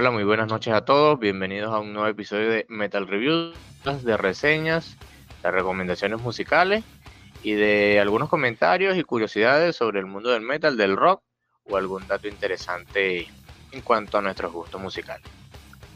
Hola, 0.00 0.12
muy 0.12 0.22
buenas 0.22 0.46
noches 0.46 0.72
a 0.72 0.84
todos. 0.84 1.18
Bienvenidos 1.18 1.74
a 1.74 1.80
un 1.80 1.92
nuevo 1.92 2.06
episodio 2.06 2.48
de 2.48 2.66
Metal 2.68 3.04
Reviews, 3.08 3.56
de 4.04 4.16
reseñas, 4.16 4.96
de 5.42 5.50
recomendaciones 5.50 6.20
musicales 6.20 6.84
y 7.42 7.54
de 7.54 7.98
algunos 7.98 8.28
comentarios 8.28 8.96
y 8.96 9.02
curiosidades 9.02 9.74
sobre 9.74 9.98
el 9.98 10.06
mundo 10.06 10.30
del 10.30 10.42
metal, 10.42 10.76
del 10.76 10.96
rock 10.96 11.24
o 11.64 11.76
algún 11.76 12.06
dato 12.06 12.28
interesante 12.28 13.26
en 13.72 13.80
cuanto 13.80 14.18
a 14.18 14.22
nuestros 14.22 14.52
gustos 14.52 14.80
musicales. 14.80 15.26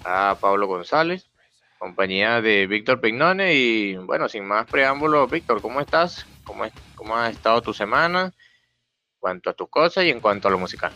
A 0.04 0.36
Pablo 0.40 0.66
González, 0.66 1.30
compañía 1.78 2.40
de 2.40 2.66
Víctor 2.66 3.00
Pignone 3.00 3.54
y 3.54 3.94
bueno, 3.98 4.28
sin 4.28 4.44
más 4.44 4.66
preámbulos, 4.66 5.30
Víctor, 5.30 5.62
¿cómo 5.62 5.80
estás? 5.80 6.26
¿Cómo, 6.42 6.64
es, 6.64 6.72
¿Cómo 6.96 7.16
ha 7.16 7.30
estado 7.30 7.62
tu 7.62 7.72
semana? 7.72 8.24
En 8.24 9.20
cuanto 9.20 9.48
a 9.48 9.54
tus 9.54 9.68
cosas 9.68 10.02
y 10.06 10.10
en 10.10 10.18
cuanto 10.18 10.48
a 10.48 10.50
lo 10.50 10.58
musical. 10.58 10.90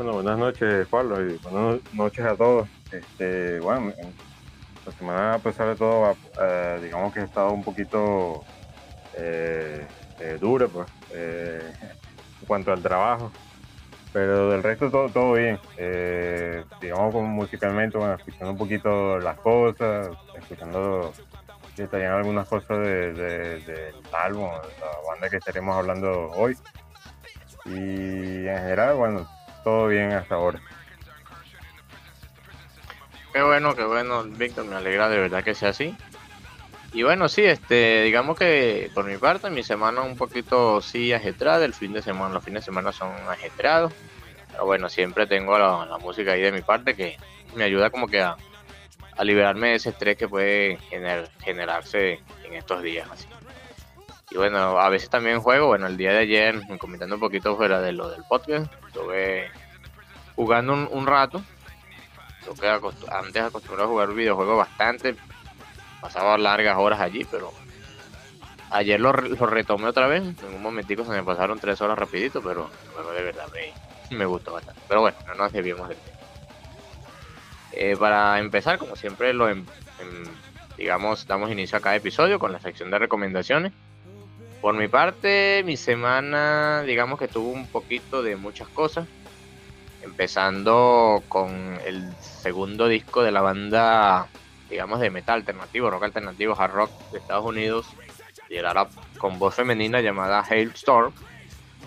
Bueno, 0.00 0.14
buenas 0.14 0.38
noches, 0.38 0.88
Pablo, 0.88 1.20
y 1.20 1.36
buenas 1.42 1.78
noches 1.92 2.24
a 2.24 2.34
todos. 2.34 2.66
Este, 2.90 3.60
bueno, 3.60 3.92
la 4.86 4.92
semana, 4.92 5.34
a 5.34 5.38
pesar 5.40 5.68
de 5.68 5.76
todo, 5.76 6.16
eh, 6.40 6.80
digamos 6.82 7.12
que 7.12 7.20
ha 7.20 7.24
estado 7.24 7.52
un 7.52 7.62
poquito 7.62 8.42
eh, 9.18 9.86
eh 10.20 10.38
dura, 10.40 10.68
pues, 10.68 10.88
eh, 11.12 11.70
en 12.40 12.46
cuanto 12.46 12.72
al 12.72 12.80
trabajo. 12.80 13.30
Pero 14.10 14.48
del 14.48 14.62
resto 14.62 14.90
todo, 14.90 15.10
todo 15.10 15.34
bien. 15.34 15.58
digamos 16.80 17.12
como 17.12 17.28
musicalmente, 17.28 17.98
bueno, 17.98 18.14
escuchando 18.14 18.52
un 18.52 18.58
poquito 18.58 19.18
las 19.18 19.36
cosas, 19.40 20.16
escuchando 20.34 21.12
detallan 21.76 22.14
algunas 22.14 22.48
cosas 22.48 22.78
del 22.78 23.16
de, 23.16 23.92
álbum, 24.12 24.48
la 24.48 25.10
banda 25.10 25.28
que 25.28 25.36
estaremos 25.36 25.76
hablando 25.76 26.30
hoy. 26.30 26.56
Y 27.66 28.46
en 28.46 28.56
general, 28.56 28.94
bueno, 28.94 29.28
todo 29.62 29.88
bien 29.88 30.12
hasta 30.12 30.34
ahora. 30.34 30.60
Qué 33.32 33.42
bueno, 33.42 33.76
qué 33.76 33.84
bueno, 33.84 34.24
Víctor, 34.24 34.64
me 34.64 34.76
alegra 34.76 35.08
de 35.08 35.18
verdad 35.18 35.44
que 35.44 35.54
sea 35.54 35.70
así. 35.70 35.96
Y 36.92 37.04
bueno, 37.04 37.28
sí, 37.28 37.42
este, 37.42 38.02
digamos 38.02 38.36
que 38.36 38.90
por 38.94 39.04
mi 39.04 39.16
parte, 39.16 39.48
mi 39.50 39.62
semana 39.62 40.02
un 40.02 40.16
poquito 40.16 40.80
sí 40.80 41.12
ajetrada, 41.12 41.64
el 41.64 41.74
fin 41.74 41.92
de 41.92 42.02
semana, 42.02 42.34
los 42.34 42.42
fines 42.44 42.62
de 42.62 42.66
semana 42.66 42.92
son 42.92 43.12
ajetreados. 43.28 43.92
Pero 44.50 44.66
bueno, 44.66 44.88
siempre 44.88 45.28
tengo 45.28 45.56
la, 45.56 45.98
música 45.98 46.32
ahí 46.32 46.40
de 46.40 46.50
mi 46.50 46.62
parte 46.62 46.96
que 46.96 47.16
me 47.54 47.62
ayuda 47.64 47.90
como 47.90 48.08
que 48.08 48.20
a, 48.20 48.36
liberarme 49.22 49.68
de 49.68 49.74
ese 49.74 49.90
estrés 49.90 50.16
que 50.16 50.26
puede 50.26 50.78
generarse 51.44 52.20
en 52.44 52.54
estos 52.54 52.82
días. 52.82 53.06
Así. 53.12 53.26
Y 54.30 54.36
bueno, 54.36 54.78
a 54.78 54.88
veces 54.88 55.10
también 55.10 55.40
juego. 55.40 55.66
Bueno, 55.66 55.86
el 55.86 55.96
día 55.96 56.12
de 56.12 56.18
ayer, 56.18 56.60
comentando 56.78 57.16
un 57.16 57.20
poquito 57.20 57.56
fuera 57.56 57.80
de 57.80 57.92
lo 57.92 58.08
del 58.08 58.22
podcast, 58.24 58.72
estuve 58.86 59.50
jugando 60.36 60.72
un, 60.72 61.06
rato. 61.06 61.42
Antes 63.10 63.42
acostumbrado 63.42 63.84
a 63.84 63.92
jugar 63.92 64.14
videojuegos 64.14 64.56
bastante. 64.56 65.16
Pasaba 66.00 66.38
largas 66.38 66.78
horas 66.78 67.00
allí, 67.00 67.26
pero 67.30 67.52
ayer 68.70 69.00
lo, 69.00 69.12
retomé 69.12 69.86
otra 69.88 70.06
vez. 70.06 70.22
En 70.22 70.54
un 70.54 70.62
momentico 70.62 71.04
se 71.04 71.10
me 71.10 71.24
pasaron 71.24 71.58
tres 71.58 71.80
horas 71.80 71.98
rapidito, 71.98 72.40
pero 72.40 72.70
de 73.14 73.22
verdad 73.22 73.48
me, 74.10 74.24
gustó 74.24 74.52
bastante. 74.52 74.80
Pero 74.88 75.00
bueno, 75.00 75.18
no 75.26 75.34
nos 75.34 75.52
desviemos 75.52 75.88
del 75.88 75.98
tema. 75.98 76.18
Eh, 77.72 77.96
para 77.98 78.38
empezar, 78.38 78.78
como 78.78 78.96
siempre, 78.96 79.32
lo 79.32 79.48
em, 79.48 79.64
em, 80.00 80.24
digamos, 80.76 81.26
damos 81.26 81.50
inicio 81.50 81.78
a 81.78 81.80
cada 81.80 81.96
episodio 81.96 82.38
con 82.38 82.52
la 82.52 82.60
sección 82.60 82.90
de 82.90 82.98
recomendaciones. 82.98 83.72
Por 84.60 84.74
mi 84.74 84.88
parte, 84.88 85.62
mi 85.64 85.78
semana, 85.78 86.82
digamos 86.82 87.18
que 87.18 87.28
tuvo 87.28 87.48
un 87.50 87.66
poquito 87.66 88.22
de 88.22 88.36
muchas 88.36 88.68
cosas. 88.68 89.08
Empezando 90.02 91.22
con 91.28 91.78
el 91.86 92.12
segundo 92.20 92.86
disco 92.86 93.22
de 93.22 93.32
la 93.32 93.40
banda, 93.40 94.28
digamos, 94.68 95.00
de 95.00 95.08
metal 95.08 95.36
alternativo, 95.36 95.88
rock 95.88 96.04
alternativo, 96.04 96.54
hard 96.58 96.72
rock 96.72 96.90
de 97.10 97.18
Estados 97.18 97.46
Unidos, 97.46 97.86
liderada 98.50 98.90
con 99.16 99.38
voz 99.38 99.54
femenina 99.54 100.02
llamada 100.02 100.44
Hailstorm. 100.46 101.14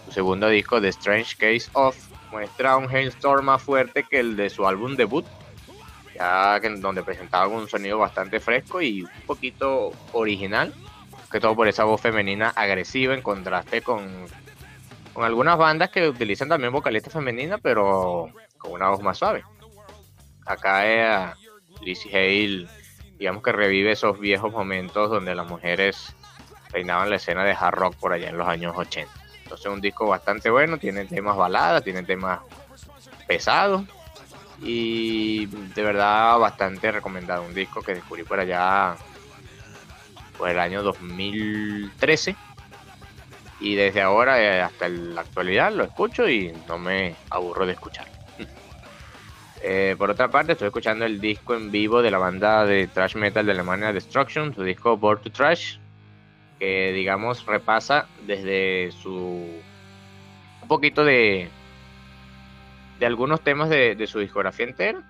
Su 0.05 0.11
segundo 0.11 0.49
disco, 0.49 0.81
The 0.81 0.89
Strange 0.89 1.35
Case 1.37 1.69
of, 1.73 1.95
muestra 2.31 2.77
un 2.77 2.89
Hailstorm 2.89 3.45
más 3.45 3.61
fuerte 3.61 4.03
que 4.03 4.19
el 4.19 4.35
de 4.35 4.49
su 4.49 4.65
álbum 4.67 4.95
debut, 4.95 5.25
ya 6.15 6.59
que 6.59 6.69
donde 6.69 7.03
presentaba 7.03 7.47
un 7.47 7.69
sonido 7.69 7.99
bastante 7.99 8.39
fresco 8.39 8.81
y 8.81 9.03
un 9.03 9.21
poquito 9.27 9.91
original 10.11 10.73
que 11.33 11.39
todo 11.39 11.55
por 11.55 11.67
esa 11.67 11.83
voz 11.83 11.99
femenina 11.99 12.49
agresiva 12.49 13.15
en 13.15 13.23
contraste 13.23 13.81
con, 13.81 14.07
con 15.13 15.25
algunas 15.25 15.57
bandas 15.57 15.89
que 15.89 16.07
utilizan 16.07 16.47
también 16.47 16.71
vocalistas 16.71 17.11
femeninas, 17.11 17.59
pero 17.59 18.29
con 18.59 18.73
una 18.73 18.89
voz 18.89 19.01
más 19.01 19.17
suave. 19.17 19.43
Acá 20.45 20.85
es 20.85 21.35
Lizzie 21.81 22.11
Hale, 22.11 22.67
digamos 23.17 23.41
que 23.41 23.51
revive 23.51 23.93
esos 23.93 24.19
viejos 24.19 24.51
momentos 24.51 25.09
donde 25.09 25.33
las 25.33 25.49
mujeres 25.49 26.15
reinaban 26.69 27.09
la 27.09 27.15
escena 27.15 27.43
de 27.43 27.57
hard 27.59 27.73
rock 27.73 27.95
por 27.95 28.13
allá 28.13 28.29
en 28.29 28.37
los 28.37 28.47
años 28.47 28.75
80. 28.77 29.11
Entonces 29.41 29.65
un 29.65 29.81
disco 29.81 30.05
bastante 30.05 30.51
bueno, 30.51 30.77
tiene 30.77 31.05
temas 31.05 31.35
baladas, 31.35 31.83
tiene 31.83 32.03
temas 32.03 32.41
pesados 33.25 33.85
y 34.61 35.47
de 35.47 35.81
verdad 35.81 36.37
bastante 36.37 36.91
recomendado. 36.91 37.41
Un 37.41 37.55
disco 37.55 37.81
que 37.81 37.95
descubrí 37.95 38.21
por 38.21 38.39
allá 38.39 38.95
por 40.43 40.49
el 40.49 40.59
año 40.59 40.83
2013 40.83 42.35
y 43.61 43.75
desde 43.75 44.01
ahora 44.01 44.41
eh, 44.41 44.59
hasta 44.59 44.89
la 44.89 45.21
actualidad 45.21 45.71
lo 45.71 45.85
escucho 45.85 46.27
y 46.27 46.51
no 46.67 46.77
me 46.77 47.15
aburro 47.29 47.65
de 47.65 47.71
escucharlo. 47.71 48.11
Eh, 49.65 49.95
por 49.97 50.09
otra 50.09 50.27
parte, 50.27 50.51
estoy 50.51 50.65
escuchando 50.65 51.05
el 51.05 51.21
disco 51.21 51.55
en 51.55 51.71
vivo 51.71 52.01
de 52.01 52.11
la 52.11 52.17
banda 52.17 52.65
de 52.65 52.87
thrash 52.87 53.15
metal 53.15 53.45
de 53.45 53.53
Alemania 53.53 53.93
Destruction, 53.93 54.53
su 54.53 54.61
disco 54.63 54.97
Born 54.97 55.21
to 55.21 55.31
Trash, 55.31 55.77
que 56.59 56.91
digamos 56.91 57.45
repasa 57.45 58.05
desde 58.27 58.91
su 58.91 59.47
un 60.61 60.67
poquito 60.67 61.05
de 61.05 61.47
de 62.99 63.05
algunos 63.05 63.39
temas 63.39 63.69
de, 63.69 63.95
de 63.95 64.07
su 64.07 64.19
discografía 64.19 64.65
entera 64.65 65.01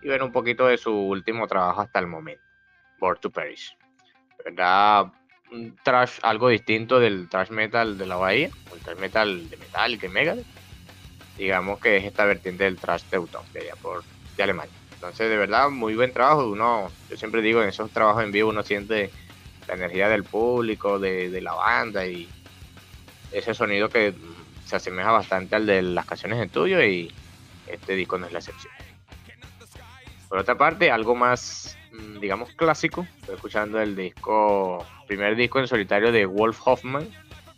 y 0.00 0.08
ver 0.08 0.22
un 0.22 0.30
poquito 0.30 0.68
de 0.68 0.78
su 0.78 0.92
último 0.92 1.48
trabajo 1.48 1.80
hasta 1.80 1.98
el 1.98 2.06
momento, 2.06 2.44
Born 3.00 3.18
to 3.20 3.30
Perish. 3.32 3.77
Un 5.50 5.76
trash 5.82 6.18
algo 6.22 6.50
distinto 6.50 7.00
del 7.00 7.28
trash 7.28 7.50
metal 7.50 7.96
de 7.96 8.06
la 8.06 8.16
bahía, 8.16 8.50
o 8.70 8.74
el 8.74 8.80
trash 8.82 8.98
metal 8.98 9.48
de 9.48 9.56
metal 9.56 9.98
que 9.98 10.08
Megadeth. 10.08 10.46
Digamos 11.38 11.80
que 11.80 11.96
es 11.96 12.04
esta 12.04 12.24
vertiente 12.24 12.64
del 12.64 12.76
trash 12.76 13.02
teutón 13.04 13.44
de 13.52 13.70
de 14.36 14.42
Alemania. 14.42 14.74
Entonces, 14.92 15.30
de 15.30 15.36
verdad, 15.36 15.70
muy 15.70 15.94
buen 15.94 16.12
trabajo. 16.12 16.46
Uno, 16.48 16.90
yo 17.08 17.16
siempre 17.16 17.40
digo, 17.40 17.62
en 17.62 17.68
esos 17.68 17.90
trabajos 17.90 18.24
en 18.24 18.32
vivo 18.32 18.50
uno 18.50 18.62
siente 18.62 19.10
la 19.66 19.74
energía 19.74 20.08
del 20.08 20.24
público, 20.24 20.98
de, 20.98 21.40
la 21.40 21.54
banda 21.54 22.06
y 22.06 22.28
ese 23.32 23.54
sonido 23.54 23.88
que 23.88 24.14
se 24.66 24.76
asemeja 24.76 25.12
bastante 25.12 25.56
al 25.56 25.66
de 25.66 25.82
las 25.82 26.04
canciones 26.04 26.38
de 26.38 26.46
estudio 26.46 26.84
y 26.84 27.12
este 27.66 27.94
disco 27.94 28.18
no 28.18 28.26
es 28.26 28.32
la 28.32 28.40
excepción. 28.40 28.72
Por 30.28 30.38
otra 30.38 30.56
parte, 30.56 30.90
algo 30.90 31.14
más 31.14 31.77
Mm, 31.77 31.77
digamos, 32.20 32.50
clásico. 32.52 33.06
Estoy 33.20 33.36
escuchando 33.36 33.80
el 33.80 33.96
disco, 33.96 34.84
primer 35.06 35.36
disco 35.36 35.58
en 35.58 35.68
solitario 35.68 36.12
de 36.12 36.26
Wolf 36.26 36.60
Hoffman, 36.64 37.08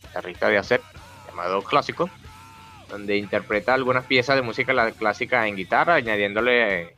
guitarrista 0.03 0.49
de 0.49 0.59
ACEP, 0.59 0.83
llamado 1.29 1.63
Clásico, 1.63 2.11
donde 2.89 3.17
interpreta 3.17 3.75
algunas 3.75 4.05
piezas 4.07 4.37
de 4.37 4.43
música 4.43 4.93
clásica 4.93 5.47
en 5.47 5.57
guitarra, 5.57 5.95
añadiéndole, 5.95 6.95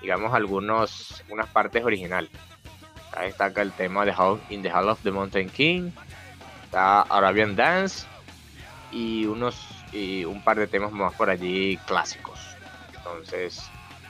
digamos, 0.00 0.34
algunos, 0.34 1.22
unas 1.28 1.48
partes 1.48 1.84
originales. 1.84 2.30
Destaca 3.20 3.60
el 3.60 3.72
tema 3.72 4.04
de 4.04 4.12
How 4.12 4.40
in 4.48 4.62
the 4.62 4.70
Hall 4.70 4.88
of 4.88 5.00
the 5.02 5.10
Mountain 5.10 5.50
King, 5.50 5.90
está 6.64 7.02
Arabian 7.02 7.54
Dance 7.54 8.06
y 8.90 9.26
unos 9.26 9.68
y 9.92 10.24
un 10.24 10.42
par 10.42 10.58
de 10.58 10.66
temas 10.66 10.92
más 10.92 11.12
por 11.14 11.28
allí 11.28 11.76
clásicos. 11.86 12.38
Entonces, 12.96 13.62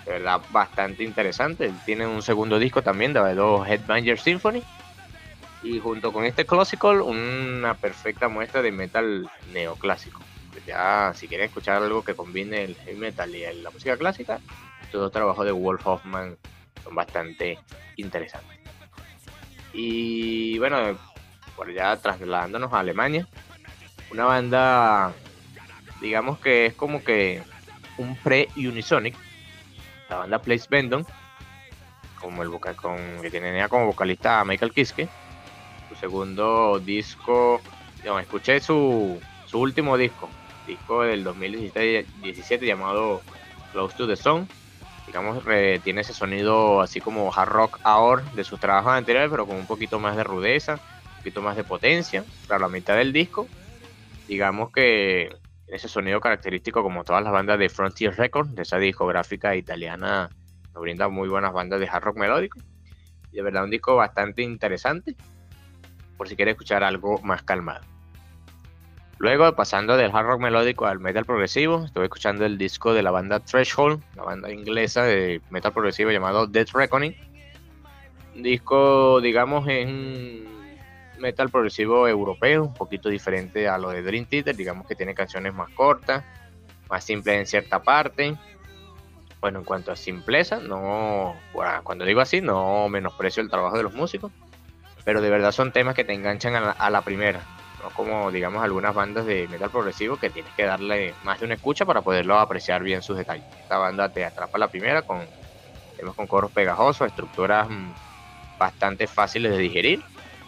de 0.05 0.13
verdad 0.13 0.41
bastante 0.51 1.05
interesante. 1.05 1.73
Tiene 1.85 2.07
un 2.07 2.23
segundo 2.23 2.59
disco 2.59 2.83
también 2.83 3.13
de 3.13 3.35
los 3.35 3.67
Headbanger 3.67 4.19
Symphony. 4.19 4.63
Y 5.63 5.79
junto 5.79 6.13
con 6.13 6.25
este 6.25 6.45
Classical, 6.45 7.03
una 7.03 7.75
perfecta 7.75 8.29
muestra 8.29 8.63
de 8.63 8.73
metal 8.73 9.31
neoclásico. 9.53 10.21
Ya, 10.67 11.13
si 11.15 11.29
quieren 11.29 11.47
escuchar 11.47 11.83
algo 11.83 12.05
que 12.05 12.15
combine 12.15 12.65
el 12.65 12.77
heavy 12.77 12.99
metal 12.99 13.35
y 13.35 13.63
la 13.63 13.71
música 13.71 13.97
clásica, 13.97 14.39
estos 14.83 15.01
dos 15.01 15.13
trabajos 15.13 15.45
de 15.45 15.53
Wolf 15.53 15.85
Hoffman 15.87 16.37
son 16.85 16.95
bastante 16.95 17.59
interesantes. 17.97 18.59
Y 19.73 20.59
bueno, 20.59 20.99
por 21.57 21.73
ya 21.73 21.97
trasladándonos 21.97 22.73
a 22.73 22.81
Alemania, 22.81 23.27
una 24.11 24.25
banda, 24.25 25.13
digamos 26.01 26.39
que 26.39 26.67
es 26.67 26.75
como 26.75 27.03
que 27.03 27.43
un 27.99 28.15
pre-Unisonic, 28.17 29.17
la 30.13 30.19
banda 30.19 30.39
Place 30.41 30.67
Bendon, 30.69 31.07
como 32.21 32.43
el 32.43 32.51
vocal, 32.51 32.77
con, 32.77 32.99
que 33.23 33.31
tenía 33.31 33.69
como 33.69 33.87
vocalista 33.87 34.45
Michael 34.45 34.73
Kiske. 34.73 35.09
Su 35.89 35.95
segundo 35.97 36.79
disco, 36.79 37.61
digamos, 37.97 38.23
escuché 38.23 38.61
su, 38.61 39.19
su 39.47 39.59
último 39.59 39.97
disco, 39.97 40.29
disco 40.67 41.03
del 41.03 41.25
2017 41.25 42.67
llamado 42.67 43.23
Close 43.73 43.97
to 43.97 44.07
the 44.07 44.17
Sun. 44.17 44.47
Digamos, 45.07 45.43
tiene 45.83 46.03
ese 46.03 46.13
sonido 46.13 46.81
así 46.81 47.01
como 47.01 47.33
hard 47.35 47.49
rock 47.49 47.81
ahora 47.83 48.23
de 48.35 48.45
sus 48.45 48.61
trabajos 48.61 48.93
anteriores, 48.93 49.31
pero 49.31 49.47
con 49.47 49.57
un 49.57 49.67
poquito 49.67 49.99
más 49.99 50.17
de 50.17 50.25
rudeza, 50.25 50.75
un 50.75 51.17
poquito 51.19 51.43
más 51.43 51.57
de 51.57 51.65
potencia. 51.65 52.25
Para 52.47 52.61
la 52.61 52.69
mitad 52.69 52.97
del 52.97 53.13
disco, 53.13 53.49
digamos 54.29 54.71
que 54.73 55.35
ese 55.73 55.89
sonido 55.89 56.21
característico 56.21 56.83
como 56.83 57.03
todas 57.03 57.25
las 57.25 57.33
bandas 57.33 57.59
de 57.59 57.71
Frontier 57.71 58.15
Records, 58.15 58.55
de 58.55 58.63
esa 58.63 58.77
discográfica 58.77 59.57
italiana, 59.57 60.29
nos 60.75 60.83
brinda 60.83 61.09
muy 61.09 61.31
buenas 61.31 61.55
bandas 61.55 61.81
de 61.81 61.89
hard 61.89 62.05
rock 62.05 62.19
melódico. 62.19 62.59
De 63.33 63.41
verdad 63.41 63.65
un 63.65 63.71
disco 63.71 63.97
bastante 63.97 64.43
interesante, 64.43 65.17
por 66.19 66.29
si 66.29 66.37
quieres 66.37 66.53
escuchar 66.53 66.85
algo 66.85 67.19
más 67.23 67.43
calmado. 67.43 67.81
Luego, 69.19 69.51
pasando 69.55 69.97
del 69.97 70.11
hard 70.15 70.27
rock 70.27 70.41
melódico 70.43 70.85
al 70.85 71.01
metal 71.01 71.25
progresivo, 71.25 71.87
estuve 71.87 72.05
escuchando 72.05 72.45
el 72.45 72.59
disco 72.59 72.93
de 72.93 73.03
la 73.03 73.11
banda 73.11 73.41
Threshold, 73.41 74.03
la 74.15 74.25
banda 74.25 74.53
inglesa 74.53 75.05
de 75.05 75.41
metal 75.49 75.73
progresivo 75.73 76.11
llamado 76.11 76.47
Death 76.47 76.73
Reckoning. 76.75 77.17
Un 78.35 78.43
disco, 78.43 79.23
digamos, 79.23 79.67
en 79.69 80.45
metal 81.23 81.49
progresivo 81.49 82.07
europeo, 82.07 82.65
un 82.65 82.75
poquito 82.75 83.09
diferente 83.09 83.69
a 83.69 83.79
lo 83.79 83.91
de 83.91 84.03
Dream 84.03 84.27
Theater, 84.27 84.55
digamos 84.55 84.87
que 84.87 84.95
tiene 84.95 85.15
canciones 85.15 85.55
más 85.55 85.71
cortas, 85.71 86.25
más 86.91 87.05
simples 87.05 87.37
en 87.37 87.47
cierta 87.47 87.83
parte. 87.83 88.37
Bueno, 89.41 89.61
en 89.61 89.65
cuanto 89.65 89.91
a 89.91 89.97
simpleza, 89.97 90.61
no, 90.61 91.35
cuando 91.83 92.05
digo 92.05 92.21
así, 92.21 92.41
no 92.41 92.89
menosprecio 92.89 93.43
el 93.43 93.51
trabajo 93.51 93.77
de 93.77 93.83
los 93.83 93.95
músicos, 93.95 94.31
pero 95.05 95.21
de 95.21 95.31
verdad 95.31 95.53
son 95.53 95.73
temas 95.73 95.95
que 95.95 96.05
te 96.05 96.13
enganchan 96.13 96.55
a 96.55 96.91
la 96.91 97.03
primera 97.03 97.41
no 97.83 97.91
como 97.91 98.31
digamos 98.31 98.63
algunas 98.63 98.95
bandas 98.95 99.27
de 99.27 99.49
metal 99.49 99.71
progresivo 99.71 100.17
que 100.17 100.31
tienes 100.31 100.53
que 100.55 100.65
darle 100.65 101.15
más 101.25 101.41
de 101.41 101.47
una 101.47 101.55
escucha 101.55 101.85
para 101.85 102.03
poderlo 102.03 102.39
apreciar 102.39 102.83
bien 102.83 103.03
sus 103.03 103.17
detalles. 103.17 103.45
Esta 103.61 103.79
banda 103.79 104.09
te 104.09 104.25
atrapa 104.25 104.59
la 104.59 104.69
primera 104.69 105.03
con 105.03 105.27
temas 105.97 106.15
con 106.15 106.27
coros 106.27 106.53
pegajosos, 106.53 107.09
estructuras 107.09 107.69
mm, 107.69 107.93
bastante 108.59 109.07
fáciles 109.07 109.53
de 109.53 109.59
digerir 109.59 110.03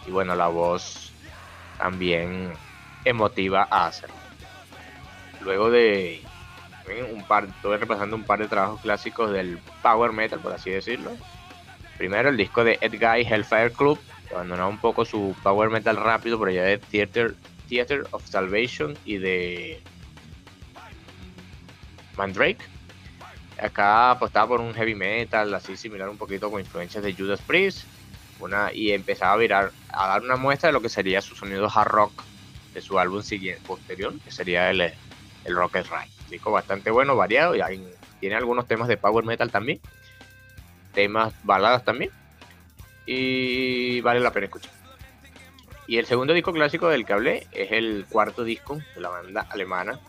y 0.05 0.11
bueno, 0.11 0.35
la 0.35 0.47
voz 0.47 1.11
también 1.77 2.53
emotiva 3.03 3.67
a 3.69 3.87
hacerlo. 3.87 4.15
Luego 5.41 5.69
de 5.69 6.21
un 7.11 7.23
par, 7.23 7.45
estoy 7.45 7.77
repasando 7.77 8.15
un 8.15 8.23
par 8.23 8.39
de 8.39 8.47
trabajos 8.47 8.81
clásicos 8.81 9.31
del 9.31 9.59
power 9.81 10.11
metal, 10.11 10.39
por 10.39 10.53
así 10.53 10.69
decirlo. 10.69 11.11
Primero 11.97 12.29
el 12.29 12.37
disco 12.37 12.63
de 12.63 12.77
Ed 12.81 12.93
Guy 12.93 13.25
Hellfire 13.25 13.71
Club, 13.71 13.99
abandonó 14.31 14.69
un 14.69 14.77
poco 14.77 15.05
su 15.05 15.35
power 15.43 15.69
metal 15.69 15.97
rápido 15.97 16.37
por 16.37 16.49
allá 16.49 16.63
de 16.63 16.77
Theater, 16.77 17.35
Theater 17.69 18.05
of 18.11 18.25
Salvation 18.25 18.97
y 19.05 19.17
de 19.17 19.81
Mandrake. 22.17 22.63
Acá 23.61 24.11
apostaba 24.11 24.49
por 24.49 24.61
un 24.61 24.73
heavy 24.73 24.95
metal 24.95 25.53
así 25.53 25.77
similar 25.77 26.09
un 26.09 26.17
poquito 26.17 26.51
con 26.51 26.59
influencias 26.59 27.03
de 27.03 27.13
Judas 27.13 27.41
Priest. 27.41 27.87
Y 28.73 28.91
empezaba 28.91 29.33
a 29.33 29.37
virar, 29.37 29.71
a 29.89 30.07
dar 30.07 30.21
una 30.21 30.35
muestra 30.35 30.69
de 30.69 30.73
lo 30.73 30.81
que 30.81 30.89
sería 30.89 31.21
su 31.21 31.35
sonido 31.35 31.69
hard 31.73 31.89
rock 31.89 32.23
de 32.73 32.81
su 32.81 32.99
álbum 32.99 33.21
siguiente, 33.23 33.61
posterior, 33.65 34.13
que 34.23 34.31
sería 34.31 34.69
el, 34.69 34.81
el 34.81 35.55
Rocket 35.55 35.85
Ride. 35.85 36.11
Disco 36.29 36.51
bastante 36.51 36.91
bueno, 36.91 37.15
variado, 37.15 37.55
y 37.55 37.61
tiene 38.19 38.35
algunos 38.35 38.67
temas 38.67 38.87
de 38.87 38.97
power 38.97 39.25
metal 39.25 39.51
también, 39.51 39.79
temas 40.93 41.33
baladas 41.43 41.85
también, 41.85 42.11
y 43.05 44.01
vale 44.01 44.19
la 44.19 44.31
pena 44.31 44.47
escuchar. 44.47 44.71
Y 45.87 45.97
el 45.97 46.05
segundo 46.05 46.33
disco 46.33 46.51
clásico 46.51 46.89
del 46.89 47.05
que 47.05 47.13
hablé 47.13 47.47
es 47.51 47.71
el 47.71 48.05
cuarto 48.09 48.43
disco 48.43 48.79
de 48.95 49.01
la 49.01 49.09
banda 49.09 49.47
alemana, 49.49 49.99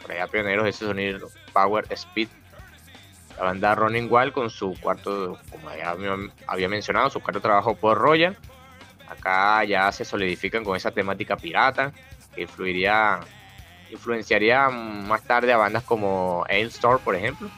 por 0.00 0.12
allá 0.12 0.28
pioneros 0.28 0.64
de 0.64 0.70
ese 0.70 0.86
sonido 0.86 1.28
Power 1.52 1.86
Speed. 1.90 2.28
La 3.36 3.44
banda 3.44 3.74
Running 3.74 4.08
Wild 4.10 4.32
con 4.32 4.50
su 4.50 4.74
cuarto, 4.80 5.38
como 5.50 5.74
ya 5.74 5.96
había 6.46 6.68
mencionado, 6.68 7.10
su 7.10 7.20
cuarto 7.20 7.40
trabajo 7.40 7.74
por 7.74 7.98
Royal. 7.98 8.36
Acá 9.08 9.64
ya 9.64 9.90
se 9.92 10.04
solidifican 10.04 10.64
con 10.64 10.76
esa 10.76 10.90
temática 10.90 11.36
pirata 11.36 11.92
que 12.34 12.42
influiría, 12.42 13.20
influenciaría 13.90 14.68
más 14.70 15.22
tarde 15.22 15.52
a 15.52 15.56
bandas 15.56 15.82
como 15.82 16.44
Store 16.48 16.98
por 17.04 17.14
ejemplo. 17.14 17.50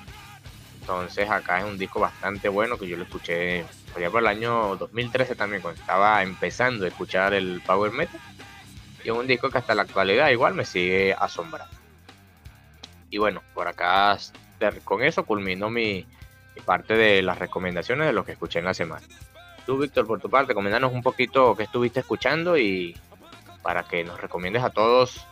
Entonces 0.81 1.29
acá 1.29 1.59
es 1.59 1.65
un 1.65 1.79
disco 1.79 2.01
bastante 2.01 2.49
bueno 2.49 2.79
que 2.79 2.87
yo 2.87 2.97
lo 2.97 3.05
escuché 3.05 3.65
ya 3.99 4.11
por 4.11 4.21
el 4.21 4.29
año 4.29 4.77
2013 4.77 5.35
también, 5.35 5.63
cuando 5.63 5.81
estaba 5.81 6.23
empezando 6.23 6.85
a 6.85 6.89
escuchar 6.89 7.33
el 7.33 7.63
Power 7.67 7.93
Metal. 7.93 8.21
Y 9.03 9.09
es 9.09 9.15
un 9.15 9.27
disco 9.27 9.51
que 9.51 9.59
hasta 9.59 9.75
la 9.75 9.83
actualidad 9.83 10.29
igual 10.29 10.55
me 10.55 10.65
sigue 10.65 11.15
asombrando. 11.19 11.75
Y 13.11 13.19
bueno, 13.19 13.43
por 13.55 13.69
acá 13.69 14.19
con 14.85 15.03
eso 15.03 15.25
culmino 15.25 15.71
mi, 15.71 16.07
parte 16.65 16.95
de 16.95 17.23
las 17.23 17.39
recomendaciones 17.39 18.07
de 18.07 18.13
lo 18.13 18.25
que 18.25 18.33
escuché 18.33 18.59
en 18.59 18.65
la 18.65 18.75
semana. 18.75 19.07
Tú, 19.67 19.79
Víctor, 19.79 20.07
por 20.07 20.21
tu 20.21 20.31
parte, 20.31 20.49
recomendanos 20.49 20.93
un 20.93 21.03
poquito 21.03 21.55
qué 21.57 21.65
estuviste 21.65 22.01
escuchando 22.01 22.57
y 22.57 22.97
para 23.63 23.83
que 23.83 24.05
nos 24.05 24.21
recomiendes 24.21 24.63
a 24.63 24.71
todos 24.71 25.27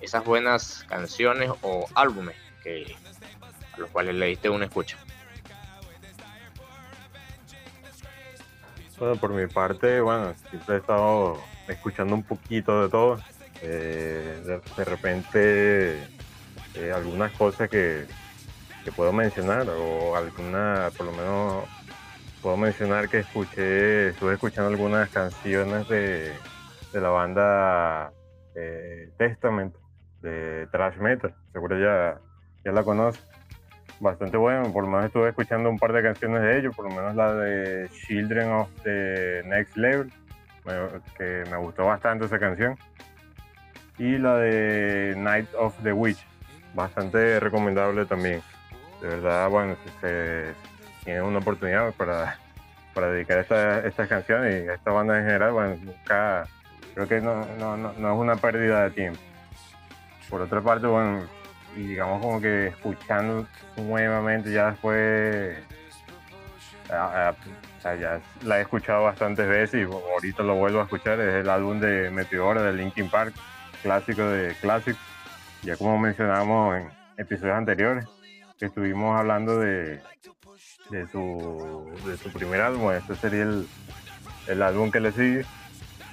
esas 0.00 0.24
buenas 0.24 0.84
canciones 0.88 1.50
o 1.62 1.86
álbumes 1.94 2.36
que, 2.62 2.94
a 3.72 3.78
los 3.78 3.90
cuales 3.90 4.14
le 4.14 4.26
diste 4.26 4.50
una 4.50 4.66
escucha. 4.66 4.98
Bueno, 8.98 9.16
por 9.16 9.32
mi 9.32 9.46
parte, 9.46 10.00
bueno, 10.00 10.34
siempre 10.50 10.76
he 10.76 10.78
estado 10.78 11.40
escuchando 11.68 12.14
un 12.14 12.22
poquito 12.22 12.82
de 12.82 12.88
todo. 12.88 13.20
Eh, 13.60 14.60
de, 14.76 14.84
repente, 14.84 15.98
eh, 16.74 16.92
algunas 16.94 17.32
cosas 17.32 17.68
que, 17.68 18.06
puedo 18.92 19.12
mencionar, 19.12 19.68
o 19.68 20.16
alguna, 20.16 20.90
por 20.96 21.06
lo 21.06 21.12
menos, 21.12 21.64
puedo 22.42 22.56
mencionar 22.56 23.08
que 23.08 23.20
escuché, 23.20 24.08
estuve 24.08 24.34
escuchando 24.34 24.70
algunas 24.70 25.08
canciones 25.10 25.88
de, 25.88 26.32
la 26.92 27.08
banda 27.08 28.12
eh, 28.54 29.10
Testament, 29.16 29.74
de 30.20 30.66
Trash 30.70 30.98
Metal. 30.98 31.34
Seguro 31.52 31.78
ya, 31.78 32.20
ya 32.64 32.72
la 32.72 32.82
conoces 32.82 33.24
bastante 34.00 34.36
bueno. 34.36 34.72
Por 34.72 34.84
lo 34.84 34.90
menos 34.90 35.06
estuve 35.06 35.28
escuchando 35.28 35.70
un 35.70 35.78
par 35.78 35.92
de 35.92 36.02
canciones 36.02 36.42
de 36.42 36.58
ellos, 36.58 36.76
por 36.76 36.88
lo 36.88 36.94
menos 36.94 37.14
la 37.14 37.34
de 37.34 37.88
Children 38.06 38.50
of 38.52 38.68
the 38.82 39.42
Next 39.46 39.76
Level, 39.76 40.12
que 41.16 41.44
me 41.50 41.56
gustó 41.56 41.86
bastante 41.86 42.26
esa 42.26 42.38
canción. 42.38 42.76
Y 43.98 44.18
la 44.18 44.36
de 44.38 45.14
Night 45.16 45.48
of 45.56 45.74
the 45.82 45.92
Witch, 45.92 46.26
bastante 46.74 47.38
recomendable 47.40 48.04
también. 48.06 48.42
De 49.00 49.08
verdad, 49.08 49.48
bueno, 49.48 49.76
se 50.00 50.54
tiene 51.04 51.22
una 51.22 51.38
oportunidad 51.38 51.92
para, 51.94 52.38
para 52.94 53.08
dedicar 53.10 53.38
esta, 53.38 53.80
estas 53.80 54.08
canciones 54.08 54.64
y 54.64 54.68
esta 54.68 54.92
banda 54.92 55.18
en 55.18 55.26
general, 55.26 55.52
bueno, 55.52 55.76
nunca, 55.82 56.46
creo 56.94 57.08
que 57.08 57.20
no, 57.20 57.44
no, 57.58 57.76
no, 57.76 57.90
es 57.90 58.18
una 58.18 58.36
pérdida 58.36 58.84
de 58.84 58.90
tiempo. 58.90 59.20
Por 60.30 60.40
otra 60.40 60.60
parte, 60.60 60.86
bueno, 60.86 61.22
y 61.76 61.88
digamos 61.88 62.20
como 62.20 62.40
que 62.40 62.68
escuchando 62.68 63.46
nuevamente 63.76 64.52
ya 64.52 64.70
después 64.70 65.58
ya 66.88 68.20
la 68.42 68.58
he 68.58 68.62
escuchado 68.62 69.04
bastantes 69.04 69.48
veces 69.48 69.86
y 69.86 69.92
ahorita 69.92 70.42
lo 70.42 70.54
vuelvo 70.54 70.80
a 70.80 70.84
escuchar 70.84 71.20
es 71.20 71.34
el 71.34 71.50
álbum 71.50 71.80
de 71.80 72.10
Meteora 72.10 72.62
de 72.62 72.72
Linkin 72.72 73.10
Park 73.10 73.34
clásico 73.82 74.22
de 74.22 74.54
Classic 74.60 74.96
ya 75.62 75.76
como 75.76 75.98
mencionamos 75.98 76.76
en 76.76 76.88
episodios 77.16 77.56
anteriores 77.56 78.06
que 78.58 78.66
estuvimos 78.66 79.18
hablando 79.18 79.58
de 79.58 80.00
de 80.90 81.08
su, 81.08 81.90
de 82.06 82.16
su 82.16 82.30
primer 82.30 82.60
álbum 82.60 82.92
este 82.92 83.16
sería 83.16 83.42
el, 83.42 83.66
el 84.46 84.62
álbum 84.62 84.90
que 84.90 85.00
le 85.00 85.12
sigue 85.12 85.44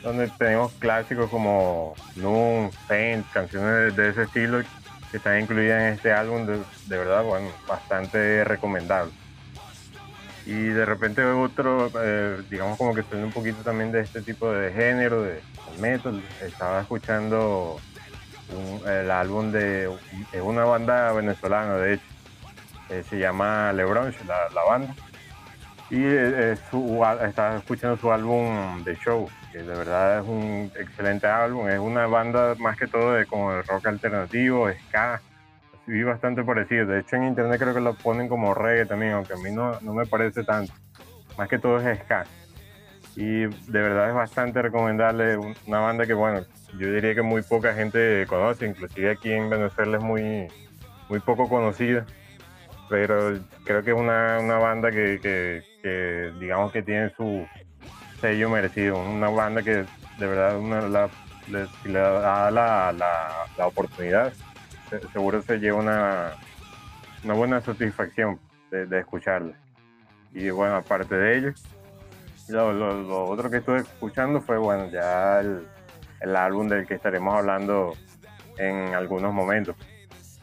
donde 0.04 0.28
tenemos 0.38 0.72
clásicos 0.74 1.30
como 1.30 1.94
Noon, 2.16 2.72
Paint, 2.88 3.26
canciones 3.32 3.96
de 3.96 4.10
ese 4.10 4.24
estilo 4.24 4.62
que 5.12 5.18
están 5.18 5.42
incluidas 5.42 5.82
en 5.82 5.94
este 5.94 6.14
álbum, 6.14 6.46
de, 6.46 6.98
verdad, 6.98 7.24
bueno, 7.24 7.50
bastante 7.68 8.44
recomendable. 8.44 9.12
Y 10.46 10.54
de 10.54 10.86
repente 10.86 11.24
otro, 11.24 11.92
eh, 12.02 12.42
digamos 12.50 12.78
como 12.78 12.96
que 12.96 13.02
estoy 13.02 13.22
un 13.22 13.32
poquito 13.32 13.62
también 13.62 13.92
de 13.92 14.02
este 14.02 14.22
tipo 14.22 14.52
de 14.52 14.72
género, 14.72 15.22
de 15.22 15.42
metal. 15.80 16.24
Estaba 16.42 16.82
escuchando 16.82 17.80
el 18.88 19.12
álbum 19.12 19.52
de 19.52 19.90
una 20.42 20.64
banda 20.64 21.12
venezolana, 21.14 21.76
de 21.76 21.94
hecho, 21.96 22.06
eh, 22.92 23.04
se 23.10 23.18
llama 23.18 23.74
Lebron, 23.74 24.14
la, 24.28 24.50
la 24.54 24.64
banda. 24.64 24.94
Y 25.90 26.04
eh, 26.04 26.54
estaba 26.54 27.58
escuchando 27.58 27.98
su 27.98 28.12
álbum 28.12 28.84
de 28.84 28.96
show, 28.98 29.30
que 29.52 29.58
de 29.58 29.76
verdad 29.76 30.20
es 30.20 30.28
un 30.28 30.72
excelente 30.80 31.28
álbum. 31.28 31.68
Es 31.68 31.80
una 31.80 32.08
banda 32.08 32.56
más 32.60 32.78
que 32.78 32.88
todo 32.88 33.14
de 33.14 33.26
como 33.26 33.52
de 33.52 33.62
rock 33.64 33.88
alternativo, 33.88 34.70
ska, 34.88 35.22
así 35.84 36.04
bastante 36.04 36.44
parecido. 36.44 36.86
De 36.86 37.00
hecho 37.00 37.18
en 37.18 37.26
internet 37.26 37.60
creo 37.60 37.74
que 37.74 37.82
lo 37.82 37.94
ponen 37.96 38.30
como 38.30 38.54
reggae 38.54 38.86
también, 38.86 39.14
aunque 39.14 39.34
a 39.34 39.38
mí 39.38 39.52
no, 39.52 39.80
no 39.82 39.94
me 39.94 40.06
parece 40.06 40.44
tanto. 40.44 40.74
Más 41.38 41.50
que 41.50 41.60
todo 41.60 41.78
es 41.80 42.00
ska. 42.00 42.26
Y 43.18 43.42
de 43.42 43.82
verdad 43.82 44.08
es 44.08 44.16
bastante 44.16 44.62
recomendable 44.62 45.38
una 45.68 45.80
banda 45.80 46.06
que 46.06 46.14
bueno, 46.14 46.46
yo 46.78 46.90
diría 46.90 47.14
que 47.14 47.22
muy 47.22 47.42
poca 47.42 47.74
gente 47.74 48.26
conoce, 48.28 48.68
inclusive 48.68 49.12
aquí 49.12 49.34
en 49.34 49.50
Venezuela 49.50 49.98
es 49.98 50.04
muy, 50.04 50.48
muy 51.10 51.20
poco 51.20 51.50
conocida. 51.50 52.06
Pero 52.92 53.40
creo 53.64 53.84
que 53.84 53.92
es 53.92 53.98
una, 53.98 54.38
una 54.40 54.58
banda 54.58 54.92
que, 54.92 55.18
que, 55.82 56.34
digamos 56.42 56.74
que 56.74 56.84
tiene 56.84 57.10
su 57.12 57.48
sello 58.20 58.50
merecido, 58.50 59.00
una 59.00 59.30
banda 59.30 59.64
que 59.64 59.86
de 60.20 60.28
verdad 60.28 60.58
una, 60.58 60.82
la, 60.82 61.10
le, 61.48 61.92
da 61.94 62.52
la, 62.52 62.92
la, 63.58 63.66
oportunidad, 63.66 64.34
seguro 65.14 65.42
se 65.42 65.58
lleva 65.60 65.80
una, 65.80 66.32
una 67.24 67.34
buena 67.34 67.62
satisfacción 67.62 68.38
de, 68.70 68.86
de 68.86 69.00
escucharla. 69.00 69.54
Y 70.34 70.50
bueno, 70.50 70.76
aparte 70.76 71.16
de 71.16 71.38
ello, 71.38 71.54
lo, 72.50 72.74
lo, 72.74 73.24
otro 73.24 73.50
que 73.50 73.58
estuve 73.58 73.78
escuchando 73.78 74.42
fue, 74.42 74.58
bueno, 74.58 74.90
ya 74.90 75.40
el, 75.40 75.66
el 76.20 76.36
álbum 76.36 76.68
del 76.68 76.86
que 76.86 76.96
estaremos 76.96 77.36
hablando 77.36 77.94
en 78.58 78.94
algunos 78.94 79.34
momentos. 79.34 79.78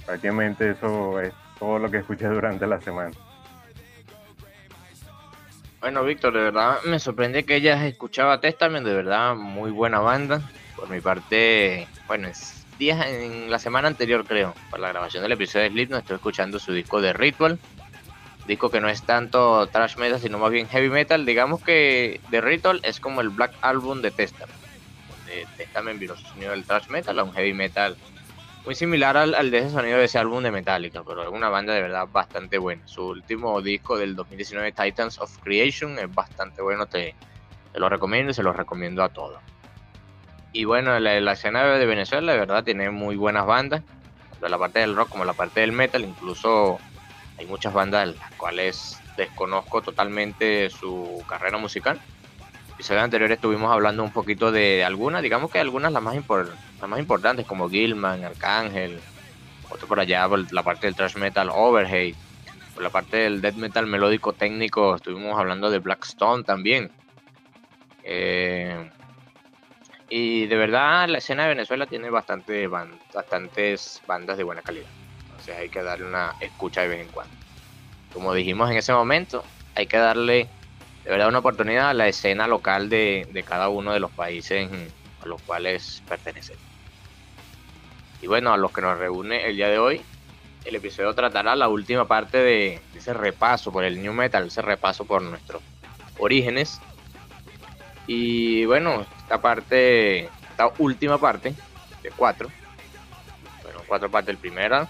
Prácticamente 0.07 0.71
eso 0.71 1.21
es 1.21 1.35
todo 1.59 1.79
lo 1.79 1.91
que 1.91 1.99
escuché 1.99 2.27
durante 2.27 2.67
la 2.67 2.81
semana. 2.81 3.13
Bueno, 5.81 6.03
Víctor, 6.03 6.33
de 6.33 6.41
verdad 6.41 6.79
me 6.85 6.99
sorprende 6.99 7.45
que 7.45 7.55
hayas 7.55 7.83
escuchado 7.83 8.39
Testament, 8.41 8.85
de 8.85 8.95
verdad, 8.95 9.37
muy 9.37 9.71
buena 9.71 10.01
banda. 10.01 10.43
Por 10.75 10.89
mi 10.91 11.01
parte, 11.01 11.87
bueno, 12.07 12.29
es 12.29 12.67
días 12.79 13.07
en 13.07 13.51
la 13.51 13.59
semana 13.59 13.89
anterior, 13.89 14.25
creo, 14.25 14.55
para 14.71 14.83
la 14.83 14.89
grabación 14.91 15.23
del 15.23 15.33
episodio 15.33 15.65
de 15.65 15.71
Slipknot, 15.71 16.01
estoy 16.01 16.17
escuchando 16.17 16.59
su 16.59 16.73
disco 16.73 17.01
de 17.01 17.13
Ritual. 17.13 17.59
Disco 18.47 18.71
que 18.71 18.81
no 18.81 18.89
es 18.89 19.03
tanto 19.03 19.67
thrash 19.67 19.97
metal, 19.99 20.19
sino 20.19 20.39
más 20.39 20.51
bien 20.51 20.69
heavy 20.69 20.89
metal. 20.89 21.27
Digamos 21.27 21.63
que 21.63 22.21
The 22.31 22.41
Ritual 22.41 22.81
es 22.83 22.99
como 22.99 23.21
el 23.21 23.29
Black 23.29 23.53
Album 23.61 24.01
de 24.01 24.11
Testament. 24.11 24.59
De 25.27 25.47
Testament 25.57 26.01
vino 26.01 26.17
su 26.17 26.27
sonido 26.27 26.53
del 26.53 26.65
thrash 26.65 26.89
metal 26.89 27.19
a 27.19 27.25
un 27.25 27.33
heavy 27.35 27.53
metal 27.53 27.97
muy 28.69 28.75
similar 28.75 29.17
al, 29.17 29.51
de 29.51 29.61
ese 29.61 29.71
sonido 29.71 29.97
de 29.97 30.05
ese 30.05 30.19
álbum 30.19 30.43
de 30.43 30.51
Metallica, 30.51 31.03
pero 31.03 31.23
es 31.23 31.31
una 31.31 31.49
banda 31.49 31.73
de 31.73 31.81
verdad 31.81 32.07
bastante 32.13 32.59
buena. 32.59 32.87
Su 32.87 33.03
último 33.07 33.63
disco 33.63 33.97
del 33.97 34.15
2019, 34.15 34.73
Titans 34.73 35.19
of 35.21 35.39
Creation, 35.39 35.99
es 35.99 36.15
bastante 36.15 36.61
bueno, 36.61 36.85
te, 36.85 37.15
lo 37.73 37.89
recomiendo 37.89 38.31
y 38.31 38.35
se 38.35 38.43
lo 38.43 38.53
recomiendo 38.53 39.03
a 39.03 39.09
todos. 39.09 39.41
Y 40.53 40.65
bueno, 40.65 41.01
la, 41.01 41.33
escena 41.33 41.65
de 41.65 41.87
Venezuela 41.87 42.31
de 42.31 42.39
verdad 42.39 42.63
tiene 42.63 42.91
muy 42.91 43.17
buenas 43.17 43.47
bandas, 43.47 43.83
tanto 44.33 44.49
la 44.51 44.59
parte 44.59 44.81
del 44.81 44.95
rock 44.95 45.09
como 45.09 45.25
la 45.25 45.33
parte 45.33 45.61
del 45.61 45.73
metal, 45.73 46.05
incluso 46.05 46.79
hay 47.39 47.47
muchas 47.47 47.73
bandas 47.73 48.15
las 48.19 48.35
cuales 48.35 49.01
desconozco 49.17 49.81
totalmente 49.81 50.69
su 50.69 51.25
carrera 51.27 51.57
musical 51.57 51.99
episodio 52.79 53.03
anterior 53.03 53.33
estuvimos 53.33 53.73
hablando 53.73 54.05
un 54.05 54.13
poquito 54.13 54.53
de 54.53 54.85
algunas, 54.85 55.21
digamos 55.21 55.51
que 55.51 55.59
algunas 55.59 55.93
las 55.93 56.01
más, 56.01 56.15
las 56.15 56.89
más 56.89 57.01
importantes, 57.01 57.45
como 57.45 57.69
Gilman, 57.69 58.23
Arcángel, 58.23 59.01
otro 59.69 59.89
por 59.89 59.99
allá, 59.99 60.29
por 60.29 60.53
la 60.53 60.63
parte 60.63 60.87
del 60.87 60.95
thrash 60.95 61.17
metal, 61.17 61.51
Overhate, 61.53 62.15
por 62.75 62.85
la 62.85 62.91
parte 62.91 63.17
del 63.17 63.41
death 63.41 63.57
metal 63.57 63.89
melódico 63.89 64.33
técnico, 64.33 64.95
estuvimos 64.95 65.37
hablando 65.37 65.71
de 65.71 65.81
Blackstone 65.81 66.45
también. 66.45 66.93
Eh, 68.05 68.89
y 70.09 70.47
de 70.47 70.57
verdad 70.57 71.09
la 71.09 71.19
escena 71.19 71.43
de 71.43 71.49
Venezuela 71.49 71.85
tiene 71.87 72.11
bastante 72.11 72.69
bastantes 72.69 74.01
bandas 74.07 74.39
de 74.39 74.45
buena 74.45 74.63
calidad. 74.63 74.87
Entonces 75.23 75.57
hay 75.57 75.69
que 75.69 75.83
darle 75.83 76.07
una 76.07 76.37
escucha 76.39 76.83
de 76.83 76.89
vez 76.89 77.01
en 77.01 77.09
cuando. 77.09 77.35
Como 78.15 78.33
dijimos 78.35 78.71
en 78.71 78.77
ese 78.77 78.93
momento, 78.93 79.43
hay 79.75 79.89
que 79.89 79.97
darle 79.97 80.49
de 81.09 81.13
verdad 81.13 81.29
una 81.29 81.39
oportunidad 81.39 81.89
a 81.89 81.95
la 81.95 82.07
escena 82.07 82.47
local 82.47 82.91
de, 82.91 83.43
cada 83.49 83.71
uno 83.71 83.95
de 83.95 83.99
los 83.99 84.11
países 84.11 84.69
a 85.23 85.27
los 85.27 85.41
cuales 85.41 86.03
pertenecen. 86.07 86.59
Y 88.21 88.27
bueno, 88.27 88.53
a 88.53 88.59
los 88.59 88.73
que 88.73 88.83
nos 88.83 88.99
reúne 88.99 89.47
el 89.47 89.57
día 89.57 89.69
de 89.69 89.79
hoy, 89.79 90.03
el 90.67 90.75
episodio 90.75 91.15
tratará 91.15 91.57
la 91.57 91.69
última 91.69 92.07
parte 92.07 92.37
de, 92.37 92.83
ese 92.95 93.15
repaso 93.15 93.73
por 93.73 93.85
el 93.85 94.03
New 94.03 94.13
Metal, 94.13 94.49
ese 94.49 94.61
repaso 94.61 95.07
por 95.07 95.23
nuestros 95.23 95.63
orígenes. 96.19 96.79
Y 98.07 98.67
bueno, 98.67 99.07
esta 99.23 99.41
parte, 99.41 100.25
esta 100.25 100.71
última 100.77 101.17
parte, 101.17 101.55
de 102.03 102.11
cuatro, 102.11 102.51
bueno, 103.63 103.81
cuatro 103.89 104.11
partes, 104.11 104.35
el 104.35 104.39
primera 104.39 104.87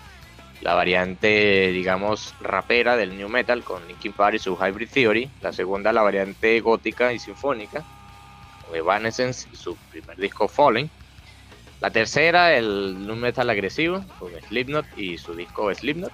la 0.60 0.74
variante, 0.74 1.70
digamos, 1.72 2.34
rapera 2.40 2.96
del 2.96 3.16
new 3.16 3.28
metal 3.28 3.62
con 3.62 3.86
Linkin 3.86 4.12
Park 4.12 4.36
y 4.36 4.38
su 4.38 4.56
Hybrid 4.56 4.88
Theory. 4.88 5.30
La 5.40 5.52
segunda, 5.52 5.92
la 5.92 6.02
variante 6.02 6.58
gótica 6.60 7.12
y 7.12 7.18
sinfónica 7.18 7.84
con 8.66 8.76
Evanescence 8.76 9.48
y 9.52 9.56
su 9.56 9.76
primer 9.90 10.16
disco 10.16 10.48
Falling. 10.48 10.90
La 11.80 11.90
tercera, 11.90 12.56
el 12.56 13.06
new 13.06 13.14
metal 13.14 13.48
agresivo 13.50 14.04
con 14.18 14.32
Slipknot 14.48 14.86
y 14.96 15.16
su 15.16 15.34
disco 15.34 15.72
Slipknot. 15.72 16.12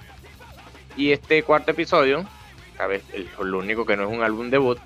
Y 0.96 1.12
este 1.12 1.42
cuarto 1.42 1.70
episodio, 1.70 2.26
vez 2.86 3.02
lo 3.40 3.58
único 3.58 3.86
que 3.86 3.96
no 3.96 4.04
es 4.04 4.10
un 4.10 4.22
álbum 4.22 4.50
debut, 4.50 4.78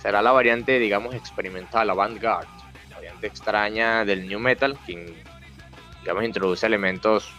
será 0.00 0.22
la 0.22 0.32
variante, 0.32 0.78
digamos, 0.78 1.14
experimental, 1.14 1.90
avant-garde, 1.90 2.48
variante 2.94 3.26
extraña 3.26 4.04
del 4.06 4.26
new 4.26 4.40
metal, 4.40 4.78
que 4.86 5.14
digamos 6.00 6.24
introduce 6.24 6.64
elementos 6.66 7.30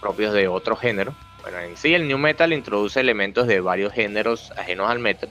propios 0.00 0.32
de 0.32 0.48
otro 0.48 0.76
género. 0.76 1.14
Bueno, 1.42 1.58
en 1.58 1.76
sí 1.76 1.94
el 1.94 2.06
new 2.06 2.18
metal 2.18 2.52
introduce 2.52 3.00
elementos 3.00 3.46
de 3.46 3.60
varios 3.60 3.92
géneros 3.92 4.50
ajenos 4.52 4.90
al 4.90 4.98
metal, 4.98 5.30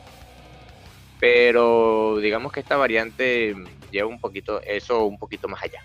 pero 1.20 2.18
digamos 2.18 2.52
que 2.52 2.62
esta 2.62 2.78
variante 2.78 3.56
lleva 3.92 4.08
un 4.08 4.20
poquito 4.20 4.62
eso 4.62 5.06
un 5.06 5.20
poquito 5.20 5.48
más 5.48 5.62
allá. 5.64 5.84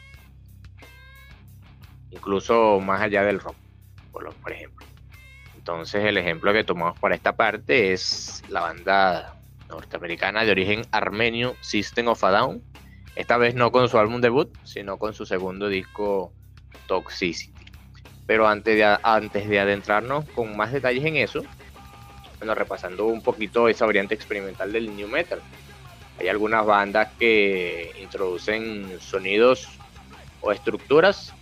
Incluso 2.10 2.80
más 2.80 3.00
allá 3.02 3.24
del 3.24 3.40
rock, 3.40 3.56
por, 4.12 4.32
por 4.34 4.52
ejemplo. 4.52 4.86
Entonces 5.56 6.04
el 6.04 6.18
ejemplo 6.18 6.52
que 6.52 6.62
tomamos 6.62 6.98
para 6.98 7.14
esta 7.14 7.36
parte 7.36 7.92
es 7.92 8.42
la 8.48 8.60
banda 8.60 9.34
norteamericana 9.68 10.44
de 10.44 10.50
origen 10.50 10.82
armenio 10.90 11.56
System 11.60 12.08
of 12.08 12.22
a 12.22 12.30
Down. 12.30 12.62
Esta 13.16 13.36
vez 13.36 13.54
no 13.54 13.72
con 13.72 13.88
su 13.88 13.98
álbum 13.98 14.20
debut, 14.20 14.54
sino 14.64 14.98
con 14.98 15.14
su 15.14 15.24
segundo 15.24 15.68
disco 15.68 16.32
Toxicity. 16.86 17.53
Pero 18.26 18.48
antes 18.48 18.76
de, 18.76 18.98
antes 19.02 19.48
de 19.48 19.60
adentrarnos 19.60 20.24
con 20.30 20.56
más 20.56 20.72
detalles 20.72 21.04
en 21.04 21.16
eso, 21.16 21.42
bueno, 22.38 22.54
repasando 22.54 23.06
un 23.06 23.22
poquito 23.22 23.68
esa 23.68 23.86
variante 23.86 24.14
experimental 24.14 24.72
del 24.72 24.94
New 24.94 25.08
Metal. 25.08 25.40
Hay 26.18 26.28
algunas 26.28 26.64
bandas 26.64 27.10
que 27.18 27.92
introducen 28.00 28.98
sonidos 29.00 29.68
o 30.40 30.52
estructuras 30.52 31.34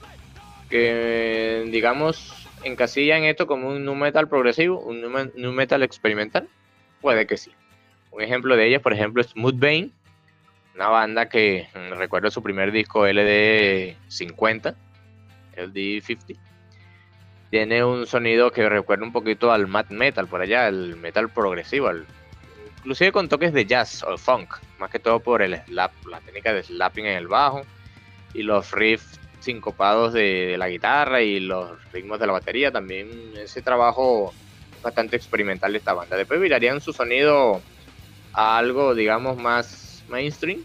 que, 0.70 1.68
digamos, 1.70 2.48
encasillan 2.64 3.24
esto 3.24 3.46
como 3.46 3.68
un 3.68 3.84
New 3.84 3.94
Metal 3.94 4.28
progresivo, 4.28 4.80
un 4.80 5.00
New 5.00 5.52
Metal 5.52 5.82
experimental. 5.82 6.48
Puede 7.00 7.26
que 7.26 7.36
sí. 7.36 7.52
Un 8.10 8.22
ejemplo 8.22 8.56
de 8.56 8.66
ellas, 8.66 8.82
por 8.82 8.92
ejemplo, 8.92 9.22
es 9.22 9.34
Mudvayne, 9.36 9.90
una 10.74 10.88
banda 10.88 11.28
que 11.28 11.68
mm, 11.74 11.94
recuerdo 11.94 12.30
su 12.30 12.42
primer 12.42 12.72
disco 12.72 13.06
LD50, 13.06 14.74
LD50 15.56 16.51
tiene 17.52 17.84
un 17.84 18.06
sonido 18.06 18.50
que 18.50 18.66
recuerda 18.66 19.04
un 19.04 19.12
poquito 19.12 19.52
al 19.52 19.66
mat 19.66 19.90
metal 19.90 20.26
por 20.26 20.40
allá, 20.40 20.68
el 20.68 20.96
metal 20.96 21.28
progresivo, 21.28 21.90
inclusive 22.78 23.12
con 23.12 23.28
toques 23.28 23.52
de 23.52 23.66
jazz 23.66 24.02
o 24.04 24.16
funk, 24.16 24.54
más 24.78 24.90
que 24.90 24.98
todo 24.98 25.20
por 25.20 25.42
el 25.42 25.60
slap, 25.66 25.92
la 26.06 26.20
técnica 26.22 26.54
de 26.54 26.62
slapping 26.62 27.04
en 27.04 27.18
el 27.18 27.28
bajo 27.28 27.60
y 28.32 28.42
los 28.42 28.70
riffs 28.70 29.20
sincopados 29.40 30.14
de, 30.14 30.56
la 30.56 30.70
guitarra 30.70 31.20
y 31.20 31.40
los 31.40 31.72
ritmos 31.92 32.18
de 32.18 32.26
la 32.26 32.32
batería, 32.32 32.72
también 32.72 33.34
ese 33.36 33.60
trabajo 33.60 34.32
bastante 34.82 35.16
experimental 35.16 35.72
de 35.72 35.78
esta 35.78 35.92
banda. 35.92 36.16
Después 36.16 36.40
virarían 36.40 36.80
su 36.80 36.94
sonido 36.94 37.60
a 38.32 38.56
algo, 38.56 38.94
digamos, 38.94 39.36
más 39.36 40.02
mainstream, 40.08 40.60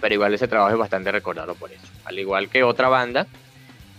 pero 0.00 0.14
igual 0.14 0.32
ese 0.32 0.48
trabajo 0.48 0.72
es 0.72 0.78
bastante 0.78 1.12
recordado 1.12 1.54
por 1.54 1.70
eso. 1.70 1.86
Al 2.06 2.18
igual 2.18 2.48
que 2.48 2.62
otra 2.62 2.88
banda 2.88 3.26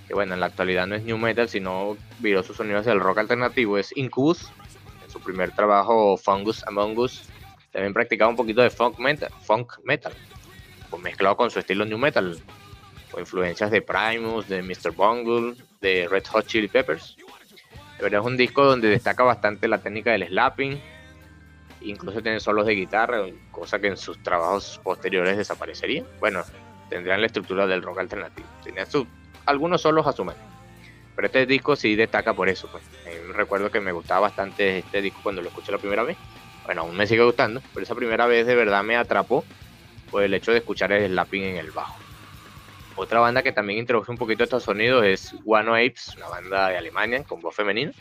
que 0.08 0.14
bueno, 0.14 0.34
en 0.34 0.40
la 0.40 0.48
actualidad 0.48 0.88
no 0.88 0.96
es 0.96 1.04
new 1.04 1.18
metal, 1.18 1.48
sino 1.50 1.98
viró 2.20 2.44
sus 2.44 2.58
sonidos 2.58 2.86
del 2.86 3.00
rock 3.00 3.20
alternativo, 3.20 3.78
es 3.78 3.96
Incubus, 3.96 4.52
en 5.04 5.10
su 5.10 5.20
primer 5.20 5.52
trabajo 5.52 6.18
Fungus 6.18 6.64
Among 6.68 6.98
Us, 6.98 7.30
también 7.74 7.94
practicaba 7.94 8.30
un 8.30 8.36
poquito 8.36 8.62
de 8.62 8.70
funk 8.70 9.00
metal, 9.00 9.32
funk 9.42 9.74
pues 10.90 11.02
mezclado 11.02 11.36
con 11.36 11.50
su 11.50 11.58
estilo 11.58 11.86
new 11.86 11.98
metal, 11.98 12.38
con 13.10 13.22
influencias 13.22 13.72
de 13.72 13.82
Primus, 13.82 14.48
de 14.48 14.62
Mr. 14.62 14.92
Bungle, 14.92 15.56
de 15.82 16.08
Red 16.08 16.26
Hot 16.28 16.46
Chili 16.46 16.68
Peppers. 16.68 17.18
De 17.98 18.04
verdad 18.04 18.22
es 18.22 18.28
un 18.28 18.38
disco 18.38 18.64
donde 18.64 18.90
destaca 18.90 19.24
bastante 19.24 19.68
la 19.68 19.80
técnica 19.80 20.12
del 20.12 20.28
slapping, 20.28 20.80
incluso 21.82 22.22
tiene 22.22 22.40
solos 22.40 22.68
de 22.68 22.76
guitarra, 22.76 23.26
cosa 23.50 23.80
que 23.80 23.88
en 23.88 23.98
sus 23.98 24.22
trabajos 24.22 24.80
posteriores 24.84 25.36
desaparecería. 25.36 26.04
Bueno, 26.20 26.44
tendrían 26.90 27.22
la 27.22 27.26
estructura 27.26 27.66
del 27.66 27.82
rock 27.82 28.00
alternativo. 28.00 28.48
Tenía 28.64 28.86
su 28.86 29.08
algunos 29.46 29.82
solos 29.82 30.08
a 30.08 30.14
su 30.14 30.24
manera. 30.24 30.46
Pero 31.16 31.28
este 31.28 31.46
disco 31.46 31.76
sí 31.76 31.96
destaca 31.96 32.34
por 32.34 32.50
eso. 32.50 32.68
Pues. 32.72 32.84
recuerdo 33.34 33.70
que 33.70 33.80
me 33.80 33.92
gustaba 33.92 34.22
bastante 34.22 34.80
este 34.80 35.02
disco 35.02 35.20
cuando 35.24 35.42
lo 35.42 35.50
escuché 35.50 35.72
la 35.72 35.78
primera 35.78 36.04
vez. 36.04 36.18
Bueno, 36.66 36.82
aún 36.82 36.96
me 36.96 37.06
sigue 37.08 37.24
gustando, 37.24 37.62
pero 37.74 37.84
esa 37.84 37.96
primera 37.96 38.26
vez 38.26 38.48
de 38.48 38.56
verdad 38.56 38.84
me 38.84 38.96
atrapó 38.96 39.44
por 40.10 40.24
el 40.24 40.34
hecho 40.34 40.52
de 40.52 40.60
escuchar 40.60 40.92
el 40.92 41.12
slapping 41.12 41.44
en 41.44 41.58
el 41.58 41.72
bajo. 41.72 41.98
Otra 42.96 43.20
banda 43.20 43.42
que 43.42 43.52
también 43.52 43.80
introduce 43.80 44.12
un 44.12 44.18
poquito 44.18 44.44
estos 44.44 44.64
sonidos 44.64 45.04
es 45.04 45.36
One 45.46 45.70
Apes, 45.70 46.16
una 46.16 46.28
banda 46.28 46.70
de 46.70 46.78
Alemania 46.78 47.24
con 47.24 47.42
voz 47.42 47.56
femenina. 47.56 47.92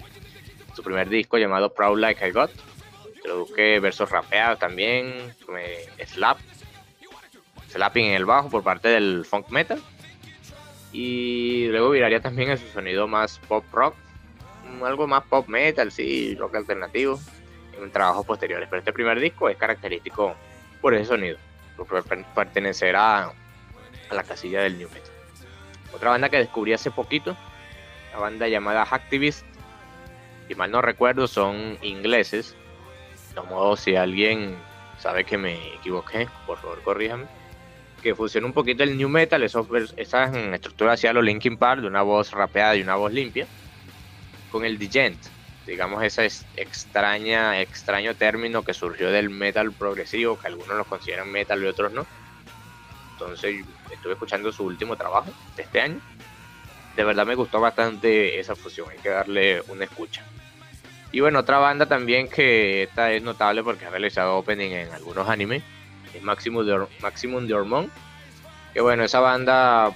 su 0.76 0.82
primer 0.82 1.08
disco 1.08 1.38
llamado 1.38 1.72
Proud 1.72 1.98
Like 1.98 2.28
I 2.28 2.30
Got. 2.30 2.50
Introduje 3.16 3.78
versos 3.80 4.10
rapeados 4.10 4.58
también, 4.58 5.34
slap, 6.06 6.38
slapping 7.70 8.06
en 8.06 8.14
el 8.14 8.24
bajo 8.24 8.50
por 8.50 8.62
parte 8.62 8.88
del 8.88 9.24
funk 9.24 9.48
metal. 9.48 9.82
Y 10.92 11.68
luego 11.68 11.90
viraría 11.90 12.20
también 12.20 12.50
a 12.50 12.56
su 12.56 12.66
sonido 12.68 13.08
más 13.08 13.38
pop 13.48 13.64
rock, 13.72 13.94
algo 14.84 15.06
más 15.06 15.24
pop 15.24 15.48
metal, 15.48 15.90
sí, 15.90 16.34
rock 16.34 16.56
alternativo, 16.56 17.18
en 17.80 17.90
trabajos 17.90 18.26
posteriores. 18.26 18.68
Pero 18.68 18.80
este 18.80 18.92
primer 18.92 19.18
disco 19.18 19.48
es 19.48 19.56
característico 19.56 20.34
por 20.80 20.94
ese 20.94 21.06
sonido, 21.06 21.38
por 21.76 22.04
pertenecer 22.34 22.94
a, 22.96 23.32
la 24.10 24.22
casilla 24.22 24.60
del 24.62 24.76
new 24.76 24.88
metal. 24.90 25.10
Otra 25.94 26.10
banda 26.10 26.28
que 26.28 26.38
descubrí 26.38 26.74
hace 26.74 26.90
poquito, 26.90 27.36
la 28.12 28.18
banda 28.18 28.46
llamada 28.48 28.82
Activist, 28.82 29.46
si 30.48 30.54
mal 30.54 30.70
no 30.70 30.82
recuerdo, 30.82 31.26
son 31.26 31.78
ingleses. 31.80 32.54
De 33.34 33.40
modo, 33.42 33.76
si 33.76 33.96
alguien 33.96 34.56
sabe 34.98 35.24
que 35.24 35.38
me 35.38 35.74
equivoqué, 35.76 36.28
por 36.46 36.58
favor 36.58 36.82
corríjame 36.82 37.41
que 38.02 38.14
funciona 38.14 38.46
un 38.46 38.52
poquito 38.52 38.82
el 38.82 38.96
new 38.96 39.08
metal, 39.08 39.42
eso, 39.42 39.66
esa 39.96 40.24
estructura 40.54 40.92
hacia 40.92 41.12
lo 41.12 41.22
Linkin 41.22 41.56
Park, 41.56 41.82
de 41.82 41.86
una 41.86 42.02
voz 42.02 42.32
rapeada 42.32 42.76
y 42.76 42.82
una 42.82 42.96
voz 42.96 43.12
limpia, 43.12 43.46
con 44.50 44.64
el 44.64 44.76
Digent, 44.78 45.18
digamos 45.66 46.02
ese 46.02 46.28
extraña, 46.56 47.60
extraño 47.60 48.14
término 48.16 48.62
que 48.62 48.74
surgió 48.74 49.10
del 49.10 49.30
metal 49.30 49.72
progresivo, 49.72 50.38
que 50.38 50.48
algunos 50.48 50.76
lo 50.76 50.84
consideran 50.84 51.30
metal 51.30 51.62
y 51.62 51.66
otros 51.66 51.92
no. 51.92 52.06
Entonces 53.12 53.64
estuve 53.90 54.14
escuchando 54.14 54.50
su 54.52 54.64
último 54.64 54.96
trabajo 54.96 55.30
de 55.56 55.62
este 55.62 55.80
año. 55.80 56.00
De 56.96 57.04
verdad 57.04 57.24
me 57.24 57.36
gustó 57.36 57.60
bastante 57.60 58.38
esa 58.38 58.56
fusión, 58.56 58.90
hay 58.90 58.98
que 58.98 59.08
darle 59.08 59.62
una 59.68 59.84
escucha. 59.84 60.22
Y 61.12 61.20
bueno, 61.20 61.40
otra 61.40 61.58
banda 61.58 61.86
también 61.86 62.28
que 62.28 62.82
esta 62.82 63.12
es 63.12 63.22
notable 63.22 63.62
porque 63.62 63.84
ha 63.84 63.90
realizado 63.90 64.36
opening 64.36 64.70
en 64.70 64.92
algunos 64.92 65.28
animes 65.28 65.62
es 66.14 66.22
Maximum 66.22 66.66
de, 66.66 66.86
Maximum 67.00 67.46
de 67.46 67.54
Hormone. 67.54 67.90
Que 68.72 68.80
bueno, 68.80 69.04
esa 69.04 69.20
banda, 69.20 69.92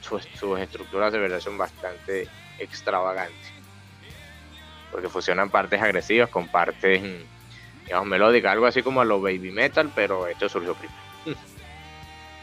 sus, 0.00 0.26
estructuras 0.58 1.12
de 1.12 1.18
verdad 1.18 1.40
son 1.40 1.58
bastante 1.58 2.28
extravagantes. 2.58 3.52
Porque 4.90 5.08
fusionan 5.08 5.50
partes 5.50 5.80
agresivas 5.80 6.30
con 6.30 6.48
partes, 6.48 7.02
digamos, 7.84 8.06
melódicas, 8.06 8.52
algo 8.52 8.66
así 8.66 8.82
como 8.82 9.00
a 9.00 9.04
lo 9.04 9.20
baby 9.20 9.50
metal, 9.50 9.90
pero 9.94 10.26
esto 10.26 10.48
surgió 10.48 10.74
primero. 10.74 11.00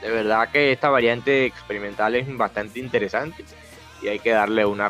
De 0.01 0.11
verdad 0.11 0.49
que 0.51 0.73
esta 0.73 0.89
variante 0.89 1.45
experimental 1.45 2.15
es 2.15 2.37
bastante 2.37 2.79
interesante 2.79 3.45
y 4.01 4.09
hay 4.09 4.19
que 4.19 4.31
darle 4.31 4.65
un 4.65 4.81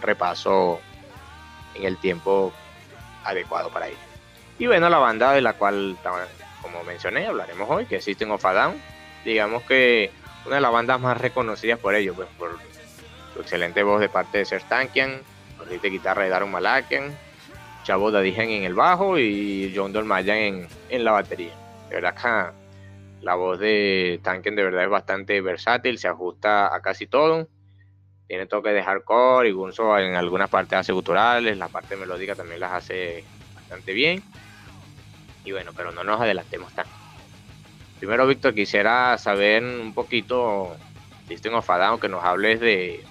repaso 0.00 0.80
en 1.74 1.84
el 1.84 1.98
tiempo 1.98 2.52
adecuado 3.24 3.68
para 3.68 3.88
ello. 3.88 3.98
Y 4.58 4.66
bueno, 4.66 4.88
la 4.88 4.98
banda 4.98 5.32
de 5.32 5.40
la 5.40 5.54
cual 5.54 5.96
como 6.62 6.84
mencioné, 6.84 7.26
hablaremos 7.26 7.68
hoy, 7.68 7.86
que 7.86 7.96
es 7.96 8.04
System 8.04 8.30
of 8.30 8.44
a 8.46 8.52
Down. 8.52 8.80
Digamos 9.24 9.62
que 9.64 10.10
una 10.46 10.56
de 10.56 10.62
las 10.62 10.72
bandas 10.72 11.00
más 11.00 11.20
reconocidas 11.20 11.78
por 11.78 11.94
ello, 11.94 12.14
pues 12.14 12.28
por 12.38 12.56
su 13.34 13.40
excelente 13.40 13.82
voz 13.82 14.00
de 14.00 14.08
parte 14.08 14.38
de 14.38 14.44
Serge 14.44 14.66
Tankian, 14.68 15.20
por 15.58 15.68
de 15.68 15.90
guitarra 15.90 16.24
de 16.24 16.28
Darren 16.30 16.50
Malakian, 16.50 17.16
Chavo 17.84 18.10
Dadijan 18.10 18.48
en 18.48 18.64
el 18.64 18.74
bajo 18.74 19.18
y 19.18 19.72
John 19.74 19.92
Dolmayan 19.92 20.68
en, 20.88 21.04
la 21.04 21.12
batería. 21.12 21.52
De 21.88 21.96
verdad 21.96 22.14
que 22.14 23.24
la 23.24 23.34
voz 23.34 23.58
de 23.58 24.20
Tankian 24.22 24.56
de 24.56 24.64
verdad 24.64 24.84
es 24.84 24.90
bastante 24.90 25.40
versátil, 25.40 25.98
se 25.98 26.08
ajusta 26.08 26.74
a 26.74 26.80
casi 26.80 27.06
todo. 27.06 27.48
Tiene 28.28 28.46
toque 28.46 28.70
de 28.70 28.82
hardcore 28.82 29.48
y 29.48 29.52
Gunzo 29.52 29.98
en 29.98 30.14
algunas 30.14 30.48
partes 30.48 30.78
hace 30.78 30.92
guturales, 30.92 31.58
la 31.58 31.68
parte 31.68 31.96
melódica 31.96 32.34
también 32.34 32.60
las 32.60 32.72
hace 32.72 33.24
bastante 33.54 33.92
bien. 33.92 34.22
Y 35.44 35.52
bueno, 35.52 35.72
pero 35.76 35.92
no 35.92 36.04
nos 36.04 36.20
adelantemos 36.20 36.72
tanto. 36.72 36.92
Primero, 37.98 38.26
Víctor, 38.26 38.54
quisiera 38.54 39.16
saber 39.18 39.62
un 39.62 39.94
poquito, 39.94 40.76
System 41.28 41.54
of 41.54 41.70
a 41.70 41.98
que 42.00 42.08
nos 42.08 42.24
hables 42.24 42.60
de, 42.60 43.04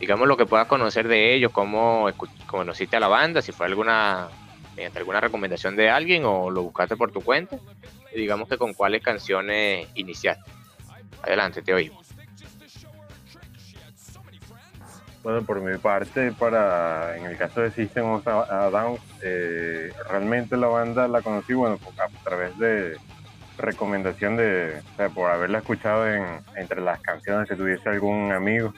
digamos, 0.00 0.26
lo 0.26 0.36
que 0.36 0.44
puedas 0.44 0.66
conocer 0.66 1.06
de 1.06 1.34
ellos, 1.34 1.52
cómo 1.52 2.08
conociste 2.46 2.96
a 2.96 3.00
la 3.00 3.08
banda, 3.08 3.40
si 3.40 3.52
fue 3.52 3.66
alguna, 3.66 4.28
mediante 4.74 4.98
alguna 4.98 5.20
recomendación 5.20 5.76
de 5.76 5.88
alguien 5.88 6.24
o 6.24 6.50
lo 6.50 6.62
buscaste 6.62 6.96
por 6.96 7.12
tu 7.12 7.20
cuenta, 7.20 7.58
y 8.12 8.18
digamos 8.18 8.48
que 8.48 8.58
con 8.58 8.74
cuáles 8.74 9.02
canciones 9.02 9.88
iniciaste. 9.94 10.50
Adelante, 11.22 11.62
te 11.62 11.72
oímos. 11.72 12.11
Bueno, 15.22 15.42
por 15.42 15.60
mi 15.60 15.78
parte, 15.78 16.32
para 16.32 17.16
en 17.16 17.26
el 17.26 17.36
caso 17.36 17.60
de 17.60 17.70
System 17.70 18.06
of 18.06 18.26
a 18.26 18.70
Down, 18.70 18.98
eh, 19.22 19.92
realmente 20.08 20.56
la 20.56 20.66
banda 20.66 21.06
la 21.06 21.22
conocí, 21.22 21.54
bueno, 21.54 21.78
a 21.98 22.24
través 22.24 22.58
de 22.58 22.96
recomendación 23.56 24.36
de, 24.36 24.82
por 25.14 25.30
haberla 25.30 25.58
escuchado 25.58 26.08
en, 26.08 26.24
entre 26.56 26.80
las 26.80 27.00
canciones 27.00 27.48
que 27.48 27.54
tuviese 27.54 27.88
algún 27.88 28.32
amigo. 28.32 28.74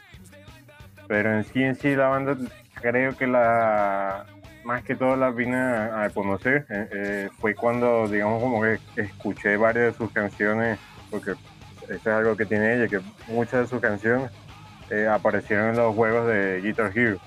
Pero 1.08 1.34
en 1.34 1.44
sí, 1.44 1.62
en 1.62 1.76
sí, 1.76 1.96
la 1.96 2.08
banda 2.08 2.36
creo 2.74 3.16
que 3.16 3.26
la, 3.26 4.26
más 4.64 4.82
que 4.82 4.96
todo 4.96 5.16
la 5.16 5.30
vine 5.30 5.56
a, 5.56 6.10
conocer, 6.12 6.66
eh, 6.68 6.88
eh, 6.92 7.28
fue 7.40 7.54
cuando, 7.54 8.06
digamos, 8.06 8.42
como 8.42 8.60
que 8.60 8.78
escuché 8.96 9.56
varias 9.56 9.92
de 9.92 9.94
sus 9.94 10.12
canciones, 10.12 10.78
porque 11.10 11.30
eso 11.30 11.94
es 11.94 12.06
algo 12.06 12.36
que 12.36 12.44
tiene 12.44 12.74
ella, 12.74 12.88
que 12.88 13.00
muchas 13.28 13.60
de 13.62 13.66
sus 13.66 13.80
canciones 13.80 14.30
eh, 14.94 15.08
aparecieron 15.08 15.70
en 15.70 15.76
los 15.76 15.94
juegos 15.94 16.28
de 16.28 16.60
Guitar 16.60 16.92
Hero. 16.94 17.18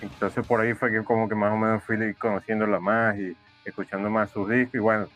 Entonces 0.00 0.46
por 0.46 0.60
ahí 0.60 0.72
fue 0.74 0.92
que 0.92 1.02
como 1.02 1.28
que 1.28 1.34
más 1.34 1.52
o 1.52 1.56
menos 1.56 1.82
fui 1.82 2.14
conociéndola 2.14 2.78
más 2.78 3.16
y 3.18 3.36
escuchando 3.64 4.08
más 4.08 4.30
sus 4.30 4.48
discos. 4.48 4.74
Y 4.74 4.78
bueno, 4.78 5.08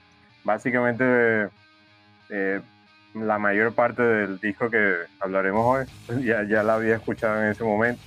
básicamente 0.42 1.48
eh, 2.28 2.60
la 3.14 3.38
mayor 3.38 3.72
parte 3.72 4.02
del 4.02 4.40
disco 4.40 4.68
que 4.68 4.96
hablaremos 5.20 5.64
hoy 6.08 6.24
ya, 6.24 6.42
ya 6.42 6.64
la 6.64 6.74
había 6.74 6.96
escuchado 6.96 7.40
en 7.42 7.50
ese 7.50 7.62
momento. 7.62 8.02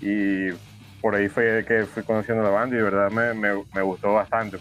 Y 0.00 0.50
por 1.00 1.14
ahí 1.14 1.28
fue 1.28 1.64
que 1.64 1.84
fui 1.84 2.02
conociendo 2.02 2.42
la 2.42 2.50
banda 2.50 2.74
y 2.74 2.78
de 2.78 2.84
verdad 2.84 3.10
me, 3.10 3.34
me, 3.34 3.82
gustó 3.82 4.14
bastante. 4.14 4.58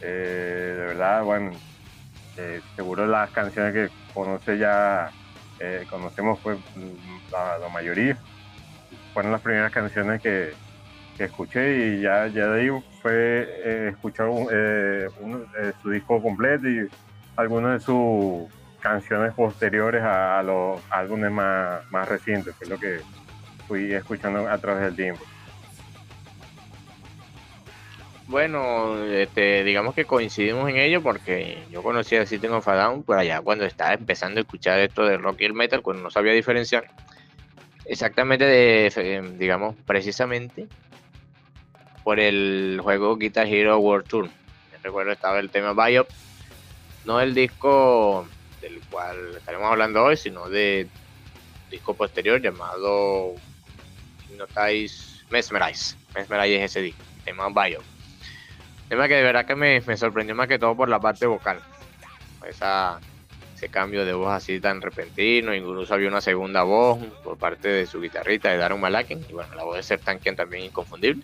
Eh, 0.00 0.74
de 0.76 0.84
verdad, 0.86 1.22
bueno, 1.22 1.52
seguro 2.74 3.06
las 3.06 3.30
canciones 3.30 3.72
que 3.72 3.88
conoce 4.12 4.58
ya 4.58 5.10
eh, 5.60 5.86
conocemos 5.88 6.38
fue 6.40 6.56
la, 7.30 7.68
mayoría. 7.72 8.16
Fueron 9.12 9.32
las 9.32 9.40
primeras 9.40 9.72
canciones 9.72 10.20
que, 10.22 10.52
escuché 11.18 11.96
y 11.96 12.02
ya, 12.02 12.28
ya 12.28 12.46
de 12.46 12.60
ahí 12.60 12.82
fue 13.02 13.12
eh, 13.64 13.88
escuchar 13.90 14.28
eh, 14.52 15.08
su 15.82 15.90
disco 15.90 16.22
completo 16.22 16.68
y 16.68 16.88
algunas 17.34 17.72
de 17.72 17.80
sus 17.80 18.48
canciones 18.78 19.34
posteriores 19.34 20.00
a, 20.04 20.40
los 20.44 20.80
álbumes 20.90 21.32
más, 21.32 21.80
más 21.90 22.08
recientes, 22.08 22.54
que 22.54 22.64
es 22.64 22.70
lo 22.70 22.78
que 22.78 23.00
fui 23.66 23.92
escuchando 23.92 24.48
a 24.48 24.58
través 24.58 24.84
del 24.84 24.94
tiempo. 24.94 25.24
Bueno, 28.28 29.02
este, 29.06 29.64
digamos 29.64 29.94
que 29.94 30.04
coincidimos 30.04 30.68
en 30.68 30.76
ello 30.76 31.02
porque 31.02 31.62
yo 31.70 31.82
conocí 31.82 32.14
a 32.14 32.26
System 32.26 32.52
of 32.52 32.68
a 32.68 32.74
Down 32.74 33.02
por 33.02 33.16
allá 33.16 33.40
cuando 33.40 33.64
estaba 33.64 33.94
empezando 33.94 34.38
a 34.38 34.42
escuchar 34.42 34.78
esto 34.80 35.06
de 35.06 35.16
rock 35.16 35.40
y 35.40 35.44
el 35.46 35.54
metal, 35.54 35.80
cuando 35.80 36.02
no 36.02 36.10
sabía 36.10 36.34
diferenciar 36.34 36.90
exactamente 37.86 38.44
de, 38.44 39.32
digamos, 39.38 39.76
precisamente 39.86 40.66
por 42.04 42.20
el 42.20 42.78
juego 42.82 43.16
Guitar 43.16 43.46
Hero 43.46 43.78
World 43.78 44.06
Tour. 44.06 44.28
recuerdo 44.82 45.12
estaba 45.12 45.38
el 45.38 45.48
tema 45.48 45.72
Biop, 45.72 46.10
no 47.06 47.22
el 47.22 47.34
disco 47.34 48.28
del 48.60 48.78
cual 48.90 49.36
estaremos 49.38 49.70
hablando 49.70 50.04
hoy, 50.04 50.18
sino 50.18 50.50
de 50.50 50.86
disco 51.70 51.94
posterior 51.94 52.42
llamado 52.42 53.36
Hypnotize 54.28 55.24
Mesmerize. 55.30 55.96
Mesmerize 56.14 56.56
es 56.56 56.70
ese 56.70 56.82
disco, 56.82 57.02
el 57.20 57.24
tema 57.24 57.48
Biop 57.48 57.97
Tema 58.88 59.06
que 59.06 59.14
de 59.14 59.22
verdad 59.22 59.44
que 59.44 59.54
me, 59.54 59.80
sorprendió 59.96 60.34
más 60.34 60.48
que 60.48 60.58
todo 60.58 60.74
por 60.74 60.88
la 60.88 60.98
parte 60.98 61.26
vocal. 61.26 61.60
Esa, 62.48 62.98
ese 63.54 63.68
cambio 63.68 64.06
de 64.06 64.14
voz 64.14 64.32
así 64.32 64.60
tan 64.60 64.80
repentino, 64.80 65.54
incluso 65.54 65.92
había 65.92 66.08
una 66.08 66.22
segunda 66.22 66.62
voz 66.62 66.98
por 67.22 67.36
parte 67.36 67.68
de 67.68 67.86
su 67.86 68.00
guitarrista, 68.00 68.50
de 68.50 68.56
Darren 68.56 68.80
Malaken, 68.80 69.26
y 69.28 69.32
bueno, 69.34 69.54
la 69.54 69.64
voz 69.64 69.76
de 69.76 69.82
Ser 69.82 70.00
Tankian 70.00 70.36
también 70.36 70.64
inconfundible. 70.64 71.22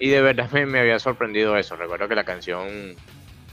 Y 0.00 0.08
de 0.08 0.20
verdad 0.20 0.50
me, 0.50 0.80
había 0.80 0.98
sorprendido 0.98 1.56
eso. 1.56 1.76
Recuerdo 1.76 2.08
que 2.08 2.16
la 2.16 2.24
canción 2.24 2.96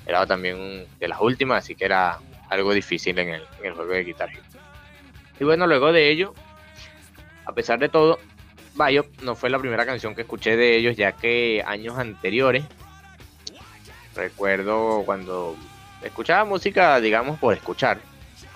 era 0.08 0.26
también 0.26 0.88
de 1.00 1.08
las 1.08 1.22
últimas, 1.22 1.64
así 1.64 1.76
que 1.76 1.86
era 1.86 2.20
algo 2.50 2.74
difícil 2.74 3.18
en 3.20 3.30
el, 3.30 3.44
en 3.60 3.66
el 3.66 3.74
juego 3.74 3.94
de 3.94 4.04
guitarra. 4.04 4.34
Y 5.40 5.44
bueno, 5.44 5.68
luego 5.68 5.92
de 5.92 6.10
ello, 6.10 6.34
a 7.46 7.54
pesar 7.54 7.78
de 7.78 7.90
todo, 7.90 8.20
Biop 8.76 9.22
no 9.22 9.36
fue 9.36 9.50
la 9.52 9.60
primera 9.60 9.86
canción 9.86 10.16
que 10.16 10.22
escuché 10.22 10.56
de 10.58 10.76
ellos, 10.76 10.96
ya 10.98 11.12
que 11.12 11.64
años 11.66 11.98
anteriores 11.98 12.64
Recuerdo 14.16 15.04
cuando 15.06 15.58
escuchaba 16.02 16.46
música, 16.46 17.00
digamos, 17.00 17.38
por 17.40 17.54
escuchar. 17.54 18.00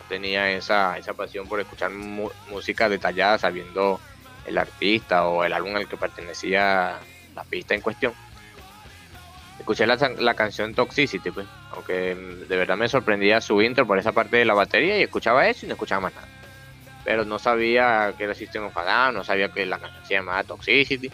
Tenía 0.07 0.49
esa, 0.51 0.97
esa 0.97 1.13
pasión 1.13 1.47
por 1.47 1.59
escuchar 1.59 1.91
música 1.91 2.89
detallada, 2.89 3.37
sabiendo 3.37 3.99
el 4.45 4.57
artista 4.57 5.27
o 5.27 5.43
el 5.43 5.53
álbum 5.53 5.75
al 5.75 5.87
que 5.87 5.97
pertenecía 5.97 6.97
la 7.35 7.43
pista 7.43 7.75
en 7.75 7.81
cuestión. 7.81 8.13
Escuché 9.59 9.85
la, 9.85 9.95
la 10.17 10.33
canción 10.33 10.73
Toxicity, 10.73 11.29
pues, 11.29 11.45
aunque 11.73 12.15
de 12.15 12.57
verdad 12.57 12.77
me 12.77 12.89
sorprendía 12.89 13.41
su 13.41 13.61
intro 13.61 13.85
por 13.85 13.99
esa 13.99 14.13
parte 14.13 14.37
de 14.37 14.45
la 14.45 14.53
batería 14.53 14.97
y 14.97 15.03
escuchaba 15.03 15.47
eso 15.47 15.65
y 15.65 15.69
no 15.69 15.73
escuchaba 15.73 16.01
más 16.01 16.15
nada. 16.15 16.27
Pero 17.03 17.25
no 17.25 17.37
sabía 17.37 18.13
que 18.17 18.23
era 18.23 18.33
System 18.33 18.65
of 18.65 18.77
a 18.77 19.11
no 19.11 19.23
sabía 19.23 19.49
que 19.49 19.65
la 19.65 19.77
canción 19.77 20.05
se 20.05 20.13
llamaba 20.15 20.43
Toxicity. 20.43 21.11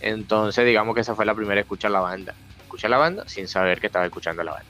Entonces, 0.00 0.64
digamos 0.64 0.94
que 0.94 1.00
esa 1.00 1.14
fue 1.14 1.26
la 1.26 1.34
primera 1.34 1.60
escucha 1.60 1.88
a 1.88 1.90
la 1.90 2.00
banda. 2.00 2.34
Escuché 2.66 2.88
la 2.88 2.98
banda 2.98 3.28
sin 3.28 3.46
saber 3.46 3.80
que 3.80 3.86
estaba 3.86 4.06
escuchando 4.06 4.42
la 4.42 4.54
banda. 4.54 4.68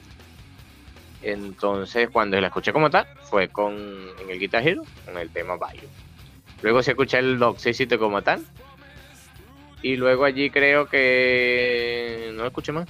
Entonces, 1.22 2.11
cuando 2.11 2.38
la 2.38 2.48
escuché 2.48 2.70
como 2.70 2.90
tal, 2.90 3.06
fue 3.22 3.48
con 3.48 3.74
en 3.74 4.30
el 4.30 4.38
Guitar 4.38 4.68
Hero, 4.68 4.82
con 5.06 5.16
el 5.16 5.30
tema 5.30 5.56
Bio. 5.56 5.88
Luego 6.61 6.82
sí 6.82 6.90
escuché 6.90 7.18
el 7.18 7.38
Toxicity 7.38 7.96
como 7.96 8.20
tal. 8.20 8.44
Y 9.80 9.96
luego 9.96 10.26
allí 10.26 10.50
creo 10.50 10.87
que 10.87 12.32
no 12.35 12.44
escuché 12.44 12.72
más. 12.72 12.87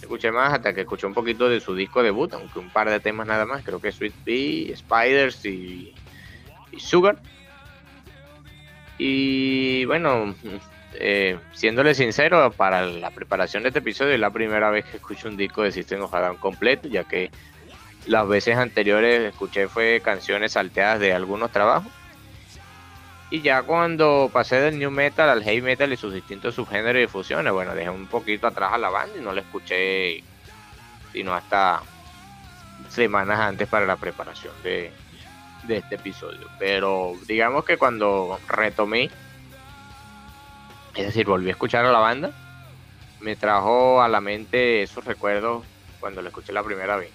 Escuché 0.00 0.30
más 0.30 0.52
hasta 0.52 0.72
que 0.72 0.82
escuché 0.82 1.08
un 1.08 1.14
poquito 1.14 1.48
de 1.48 1.60
su 1.60 1.74
disco 1.74 2.04
debut, 2.04 2.32
aunque 2.32 2.60
un 2.60 2.70
par 2.70 2.88
de 2.88 3.00
temas 3.00 3.26
nada 3.26 3.44
más. 3.44 3.64
Creo 3.64 3.80
que 3.80 3.90
Sweet 3.90 4.14
Pea, 4.24 4.76
Spiders 4.76 5.44
y 5.44 5.92
Sugar. 6.78 7.18
Y 8.98 9.84
bueno, 9.86 10.36
eh, 10.94 11.38
siéndole 11.52 11.94
sincero, 11.94 12.52
para 12.52 12.82
la 12.82 13.10
preparación 13.10 13.62
de 13.62 13.68
este 13.68 13.78
episodio 13.78 14.14
es 14.14 14.20
la 14.20 14.30
primera 14.30 14.70
vez 14.70 14.84
que 14.84 14.96
escucho 14.96 15.28
un 15.28 15.36
disco 15.36 15.62
de 15.62 15.72
System 15.72 16.02
of 16.02 16.14
a 16.14 16.20
Down 16.20 16.36
completo, 16.36 16.88
ya 16.88 17.04
que 17.04 17.30
las 18.06 18.26
veces 18.26 18.56
anteriores 18.56 19.22
escuché 19.22 19.68
fue 19.68 20.00
canciones 20.02 20.52
salteadas 20.52 21.00
de 21.00 21.12
algunos 21.12 21.52
trabajos. 21.52 21.92
Y 23.30 23.42
ya 23.42 23.62
cuando 23.62 24.28
pasé 24.32 24.60
del 24.60 24.78
new 24.78 24.90
metal 24.90 25.28
al 25.28 25.44
heavy 25.44 25.62
metal 25.62 25.92
y 25.92 25.96
sus 25.96 26.12
distintos 26.12 26.56
subgéneros 26.56 27.02
y 27.02 27.06
fusiones, 27.06 27.52
bueno, 27.52 27.74
dejé 27.76 27.90
un 27.90 28.08
poquito 28.08 28.48
atrás 28.48 28.72
a 28.72 28.78
la 28.78 28.88
banda 28.88 29.16
y 29.16 29.20
no 29.20 29.32
la 29.32 29.42
escuché 29.42 30.24
sino 31.12 31.34
hasta 31.34 31.80
semanas 32.88 33.38
antes 33.38 33.68
para 33.68 33.86
la 33.86 33.96
preparación 33.96 34.52
de, 34.64 34.90
de 35.64 35.76
este 35.76 35.94
episodio. 35.94 36.48
Pero 36.58 37.12
digamos 37.28 37.64
que 37.64 37.76
cuando 37.76 38.38
retomé 38.48 39.10
es 40.94 41.06
decir, 41.06 41.26
volví 41.26 41.48
a 41.48 41.52
escuchar 41.52 41.84
a 41.84 41.92
la 41.92 41.98
banda, 41.98 42.30
me 43.20 43.36
trajo 43.36 44.02
a 44.02 44.08
la 44.08 44.20
mente 44.20 44.82
esos 44.82 45.04
recuerdos 45.04 45.64
cuando 46.00 46.22
la 46.22 46.28
escuché 46.28 46.52
la 46.52 46.64
primera 46.64 46.96
vez. 46.96 47.10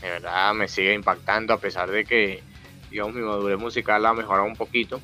De 0.00 0.08
verdad 0.08 0.54
me 0.54 0.68
sigue 0.68 0.94
impactando 0.94 1.52
a 1.52 1.58
pesar 1.58 1.90
de 1.90 2.04
que, 2.04 2.42
digamos, 2.90 3.14
mi 3.14 3.22
madurez 3.22 3.58
musical 3.58 4.04
ha 4.06 4.14
mejorado 4.14 4.46
un 4.46 4.56
poquito. 4.56 5.00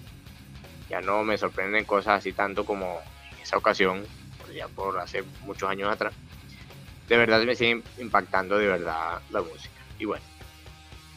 Ya 0.88 1.00
no 1.00 1.24
me 1.24 1.36
sorprenden 1.36 1.84
cosas 1.84 2.18
así 2.18 2.32
tanto 2.32 2.64
como 2.64 3.00
en 3.32 3.42
esa 3.42 3.56
ocasión, 3.56 4.04
ya 4.54 4.68
por 4.68 4.98
hace 5.00 5.24
muchos 5.40 5.68
años 5.68 5.90
atrás. 5.90 6.14
De 7.08 7.16
verdad 7.16 7.42
me 7.42 7.56
sigue 7.56 7.82
impactando 7.98 8.56
de 8.56 8.68
verdad 8.68 9.20
la 9.30 9.42
música. 9.42 9.74
Y 9.98 10.04
bueno, 10.04 10.24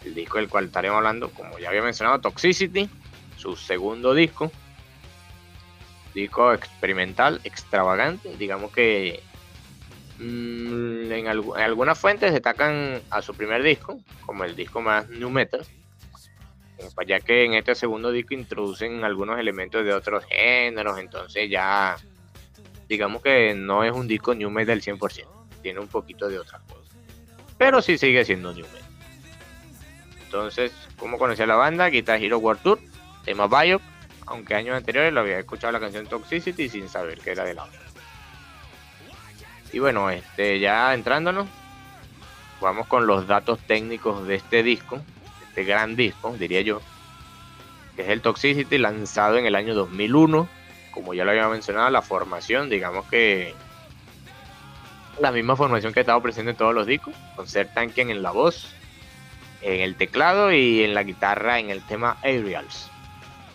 el 0.04 0.16
disco 0.16 0.38
del 0.38 0.50
cual 0.50 0.66
estaremos 0.66 0.98
hablando, 0.98 1.30
como 1.30 1.60
ya 1.60 1.70
había 1.70 1.84
mencionado, 1.84 2.20
Toxicity, 2.20 2.90
su 3.36 3.56
segundo 3.56 4.14
disco, 4.14 4.52
disco 6.18 6.52
experimental, 6.52 7.40
extravagante. 7.44 8.36
Digamos 8.38 8.72
que 8.72 9.22
mm, 10.20 11.12
en, 11.12 11.28
algunas 11.28 11.98
fuentes 11.98 12.34
destacan 12.34 13.02
a 13.10 13.22
su 13.22 13.34
primer 13.36 13.62
disco 13.64 14.00
como 14.26 14.44
el 14.44 14.56
disco 14.56 14.82
más 14.82 15.08
new 15.10 15.30
metal, 15.30 15.62
ya 17.08 17.20
que 17.20 17.46
en 17.46 17.54
este 17.54 17.76
segundo 17.76 18.12
disco 18.12 18.34
introducen 18.34 19.04
algunos 19.04 19.40
elementos 19.40 19.86
de 19.86 19.94
otros 19.94 20.26
géneros, 20.26 21.00
entonces 21.00 21.50
ya 21.50 21.98
digamos 22.90 23.22
que 23.22 23.54
no 23.54 23.84
es 23.84 23.92
un 23.92 24.08
disco 24.08 24.34
new 24.34 24.50
metal 24.50 24.82
100%, 24.82 25.26
tiene 25.62 25.80
un 25.80 25.88
poquito 25.88 26.28
de 26.28 26.40
otra 26.40 26.60
cosa, 26.68 26.96
pero 27.58 27.82
sí 27.82 27.98
sigue 27.98 28.26
siendo 28.26 28.54
new 28.54 28.66
metal. 28.66 28.84
Entonces, 30.26 30.74
¿cómo 30.98 31.18
conocí 31.18 31.42
a 31.42 31.48
la 31.48 31.56
banda? 31.56 31.90
Guitar 31.90 32.22
Hero 32.22 32.40
World 32.40 32.62
Tour, 32.62 32.80
tema 33.24 33.48
Biop, 33.48 33.82
aunque 34.28 34.56
años 34.56 34.76
anteriores 34.76 35.14
lo 35.14 35.22
había 35.22 35.40
escuchado 35.40 35.74
la 35.74 35.80
canción 35.80 36.06
Toxicity 36.06 36.70
sin 36.70 36.90
saber 36.90 37.20
que 37.20 37.32
era 37.32 37.44
de 37.44 37.54
la 37.56 37.64
otra. 37.64 37.80
Y 39.74 39.80
bueno, 39.80 40.10
este, 40.10 40.60
ya 40.60 40.94
entrándonos, 40.94 41.48
vamos 42.62 42.88
con 42.88 43.08
los 43.08 43.28
datos 43.28 43.60
técnicos 43.60 44.28
de 44.28 44.36
este 44.36 44.64
disco, 44.64 45.02
este 45.48 45.64
gran 45.64 45.96
disco, 45.96 46.36
diría 46.38 46.62
yo, 46.62 46.82
que 47.96 48.04
es 48.04 48.10
el 48.10 48.22
Toxicity 48.22 48.78
lanzado 48.78 49.38
en 49.38 49.46
el 49.46 49.56
año 49.56 49.74
2001. 49.74 50.48
Como 50.92 51.14
ya 51.14 51.26
lo 51.26 51.32
había 51.32 51.48
mencionado, 51.48 51.90
la 51.90 52.02
formación, 52.02 52.70
digamos 52.70 53.06
que 53.08 53.54
la 55.20 55.32
misma 55.32 55.56
formación 55.56 55.94
que 55.94 56.00
ha 56.00 56.02
estado 56.02 56.22
presente 56.22 56.52
en 56.52 56.58
todos 56.58 56.74
los 56.74 56.88
discos, 56.88 57.14
con 57.36 57.48
Ser 57.48 57.74
Tanken 57.74 58.10
en 58.10 58.22
la 58.24 58.32
voz, 58.32 58.74
en 59.62 59.82
el 59.82 59.96
teclado 59.96 60.52
y 60.52 60.84
en 60.84 60.94
la 60.94 61.04
guitarra 61.04 61.60
en 61.60 61.70
el 61.70 61.82
tema 61.82 62.18
Aerials. 62.24 62.90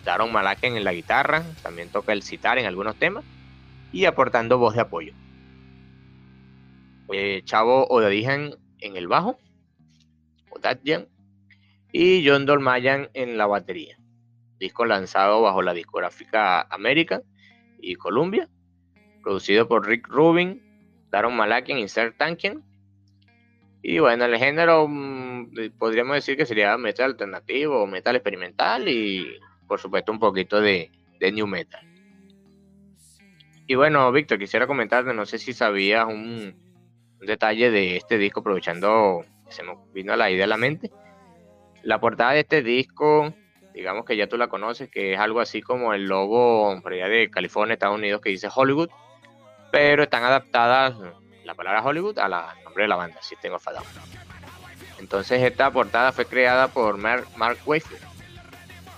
Daron 0.03 0.31
Malaken 0.31 0.75
en 0.75 0.83
la 0.83 0.93
guitarra, 0.93 1.43
también 1.61 1.89
toca 1.89 2.13
el 2.13 2.23
citar 2.23 2.57
en 2.57 2.65
algunos 2.65 2.95
temas 2.97 3.23
y 3.91 4.05
aportando 4.05 4.57
voz 4.57 4.75
de 4.75 4.81
apoyo. 4.81 5.13
Eh, 7.11 7.41
Chavo 7.45 7.87
Odadijan 7.87 8.55
en 8.79 8.97
el 8.97 9.07
bajo, 9.07 9.37
Odadjan, 10.49 11.07
y 11.91 12.27
John 12.27 12.45
Dolmayan 12.45 13.09
en 13.13 13.37
la 13.37 13.45
batería. 13.45 13.97
Disco 14.59 14.85
lanzado 14.85 15.41
bajo 15.41 15.61
la 15.61 15.73
discográfica 15.73 16.61
América 16.61 17.21
y 17.79 17.95
Columbia, 17.95 18.49
producido 19.21 19.67
por 19.67 19.87
Rick 19.87 20.07
Rubin, 20.07 20.61
Daron 21.11 21.35
Malakian 21.35 21.77
y 21.77 21.87
Ser 21.87 22.13
Tankian. 22.17 22.63
Y 23.83 23.99
bueno, 23.99 24.25
el 24.25 24.37
género 24.37 24.87
mm, 24.89 25.77
podríamos 25.77 26.15
decir 26.15 26.35
que 26.35 26.45
sería 26.45 26.77
metal 26.77 27.11
alternativo 27.11 27.83
o 27.83 27.87
metal 27.87 28.15
experimental 28.15 28.87
y 28.87 29.37
por 29.73 29.79
supuesto 29.79 30.11
un 30.11 30.19
poquito 30.19 30.61
de, 30.61 30.91
New 31.19 31.47
Metal. 31.47 31.81
Y 33.65 33.73
bueno, 33.73 34.11
Víctor, 34.11 34.37
quisiera 34.37 34.67
comentarte, 34.67 35.15
no 35.15 35.25
sé 35.25 35.39
si 35.39 35.51
sabías 35.51 36.05
un, 36.05 36.53
detalle 37.21 37.71
de 37.71 37.97
este 37.97 38.19
disco, 38.19 38.41
aprovechando 38.41 39.25
que 39.47 39.51
se 39.51 39.63
me 39.63 39.75
vino 39.91 40.15
la 40.15 40.29
idea 40.29 40.45
a 40.45 40.47
la 40.47 40.57
mente. 40.57 40.91
La 41.81 41.99
portada 41.99 42.33
de 42.33 42.41
este 42.41 42.61
disco, 42.61 43.33
digamos 43.73 44.05
que 44.05 44.15
ya 44.15 44.27
tú 44.27 44.37
la 44.37 44.47
conoces, 44.47 44.91
que 44.91 45.13
es 45.13 45.19
algo 45.19 45.39
así 45.39 45.63
como 45.63 45.95
el 45.95 46.05
logo 46.05 46.79
de 46.85 47.31
California, 47.31 47.73
Estados 47.73 47.97
Unidos, 47.97 48.21
que 48.21 48.29
dice 48.29 48.49
Hollywood, 48.53 48.89
pero 49.71 50.03
están 50.03 50.23
adaptadas 50.23 50.93
la 51.45 51.55
palabra 51.55 51.81
Hollywood 51.81 52.19
a 52.19 52.29
la 52.29 52.55
nombre 52.63 52.83
de 52.83 52.89
la 52.89 52.95
banda, 52.95 53.17
si 53.23 53.35
tengo 53.37 53.57
Down. 53.57 53.83
Entonces 54.99 55.41
esta 55.41 55.71
portada 55.71 56.11
fue 56.11 56.27
creada 56.27 56.67
por 56.67 56.97
Mark, 56.97 57.25
Mark 57.37 57.57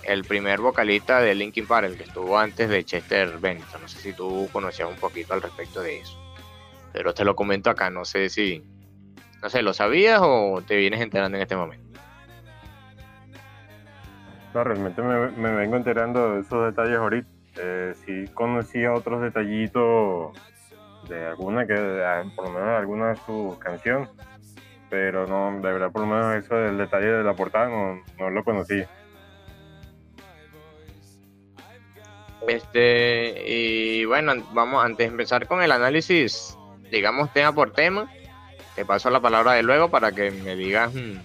el 0.06 0.24
primer 0.24 0.60
vocalista 0.60 1.20
de 1.20 1.34
Linkin 1.34 1.66
Park, 1.66 1.86
el 1.86 1.96
que 1.96 2.04
estuvo 2.04 2.38
antes 2.38 2.68
de 2.68 2.84
Chester 2.84 3.38
Bennington. 3.38 3.82
No 3.82 3.88
sé 3.88 3.98
si 3.98 4.12
tú 4.12 4.48
conocías 4.52 4.88
un 4.88 4.96
poquito 4.96 5.34
al 5.34 5.42
respecto 5.42 5.82
de 5.82 5.98
eso. 6.00 6.18
Pero 6.92 7.12
te 7.12 7.24
lo 7.24 7.34
comento 7.34 7.70
acá, 7.70 7.90
no 7.90 8.04
sé 8.04 8.28
si, 8.28 8.64
no 9.42 9.50
sé, 9.50 9.62
¿lo 9.62 9.74
sabías 9.74 10.20
o 10.22 10.62
te 10.66 10.76
vienes 10.76 11.00
enterando 11.00 11.36
en 11.36 11.42
este 11.42 11.56
momento? 11.56 12.00
No, 14.54 14.64
realmente 14.64 15.02
me, 15.02 15.54
vengo 15.54 15.76
enterando 15.76 16.34
de 16.34 16.40
esos 16.40 16.64
detalles 16.64 16.96
ahorita. 16.96 17.28
Eh, 17.58 17.94
sí 18.04 18.24
conocía 18.32 18.92
otros 18.92 19.20
detallitos 19.22 20.32
de 21.08 21.26
alguna 21.26 21.66
que, 21.66 21.74
por 22.34 22.46
lo 22.46 22.52
menos 22.52 22.68
de 22.68 22.76
alguna 22.76 23.08
de 23.08 23.16
sus 23.26 23.58
canciones, 23.58 24.08
pero 24.88 25.26
no, 25.26 25.52
de 25.60 25.72
verdad 25.72 25.90
por 25.90 26.02
lo 26.02 26.06
menos 26.06 26.34
eso 26.36 26.54
del 26.54 26.78
detalle 26.78 27.08
de 27.08 27.24
la 27.24 27.34
portada 27.34 27.68
no, 27.68 28.02
no 28.18 28.30
lo 28.30 28.44
conocía. 28.44 28.88
Este, 32.48 33.42
y 33.46 34.04
bueno, 34.04 34.34
vamos, 34.52 34.84
antes 34.84 34.98
de 34.98 35.12
empezar 35.12 35.46
con 35.46 35.62
el 35.62 35.72
análisis, 35.72 36.56
digamos 36.90 37.32
tema 37.32 37.52
por 37.52 37.72
tema, 37.72 38.10
te 38.74 38.84
paso 38.84 39.10
la 39.10 39.20
palabra 39.20 39.52
de 39.54 39.62
luego 39.62 39.90
para 39.90 40.12
que 40.12 40.30
me 40.30 40.54
digas, 40.54 40.94
mm, 40.94 41.16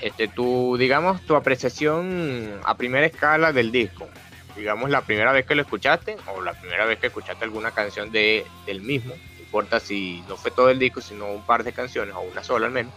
este, 0.00 0.28
tu, 0.28 0.76
digamos, 0.76 1.22
tu 1.22 1.36
apreciación 1.36 2.60
a 2.64 2.76
primera 2.76 3.06
escala 3.06 3.52
del 3.52 3.72
disco. 3.72 4.08
Digamos, 4.56 4.90
la 4.90 5.02
primera 5.02 5.32
vez 5.32 5.46
que 5.46 5.54
lo 5.54 5.62
escuchaste 5.62 6.16
o 6.26 6.42
la 6.42 6.52
primera 6.52 6.84
vez 6.84 6.98
que 6.98 7.06
escuchaste 7.06 7.44
alguna 7.44 7.70
canción 7.70 8.10
de, 8.10 8.44
del 8.66 8.82
mismo, 8.82 9.14
no 9.14 9.40
importa 9.40 9.80
si 9.80 10.22
no 10.28 10.36
fue 10.36 10.50
todo 10.50 10.68
el 10.68 10.78
disco, 10.78 11.00
sino 11.00 11.26
un 11.26 11.42
par 11.42 11.64
de 11.64 11.72
canciones 11.72 12.14
o 12.14 12.20
una 12.20 12.42
sola 12.42 12.66
al 12.66 12.72
menos. 12.72 12.92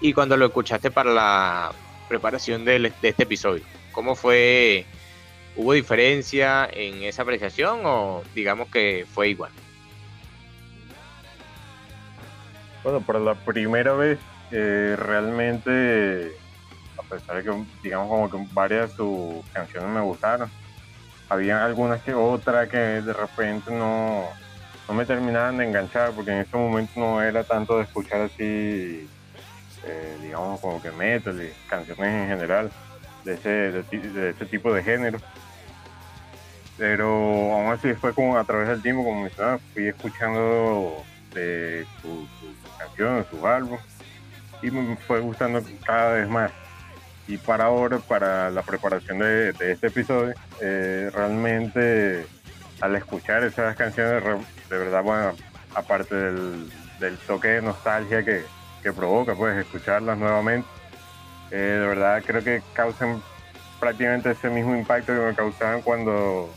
Y 0.00 0.12
cuando 0.12 0.36
lo 0.36 0.46
escuchaste 0.46 0.90
para 0.90 1.10
la 1.12 1.72
preparación 2.08 2.64
de 2.64 2.92
este 3.02 3.22
episodio, 3.22 3.62
¿cómo 3.92 4.14
fue 4.14 4.84
¿Hubo 5.56 5.72
diferencia 5.72 6.68
en 6.70 7.02
esa 7.02 7.22
apreciación 7.22 7.80
o 7.84 8.22
digamos 8.34 8.68
que 8.68 9.06
fue 9.12 9.30
igual? 9.30 9.52
Bueno, 12.82 13.00
para 13.00 13.18
la 13.18 13.34
primera 13.34 13.94
vez 13.94 14.18
eh, 14.52 14.94
realmente, 14.98 16.32
a 16.98 17.02
pesar 17.02 17.36
de 17.36 17.42
que 17.42 17.64
digamos 17.82 18.08
como 18.08 18.30
que 18.30 18.52
varias 18.52 18.90
de 18.90 18.96
sus 18.96 19.46
canciones 19.52 19.88
me 19.88 20.00
gustaron, 20.00 20.50
había 21.28 21.64
algunas 21.64 22.02
que 22.02 22.14
otra 22.14 22.68
que 22.68 22.76
de 22.76 23.12
repente 23.12 23.72
no, 23.72 24.26
no 24.86 24.94
me 24.94 25.04
terminaban 25.04 25.56
de 25.56 25.64
enganchar 25.64 26.12
porque 26.12 26.32
en 26.32 26.38
ese 26.38 26.56
momento 26.56 26.92
no 26.96 27.22
era 27.22 27.42
tanto 27.44 27.78
de 27.78 27.84
escuchar 27.84 28.20
así, 28.20 29.08
eh, 29.84 30.18
digamos, 30.22 30.60
como 30.60 30.80
que 30.80 30.90
metal 30.92 31.42
y 31.42 31.50
canciones 31.68 32.06
en 32.06 32.28
general 32.28 32.70
de 33.24 33.34
ese, 33.34 33.48
de, 33.48 34.30
ese 34.30 34.46
tipo 34.46 34.72
de 34.72 34.82
género. 34.82 35.18
Pero 36.78 37.06
aún 37.54 37.72
así 37.72 37.94
fue 37.94 38.12
como 38.12 38.36
a 38.36 38.44
través 38.44 38.68
del 38.68 38.82
tiempo, 38.82 39.04
como 39.04 39.22
mencionaba, 39.22 39.58
fui 39.72 39.88
escuchando 39.88 41.04
de 41.32 41.86
sus 42.02 42.28
canciones, 42.78 43.26
sus 43.30 43.42
álbumes, 43.44 43.80
y 44.62 44.70
me 44.70 44.96
fue 44.96 45.20
gustando 45.20 45.62
cada 45.84 46.14
vez 46.14 46.28
más. 46.28 46.52
Y 47.28 47.38
para 47.38 47.64
ahora, 47.64 47.98
para 47.98 48.50
la 48.50 48.62
preparación 48.62 49.18
de, 49.18 49.50
este 49.58 49.88
episodio, 49.88 50.34
eh, 50.60 51.10
realmente 51.12 52.26
al 52.80 52.94
escuchar 52.94 53.42
esas 53.42 53.74
canciones, 53.76 54.22
de 54.68 54.78
verdad, 54.78 55.02
bueno, 55.02 55.32
aparte 55.74 56.14
del, 56.14 56.70
toque 57.26 57.48
de 57.48 57.62
nostalgia 57.62 58.24
que, 58.24 58.44
provoca, 58.94 59.34
pues 59.34 59.56
escucharlas 59.56 60.16
nuevamente, 60.16 60.68
eh, 61.50 61.56
de 61.56 61.86
verdad 61.88 62.22
creo 62.24 62.44
que 62.44 62.62
causan 62.72 63.20
prácticamente 63.80 64.30
ese 64.30 64.48
mismo 64.48 64.76
impacto 64.76 65.12
que 65.12 65.18
me 65.18 65.34
causaban 65.34 65.82
cuando 65.82 66.48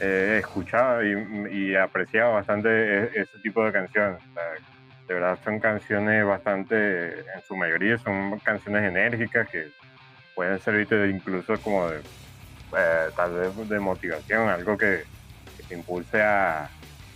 eh, 0.00 0.38
escuchaba 0.40 1.02
y, 1.04 1.74
apreciaba 1.74 2.34
bastante 2.34 2.68
e, 2.68 3.10
ese 3.14 3.38
tipo 3.42 3.64
de 3.64 3.72
canciones. 3.72 4.20
de 5.06 5.14
verdad 5.14 5.38
son 5.42 5.58
canciones 5.58 6.24
bastante, 6.24 7.20
en 7.20 7.42
su 7.46 7.56
mayoría 7.56 7.98
son 7.98 8.38
canciones 8.40 8.84
enérgicas 8.84 9.48
que 9.48 9.70
pueden 10.34 10.60
servirte 10.60 11.08
incluso 11.08 11.60
como 11.60 11.88
de, 11.88 12.00
eh, 12.76 13.10
tal 13.16 13.32
vez 13.32 13.68
de 13.68 13.80
motivación, 13.80 14.48
algo 14.48 14.76
que, 14.76 15.04
te 15.68 15.74
impulse 15.74 16.22
a, 16.22 16.68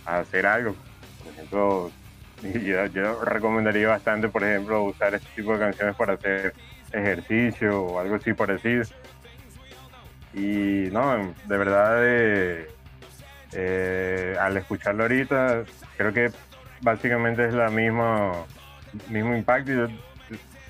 hacer 0.05 0.45
algo. 0.45 0.75
Por 1.23 1.33
ejemplo, 1.33 1.91
yo, 2.93 3.23
recomendaría 3.23 3.87
bastante, 3.87 4.27
por 4.27 4.43
ejemplo, 4.43 4.83
usar 4.83 5.15
este 5.15 5.29
tipo 5.35 5.53
de 5.53 5.59
canciones 5.59 5.95
para 5.95 6.13
hacer 6.13 6.53
ejercicio 6.91 7.81
o 7.81 7.99
algo 7.99 8.15
así 8.15 8.33
parecido. 8.33 8.83
Y 10.33 10.89
no, 10.91 11.33
de 11.45 11.57
verdad, 11.57 11.99
eh, 12.01 12.67
eh, 13.55 14.35
al 14.39 14.57
escucharlo 14.57 15.03
ahorita, 15.03 15.63
creo 15.97 16.13
que 16.13 16.31
básicamente 16.81 17.45
es 17.45 17.53
la 17.53 17.69
misma 17.69 18.45
mismo 19.09 19.35
impacto. 19.35 19.87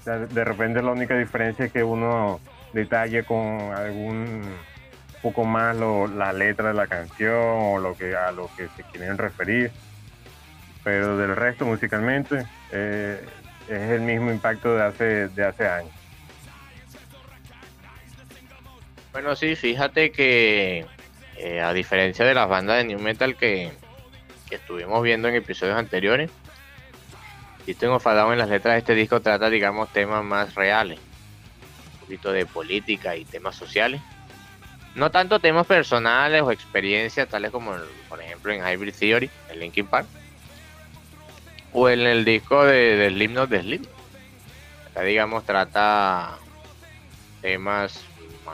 De 0.06 0.44
repente 0.44 0.82
la 0.82 0.92
única 0.92 1.18
diferencia 1.18 1.66
es 1.66 1.72
que 1.72 1.84
uno 1.84 2.40
detalle 2.74 3.24
con 3.24 3.72
algún 3.74 4.44
poco 5.22 5.46
más 5.46 5.76
la 5.78 6.34
letra 6.34 6.70
de 6.70 6.74
la 6.74 6.88
canción 6.88 7.34
o 7.34 7.80
lo 7.80 7.96
que 7.96 8.16
a 8.16 8.32
lo 8.32 8.50
que 8.58 8.68
se 8.76 8.84
quieren 8.92 9.18
referir. 9.18 9.72
Pero 10.84 11.18
del 11.18 11.36
resto 11.36 11.66
musicalmente 11.66 12.46
eh, 12.72 13.24
es 13.70 13.92
el 13.92 14.02
mismo 14.02 14.32
impacto 14.32 14.76
de 14.76 14.84
hace, 14.84 15.28
de 15.30 15.46
hace 15.46 15.68
años. 15.68 15.94
Bueno, 19.14 19.36
sí, 19.36 19.56
fíjate 19.56 20.12
que 20.12 20.86
eh, 21.44 21.60
a 21.60 21.74
diferencia 21.74 22.24
de 22.24 22.34
las 22.34 22.48
bandas 22.48 22.78
de 22.78 22.86
New 22.86 23.00
Metal 23.00 23.36
que, 23.36 23.70
que 24.48 24.56
estuvimos 24.56 25.04
viendo 25.04 25.28
en 25.28 25.36
episodios 25.36 25.76
anteriores, 25.76 26.32
tengo 27.76 27.96
enfadado 27.96 28.32
en 28.32 28.40
las 28.40 28.48
letras 28.48 28.76
de 28.76 28.80
este 28.80 28.96
disco 28.96 29.22
trata, 29.22 29.50
digamos, 29.50 29.92
temas 29.92 30.24
más 30.24 30.56
reales. 30.56 31.00
Un 31.96 32.00
poquito 32.00 32.32
de 32.32 32.46
política 32.46 33.18
y 33.18 33.26
temas 33.26 33.58
sociales. 33.58 34.00
No 34.96 35.12
tanto 35.12 35.40
temas 35.40 35.68
personales 35.68 36.42
o 36.44 36.52
experiencias, 36.52 37.28
tales 37.28 37.52
como, 37.52 37.76
por 38.08 38.22
ejemplo, 38.22 38.54
en 38.54 38.66
Hybrid 38.66 38.94
Theory, 38.94 39.30
en 39.50 39.60
Linkin 39.60 39.88
Park. 39.88 40.08
O 41.74 41.90
en 41.90 42.02
el 42.02 42.24
disco 42.24 42.64
de, 42.64 42.96
del 42.96 43.22
himno 43.22 43.48
de 43.48 43.62
Slim. 43.62 43.86
Acá, 44.92 45.02
digamos, 45.02 45.44
trata 45.44 46.38
temas 47.42 48.02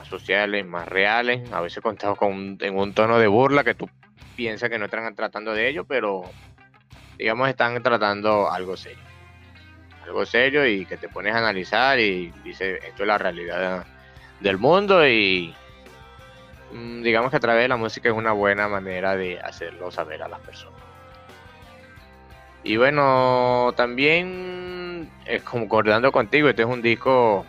más 0.00 0.08
sociales, 0.08 0.64
más 0.66 0.88
reales. 0.88 1.52
A 1.52 1.60
veces 1.60 1.82
contados 1.82 2.16
con 2.16 2.56
en 2.60 2.76
un 2.76 2.94
tono 2.94 3.18
de 3.18 3.26
burla 3.26 3.64
que 3.64 3.74
tú 3.74 3.88
piensas 4.34 4.70
que 4.70 4.78
no 4.78 4.86
están 4.86 5.14
tratando 5.14 5.52
de 5.52 5.68
ello, 5.68 5.84
pero 5.84 6.22
digamos, 7.18 7.48
están 7.50 7.82
tratando 7.82 8.50
algo 8.50 8.76
serio. 8.76 9.04
Algo 10.04 10.24
serio 10.24 10.66
y 10.66 10.86
que 10.86 10.96
te 10.96 11.08
pones 11.08 11.34
a 11.34 11.38
analizar 11.38 11.98
y 11.98 12.32
dice, 12.42 12.76
esto 12.76 13.02
es 13.02 13.06
la 13.06 13.18
realidad 13.18 13.84
del 14.40 14.56
mundo 14.56 15.06
y 15.06 15.54
mm, 16.72 17.02
digamos 17.02 17.30
que 17.30 17.36
a 17.36 17.40
través 17.40 17.64
de 17.64 17.68
la 17.68 17.76
música 17.76 18.08
es 18.08 18.14
una 18.14 18.32
buena 18.32 18.68
manera 18.68 19.16
de 19.16 19.38
hacerlo 19.38 19.90
saber 19.90 20.22
a 20.22 20.28
las 20.28 20.40
personas. 20.40 20.80
Y 22.62 22.76
bueno, 22.76 23.72
también 23.76 25.10
es 25.26 25.42
concordando 25.42 26.10
contigo, 26.10 26.48
este 26.48 26.62
es 26.62 26.68
un 26.68 26.80
disco, 26.80 27.44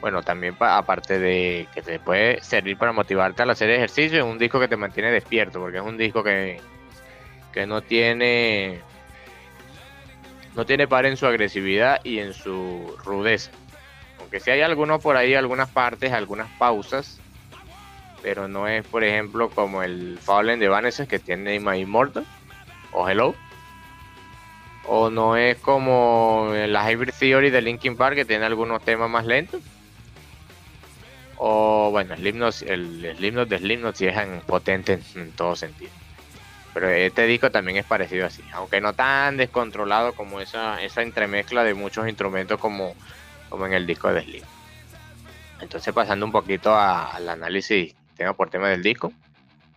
bueno, 0.00 0.22
también 0.22 0.56
aparte 0.58 1.18
de 1.18 1.68
que 1.74 1.82
te 1.82 1.98
puede 1.98 2.42
servir 2.42 2.76
para 2.78 2.92
motivarte 2.92 3.42
a 3.42 3.46
hacer 3.46 3.70
ejercicio, 3.70 4.18
es 4.18 4.24
un 4.24 4.38
disco 4.38 4.58
que 4.58 4.68
te 4.68 4.76
mantiene 4.76 5.10
despierto, 5.10 5.60
porque 5.60 5.78
es 5.78 5.84
un 5.84 5.96
disco 5.96 6.22
que 6.22 6.60
que 7.52 7.66
no 7.66 7.82
tiene 7.82 8.80
no 10.54 10.64
tiene 10.64 10.88
par 10.88 11.06
en 11.06 11.16
su 11.16 11.26
agresividad 11.26 12.00
y 12.04 12.18
en 12.18 12.34
su 12.34 12.96
rudeza. 13.04 13.50
Aunque 14.18 14.40
si 14.40 14.50
hay 14.50 14.62
algunos 14.62 15.00
por 15.00 15.16
ahí, 15.16 15.34
algunas 15.34 15.68
partes, 15.68 16.12
algunas 16.12 16.50
pausas, 16.58 17.20
pero 18.22 18.48
no 18.48 18.66
es, 18.68 18.84
por 18.86 19.04
ejemplo, 19.04 19.48
como 19.50 19.82
el 19.82 20.18
Fallen 20.20 20.60
de 20.60 20.68
Vanessa 20.68 21.06
que 21.06 21.18
tiene 21.18 21.60
My 21.60 21.78
Immortal 21.78 22.26
o 22.92 23.08
Hello. 23.08 23.34
O 24.86 25.08
no 25.08 25.36
es 25.36 25.56
como 25.58 26.52
la 26.52 26.90
Hybrid 26.90 27.12
Theory 27.16 27.50
de 27.50 27.62
Linkin 27.62 27.96
Park 27.96 28.16
que 28.16 28.24
tiene 28.24 28.44
algunos 28.44 28.82
temas 28.82 29.08
más 29.08 29.24
lentos. 29.24 29.62
O 31.42 31.90
bueno, 31.90 32.14
himno, 32.16 32.50
el, 32.66 33.02
el 33.02 33.48
de 33.48 33.58
Slipknot 33.58 33.96
sí 33.96 34.06
es 34.06 34.44
potente 34.44 35.00
en 35.14 35.32
todo 35.32 35.56
sentido. 35.56 35.90
Pero 36.74 36.90
este 36.90 37.24
disco 37.24 37.50
también 37.50 37.78
es 37.78 37.86
parecido 37.86 38.26
así, 38.26 38.42
aunque 38.52 38.82
no 38.82 38.92
tan 38.92 39.38
descontrolado 39.38 40.12
como 40.12 40.42
esa, 40.42 40.82
esa 40.82 41.00
entremezcla 41.00 41.64
de 41.64 41.72
muchos 41.72 42.06
instrumentos 42.06 42.60
como, 42.60 42.94
como 43.48 43.64
en 43.64 43.72
el 43.72 43.86
disco 43.86 44.12
de 44.12 44.22
Slim. 44.22 44.44
Entonces 45.62 45.94
pasando 45.94 46.26
un 46.26 46.32
poquito 46.32 46.76
al 46.76 47.26
análisis 47.26 47.94
tema 48.18 48.34
por 48.34 48.50
tema 48.50 48.68
del 48.68 48.82
disco. 48.82 49.10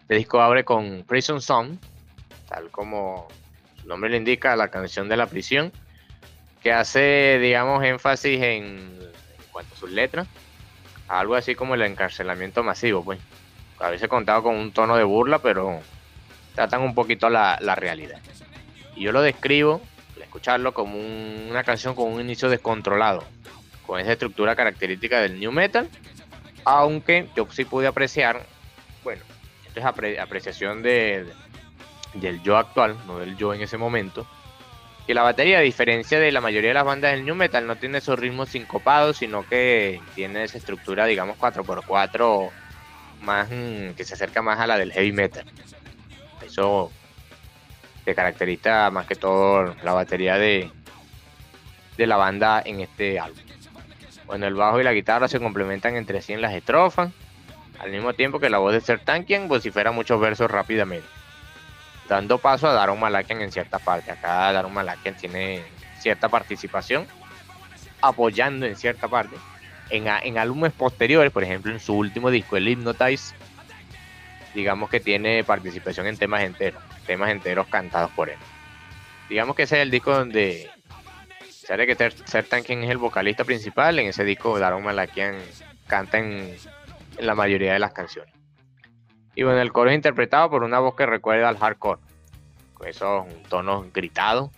Este 0.02 0.16
disco 0.16 0.42
abre 0.42 0.66
con 0.66 1.06
Prison 1.08 1.42
Song, 1.42 1.78
tal 2.50 2.72
como 2.72 3.30
su 3.82 3.88
nombre 3.88 4.10
le 4.10 4.18
indica, 4.18 4.58
la 4.58 4.68
canción 4.68 5.08
de 5.08 5.16
la 5.16 5.28
prisión, 5.28 5.72
que 6.62 6.74
hace, 6.74 7.40
digamos, 7.42 7.82
énfasis 7.86 8.42
en 8.42 9.00
cuanto 9.54 9.74
a 9.74 9.78
sus 9.78 9.92
letras, 9.92 10.28
algo 11.20 11.36
así 11.36 11.56
como 11.56 11.76
el 11.76 11.82
encarcelamiento 11.82 12.64
masivo, 12.64 13.04
pues. 13.04 13.20
A 13.80 13.90
veces 13.90 14.08
contado 14.08 14.44
con 14.44 14.56
un 14.56 14.72
tono 14.72 14.96
de 14.96 15.04
burla, 15.04 15.40
pero 15.40 15.80
tratan 16.56 16.82
un 16.82 16.96
poquito 16.96 17.30
la, 17.30 17.58
realidad. 17.76 18.20
Y 18.96 19.04
yo 19.04 19.12
lo 19.12 19.22
describo, 19.22 19.82
al 20.16 20.22
escucharlo, 20.22 20.74
como 20.74 20.98
una 20.98 21.64
canción 21.64 21.96
con 21.96 22.12
un 22.12 22.22
inicio 22.22 22.50
descontrolado, 22.50 23.24
con 23.86 24.00
esa 24.00 24.14
estructura 24.14 24.56
característica 24.56 25.20
del 25.20 25.40
new 25.40 25.52
metal, 25.52 25.90
aunque 26.64 27.28
yo 27.36 27.48
sí 27.52 27.66
pude 27.66 27.88
apreciar, 27.88 28.46
bueno, 29.04 29.22
esto 29.68 29.80
es 29.80 29.86
apreciación 30.20 30.82
de, 30.82 31.26
del 32.14 32.42
yo 32.44 32.58
actual, 32.58 32.96
no 33.06 33.20
del 33.20 33.36
yo 33.36 33.54
en 33.54 33.62
ese 33.62 33.78
momento, 33.78 34.26
que 35.06 35.14
la 35.14 35.24
batería, 35.24 35.58
a 35.58 35.62
diferencia 35.62 36.20
de 36.20 36.32
la 36.32 36.42
mayoría 36.42 36.70
de 36.70 36.76
las 36.76 36.86
bandas 36.86 37.12
del 37.12 37.26
new 37.26 37.36
metal, 37.36 37.68
no 37.68 37.76
tiene 37.76 37.98
esos 37.98 38.18
ritmos 38.18 38.50
sincopados, 38.50 39.18
sino 39.18 39.48
que 39.48 40.00
tiene 40.16 40.44
esa 40.44 40.58
estructura, 40.58 41.06
digamos, 41.06 41.38
4x4 41.38 42.50
más 43.22 43.50
mm, 43.50 43.94
que 43.96 44.04
se 44.06 44.14
acerca 44.14 44.42
más 44.42 44.60
a 44.60 44.68
la 44.68 44.78
del 44.78 44.94
heavy 44.94 45.12
metal. 45.12 45.46
Eso 46.46 46.92
te 48.06 48.16
caracteriza 48.16 48.90
más 48.92 49.06
que 49.06 49.16
todo 49.16 49.76
la 49.84 49.94
batería 49.94 50.38
de, 50.38 50.70
de 51.98 52.08
la 52.08 52.18
banda 52.18 52.62
en 52.64 52.82
este 52.82 53.20
álbum. 53.20 53.40
Bueno, 54.26 54.48
el 54.48 54.56
bajo 54.56 54.80
y 54.80 54.84
la 54.84 54.94
guitarra 54.94 55.28
se 55.28 55.40
complementan 55.40 55.96
entre 55.96 56.22
sí 56.22 56.34
en 56.34 56.42
las 56.42 56.54
estrofas, 56.54 57.12
al 57.80 57.92
mismo 57.92 58.14
tiempo 58.14 58.40
que 58.40 58.50
la 58.50 58.58
voz 58.58 58.74
de 58.74 58.82
Sertankian 58.82 59.48
vocifera 59.48 59.92
muchos 59.92 60.20
versos 60.20 60.50
rápidamente, 60.50 61.08
dando 62.08 62.38
paso 62.38 62.68
a 62.68 62.74
Daron 62.74 63.00
Malakian 63.00 63.42
en 63.42 63.52
cierta 63.52 63.80
parte. 63.80 64.12
Acá 64.12 64.52
Daron 64.52 64.74
Malakian 64.74 65.16
tiene 65.16 65.64
cierta 66.00 66.30
participación, 66.30 67.08
apoyando 68.02 68.66
en 68.66 68.76
cierta 68.76 69.08
parte. 69.08 69.36
En, 69.90 70.08
en 70.08 70.38
álbumes 70.38 70.72
posteriores, 70.74 71.32
por 71.32 71.44
ejemplo 71.44 71.72
en 71.72 71.80
su 71.80 71.96
último 71.96 72.32
disco, 72.32 72.58
el 72.58 72.68
Hypnotize, 72.68 73.36
digamos 74.54 74.90
que 74.90 75.00
tiene 75.00 75.44
participación 75.44 76.08
en 76.08 76.18
temas 76.18 76.44
enteros, 76.44 76.82
temas 77.06 77.30
enteros 77.30 77.68
cantados 77.68 78.12
por 78.12 78.30
él. 78.30 78.38
Digamos 79.30 79.56
que 79.56 79.64
ese 79.64 79.78
es 79.78 79.82
el 79.84 79.92
disco 79.92 80.16
donde 80.16 80.70
sabe 81.48 81.88
que 81.88 82.12
Sertan 82.26 82.64
quien 82.64 82.84
es 82.84 82.90
el 82.90 82.98
vocalista 82.98 83.44
principal, 83.44 83.98
en 84.00 84.08
ese 84.08 84.24
disco 84.24 84.60
Daron 84.60 84.84
Malakian 84.84 85.38
canta 85.88 86.20
en, 86.20 86.56
la 87.20 87.36
mayoría 87.36 87.74
de 87.74 87.80
las 87.80 87.94
canciones. 87.94 88.34
Y 89.36 89.44
bueno, 89.44 89.62
el 89.62 89.72
coro 89.72 89.90
es 89.90 89.96
interpretado 89.96 90.50
por 90.50 90.64
una 90.64 90.80
voz 90.80 90.96
que 90.96 91.06
recuerda 91.06 91.50
al 91.50 91.58
hardcore, 91.58 92.02
con 92.74 92.88
esos 92.88 93.26
tonos 93.50 93.92
gritados, 93.92 94.52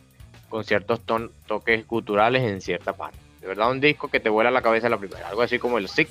con 0.49 0.63
ciertos 0.63 1.01
toques 1.45 1.85
culturales 1.85 2.43
en 2.43 2.61
cierta 2.61 2.93
parte. 2.93 3.17
De 3.41 3.47
verdad, 3.47 3.71
un 3.71 3.79
disco 3.79 4.09
que 4.09 4.19
te 4.19 4.29
vuela 4.29 4.51
la 4.51 4.61
cabeza 4.61 4.89
la 4.89 4.97
primera, 4.97 5.27
algo 5.29 5.41
así 5.41 5.59
como 5.59 5.77
el 5.77 5.87
Sick 5.87 6.09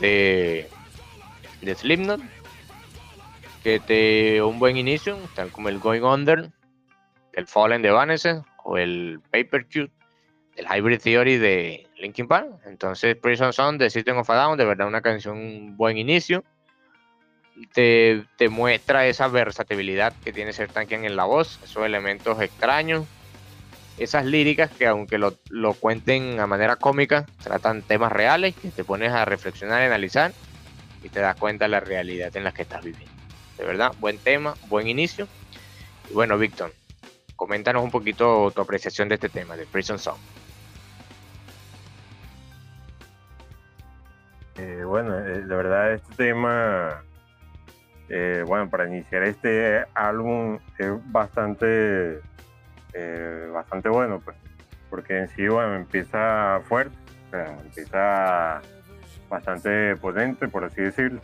de, 0.00 0.68
de 1.62 1.74
Slipknot, 1.74 2.20
que 3.62 3.80
te 3.80 4.42
un 4.42 4.58
buen 4.58 4.76
inicio, 4.76 5.18
tal 5.34 5.50
como 5.50 5.68
el 5.68 5.78
Going 5.78 6.02
Under, 6.02 6.50
el 7.32 7.46
Fallen 7.46 7.82
de 7.82 7.90
Vanessa 7.90 8.44
o 8.64 8.76
el 8.76 9.20
Paper 9.30 9.64
Cute 9.64 9.96
el 10.56 10.66
Hybrid 10.66 11.00
Theory 11.00 11.36
de 11.36 11.86
Linkin 11.98 12.26
Park. 12.26 12.48
Entonces, 12.66 13.16
Prison 13.16 13.52
Song 13.52 13.78
de 13.78 13.90
System 13.90 14.18
of 14.18 14.30
a 14.30 14.34
Down, 14.34 14.58
de 14.58 14.64
verdad 14.64 14.88
una 14.88 15.02
canción, 15.02 15.36
un 15.36 15.76
buen 15.76 15.98
inicio. 15.98 16.44
Te, 17.72 18.26
muestra 18.50 19.06
esa 19.06 19.28
versatilidad 19.28 20.14
que 20.24 20.32
tiene 20.32 20.52
ser 20.52 20.70
Tankian 20.70 21.04
en 21.04 21.16
la 21.16 21.24
voz, 21.24 21.58
esos 21.64 21.84
elementos 21.84 22.40
extraños, 22.40 23.06
esas 23.98 24.26
líricas 24.26 24.70
que 24.70 24.86
aunque 24.86 25.16
lo, 25.16 25.34
lo, 25.48 25.72
cuenten 25.72 26.38
a 26.38 26.46
manera 26.46 26.76
cómica, 26.76 27.24
tratan 27.42 27.82
temas 27.82 28.12
reales 28.12 28.54
que 28.54 28.70
te 28.70 28.84
pones 28.84 29.12
a 29.12 29.24
reflexionar 29.24 29.82
y 29.82 29.86
analizar 29.86 30.32
y 31.02 31.08
te 31.08 31.20
das 31.20 31.36
cuenta 31.36 31.64
de 31.64 31.70
la 31.70 31.80
realidad 31.80 32.36
en 32.36 32.44
la 32.44 32.52
que 32.52 32.62
estás 32.62 32.84
viviendo. 32.84 33.14
De 33.56 33.64
verdad, 33.64 33.92
buen 34.00 34.18
tema, 34.18 34.54
buen 34.68 34.86
inicio. 34.86 35.26
Y 36.10 36.14
bueno, 36.14 36.36
Víctor, 36.36 36.72
coméntanos 37.36 37.82
un 37.82 37.90
poquito 37.90 38.50
tu 38.50 38.60
apreciación 38.60 39.08
de 39.08 39.14
este 39.14 39.28
tema, 39.28 39.56
de 39.56 39.66
Prison 39.66 39.98
Song. 39.98 40.18
Eh, 44.56 44.82
bueno, 44.84 45.18
eh, 45.18 45.42
la 45.44 45.56
verdad 45.56 45.92
este 45.94 46.14
tema, 46.14 47.02
eh, 48.08 48.44
bueno, 48.46 48.68
para 48.70 48.86
iniciar 48.86 49.22
este 49.24 49.84
álbum 49.94 50.58
es 50.78 50.92
bastante, 51.12 52.20
bastante 53.52 53.88
bueno, 53.88 54.20
pues, 54.24 54.36
porque 54.90 55.18
en 55.18 55.28
sí, 55.28 55.46
bueno, 55.48 55.74
empieza 55.74 56.60
fuerte, 56.64 56.96
empieza 57.64 58.60
bastante 59.28 59.96
potente, 59.96 60.48
por 60.48 60.64
así 60.64 60.82
decirlo. 60.82 61.20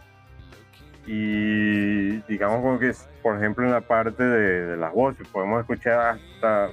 Y 1.07 2.18
digamos 2.29 2.61
como 2.61 2.79
que, 2.79 2.92
por 3.23 3.37
ejemplo, 3.37 3.64
en 3.64 3.73
la 3.73 3.81
parte 3.81 4.23
de, 4.23 4.77
las 4.77 4.92
voces, 4.92 5.27
podemos 5.29 5.61
escuchar 5.61 6.18
hasta 6.35 6.71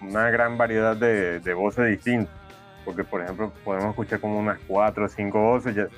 una 0.00 0.30
gran 0.30 0.56
variedad 0.56 0.96
de 0.96 1.54
voces 1.54 1.88
distintas 1.88 2.42
porque 2.84 3.04
por 3.04 3.22
ejemplo 3.22 3.52
podemos 3.64 3.90
escuchar 3.90 4.20
como 4.20 4.38
unas 4.38 4.58
cuatro 4.66 5.06
o 5.06 5.08
cinco 5.08 5.40
voces 5.40 5.88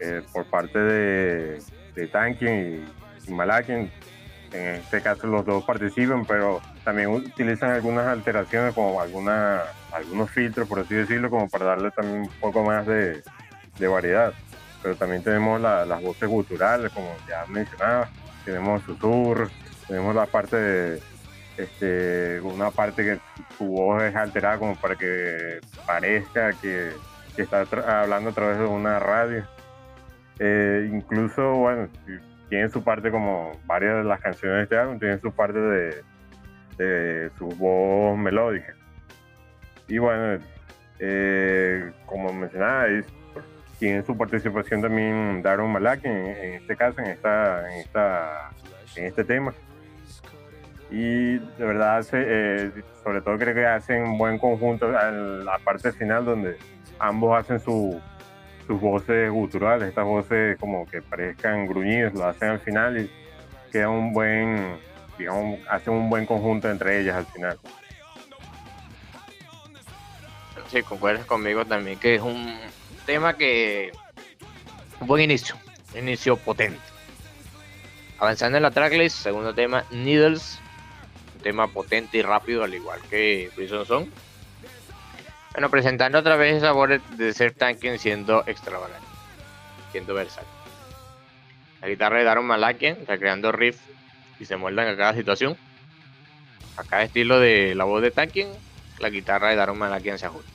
eh, 0.00 0.22
por 0.32 0.44
parte 0.46 0.78
de, 0.78 1.62
de 1.94 2.06
Tankin 2.06 2.84
y, 3.26 3.30
Malakin. 3.30 3.90
En 4.52 4.76
este 4.76 5.00
caso 5.00 5.26
los 5.26 5.44
dos 5.44 5.64
participan, 5.64 6.24
pero 6.24 6.60
también 6.84 7.08
utilizan 7.08 7.70
algunas 7.70 8.06
alteraciones 8.06 8.72
como 8.72 9.00
alguna, 9.00 9.62
algunos 9.92 10.30
filtros, 10.30 10.68
por 10.68 10.78
así 10.78 10.94
decirlo, 10.94 11.28
como 11.28 11.48
para 11.48 11.64
darle 11.64 11.90
también 11.90 12.20
un 12.20 12.28
poco 12.40 12.62
más 12.62 12.86
de, 12.86 13.22
variedad. 13.80 14.32
Pero 14.82 14.94
también 14.94 15.24
tenemos 15.24 15.60
las 15.60 16.00
voces 16.00 16.28
culturales, 16.28 16.92
como 16.92 17.08
ya 17.28 17.44
mencionaba, 17.48 18.08
tenemos 18.44 18.82
susurros, 18.84 19.50
tenemos 19.88 20.14
la 20.14 20.26
parte 20.26 20.56
de 20.56 21.02
este, 21.56 22.40
una 22.40 22.70
parte 22.70 23.04
que 23.04 23.18
su 23.56 23.64
voz 23.64 24.02
es 24.02 24.14
alterada 24.16 24.58
como 24.58 24.76
para 24.76 24.96
que 24.96 25.60
parezca 25.86 26.52
que, 26.54 26.92
está 27.36 27.66
hablando 28.02 28.30
a 28.30 28.32
través 28.32 28.58
de 28.58 28.64
una 28.64 28.98
radio. 28.98 29.44
Eh, 30.38 30.88
incluso, 30.92 31.54
bueno, 31.54 31.88
tiene 32.48 32.68
su 32.68 32.82
parte 32.82 33.10
como 33.10 33.52
varias 33.66 33.96
de 33.98 34.04
las 34.04 34.20
canciones 34.20 34.56
de 34.56 34.62
este 34.64 34.78
álbum, 34.78 34.98
tienen 34.98 35.20
su 35.20 35.32
parte 35.32 35.58
de, 35.58 36.02
de 36.76 37.30
su 37.38 37.48
voz 37.48 38.18
melódica. 38.18 38.74
Y 39.88 39.98
bueno, 39.98 40.42
eh, 40.98 41.92
como 42.06 42.32
mencionaba, 42.32 42.86
tiene 43.78 44.02
su 44.02 44.16
participación 44.16 44.82
también 44.82 45.42
Daron 45.42 45.70
Malak 45.70 46.04
en, 46.04 46.12
en, 46.12 46.54
este 46.54 46.76
caso, 46.76 47.00
en 47.00 47.08
esta, 47.08 47.72
en 47.72 47.80
esta, 47.80 48.50
en 48.96 49.04
este 49.04 49.24
tema 49.24 49.52
y 50.94 51.38
de 51.38 51.64
verdad, 51.64 52.06
eh, 52.12 52.70
sobre 53.02 53.20
todo 53.20 53.36
creo 53.36 53.52
que 53.52 53.66
hacen 53.66 54.02
un 54.02 54.18
buen 54.18 54.38
conjunto 54.38 54.88
en 54.88 55.44
la 55.44 55.58
parte 55.58 55.90
final 55.90 56.24
donde 56.24 56.56
ambos 57.00 57.36
hacen 57.36 57.58
sus 58.66 58.80
voces 58.80 59.30
guturales, 59.30 59.88
estas 59.88 60.04
voces 60.04 60.58
como 60.58 60.86
que 60.86 61.02
parezcan 61.02 61.66
gruñidos, 61.66 62.14
lo 62.14 62.26
hacen 62.26 62.50
al 62.50 62.60
final 62.60 63.00
y 63.00 63.10
queda 63.70 63.88
un 63.88 64.12
buen, 64.12 64.78
digamos, 65.18 65.60
hacen 65.68 65.92
un 65.92 66.08
buen 66.08 66.26
conjunto 66.26 66.70
entre 66.70 67.00
ellas 67.00 67.16
al 67.16 67.26
final. 67.26 67.58
Sí, 70.70 70.82
concuerdas 70.82 71.26
conmigo 71.26 71.64
también 71.64 71.98
que 71.98 72.16
es 72.16 72.22
un 72.22 72.58
tema 73.06 73.36
que 73.36 73.92
un 75.00 75.06
buen 75.06 75.22
inicio, 75.22 75.56
un 75.92 76.00
inicio 76.00 76.36
potente. 76.36 76.80
Avanzando 78.18 78.56
en 78.56 78.62
la 78.62 78.70
tracklist, 78.70 79.18
segundo 79.18 79.54
tema, 79.54 79.84
Needles, 79.90 80.58
tema 81.42 81.68
potente 81.68 82.18
y 82.18 82.22
rápido, 82.22 82.64
al 82.64 82.74
igual 82.74 83.00
que 83.10 83.50
Prison 83.54 83.84
Song. 83.84 84.06
Bueno, 85.54 85.70
presentando 85.70 86.18
otra 86.18 86.34
vez 86.34 86.60
sabores 86.60 87.00
de 87.16 87.32
ser 87.32 87.54
tanque 87.54 87.96
siendo 87.98 88.42
extravagante, 88.44 89.06
siendo 89.92 90.12
versátil. 90.12 90.48
La 91.80 91.86
guitarra 91.86 92.18
de 92.18 92.24
Daron 92.24 92.44
Malakian, 92.44 93.06
recreando 93.06 93.52
riff 93.52 93.78
y 94.40 94.46
se 94.46 94.56
moldan 94.56 94.88
a 94.88 94.96
cada 94.96 95.14
situación. 95.14 95.56
A 96.76 96.82
cada 96.82 97.04
estilo 97.04 97.38
de 97.38 97.76
la 97.76 97.84
voz 97.84 98.02
de 98.02 98.10
Tankin, 98.10 98.48
la 98.98 99.10
guitarra 99.10 99.50
de 99.50 99.54
Daron 99.54 99.78
Malakian 99.78 100.18
se 100.18 100.26
ajusta. 100.26 100.50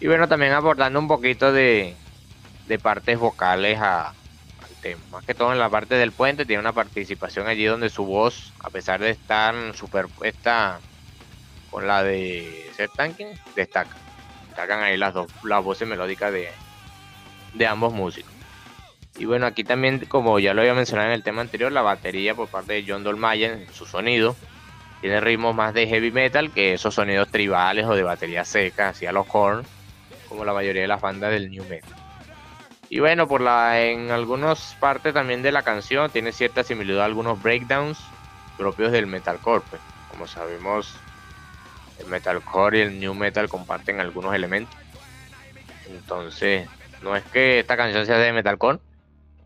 Y 0.00 0.06
bueno, 0.06 0.28
también 0.28 0.52
aportando 0.52 0.98
un 0.98 1.08
poquito 1.08 1.50
de, 1.50 1.96
partes 2.82 3.18
vocales 3.18 3.78
a, 3.80 4.12
más 5.10 5.24
que 5.24 5.32
todo 5.32 5.50
en 5.50 5.58
la 5.58 5.70
parte 5.70 5.94
del 5.94 6.12
puente, 6.12 6.44
tiene 6.44 6.60
una 6.60 6.74
participación 6.74 7.46
allí 7.46 7.64
donde 7.64 7.88
su 7.88 8.04
voz, 8.04 8.52
a 8.60 8.68
pesar 8.68 9.00
de 9.00 9.08
estar 9.08 9.54
superpuesta 9.74 10.78
con 11.72 11.88
la 11.88 12.04
de 12.04 12.70
Seth 12.76 12.92
Tankin, 12.94 13.28
destaca. 13.56 13.96
Destacan 14.46 14.82
ahí 14.82 14.96
las 14.98 15.14
dos, 15.14 15.32
las 15.42 15.64
voces 15.64 15.88
melódicas 15.88 16.32
de, 16.32 16.50
de 17.54 17.66
ambos 17.66 17.92
músicos. 17.92 18.30
Y 19.18 19.24
bueno, 19.24 19.46
aquí 19.46 19.64
también, 19.64 20.04
como 20.06 20.38
ya 20.38 20.54
lo 20.54 20.60
había 20.60 20.74
mencionado 20.74 21.08
en 21.08 21.14
el 21.14 21.22
tema 21.22 21.40
anterior, 21.40 21.72
la 21.72 21.82
batería 21.82 22.34
por 22.34 22.48
parte 22.48 22.74
de 22.74 22.84
John 22.86 23.02
Dolmayer, 23.02 23.52
en 23.52 23.72
su 23.72 23.86
sonido, 23.86 24.36
tiene 25.00 25.20
ritmos 25.20 25.54
más 25.54 25.74
de 25.74 25.86
heavy 25.86 26.12
metal 26.12 26.52
que 26.52 26.74
esos 26.74 26.94
sonidos 26.94 27.28
tribales 27.28 27.86
o 27.86 27.94
de 27.94 28.02
batería 28.02 28.44
seca, 28.44 28.90
hacia 28.90 29.10
los 29.10 29.26
horns, 29.30 29.66
como 30.28 30.44
la 30.44 30.52
mayoría 30.52 30.82
de 30.82 30.88
las 30.88 31.00
bandas 31.00 31.32
del 31.32 31.50
new 31.50 31.64
metal. 31.64 31.90
Y 32.90 33.00
bueno, 33.00 33.26
por 33.26 33.40
la 33.40 33.80
en 33.80 34.10
algunas 34.10 34.76
partes 34.78 35.14
también 35.14 35.42
de 35.42 35.50
la 35.50 35.62
canción 35.62 36.10
tiene 36.10 36.32
cierta 36.32 36.62
similitud 36.62 36.98
a 36.98 37.06
algunos 37.06 37.42
breakdowns 37.42 37.98
propios 38.58 38.92
del 38.92 39.06
metalcore. 39.06 39.64
Pues. 39.70 39.80
Como 40.10 40.26
sabemos, 40.26 40.94
el 41.98 42.06
metalcore 42.06 42.78
y 42.78 42.80
el 42.82 43.00
new 43.00 43.14
metal 43.14 43.48
comparten 43.48 44.00
algunos 44.00 44.34
elementos. 44.34 44.76
Entonces, 45.88 46.68
no 47.02 47.16
es 47.16 47.24
que 47.24 47.60
esta 47.60 47.76
canción 47.76 48.06
sea 48.06 48.18
de 48.18 48.32
metalcore, 48.32 48.78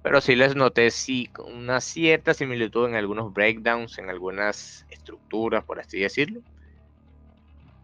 pero 0.02 0.20
sí 0.20 0.36
les 0.36 0.54
noté 0.54 0.90
sí 0.90 1.30
una 1.44 1.80
cierta 1.80 2.34
similitud 2.34 2.88
en 2.88 2.94
algunos 2.94 3.32
breakdowns, 3.32 3.98
en 3.98 4.10
algunas 4.10 4.86
estructuras, 4.90 5.64
por 5.64 5.80
así 5.80 6.00
decirlo. 6.00 6.40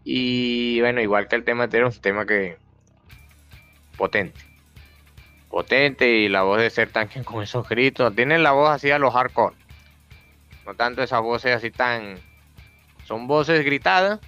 Y 0.03 0.79
bueno, 0.81 1.01
igual 1.01 1.27
que 1.27 1.35
el 1.35 1.43
tema 1.43 1.65
anterior, 1.65 1.91
un 1.93 2.01
tema 2.01 2.25
que 2.25 2.57
potente 3.97 4.53
potente 5.53 6.09
y 6.09 6.29
la 6.29 6.41
voz 6.41 6.59
de 6.59 6.71
ser 6.71 6.89
tanque 6.89 7.23
con 7.23 7.43
esos 7.43 7.69
gritos. 7.69 8.15
Tienen 8.15 8.41
la 8.41 8.53
voz 8.53 8.71
así 8.71 8.89
a 8.89 8.97
los 8.97 9.13
hardcore. 9.13 9.55
No 10.65 10.73
tanto 10.73 11.03
esas 11.03 11.21
voces 11.21 11.55
así 11.55 11.69
tan. 11.69 12.17
Son 13.05 13.27
voces 13.27 13.63
gritadas, 13.63 14.19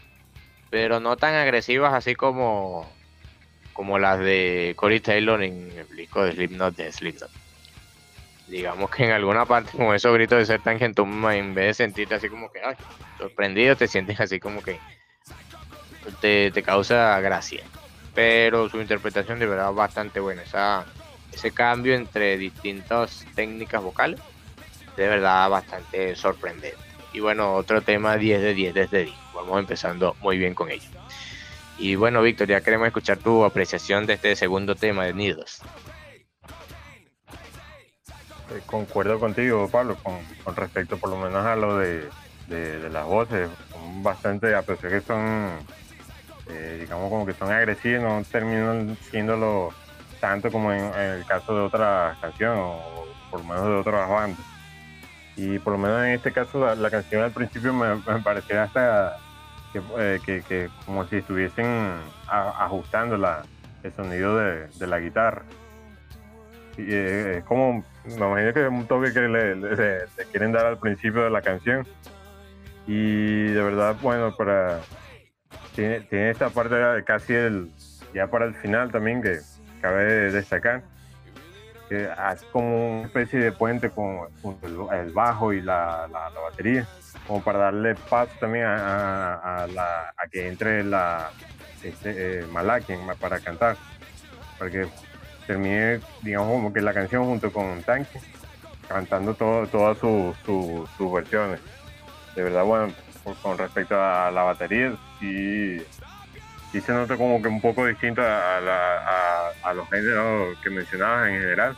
pero 0.76 1.00
no 1.00 1.16
tan 1.16 1.36
agresivas 1.36 1.94
así 1.94 2.16
como 2.16 2.86
como 3.72 3.98
las 3.98 4.20
de 4.20 4.74
Corey 4.76 5.00
Taylor 5.00 5.42
en 5.42 5.72
el 5.72 5.96
disco 5.96 6.22
de 6.22 6.34
Slipknot 6.34 6.76
de 6.76 6.92
Slipknot. 6.92 7.32
Digamos 8.50 8.90
que 8.90 9.06
en 9.06 9.12
alguna 9.12 9.46
parte 9.46 9.72
con 9.78 9.96
esos 9.96 10.14
gritos 10.14 10.38
de 10.38 10.46
ser 10.46 10.62
tan 10.62 10.78
en 10.82 11.56
vez 11.56 11.66
de 11.66 11.74
sentirte 11.76 12.16
así 12.16 12.28
como 12.28 12.52
que 12.52 12.60
ay, 12.60 12.76
sorprendido, 13.18 13.78
te 13.78 13.88
sientes 13.88 14.20
así 14.20 14.38
como 14.42 14.62
que 14.62 14.78
te, 16.20 16.52
causa 16.62 17.22
gracia. 17.22 17.64
Pero 18.14 18.68
su 18.68 18.82
interpretación 18.82 19.40
de 19.40 19.46
verdad 19.46 19.72
bastante 19.72 20.20
buena. 20.20 20.42
Esa, 20.42 20.86
ese 21.32 21.52
cambio 21.52 21.96
entre 21.96 22.38
distintas 22.38 23.26
técnicas 23.34 23.82
vocales, 23.82 24.20
de 24.98 25.08
verdad 25.08 25.50
bastante 25.50 26.18
sorprendente. 26.18 26.76
Y 27.14 27.22
bueno, 27.22 27.54
otro 27.56 27.82
tema 27.82 28.18
10 28.18 28.42
de 28.42 28.54
10 28.54 28.74
desde 28.74 29.06
disco. 29.06 29.25
Vamos 29.36 29.60
empezando 29.60 30.16
muy 30.22 30.38
bien 30.38 30.54
con 30.54 30.72
ello. 30.72 30.90
Y 31.78 31.96
bueno, 31.96 32.22
Víctor, 32.22 32.48
ya 32.48 32.62
queremos 32.62 32.88
escuchar 32.88 33.18
tu 33.18 33.44
apreciación 33.44 34.06
de 34.06 34.14
este 34.14 34.36
segundo 34.36 34.76
tema 34.76 35.06
de 35.06 35.14
Nidos. 35.14 35.62
Eh, 38.52 38.62
concuerdo 38.66 39.20
contigo, 39.20 39.68
Pablo, 39.70 39.98
con, 40.02 40.56
respecto 40.56 40.98
por 40.98 41.10
lo 41.10 41.18
menos 41.18 41.46
a 41.46 41.56
lo 41.56 41.78
de, 41.78 42.10
las 42.92 43.06
voces. 43.06 43.50
Son 43.72 44.04
bastante, 44.04 44.56
a 44.56 44.64
que 44.64 45.02
son, 45.02 45.50
eh, 46.50 46.78
digamos, 46.82 47.10
como 47.10 47.26
que 47.26 47.34
son 47.34 47.52
agresivos, 47.52 48.04
no 48.04 48.24
terminan 48.32 48.98
siéndolo 49.10 49.74
tanto 50.20 50.52
como 50.52 50.72
en, 50.72 50.94
el 50.94 51.26
caso 51.26 51.56
de 51.56 51.62
otras 51.62 52.18
canciones 52.20 52.60
o 52.60 53.06
por 53.32 53.42
lo 53.42 53.48
menos 53.48 53.66
de 53.66 53.76
otras 53.76 54.10
bandas. 54.10 54.46
Y 55.36 55.60
por 55.60 55.74
lo 55.74 55.80
menos 55.80 56.04
en 56.04 56.12
este 56.12 56.32
caso 56.32 56.74
la, 56.76 56.90
canción 56.90 57.24
al 57.24 57.32
principio 57.32 57.74
me, 57.74 57.98
parecía 58.24 58.64
hasta 58.64 59.18
eh, 59.98 60.20
que, 60.26 60.70
como 60.86 61.06
si 61.06 61.18
estuviesen 61.18 61.94
ajustando 62.28 63.18
la, 63.18 63.44
el 63.84 63.94
sonido 63.94 64.38
de, 64.38 64.88
la 64.88 65.00
guitarra. 65.00 65.44
Y, 66.78 66.94
es 66.94 67.44
como 67.46 67.84
me 68.06 68.14
imagino 68.14 68.54
que 68.54 68.64
es 68.64 68.70
un 68.70 68.86
toque 68.86 69.14
que 69.14 69.22
le, 69.22 70.06
quieren 70.32 70.52
dar 70.52 70.66
al 70.66 70.78
principio 70.78 71.24
de 71.24 71.30
la 71.30 71.42
canción. 71.42 71.88
Y 72.88 73.48
de 73.48 73.64
verdad, 73.64 73.96
bueno, 74.02 74.36
para 74.36 74.80
tiene, 75.74 76.02
tiene 76.02 76.30
esta 76.30 76.50
parte 76.50 76.76
casi 77.04 77.34
el, 77.34 77.72
ya 78.14 78.28
para 78.28 78.46
el 78.46 78.56
final 78.56 78.92
también 78.92 79.22
que 79.22 79.40
cabe 79.82 80.32
destacar, 80.32 80.84
que 81.90 82.08
hace 82.08 82.46
como 82.52 83.00
una 83.00 83.08
especie 83.08 83.40
de 83.40 83.52
puente 83.52 83.90
con, 83.90 84.30
el, 84.64 85.12
bajo 85.12 85.54
y 85.54 85.62
la, 85.62 86.08
batería, 86.50 86.88
como 87.28 87.44
para 87.44 87.60
darle 87.60 87.96
paso 87.96 88.32
también 88.40 88.66
a, 88.66 89.68
la, 89.74 90.14
a 90.18 90.28
que 90.32 90.48
entre 90.48 90.84
la 90.84 91.32
este, 91.84 92.40
eh, 92.40 92.46
para 93.20 93.40
cantar, 93.40 93.78
para 94.58 94.72
que 94.72 94.88
terminé, 95.46 96.00
digamos, 96.22 96.50
como 96.50 96.74
que 96.74 96.82
la 96.82 96.94
canción 96.94 97.26
junto 97.26 97.52
con 97.52 97.84
Tanque, 97.84 98.20
cantando 98.88 99.34
todo, 99.34 99.68
todas 99.68 99.98
sus 100.00 100.36
su, 100.46 101.12
versiones. 101.12 101.60
De 102.36 102.44
verdad, 102.44 102.64
bueno, 102.64 102.94
con 103.42 103.58
respecto 103.58 104.02
a 104.02 104.32
la 104.32 104.44
batería, 104.44 104.96
sí, 105.20 105.80
se 106.82 106.92
nota 106.92 107.16
como 107.16 107.42
que 107.42 107.48
un 107.48 107.62
poco 107.62 107.86
distinto 107.86 108.22
a, 108.22 108.58
a, 109.64 109.74
los 109.74 109.90
géneros 109.90 110.58
que 110.64 110.70
mencionabas 110.70 111.30
en 111.30 111.40
general, 111.40 111.78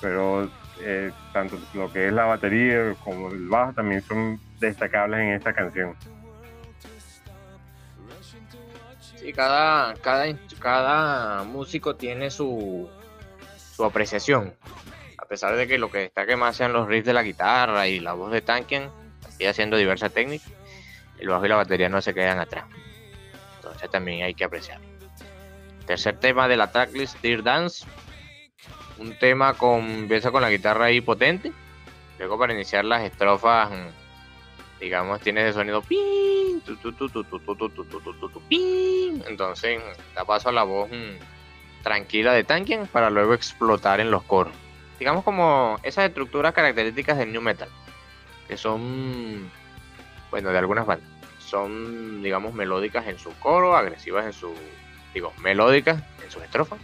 pero 0.00 0.50
eh, 0.82 1.12
tanto 1.32 1.58
lo 1.74 1.92
que 1.92 2.08
es 2.08 2.12
la 2.12 2.24
batería 2.24 2.94
como 3.04 3.30
el 3.30 3.48
bajo 3.48 3.72
también 3.72 4.02
son 4.02 4.40
destacables 4.58 5.20
en 5.20 5.28
esta 5.34 5.52
canción. 5.52 5.96
Sí, 9.00 9.32
cada, 9.32 9.94
cada, 9.94 10.24
cada 10.58 11.44
músico 11.44 11.94
tiene 11.96 12.30
su, 12.30 12.88
su 13.74 13.84
apreciación. 13.84 14.54
A 15.18 15.26
pesar 15.26 15.54
de 15.56 15.66
que 15.66 15.78
lo 15.78 15.90
que 15.90 15.98
destaque 15.98 16.36
más 16.36 16.56
sean 16.56 16.72
los 16.72 16.88
riffs 16.88 17.06
de 17.06 17.12
la 17.12 17.22
guitarra 17.22 17.86
y 17.86 18.00
la 18.00 18.14
voz 18.14 18.32
de 18.32 18.40
Tanken, 18.40 18.90
sigue 19.30 19.48
haciendo 19.48 19.76
diversas 19.76 20.12
técnicas, 20.12 20.50
el 21.18 21.28
bajo 21.28 21.44
y 21.44 21.48
la 21.48 21.56
batería 21.56 21.88
no 21.88 22.00
se 22.00 22.14
quedan 22.14 22.38
atrás. 22.38 22.64
Entonces 23.56 23.90
también 23.90 24.24
hay 24.24 24.34
que 24.34 24.44
apreciar. 24.44 24.80
Tercer 25.86 26.16
tema 26.16 26.48
de 26.48 26.56
la 26.56 26.70
tracklist, 26.70 27.20
Dear 27.20 27.42
Dance. 27.42 27.86
Un 29.00 29.18
tema 29.18 29.54
con 29.54 29.80
empieza 29.80 30.30
con 30.30 30.42
la 30.42 30.50
guitarra 30.50 30.84
ahí 30.84 31.00
potente. 31.00 31.52
Luego 32.18 32.38
para 32.38 32.52
iniciar 32.52 32.84
las 32.84 33.02
estrofas 33.02 33.70
digamos, 34.80 35.20
tiene 35.20 35.42
ese 35.42 35.52
sonido 35.52 35.82
pin, 35.82 36.62
entonces 39.28 39.82
da 40.14 40.24
paso 40.24 40.48
a 40.48 40.52
la 40.52 40.62
voz 40.62 40.88
tranquila 41.82 42.32
de 42.32 42.44
Tankian 42.44 42.86
para 42.86 43.10
luego 43.10 43.34
explotar 43.34 44.00
en 44.00 44.10
los 44.10 44.22
coros. 44.22 44.54
Digamos 44.98 45.22
como 45.22 45.78
esas 45.82 46.06
estructuras 46.08 46.54
características 46.54 47.18
del 47.18 47.32
new 47.32 47.42
metal, 47.42 47.68
que 48.48 48.56
son, 48.56 49.50
bueno, 50.30 50.50
de 50.50 50.58
algunas 50.58 50.86
bandas, 50.86 51.08
son, 51.38 52.22
digamos, 52.22 52.54
melódicas 52.54 53.06
en 53.06 53.18
su 53.18 53.32
coro, 53.38 53.76
agresivas 53.76 54.26
en 54.26 54.32
su, 54.32 54.54
digo, 55.14 55.32
melódicas 55.38 56.02
en 56.24 56.30
sus 56.30 56.42
estrofas 56.42 56.78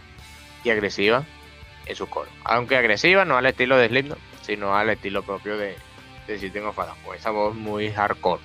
y 0.63 0.69
agresivas 0.69 1.25
en 1.87 1.95
su 1.95 2.07
coro. 2.07 2.29
Aunque 2.43 2.77
agresivas 2.77 3.27
no 3.27 3.37
al 3.37 3.45
estilo 3.45 3.77
de 3.77 3.87
Slipknot, 3.87 4.19
sino 4.41 4.75
al 4.75 4.89
estilo 4.89 5.23
propio 5.23 5.57
de, 5.57 5.75
de 6.27 6.49
tengo 6.49 6.69
of 6.69 6.77
con 7.05 7.15
esa 7.15 7.31
voz 7.31 7.55
muy 7.55 7.91
hardcore. 7.91 8.41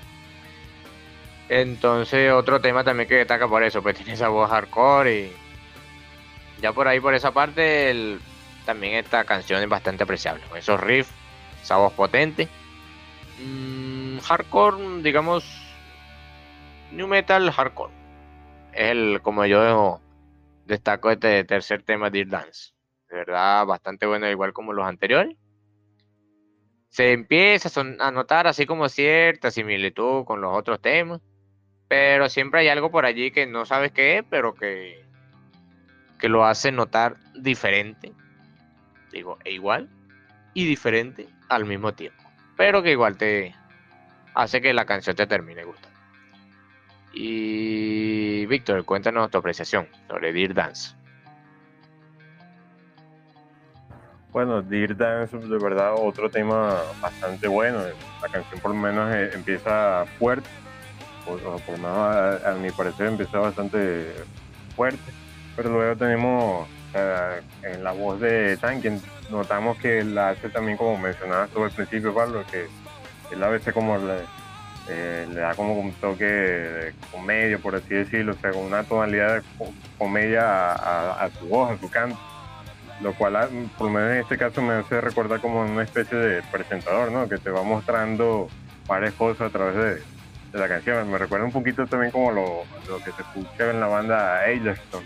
Entonces, 1.49 2.33
otro 2.33 2.61
tema 2.61 2.85
también 2.85 3.09
que 3.09 3.17
destaca 3.17 3.49
por 3.49 3.63
eso, 3.63 3.83
pues 3.83 3.97
tiene 3.99 4.13
esa 4.13 4.29
voz 4.29 4.51
hardcore 4.51 5.21
y 5.21 5.33
ya 6.61 6.73
por 6.73 6.87
ahí, 6.87 7.01
por 7.01 7.15
esa 7.15 7.33
parte, 7.33 8.19
también 8.65 8.95
esta 8.95 9.25
canción 9.25 9.61
es 9.63 9.69
bastante 9.69 10.05
apreciable, 10.05 10.45
con 10.49 10.59
esos 10.59 10.81
riffs, 10.81 11.11
esa 11.63 11.77
voz 11.77 11.93
potente. 11.93 12.49
Mm, 13.45 14.19
hardcore, 14.19 15.03
digamos, 15.03 15.45
new 16.93 17.09
metal 17.09 17.51
hardcore. 17.51 17.93
Es 18.73 18.91
el, 18.91 19.21
como 19.23 19.45
yo 19.45 20.01
destaco 20.67 21.11
este 21.11 21.45
tercer 21.45 21.83
tema 21.83 22.11
de 22.11 22.25
Dance. 22.25 22.72
De 23.13 23.19
verdad, 23.19 23.67
bastante 23.67 24.07
bueno, 24.07 24.29
igual 24.29 24.53
como 24.53 24.73
los 24.73 24.87
anteriores 24.87 25.37
se 26.89 27.13
empieza 27.13 27.71
a 28.01 28.11
notar 28.11 28.47
así 28.47 28.67
como 28.67 28.87
cierta 28.89 29.51
similitud 29.51 30.25
con 30.25 30.41
los 30.43 30.57
otros 30.57 30.81
temas, 30.81 31.21
pero 31.89 32.29
siempre 32.29 32.61
hay 32.61 32.69
algo 32.69 32.91
por 32.91 33.07
allí 33.07 33.31
que 33.31 33.47
no 33.47 33.65
sabes 33.65 33.93
qué 33.93 34.19
es, 34.19 34.25
pero 34.29 34.55
que, 34.55 35.03
que 36.19 36.29
lo 36.29 36.45
hace 36.45 36.71
notar 36.71 37.17
diferente, 37.35 38.13
digo, 39.11 39.39
e 39.45 39.53
igual 39.53 39.89
y 40.53 40.67
diferente 40.67 41.29
al 41.49 41.65
mismo 41.65 41.95
tiempo, 41.95 42.23
pero 42.59 42.83
que 42.83 42.93
igual 42.93 43.17
te 43.17 43.55
hace 44.35 44.61
que 44.61 44.75
la 44.75 44.85
canción 44.85 45.17
te 45.17 45.27
termine 45.27 45.65
gustando. 45.65 45.99
Y 47.15 48.45
Víctor, 48.47 48.85
cuéntanos 48.85 49.31
tu 49.31 49.39
apreciación 49.39 49.87
sobre 50.09 50.33
Dear 50.35 50.53
Dance. 50.53 51.02
Bueno, 54.33 54.63
Dear 54.63 54.97
Dance 54.97 55.37
de 55.37 55.59
verdad 55.59 55.93
otro 55.95 56.31
tema 56.31 56.75
bastante 57.03 57.49
bueno. 57.49 57.81
La 58.23 58.29
canción 58.29 58.61
por 58.61 58.71
lo 58.71 58.79
menos 58.79 59.15
eh, 59.15 59.31
empieza 59.35 60.07
fuerte, 60.19 60.49
por 61.27 61.43
lo 61.43 61.61
menos 61.77 62.43
a, 62.43 62.55
mi 62.59 62.71
parecer 62.71 63.09
empieza 63.09 63.39
bastante 63.39 64.11
fuerte, 64.75 65.13
pero 65.55 65.69
luego 65.69 65.97
tenemos 65.97 66.67
en 67.63 67.85
la 67.85 67.93
voz 67.93 68.21
de 68.21 68.57
Tankin, 68.57 69.03
notamos 69.31 69.77
que 69.79 70.03
la 70.03 70.31
hace 70.31 70.49
también 70.49 70.79
como 70.79 70.97
mencionabas 70.97 71.51
tú 71.51 71.65
al 71.65 71.71
principio, 71.71 72.15
Pablo, 72.15 72.43
que 72.51 72.67
él 73.35 73.43
a 73.43 73.49
veces 73.49 73.75
como 73.75 73.99
le, 73.99 74.19
eh, 74.89 75.27
da 75.35 75.55
como 75.55 75.79
un 75.79 75.93
toque 75.93 76.25
de 76.25 76.95
comedia, 77.11 77.59
por 77.59 77.75
así 77.75 77.95
decirlo, 77.95 78.33
o 78.33 78.37
sea, 78.37 78.51
con 78.53 78.63
una 78.63 78.83
tonalidad 78.85 79.37
de 79.37 79.43
comedia 79.99 80.73
a 80.73 81.31
su 81.39 81.49
voz, 81.49 81.71
a 81.71 81.79
su 81.79 81.91
canto 81.91 82.32
lo 83.03 83.15
cual 83.15 83.37
ah, 83.37 83.49
por 83.77 83.89
lo 83.89 83.95
menos 83.95 84.13
en 84.13 84.19
este 84.19 84.39
caso 84.39 84.63
me 84.63 84.75
hace 84.75 85.01
recordar 85.01 85.41
como 85.41 85.63
una 85.63 85.83
especie 85.83 86.17
de 86.17 86.43
presentador, 86.51 87.11
¿no? 87.11 87.29
Que 87.29 87.39
te 87.39 87.51
va 87.51 87.63
mostrando 87.63 88.49
varias 88.87 89.15
cosas 89.15 89.49
a 89.49 89.51
través 89.51 89.75
de, 90.53 90.59
la 90.59 90.69
canción. 90.69 91.11
Me 91.11 91.19
recuerda 91.19 91.47
un 91.47 91.53
poquito 91.53 91.87
también 91.87 92.13
como 92.13 92.31
lo, 92.31 92.65
que 93.05 93.11
se 93.13 93.23
escucha 93.23 93.71
en 93.71 93.81
la 93.81 93.87
banda 93.87 94.41
Aileston, 94.41 95.03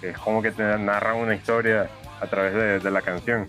que 0.00 0.10
es 0.10 0.18
como 0.18 0.40
que 0.40 0.52
te 0.52 0.62
narran 0.78 1.16
una 1.16 1.34
historia 1.34 1.88
a 2.20 2.26
través 2.26 2.82
de, 2.82 2.90
la 2.90 3.02
canción. 3.02 3.46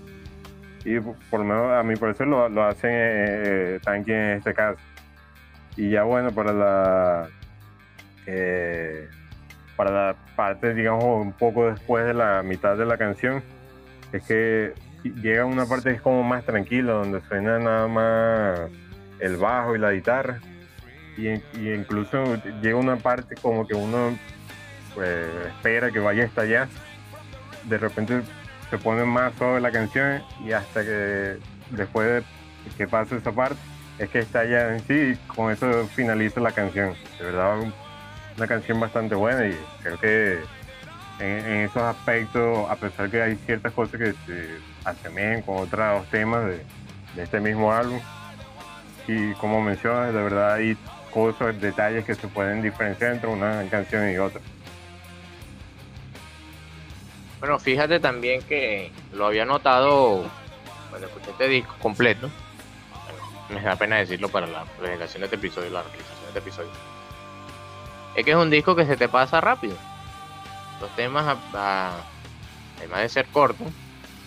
Y 0.83 0.99
por 0.99 1.39
lo 1.39 1.45
menos 1.45 1.71
a 1.71 1.83
mi 1.83 1.95
parecer 1.95 2.27
lo, 2.27 2.49
lo 2.49 2.63
hacen 2.65 2.91
eh, 2.91 3.79
eh 3.85 4.03
en 4.07 4.37
este 4.37 4.53
caso. 4.53 4.79
Y 5.77 5.89
ya 5.89 6.03
bueno, 6.03 6.31
para 6.31 6.51
la... 6.51 7.27
Eh, 8.27 9.07
para 9.75 9.91
la 9.91 10.15
parte, 10.35 10.75
digamos, 10.75 11.25
un 11.25 11.31
poco 11.31 11.71
después 11.71 12.05
de 12.05 12.13
la 12.13 12.43
mitad 12.43 12.77
de 12.77 12.85
la 12.85 12.97
canción, 12.97 13.41
es 14.11 14.23
que 14.23 14.73
llega 15.03 15.45
una 15.45 15.65
parte 15.65 15.89
que 15.89 15.95
es 15.95 16.01
como 16.01 16.23
más 16.23 16.45
tranquila, 16.45 16.93
donde 16.93 17.21
suena 17.27 17.59
nada 17.59 17.87
más 17.87 18.71
el 19.19 19.37
bajo 19.37 19.75
y 19.75 19.79
la 19.79 19.91
guitarra. 19.91 20.39
Y, 21.17 21.29
incluso 21.55 22.37
llega 22.61 22.77
una 22.77 22.97
parte 22.97 23.35
como 23.35 23.67
que 23.67 23.75
uno 23.75 24.17
pues, 24.95 25.27
espera 25.47 25.91
que 25.91 25.99
vaya 25.99 26.23
a 26.23 26.25
estallar. 26.25 26.67
De 27.67 27.77
repente 27.77 28.21
se 28.69 28.77
pone 28.77 29.03
más 29.05 29.33
suave 29.35 29.61
la 29.61 29.71
canción 29.71 30.21
y 30.43 30.51
hasta 30.53 30.83
que 30.83 31.37
después 31.71 32.07
de 32.07 32.23
que 32.77 32.87
pase 32.87 33.17
esa 33.17 33.31
parte 33.31 33.59
es 33.99 34.09
que 34.09 34.19
estalla 34.19 34.73
en 34.73 34.79
sí 34.81 34.93
y 34.93 35.15
con 35.27 35.51
eso 35.51 35.87
finaliza 35.93 36.39
la 36.39 36.51
canción. 36.51 36.93
De 37.19 37.25
verdad, 37.25 37.59
una 38.37 38.47
canción 38.47 38.79
bastante 38.79 39.15
buena 39.15 39.47
y 39.47 39.57
creo 39.83 39.99
que 39.99 40.39
en, 41.21 41.45
esos 41.65 41.81
aspectos, 41.81 42.69
a 42.69 42.75
pesar 42.75 43.09
que 43.09 43.21
hay 43.21 43.35
ciertas 43.45 43.71
cosas 43.73 43.99
que 43.99 44.13
se 44.25 44.49
asemejan 44.83 45.41
con 45.43 45.57
otros 45.57 46.05
temas 46.07 46.45
de, 46.45 46.65
este 47.21 47.39
mismo 47.39 47.71
álbum. 47.71 47.99
Y 49.07 49.33
como 49.33 49.61
mencionas, 49.61 50.13
de 50.13 50.21
verdad 50.21 50.53
hay 50.53 50.77
cosas, 51.13 51.59
detalles 51.59 52.05
que 52.05 52.15
se 52.15 52.27
pueden 52.27 52.61
diferenciar 52.61 53.13
entre 53.13 53.29
una 53.29 53.63
canción 53.69 54.09
y 54.11 54.17
otra. 54.17 54.41
Bueno, 57.39 57.59
fíjate 57.59 57.99
también 57.99 58.41
que 58.43 58.91
lo 59.13 59.25
había 59.25 59.45
notado 59.45 60.29
cuando 60.89 61.07
escuché 61.07 61.31
este 61.31 61.47
disco 61.47 61.75
completo, 61.81 62.29
me 63.49 63.61
da 63.61 63.75
pena 63.75 63.97
decirlo 63.97 64.29
para 64.29 64.47
la 64.47 64.65
presentación 64.79 65.21
de 65.21 65.25
este 65.25 65.35
episodio, 65.37 65.69
la 65.71 65.81
realización 65.81 66.21
de 66.21 66.27
este 66.27 66.39
episodio, 66.39 66.69
es 68.15 68.25
que 68.25 68.31
es 68.31 68.37
un 68.37 68.49
disco 68.49 68.75
que 68.75 68.85
se 68.85 68.95
te 68.95 69.09
pasa 69.09 69.41
rápido. 69.41 69.75
Los 70.81 70.93
temas, 70.95 71.37
además 71.53 73.01
de 73.01 73.09
ser 73.09 73.27
cortos, 73.27 73.67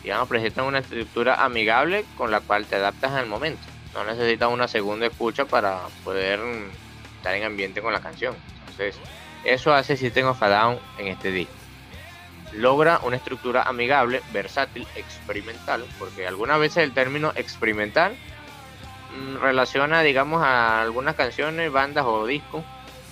digamos, 0.02 0.28
presentan 0.28 0.66
una 0.66 0.78
estructura 0.78 1.44
amigable 1.44 2.04
con 2.16 2.30
la 2.30 2.40
cual 2.40 2.66
te 2.66 2.76
adaptas 2.76 3.12
al 3.12 3.26
momento. 3.26 3.62
No 3.92 4.04
necesitas 4.04 4.48
una 4.50 4.68
segunda 4.68 5.06
escucha 5.06 5.44
para 5.44 5.80
poder 6.04 6.40
estar 7.16 7.34
en 7.34 7.44
ambiente 7.44 7.82
con 7.82 7.92
la 7.92 8.00
canción. 8.00 8.36
Entonces, 8.60 8.96
eso 9.44 9.74
hace 9.74 9.96
System 9.96 10.26
of 10.26 10.42
a 10.42 10.48
Down 10.48 10.78
en 10.98 11.08
este 11.08 11.30
disco. 11.30 11.54
Logra 12.52 13.00
una 13.02 13.16
estructura 13.16 13.62
amigable, 13.62 14.22
versátil, 14.32 14.86
experimental, 14.94 15.84
porque 15.98 16.26
algunas 16.26 16.60
veces 16.60 16.84
el 16.84 16.92
término 16.92 17.32
experimental 17.34 18.16
mm, 19.16 19.36
relaciona, 19.38 20.02
digamos, 20.02 20.42
a 20.42 20.82
algunas 20.82 21.16
canciones, 21.16 21.72
bandas 21.72 22.04
o 22.06 22.26
discos 22.26 22.64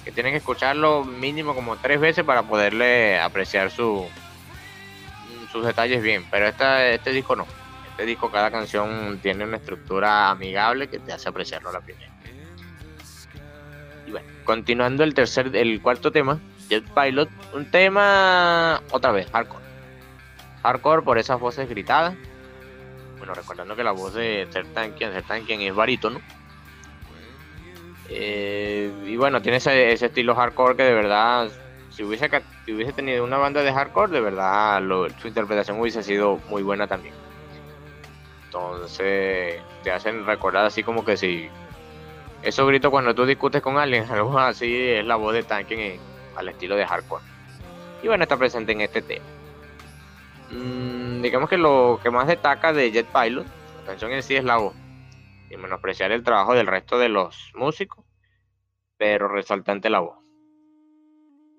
que 0.04 0.12
tienen 0.12 0.32
que 0.32 0.38
escucharlo 0.38 1.04
mínimo 1.04 1.54
como 1.54 1.76
tres 1.76 2.00
veces 2.00 2.24
para 2.24 2.42
poderle 2.42 3.20
apreciar 3.20 3.70
su, 3.70 4.06
sus 5.52 5.64
detalles 5.64 6.02
bien, 6.02 6.26
pero 6.30 6.46
esta, 6.46 6.86
este 6.86 7.10
disco 7.10 7.36
no. 7.36 7.46
Este 7.90 8.06
disco, 8.06 8.30
cada 8.30 8.50
canción 8.50 9.18
tiene 9.22 9.44
una 9.44 9.58
estructura 9.58 10.30
amigable 10.30 10.88
que 10.88 10.98
te 10.98 11.12
hace 11.12 11.28
apreciarlo 11.28 11.68
a 11.68 11.72
la 11.72 11.80
primera. 11.80 12.10
Y 14.06 14.10
bueno, 14.10 14.26
continuando 14.44 15.04
el 15.04 15.12
tercer, 15.12 15.54
el 15.54 15.80
cuarto 15.82 16.10
tema, 16.10 16.40
Jet 16.70 16.84
Pilot, 16.84 17.28
un 17.52 17.70
tema 17.70 18.82
otra 18.90 19.12
vez, 19.12 19.30
hardcore. 19.30 19.64
Hardcore 20.62 21.02
por 21.02 21.18
esas 21.18 21.38
voces 21.38 21.68
gritadas. 21.68 22.14
Bueno, 23.18 23.34
recordando 23.34 23.76
que 23.76 23.84
la 23.84 23.92
voz 23.92 24.14
de 24.14 24.48
Sertankian, 24.50 25.12
Sertankian 25.12 25.60
es 25.60 25.74
barítono. 25.74 26.20
Eh, 28.08 28.92
y 29.06 29.16
bueno, 29.16 29.40
tiene 29.40 29.58
ese, 29.58 29.92
estilo 29.92 30.34
hardcore 30.34 30.76
que 30.76 30.82
de 30.82 30.94
verdad 30.94 31.48
si 31.90 32.02
hubiese, 32.02 32.28
hubiese 32.68 32.92
tenido 32.92 33.24
una 33.24 33.38
banda 33.38 33.62
de 33.62 33.72
hardcore, 33.72 34.12
de 34.12 34.20
verdad 34.20 34.82
su 35.20 35.28
interpretación 35.28 35.80
hubiese 35.80 36.02
sido 36.02 36.38
muy 36.48 36.62
buena 36.62 36.86
también. 36.86 37.14
Entonces 38.46 39.60
te 39.82 39.90
hacen 39.90 40.26
recordar 40.26 40.64
así 40.64 40.82
como 40.82 41.04
que 41.04 41.16
si 41.16 41.48
esos 42.42 42.66
gritos 42.66 42.90
cuando 42.90 43.14
tú 43.14 43.24
discutes 43.24 43.62
con 43.62 43.78
alguien, 43.78 44.04
algo 44.10 44.38
así 44.38 44.90
es 44.90 45.04
la 45.04 45.16
voz 45.16 45.34
de 45.34 45.42
Tanken 45.42 45.98
al 46.36 46.48
estilo 46.48 46.76
de 46.76 46.86
hardcore. 46.86 47.24
Y 48.02 48.08
bueno, 48.08 48.24
está 48.24 48.36
presente 48.36 48.72
en 48.72 48.80
este 48.80 49.00
tema. 49.00 49.24
Mm, 50.50 51.22
digamos 51.22 51.48
que 51.48 51.56
lo 51.56 51.98
que 52.02 52.10
más 52.10 52.26
destaca 52.26 52.72
de 52.72 52.90
Jet 52.90 53.06
Pilot, 53.06 53.46
la 53.46 53.86
canción 53.86 54.12
en 54.12 54.22
sí 54.22 54.36
es 54.36 54.44
la 54.44 54.56
voz. 54.56 54.74
Y 55.52 55.58
menospreciar 55.58 56.12
el 56.12 56.22
trabajo 56.22 56.54
del 56.54 56.66
resto 56.66 56.98
de 56.98 57.10
los 57.10 57.52
músicos, 57.54 58.06
pero 58.96 59.28
resaltante 59.28 59.90
la 59.90 60.00
voz. 60.00 60.18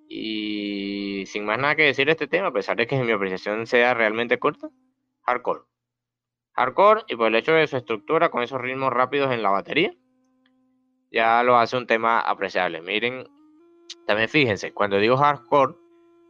Y 0.10 1.26
sin 1.28 1.46
más 1.46 1.60
nada 1.60 1.76
que 1.76 1.84
decir 1.84 2.08
de 2.08 2.14
este 2.14 2.28
tema, 2.28 2.48
a 2.48 2.52
pesar 2.54 2.76
de 2.76 2.88
que 2.88 2.98
mi 2.98 3.12
apreciación 3.12 3.68
sea 3.68 3.94
realmente 3.94 4.40
corta, 4.40 4.70
hardcore. 5.28 5.62
Hardcore 6.56 7.04
y 7.08 7.16
por 7.16 7.28
el 7.28 7.36
hecho 7.36 7.54
de 7.54 7.68
su 7.68 7.78
estructura 7.78 8.30
con 8.30 8.42
esos 8.42 8.60
ritmos 8.60 8.92
rápidos 8.92 9.32
en 9.32 9.44
la 9.44 9.52
batería, 9.52 9.94
ya 11.12 11.44
lo 11.44 11.58
hace 11.58 11.78
un 11.78 11.86
tema 11.86 12.20
apreciable. 12.20 12.82
Miren, 12.82 13.28
también 14.08 14.28
fíjense, 14.28 14.74
cuando 14.74 14.98
digo 14.98 15.18
hardcore, 15.18 15.76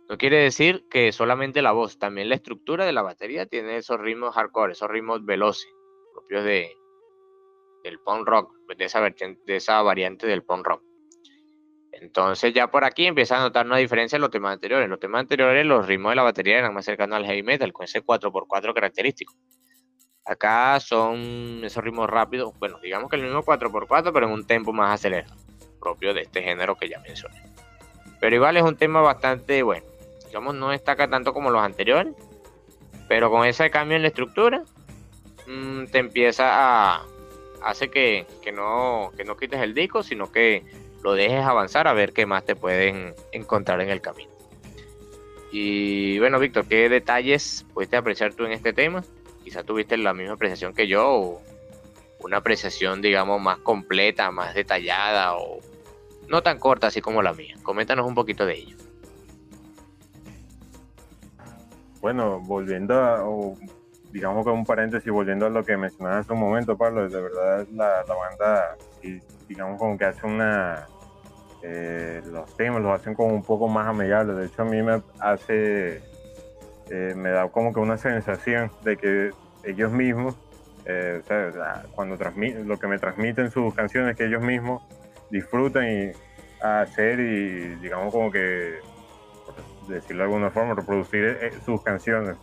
no 0.10 0.18
quiere 0.18 0.40
decir 0.40 0.86
que 0.90 1.14
solamente 1.14 1.62
la 1.62 1.72
voz, 1.72 1.98
también 1.98 2.28
la 2.28 2.36
estructura 2.36 2.86
de 2.86 2.92
la 2.92 3.04
batería 3.04 3.46
tiene 3.46 3.78
esos 3.78 4.02
ritmos 4.02 4.36
hardcore, 4.36 4.74
esos 4.74 4.90
ritmos 4.90 5.24
veloces, 5.24 5.72
propios 6.14 6.44
de, 6.44 6.76
del 7.84 8.00
punk 8.00 8.28
rock, 8.28 8.54
de 8.78 8.86
esa, 8.86 9.02
de 9.02 9.56
esa 9.56 9.82
variante 9.82 10.26
del 10.26 10.44
punk 10.44 10.66
rock. 10.66 10.84
Entonces 11.92 12.54
ya 12.54 12.68
por 12.68 12.84
aquí 12.84 13.06
empieza 13.06 13.38
a 13.38 13.42
notar 13.42 13.66
una 13.66 13.78
diferencia 13.78 14.16
en 14.16 14.22
los 14.22 14.32
temas 14.32 14.54
anteriores. 14.54 14.90
Los 14.90 15.00
temas 15.00 15.22
anteriores 15.22 15.66
los 15.66 15.86
ritmos 15.86 16.12
de 16.12 16.16
la 16.16 16.24
batería 16.24 16.58
eran 16.58 16.74
más 16.74 16.86
cercanos 16.86 17.18
al 17.18 17.26
heavy 17.26 17.44
metal, 17.44 17.72
con 17.72 17.86
ese 17.86 18.04
4x4 18.04 18.74
característico. 18.74 19.34
Acá 20.26 20.80
son 20.80 21.62
esos 21.64 21.84
ritmos 21.84 22.10
rápidos, 22.10 22.58
bueno, 22.58 22.80
digamos 22.82 23.10
que 23.10 23.18
el 23.18 23.24
mismo 23.24 23.44
4x4, 23.44 24.12
pero 24.14 24.26
en 24.26 24.32
un 24.32 24.48
tempo 24.48 24.72
más 24.72 24.94
acelerado, 24.94 25.36
propio 25.80 26.14
de 26.14 26.22
este 26.22 26.42
género 26.42 26.76
que 26.76 26.88
ya 26.88 27.00
mencioné. 27.00 27.42
Pero 28.20 28.36
igual 28.36 28.56
es 28.56 28.64
un 28.64 28.78
tema 28.78 29.02
bastante 29.02 29.62
bueno. 29.64 29.86
Digamos, 30.28 30.56
no 30.56 30.70
destaca 30.70 31.10
tanto 31.10 31.34
como 31.34 31.52
los 31.52 31.62
anteriores, 31.62 32.16
pero 33.10 33.30
con 33.30 33.46
ese 33.46 33.70
cambio 33.70 33.98
en 33.98 34.02
la 34.02 34.08
estructura, 34.08 34.64
mm, 35.46 35.86
te 35.86 36.00
empieza 36.00 36.46
a... 36.48 37.06
hace 37.64 37.90
que, 37.90 38.26
que, 38.42 38.52
no, 38.52 39.12
que 39.16 39.24
no 39.24 39.38
quites 39.38 39.62
el 39.62 39.74
disco, 39.74 40.04
sino 40.04 40.32
que 40.32 40.64
lo 41.04 41.14
dejes 41.14 41.44
avanzar 41.44 41.88
a 41.88 41.94
ver 41.94 42.14
qué 42.14 42.26
más 42.26 42.46
te 42.46 42.56
pueden 42.56 43.14
encontrar 43.32 43.82
en 43.82 43.90
el 43.90 44.02
camino. 44.02 44.32
Y 45.52 46.18
bueno, 46.20 46.40
Víctor, 46.40 46.68
¿qué 46.68 46.90
detalles 46.90 47.66
pudiste 47.74 47.96
apreciar 47.96 48.34
tú 48.34 48.46
en 48.46 48.54
este 48.54 48.74
tema? 48.74 49.04
Quizá 49.44 49.64
tuviste 49.64 49.98
la 49.98 50.14
misma 50.14 50.34
apreciación 50.34 50.74
que 50.74 50.88
yo 50.88 51.08
o 51.08 51.42
una 52.20 52.38
apreciación, 52.38 53.02
digamos, 53.02 53.42
más 53.42 53.60
completa, 53.60 54.32
más 54.32 54.56
detallada 54.56 55.36
o 55.36 55.60
no 56.28 56.42
tan 56.42 56.58
corta 56.58 56.88
así 56.88 57.02
como 57.02 57.22
la 57.22 57.34
mía. 57.34 57.56
Coméntanos 57.62 58.08
un 58.08 58.16
poquito 58.16 58.46
de 58.46 58.56
ello. 58.56 58.78
Bueno, 62.02 62.40
volviendo 62.40 62.96
a, 62.96 63.24
digamos 64.14 64.46
que 64.46 64.52
un 64.52 64.64
paréntesis, 64.64 65.12
volviendo 65.12 65.48
a 65.48 65.50
lo 65.50 65.66
que 65.66 65.76
mencionaste 65.76 66.20
hace 66.20 66.34
un 66.34 66.40
momento, 66.40 66.78
Pablo, 66.78 67.10
de 67.10 67.20
verdad 67.22 67.66
la, 67.74 68.04
la 68.08 68.14
banda, 68.14 68.78
digamos 69.50 69.80
como 69.80 69.98
que 69.98 70.06
hace 70.06 70.26
una, 70.28 70.88
eh, 71.64 72.22
los 72.28 72.56
temas 72.56 72.84
los 72.84 72.94
hacen 73.00 73.16
como 73.16 73.34
un 73.34 73.42
poco 73.42 73.68
más 73.68 73.88
amigables. 73.88 74.38
De 74.38 74.46
hecho, 74.46 74.62
a 74.62 74.66
mí 74.66 74.84
me 74.84 75.02
hace, 75.20 76.04
eh, 76.92 77.14
me 77.16 77.30
da 77.32 77.50
como 77.50 77.74
que 77.74 77.80
una 77.80 77.98
sensación 77.98 78.72
de 78.84 78.98
que 78.98 79.32
ellos 79.64 79.92
mismos, 79.92 80.36
eh, 80.86 81.22
o 81.24 81.28
sea, 81.28 81.84
cuando 81.96 82.16
transmiten, 82.16 82.68
lo 82.68 82.78
que 82.78 82.86
me 82.86 83.00
transmiten 83.00 83.50
sus 83.50 83.74
canciones, 83.74 84.16
que 84.16 84.26
ellos 84.26 84.44
mismos 84.44 84.84
disfrutan 85.32 85.90
y 85.90 86.12
hacer 86.62 87.20
y, 87.20 87.76
digamos, 87.76 88.14
como 88.14 88.30
que, 88.30 88.76
decirlo 89.88 90.20
de 90.20 90.30
alguna 90.30 90.52
forma, 90.52 90.76
reproducir 90.76 91.52
sus 91.66 91.82
canciones. 91.82 92.38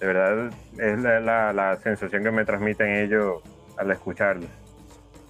De 0.00 0.06
verdad, 0.06 0.52
es 0.78 0.98
la, 0.98 1.78
sensación 1.82 2.22
que 2.22 2.30
me 2.30 2.44
transmiten 2.44 2.88
ellos 2.88 3.42
al 3.78 3.90
escucharlos. 3.90 4.50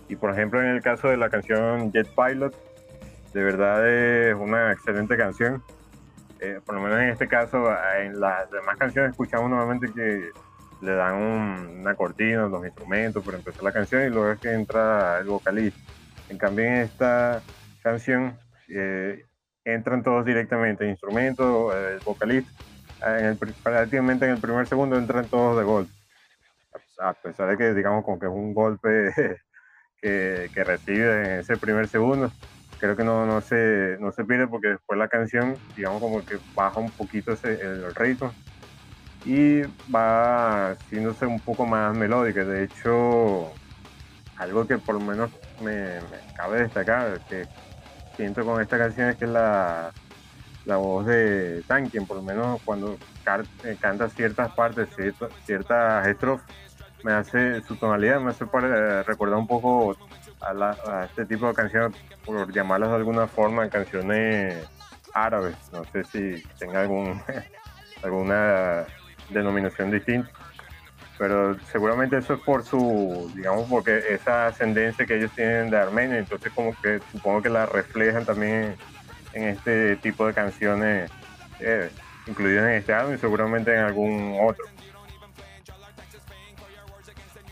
Y 0.08 0.16
por 0.16 0.30
ejemplo, 0.30 0.60
en 0.60 0.68
el 0.68 0.82
caso 0.82 1.08
de 1.08 1.16
la 1.16 1.30
canción 1.30 1.92
Jet 1.92 2.08
Pilot, 2.14 2.54
de 3.32 3.44
verdad 3.44 3.88
es 3.88 4.34
una 4.34 4.72
excelente 4.72 5.16
canción. 5.16 5.62
Eh, 6.40 6.60
por 6.64 6.74
lo 6.74 6.80
menos 6.80 6.98
en 6.98 7.08
este 7.10 7.28
caso, 7.28 7.64
en 7.98 8.20
las 8.20 8.50
demás 8.50 8.76
canciones 8.76 9.12
escuchamos 9.12 9.48
nuevamente 9.48 9.90
que 9.92 10.30
le 10.82 10.92
dan 10.92 11.14
una 11.14 11.94
cortina, 11.94 12.46
los 12.46 12.64
instrumentos 12.64 13.24
para 13.24 13.38
empezar 13.38 13.62
la 13.62 13.72
canción 13.72 14.02
y 14.02 14.10
luego 14.10 14.32
es 14.32 14.40
que 14.40 14.52
entra 14.52 15.18
el 15.18 15.26
vocalista. 15.26 15.80
En 16.28 16.38
cambio, 16.38 16.64
en 16.64 16.74
esta 16.74 17.42
canción 17.82 18.36
eh, 18.68 19.24
entran 19.64 20.02
todos 20.02 20.24
directamente, 20.24 20.88
instrumentos, 20.88 21.74
el 21.74 21.98
vocalista. 22.00 22.50
En 23.02 23.24
el, 23.26 23.36
prácticamente 23.36 24.24
en 24.24 24.32
el 24.32 24.40
primer 24.40 24.66
segundo 24.66 24.96
entran 24.96 25.28
todos 25.28 25.58
de 25.58 25.64
golpe. 25.64 25.92
A 26.98 27.12
pesar 27.12 27.50
de 27.50 27.56
que, 27.56 27.74
digamos, 27.74 28.04
como 28.04 28.18
que 28.18 28.26
es 28.26 28.32
un 28.32 28.54
golpe 28.54 29.12
que, 30.00 30.50
que 30.52 30.64
recibe 30.64 31.34
en 31.34 31.40
ese 31.40 31.56
primer 31.56 31.88
segundo, 31.88 32.30
creo 32.78 32.96
que 32.96 33.04
no, 33.04 33.26
no, 33.26 33.40
se, 33.40 33.96
no 34.00 34.12
se 34.12 34.24
pierde 34.24 34.46
porque 34.46 34.68
después 34.68 34.98
la 34.98 35.08
canción, 35.08 35.56
digamos, 35.76 36.00
como 36.00 36.24
que 36.24 36.38
baja 36.54 36.80
un 36.80 36.90
poquito 36.90 37.32
ese, 37.32 37.60
el 37.60 37.94
ritmo 37.94 38.32
y 39.26 39.62
va 39.92 40.70
haciéndose 40.70 41.26
un 41.26 41.40
poco 41.40 41.66
más 41.66 41.96
melódica. 41.96 42.44
De 42.44 42.64
hecho, 42.64 43.52
algo 44.36 44.66
que 44.66 44.78
por 44.78 44.94
lo 44.94 45.00
menos 45.00 45.30
me, 45.62 45.98
cabe 46.36 46.62
destacar, 46.62 47.20
que 47.28 47.46
siento 48.16 48.44
con 48.44 48.62
esta 48.62 48.78
canción 48.78 49.10
es 49.10 49.16
que 49.16 49.26
la, 49.26 49.92
la 50.66 50.76
voz 50.76 51.06
de 51.06 51.62
Tankin, 51.66 52.06
por 52.06 52.18
lo 52.18 52.22
menos 52.22 52.60
cuando 52.64 52.98
eh, 53.64 53.76
canta 53.80 54.08
ciertas 54.08 54.52
partes, 54.52 54.88
ciertas, 55.44 56.06
estrofas, 56.06 56.46
me 57.04 57.12
hace 57.12 57.62
su 57.62 57.76
tonalidad, 57.76 58.20
me 58.20 58.30
hace 58.30 58.44
recordar 59.04 59.38
un 59.38 59.46
poco 59.46 59.96
a, 60.40 61.04
este 61.04 61.24
tipo 61.24 61.46
de 61.46 61.54
canciones, 61.54 61.96
por 62.24 62.52
llamarlas 62.52 62.90
de 62.90 62.96
alguna 62.96 63.28
forma, 63.28 63.68
canciones 63.70 64.66
árabes. 65.14 65.56
No 65.72 65.84
sé 65.84 66.02
si 66.04 66.42
tenga 66.58 66.82
algún, 66.82 67.22
alguna 68.02 68.84
denominación 69.30 69.92
distinta. 69.92 70.30
Pero 71.16 71.58
seguramente 71.72 72.18
eso 72.18 72.34
es 72.34 72.40
por 72.40 72.62
su, 72.64 73.32
digamos, 73.34 73.68
porque 73.70 74.02
esa 74.10 74.48
ascendencia 74.48 75.06
que 75.06 75.16
ellos 75.16 75.30
tienen 75.34 75.70
de 75.70 75.78
Armenia, 75.78 76.18
entonces 76.18 76.52
como 76.52 76.74
que 76.82 77.00
supongo 77.12 77.40
que 77.40 77.48
la 77.48 77.64
reflejan 77.64 78.26
también 78.26 78.76
en 79.36 79.44
este 79.48 79.96
tipo 79.96 80.26
de 80.26 80.32
canciones, 80.32 81.10
eh, 81.60 81.90
incluidas 82.26 82.64
en 82.64 82.70
este 82.72 82.94
álbum 82.94 83.14
y 83.14 83.18
seguramente 83.18 83.74
en 83.74 83.84
algún 83.84 84.36
otro. 84.42 84.64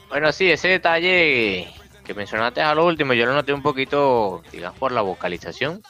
Bueno, 0.09 0.32
sí, 0.32 0.51
ese 0.51 0.68
detalle 0.68 1.68
que 2.05 2.14
mencionaste 2.14 2.62
a 2.62 2.74
lo 2.74 2.87
último, 2.87 3.12
yo 3.12 3.26
lo 3.26 3.35
noté 3.35 3.53
un 3.53 3.62
poquito, 3.62 4.43
digamos, 4.53 4.78
por 4.78 4.93
la 4.93 5.03
vocalización. 5.03 5.82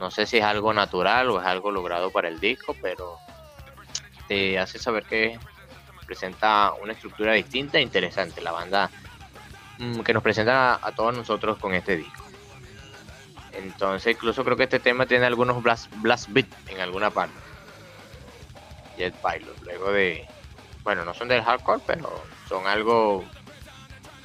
No 0.00 0.10
sé 0.10 0.26
si 0.26 0.38
es 0.38 0.44
algo 0.44 0.72
natural 0.72 1.30
o 1.30 1.40
es 1.40 1.46
algo 1.46 1.70
logrado 1.70 2.10
para 2.10 2.28
el 2.28 2.40
disco, 2.40 2.74
pero 2.80 3.18
te 4.26 4.58
hace 4.58 4.78
saber 4.78 5.04
que 5.04 5.38
presenta 6.06 6.72
una 6.82 6.92
estructura 6.92 7.34
distinta 7.34 7.78
e 7.78 7.82
interesante. 7.82 8.40
La 8.40 8.52
banda 8.52 8.90
mm, 9.78 10.00
que 10.00 10.12
nos 10.12 10.22
presenta 10.22 10.80
a, 10.82 10.92
todos 10.92 11.16
nosotros 11.16 11.58
con 11.58 11.74
este 11.74 11.96
disco. 11.96 12.21
Entonces, 13.52 14.14
incluso 14.14 14.44
creo 14.44 14.56
que 14.56 14.64
este 14.64 14.80
tema 14.80 15.06
tiene 15.06 15.26
algunos 15.26 15.62
blast, 15.62 15.92
blast 15.96 16.28
beat 16.30 16.46
en 16.68 16.80
alguna 16.80 17.10
parte. 17.10 17.34
Jet 18.96 19.14
Pilot, 19.14 19.62
luego 19.62 19.92
de. 19.92 20.26
Bueno, 20.82 21.04
no 21.04 21.14
son 21.14 21.28
del 21.28 21.42
hardcore, 21.42 21.82
pero 21.86 22.10
son 22.48 22.66
algo 22.66 23.24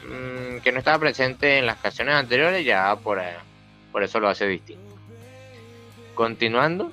mm, 0.03 0.59
que 0.59 0.71
no 0.71 0.79
estaba 0.79 0.99
presente 0.99 1.59
en 1.59 1.65
las 1.65 1.77
canciones 1.77 2.15
anteriores, 2.15 2.65
ya 2.65 2.95
por, 2.95 3.19
eh, 3.19 3.35
por 3.91 4.03
eso 4.03 4.19
lo 4.19 4.29
hace 4.29 4.47
distinto. 4.47 4.95
Continuando, 6.15 6.91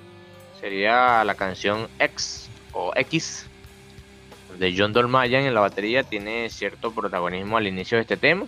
sería 0.61 1.25
la 1.25 1.35
canción 1.35 1.89
X 1.99 2.51
o 2.73 2.93
X 2.95 3.47
de 4.59 4.75
John 4.77 4.93
Dolmayan 4.93 5.45
en 5.45 5.55
la 5.55 5.61
batería 5.61 6.05
tiene 6.05 6.49
cierto 6.49 6.93
protagonismo 6.93 7.57
al 7.57 7.67
inicio 7.67 7.97
de 7.97 8.03
este 8.03 8.17
tema, 8.17 8.47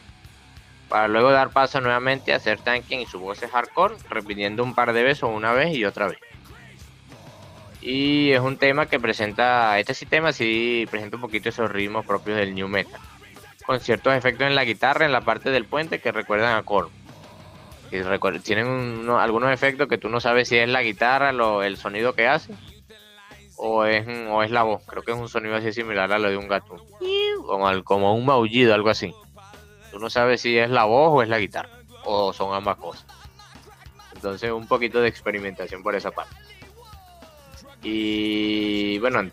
para 0.88 1.08
luego 1.08 1.30
dar 1.30 1.50
paso 1.50 1.80
nuevamente 1.80 2.32
a 2.32 2.36
hacer 2.36 2.58
tanking 2.58 3.00
y 3.00 3.06
su 3.06 3.18
voz 3.18 3.42
es 3.42 3.50
hardcore, 3.50 3.96
repitiendo 4.08 4.62
un 4.62 4.74
par 4.74 4.92
de 4.92 5.02
veces 5.02 5.24
una 5.24 5.52
vez 5.52 5.76
y 5.76 5.84
otra 5.84 6.08
vez. 6.08 6.18
Y 7.80 8.32
es 8.32 8.40
un 8.40 8.56
tema 8.56 8.86
que 8.86 8.98
presenta, 8.98 9.78
este 9.78 9.94
sistema 9.94 10.32
sí 10.32 10.86
presenta 10.90 11.16
un 11.16 11.22
poquito 11.22 11.48
esos 11.48 11.70
ritmos 11.70 12.04
propios 12.04 12.36
del 12.36 12.54
new 12.54 12.68
metal, 12.68 13.00
con 13.64 13.80
ciertos 13.80 14.14
efectos 14.14 14.46
en 14.46 14.54
la 14.54 14.64
guitarra, 14.64 15.06
en 15.06 15.12
la 15.12 15.20
parte 15.20 15.50
del 15.50 15.66
puente 15.66 16.00
que 16.00 16.12
recuerdan 16.12 16.56
a 16.56 16.62
Korn. 16.62 16.90
tienen 18.42 19.08
algunos 19.08 19.52
efectos 19.52 19.88
que 19.88 19.98
tú 19.98 20.08
no 20.08 20.20
sabes 20.20 20.48
si 20.48 20.56
es 20.56 20.68
la 20.68 20.82
guitarra, 20.82 21.32
lo, 21.32 21.62
el 21.62 21.76
sonido 21.76 22.14
que 22.14 22.26
hace, 22.26 22.54
o 23.56 23.84
es, 23.84 24.06
o 24.30 24.42
es 24.42 24.50
la 24.50 24.62
voz. 24.62 24.82
Creo 24.86 25.02
que 25.02 25.12
es 25.12 25.18
un 25.18 25.28
sonido 25.28 25.56
así 25.56 25.72
similar 25.72 26.12
a 26.12 26.18
lo 26.18 26.28
de 26.28 26.36
un 26.36 26.48
gato. 26.48 26.76
Como, 27.46 27.84
como 27.84 28.14
un 28.14 28.26
maullido, 28.26 28.74
algo 28.74 28.90
así. 28.90 29.14
Tú 29.96 30.02
no 30.02 30.10
sabes 30.10 30.42
si 30.42 30.58
es 30.58 30.68
la 30.68 30.84
voz 30.84 31.10
o 31.10 31.22
es 31.22 31.28
la 31.30 31.38
guitarra. 31.38 31.70
O 32.04 32.30
son 32.30 32.52
ambas 32.52 32.76
cosas. 32.76 33.06
Entonces 34.14 34.52
un 34.52 34.68
poquito 34.68 35.00
de 35.00 35.08
experimentación 35.08 35.82
por 35.82 35.94
esa 35.94 36.10
parte. 36.10 36.36
Y 37.82 38.98
bueno, 38.98 39.30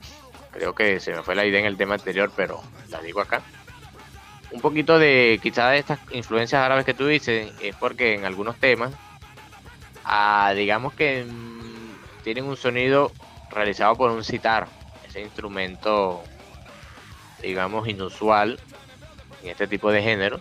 creo 0.52 0.74
que 0.74 1.02
se 1.02 1.12
me 1.12 1.22
fue 1.22 1.36
la 1.36 1.46
idea 1.46 1.60
en 1.60 1.66
el 1.66 1.76
tema 1.76 1.96
anterior, 1.96 2.32
pero 2.34 2.62
la 2.88 3.02
digo 3.02 3.20
acá. 3.20 3.42
Un 4.52 4.62
poquito 4.62 4.98
de 4.98 5.38
quizás 5.44 5.72
de 5.72 5.80
estas 5.80 6.00
influencias 6.12 6.62
árabes 6.62 6.86
que 6.86 6.94
tú 6.94 7.08
dices 7.08 7.52
es 7.62 7.76
porque 7.76 8.14
en 8.14 8.24
algunos 8.24 8.56
temas, 8.56 8.94
ah, 10.06 10.54
digamos 10.56 10.94
que 10.94 11.26
mm, 11.26 12.24
tienen 12.24 12.46
un 12.46 12.56
sonido 12.56 13.12
realizado 13.52 13.98
por 13.98 14.12
un 14.12 14.24
sitar, 14.24 14.70
ese 15.06 15.20
instrumento, 15.20 16.24
digamos, 17.42 17.86
inusual 17.90 18.58
en 19.44 19.50
este 19.50 19.68
tipo 19.68 19.92
de 19.92 20.02
género. 20.02 20.40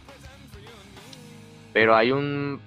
Pero 1.72 1.96
hay 1.96 2.12
un, 2.12 2.61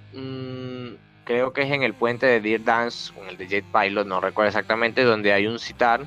creo 1.23 1.53
que 1.53 1.61
es 1.61 1.71
en 1.71 1.83
el 1.83 1.93
puente 1.93 2.25
de 2.25 2.41
Deer 2.41 2.63
Dance, 2.63 3.13
con 3.13 3.27
el 3.27 3.37
de 3.37 3.47
Jet 3.47 3.65
Pilot, 3.65 4.07
no 4.07 4.21
recuerdo 4.21 4.49
exactamente, 4.49 5.03
donde 5.03 5.33
hay 5.33 5.47
un 5.47 5.59
sitar 5.59 6.01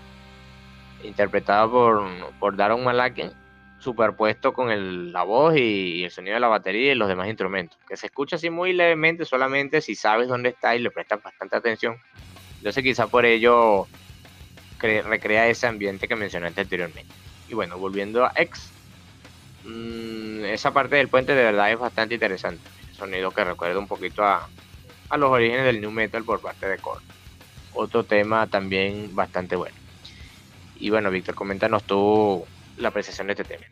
interpretado 1.04 1.70
por, 1.70 2.02
por 2.40 2.56
Daron 2.56 2.82
Malaken, 2.82 3.32
superpuesto 3.78 4.52
con 4.52 4.70
el, 4.70 5.12
la 5.12 5.22
voz 5.22 5.56
y, 5.56 6.04
el 6.04 6.10
sonido 6.10 6.34
de 6.34 6.40
la 6.40 6.48
batería 6.48 6.92
y 6.92 6.94
los 6.96 7.08
demás 7.08 7.28
instrumentos, 7.28 7.78
que 7.88 7.96
se 7.96 8.06
escucha 8.06 8.36
así 8.36 8.50
muy 8.50 8.72
levemente 8.72 9.24
solamente 9.24 9.80
si 9.80 9.94
sabes 9.94 10.28
dónde 10.28 10.50
está 10.50 10.74
y 10.74 10.80
le 10.80 10.90
prestas 10.90 11.22
bastante 11.22 11.56
atención. 11.56 11.96
Entonces 12.56 12.82
quizá 12.82 13.06
por 13.06 13.24
ello 13.24 13.86
recrea 14.80 15.48
ese 15.48 15.66
ambiente 15.66 16.08
que 16.08 16.16
mencionaste 16.16 16.60
anteriormente. 16.60 17.12
Y 17.48 17.54
bueno, 17.54 17.78
volviendo 17.78 18.24
a 18.24 18.32
X, 18.34 18.72
mm, 19.68 20.44
esa 20.46 20.72
parte 20.72 20.96
del 20.96 21.08
puente 21.08 21.34
de 21.34 21.44
verdad 21.44 21.70
es 21.70 21.78
bastante 21.78 22.14
interesante. 22.14 22.62
Sonido 22.92 23.30
que 23.30 23.44
recuerda 23.44 23.78
un 23.78 23.86
poquito 23.86 24.24
a, 24.24 24.48
a 25.08 25.16
los 25.16 25.30
orígenes 25.30 25.64
del 25.64 25.80
new 25.80 25.90
metal 25.90 26.24
por 26.24 26.40
parte 26.40 26.66
de 26.66 26.78
Korn. 26.78 27.02
Otro 27.74 28.04
tema 28.04 28.46
también 28.46 29.14
bastante 29.14 29.56
bueno. 29.56 29.76
Y 30.80 30.90
bueno, 30.90 31.10
Víctor, 31.10 31.34
coméntanos 31.34 31.84
tú 31.84 32.44
la 32.76 32.88
apreciación 32.88 33.26
de 33.26 33.32
este 33.34 33.44
tema. 33.44 33.64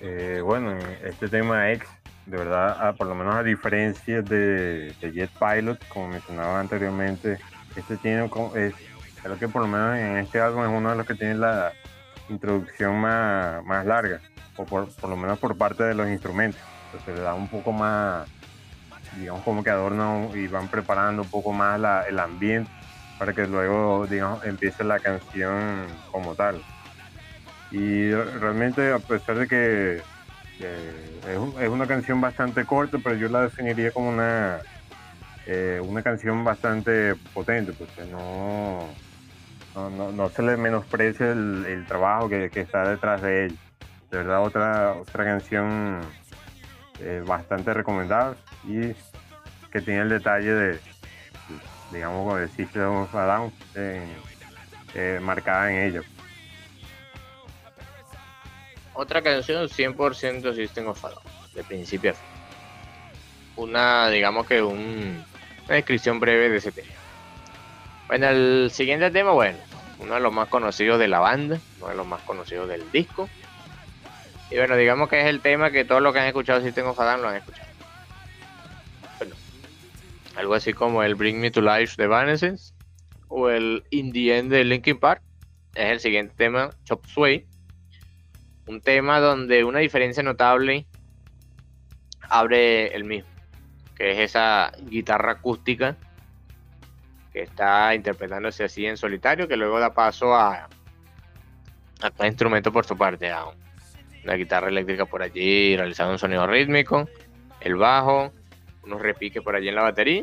Eh, 0.00 0.40
bueno, 0.44 0.76
este 1.02 1.28
tema 1.28 1.72
X, 1.72 1.88
de 2.26 2.36
verdad, 2.36 2.94
por 2.96 3.06
lo 3.06 3.14
menos 3.14 3.34
a 3.36 3.42
diferencia 3.42 4.20
de, 4.20 4.92
de 4.92 5.12
Jet 5.12 5.30
Pilot, 5.30 5.86
como 5.88 6.08
mencionaba 6.08 6.60
anteriormente, 6.60 7.38
este 7.74 7.96
tiene, 7.96 8.30
es, 8.54 8.74
creo 9.22 9.38
que 9.38 9.48
por 9.48 9.62
lo 9.62 9.68
menos 9.68 9.96
en 9.96 10.18
este 10.18 10.40
álbum 10.40 10.62
es 10.62 10.68
uno 10.68 10.90
de 10.90 10.96
los 10.96 11.06
que 11.06 11.14
tiene 11.14 11.36
la 11.36 11.72
introducción 12.28 12.96
más, 13.00 13.64
más 13.64 13.84
larga, 13.86 14.20
o 14.56 14.64
por, 14.64 14.88
por 14.94 15.10
lo 15.10 15.16
menos 15.16 15.38
por 15.38 15.56
parte 15.56 15.84
de 15.84 15.94
los 15.94 16.08
instrumentos. 16.08 16.60
Entonces 16.86 17.16
le 17.16 17.22
da 17.22 17.34
un 17.34 17.48
poco 17.48 17.72
más, 17.72 18.28
digamos 19.16 19.42
como 19.42 19.62
que 19.62 19.70
adornan 19.70 20.30
y 20.34 20.46
van 20.46 20.68
preparando 20.68 21.22
un 21.22 21.28
poco 21.28 21.52
más 21.52 21.78
la, 21.80 22.02
el 22.02 22.18
ambiente 22.18 22.70
para 23.18 23.32
que 23.32 23.46
luego, 23.46 24.06
digamos, 24.06 24.44
empiece 24.44 24.84
la 24.84 24.98
canción 24.98 25.86
como 26.10 26.34
tal. 26.34 26.60
Y 27.70 28.12
realmente, 28.12 28.92
a 28.92 28.98
pesar 28.98 29.38
de 29.38 29.48
que 29.48 29.96
es, 29.96 31.60
es, 31.60 31.68
una 31.68 31.86
canción 31.86 32.20
bastante 32.20 32.64
corta, 32.64 32.98
pero 33.02 33.16
yo 33.16 33.28
la 33.28 33.42
definiría 33.42 33.90
como 33.90 34.10
una 34.10 34.60
eh, 35.46 35.80
una 35.84 36.02
canción 36.02 36.42
bastante 36.42 37.14
potente, 37.34 37.72
porque 37.72 38.04
no, 38.10 38.88
no, 39.74 40.12
no, 40.12 40.28
se 40.30 40.42
le 40.42 40.56
menosprecia 40.56 41.32
el, 41.32 41.84
trabajo 41.88 42.28
que, 42.28 42.50
está 42.54 42.88
detrás 42.88 43.22
de 43.22 43.46
ella. 43.46 43.56
De 44.10 44.18
verdad, 44.18 44.42
otra, 44.42 44.92
otra 44.92 45.24
canción 45.24 46.00
eh, 47.00 47.22
bastante 47.26 47.74
recomendable 47.74 48.38
y 48.64 48.94
que 49.72 49.80
tiene 49.80 50.02
el 50.02 50.08
detalle 50.08 50.52
de, 50.52 50.80
digamos, 51.92 52.18
como 52.18 52.36
de 52.36 52.48
System 52.48 52.88
of 52.88 53.14
a 53.14 53.50
marcada 55.20 55.72
en 55.72 55.88
ella. 55.88 56.02
Otra 58.92 59.20
canción 59.22 59.68
100% 59.68 60.54
System 60.54 60.86
of 60.86 61.04
a 61.04 61.10
de 61.54 61.64
principio 61.64 62.12
a 62.12 62.14
fin. 62.14 62.24
Una, 63.56 64.08
digamos 64.08 64.46
que 64.46 64.62
un 64.62 65.24
una 65.66 65.76
descripción 65.76 66.20
breve 66.20 66.50
de 66.50 66.56
ese 66.58 66.72
tema. 66.72 66.88
Bueno, 68.14 68.28
el 68.28 68.70
siguiente 68.70 69.10
tema, 69.10 69.32
bueno, 69.32 69.58
uno 69.98 70.14
de 70.14 70.20
los 70.20 70.32
más 70.32 70.46
conocidos 70.46 71.00
de 71.00 71.08
la 71.08 71.18
banda, 71.18 71.58
uno 71.80 71.88
de 71.88 71.96
los 71.96 72.06
más 72.06 72.20
conocidos 72.20 72.68
del 72.68 72.88
disco. 72.92 73.28
Y 74.52 74.54
bueno, 74.54 74.76
digamos 74.76 75.08
que 75.08 75.20
es 75.20 75.26
el 75.26 75.40
tema 75.40 75.72
que 75.72 75.84
todos 75.84 76.00
los 76.00 76.12
que 76.12 76.20
han 76.20 76.28
escuchado 76.28 76.60
si 76.60 76.70
tengo 76.70 76.94
Fadam 76.94 77.22
lo 77.22 77.30
han 77.30 77.38
escuchado. 77.38 77.68
Bueno, 79.18 79.34
algo 80.36 80.54
así 80.54 80.72
como 80.72 81.02
el 81.02 81.16
Bring 81.16 81.40
Me 81.40 81.50
to 81.50 81.60
Life 81.60 81.96
de 81.96 82.04
Evanescence 82.04 82.72
o 83.26 83.50
el 83.50 83.82
In 83.90 84.12
the 84.12 84.38
End 84.38 84.52
de 84.52 84.62
Linkin 84.62 85.00
Park. 85.00 85.20
Es 85.74 85.90
el 85.90 85.98
siguiente 85.98 86.34
tema, 86.36 86.70
Chop 86.84 87.04
Sway. 87.06 87.48
Un 88.68 88.80
tema 88.80 89.18
donde 89.18 89.64
una 89.64 89.80
diferencia 89.80 90.22
notable 90.22 90.86
abre 92.28 92.94
el 92.94 93.02
mismo 93.02 93.28
que 93.96 94.12
es 94.12 94.18
esa 94.30 94.70
guitarra 94.88 95.32
acústica 95.32 95.96
que 97.34 97.42
está 97.42 97.92
interpretándose 97.96 98.62
así 98.62 98.86
en 98.86 98.96
solitario, 98.96 99.48
que 99.48 99.56
luego 99.56 99.80
da 99.80 99.92
paso 99.92 100.34
a, 100.34 100.68
a 102.00 102.10
cada 102.12 102.28
instrumento 102.28 102.72
por 102.72 102.86
su 102.86 102.96
parte, 102.96 103.28
a 103.28 103.46
una 104.22 104.34
guitarra 104.34 104.68
eléctrica 104.68 105.04
por 105.04 105.20
allí 105.20 105.76
realizando 105.76 106.12
un 106.12 106.18
sonido 106.20 106.46
rítmico, 106.46 107.08
el 107.60 107.74
bajo, 107.74 108.32
unos 108.84 109.02
repiques 109.02 109.42
por 109.42 109.56
allí 109.56 109.68
en 109.68 109.74
la 109.74 109.82
batería, 109.82 110.22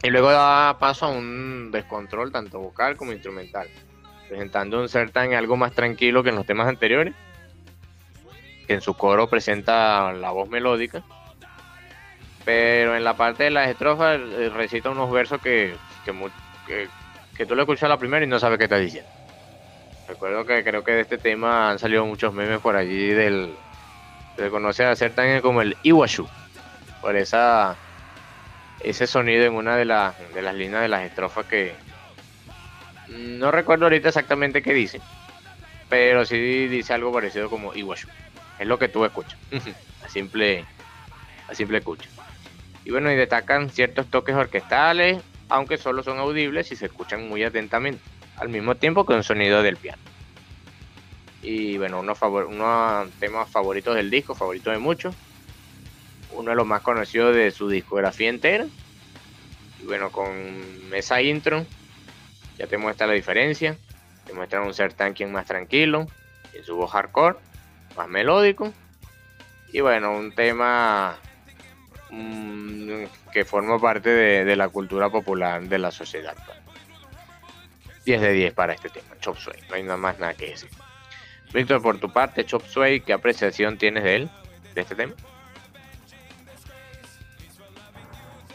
y 0.00 0.10
luego 0.10 0.30
da 0.30 0.78
paso 0.78 1.06
a 1.06 1.08
un 1.10 1.72
descontrol 1.72 2.30
tanto 2.30 2.60
vocal 2.60 2.96
como 2.96 3.10
instrumental, 3.10 3.66
presentando 4.28 4.80
un 4.80 5.10
tan 5.10 5.34
algo 5.34 5.56
más 5.56 5.72
tranquilo 5.72 6.22
que 6.22 6.28
en 6.28 6.36
los 6.36 6.46
temas 6.46 6.68
anteriores, 6.68 7.14
que 8.68 8.74
en 8.74 8.80
su 8.80 8.94
coro 8.94 9.28
presenta 9.28 10.12
la 10.12 10.30
voz 10.30 10.48
melódica 10.48 11.02
pero 12.46 12.94
en 12.96 13.02
la 13.02 13.16
parte 13.16 13.42
de 13.42 13.50
las 13.50 13.68
estrofas 13.68 14.20
eh, 14.20 14.48
recita 14.54 14.88
unos 14.88 15.10
versos 15.10 15.42
que, 15.42 15.74
que, 16.66 17.46
tú 17.46 17.54
lo 17.54 17.62
escuchas 17.62 17.88
la 17.88 17.98
primera 17.98 18.24
y 18.24 18.28
no 18.28 18.38
sabes 18.38 18.58
qué 18.58 18.64
está 18.64 18.78
diciendo. 18.78 19.10
Recuerdo 20.08 20.46
que 20.46 20.62
creo 20.62 20.84
que 20.84 20.92
de 20.92 21.00
este 21.00 21.18
tema 21.18 21.70
han 21.70 21.78
salido 21.78 22.06
muchos 22.06 22.32
memes 22.32 22.60
por 22.60 22.76
allí 22.76 23.08
del. 23.08 23.54
Se 24.36 24.50
conoce 24.50 24.84
a 24.84 24.94
ser 24.94 25.12
tan 25.12 25.40
como 25.40 25.62
el 25.62 25.76
Iwashu. 25.82 26.28
Por 27.00 27.16
esa 27.16 27.76
ese 28.80 29.06
sonido 29.06 29.44
en 29.44 29.54
una 29.54 29.76
de, 29.76 29.84
las 29.84 30.14
de 30.34 30.42
las 30.42 30.54
líneas 30.54 30.82
de 30.82 30.88
las 30.88 31.02
estrofas 31.02 31.46
que 31.46 31.74
no 33.08 33.50
recuerdo 33.50 33.86
ahorita 33.86 34.08
exactamente 34.08 34.62
qué 34.62 34.74
dice, 34.74 35.00
pero 35.88 36.24
sí 36.24 36.68
dice 36.68 36.92
algo 36.92 37.12
parecido 37.12 37.48
como 37.48 37.74
Iwashu. 37.74 38.08
Es 38.58 38.66
lo 38.66 38.78
que 38.78 38.88
tú 38.88 39.04
escuchas, 39.04 39.38
a 40.04 40.08
simple, 40.08 40.64
a 41.48 41.54
simple 41.54 41.78
escucha. 41.78 42.08
Y 42.84 42.90
bueno, 42.90 43.10
y 43.10 43.16
destacan 43.16 43.70
ciertos 43.70 44.06
toques 44.06 44.34
orquestales, 44.34 45.22
aunque 45.48 45.78
solo 45.78 46.02
son 46.02 46.18
audibles 46.18 46.70
y 46.72 46.76
se 46.76 46.86
escuchan 46.86 47.28
muy 47.28 47.44
atentamente, 47.44 48.02
al 48.36 48.48
mismo 48.48 48.74
tiempo 48.74 49.06
que 49.06 49.14
un 49.14 49.22
sonido 49.22 49.62
del 49.62 49.76
piano. 49.76 50.02
Y 51.42 51.78
bueno, 51.78 52.02
favor 52.16 52.46
unos 52.46 53.08
temas 53.20 53.48
favoritos 53.48 53.94
del 53.94 54.10
disco, 54.10 54.34
favoritos 54.34 54.72
de 54.72 54.80
muchos. 54.80 55.14
Uno 56.32 56.50
de 56.50 56.56
los 56.56 56.66
más 56.66 56.82
conocidos 56.82 57.36
de 57.36 57.52
su 57.52 57.68
discografía 57.68 58.28
entera. 58.28 58.66
Y 59.80 59.86
bueno, 59.86 60.10
con 60.10 60.28
esa 60.92 61.22
intro 61.22 61.64
ya 62.58 62.66
te 62.66 62.78
muestra 62.78 63.06
la 63.06 63.12
diferencia. 63.12 63.78
Te 64.26 64.32
muestran 64.32 64.64
un 64.64 64.74
ser 64.74 64.92
tanking 64.92 65.30
más 65.30 65.46
tranquilo, 65.46 66.08
en 66.52 66.64
su 66.64 66.74
voz 66.74 66.90
hardcore, 66.90 67.36
más 67.96 68.08
melódico. 68.08 68.72
Y 69.72 69.80
bueno, 69.80 70.16
un 70.16 70.32
tema 70.32 71.16
que 73.32 73.44
forma 73.44 73.78
parte 73.78 74.10
de, 74.10 74.56
la 74.56 74.68
cultura 74.68 75.10
popular 75.10 75.62
de 75.62 75.78
la 75.78 75.90
sociedad. 75.90 76.36
10 78.04 78.20
de 78.20 78.32
10 78.32 78.54
para 78.54 78.72
este 78.72 78.88
tema, 78.88 79.18
Chop 79.20 79.36
Suey, 79.36 79.60
no 79.68 79.74
hay 79.74 79.82
nada 79.82 79.96
más 79.96 80.18
nada 80.18 80.34
que 80.34 80.50
decir. 80.50 80.70
Víctor, 81.52 81.82
por 81.82 81.98
tu 81.98 82.12
parte, 82.12 82.44
Chop 82.44 82.64
Suey, 82.66 83.00
¿qué 83.00 83.12
apreciación 83.12 83.78
tienes 83.78 84.04
de 84.04 84.16
él, 84.16 84.30
de 84.74 84.80
este 84.82 84.94
tema? 84.94 85.14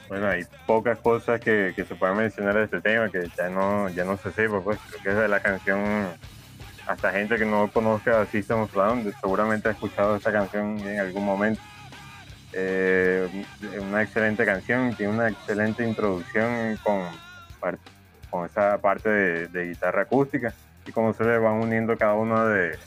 Bueno, 0.07 0.27
hay 0.27 0.43
pocas 0.65 0.99
cosas 0.99 1.39
que, 1.39 1.73
se 1.75 1.95
puedan 1.95 2.17
mencionar 2.17 2.55
de 2.55 2.65
este 2.65 2.81
tema 2.81 3.09
que 3.09 3.29
ya 3.37 3.49
no, 3.49 3.87
ya 3.89 4.03
no 4.03 4.17
se 4.17 4.31
sepa, 4.31 4.61
pues 4.61 4.77
creo 4.89 5.03
que 5.03 5.09
es 5.09 5.15
de 5.15 5.27
la 5.27 5.39
canción, 5.39 6.07
hasta 6.85 7.11
gente 7.11 7.37
que 7.37 7.45
no 7.45 7.69
conozca 7.71 8.21
a 8.21 8.25
System 8.25 8.59
of 8.59 8.73
seguramente 9.21 9.69
ha 9.69 9.71
escuchado 9.71 10.15
esta 10.15 10.31
canción 10.31 10.79
en 10.79 10.99
algún 10.99 11.25
momento. 11.25 11.61
Eh, 12.53 13.45
una 13.79 14.01
excelente 14.01 14.45
canción, 14.45 14.93
tiene 14.95 15.13
una 15.13 15.29
excelente 15.29 15.87
introducción 15.87 16.77
con, 16.83 17.03
con 18.29 18.45
esa 18.45 18.77
parte 18.79 19.09
de, 19.47 19.67
guitarra 19.67 20.03
acústica 20.03 20.53
y 20.85 20.91
cómo 20.91 21.13
se 21.13 21.23
le 21.23 21.37
van 21.37 21.55
uniendo 21.55 21.97
cada 21.97 22.13
uno 22.13 22.45
de, 22.45 22.77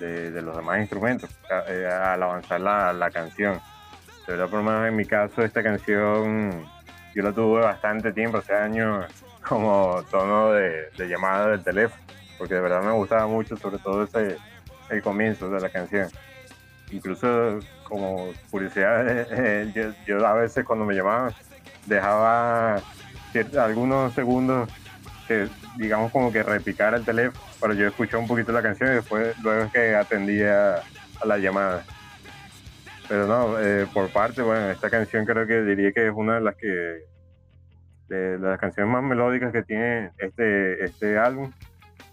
de, 0.00 0.42
los 0.42 0.56
demás 0.56 0.80
instrumentos 0.80 1.30
eh, 1.68 1.86
al 1.86 2.22
avanzar 2.22 2.60
la, 2.60 2.92
la 2.92 3.10
canción 3.10 3.60
de 4.26 4.34
verdad, 4.34 4.48
por 4.48 4.60
lo 4.60 4.70
menos 4.70 4.88
en 4.88 4.96
mi 4.96 5.04
caso, 5.04 5.42
esta 5.42 5.62
canción 5.62 6.64
yo 7.14 7.22
la 7.22 7.32
tuve 7.32 7.60
bastante 7.60 8.12
tiempo, 8.12 8.38
hace 8.38 8.54
años, 8.54 9.06
como 9.48 10.02
tono 10.10 10.52
de, 10.52 10.90
llamada 11.08 11.48
del 11.48 11.62
teléfono, 11.62 12.02
porque 12.38 12.54
de 12.54 12.60
verdad 12.60 12.82
me 12.82 12.92
gustaba 12.92 13.26
mucho, 13.26 13.56
sobre 13.56 13.78
todo 13.78 14.04
ese, 14.04 14.36
el 14.90 15.02
comienzo 15.02 15.50
de 15.50 15.60
la 15.60 15.68
canción. 15.68 16.08
Incluso 16.92 17.58
como 17.84 18.28
curiosidad, 18.50 19.26
yo, 19.74 19.92
yo, 20.06 20.26
a 20.26 20.34
veces 20.34 20.64
cuando 20.64 20.84
me 20.84 20.94
llamaban 20.94 21.32
dejaba 21.86 22.80
algunos 23.58 24.12
segundos 24.12 24.68
que 25.26 25.48
digamos 25.78 26.12
como 26.12 26.30
que 26.30 26.42
repicara 26.42 26.96
el 26.96 27.04
teléfono 27.04 27.42
para 27.58 27.74
yo 27.74 27.88
escuchar 27.88 28.20
un 28.20 28.26
poquito 28.26 28.52
la 28.52 28.62
canción 28.62 28.90
y 28.90 28.94
después 28.96 29.34
luego 29.42 29.64
es 29.64 29.72
que 29.72 29.94
atendía 29.94 30.82
a 31.20 31.26
la 31.26 31.38
llamada. 31.38 31.84
Pero 33.08 33.26
no, 33.26 33.58
eh, 33.58 33.86
por 33.92 34.10
parte, 34.10 34.42
bueno, 34.42 34.70
esta 34.70 34.90
canción 34.90 35.24
creo 35.24 35.46
que 35.46 35.62
diría 35.62 35.92
que 35.92 36.06
es 36.06 36.12
una 36.14 36.34
de 36.36 36.40
las 36.40 36.56
que 36.56 37.04
de 38.08 38.38
las 38.38 38.58
canciones 38.58 38.92
más 38.92 39.02
melódicas 39.02 39.52
que 39.52 39.62
tiene 39.62 40.10
este, 40.18 40.84
este 40.84 41.18
álbum, 41.18 41.50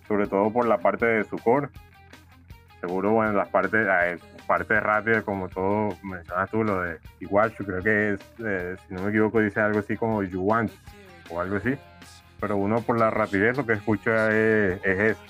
sobre 0.08 0.28
todo 0.28 0.52
por 0.52 0.66
la 0.66 0.78
parte 0.78 1.06
de 1.06 1.24
su 1.26 1.38
core. 1.38 1.68
Seguro, 2.80 3.12
bueno, 3.12 3.34
las 3.34 3.50
partes, 3.50 3.86
parte 4.50 4.80
rápida, 4.80 5.22
como 5.22 5.48
todo 5.48 5.96
mencionas 6.02 6.50
tú, 6.50 6.64
lo 6.64 6.82
de 6.82 6.98
Iguachu, 7.20 7.64
creo 7.64 7.84
que 7.84 8.14
es, 8.14 8.20
eh, 8.44 8.76
si 8.88 8.96
no 8.96 9.04
me 9.04 9.10
equivoco, 9.10 9.40
dice 9.40 9.60
algo 9.60 9.78
así 9.78 9.96
como 9.96 10.24
You 10.24 10.42
Want 10.42 10.72
o 11.30 11.40
algo 11.40 11.58
así. 11.58 11.78
Pero 12.40 12.58
uno 12.58 12.82
por 12.82 12.98
la 12.98 13.12
rapidez 13.12 13.56
lo 13.58 13.68
que 13.68 13.74
escucha 13.74 14.30
es, 14.30 14.84
es 14.84 15.00
eso. 15.00 15.22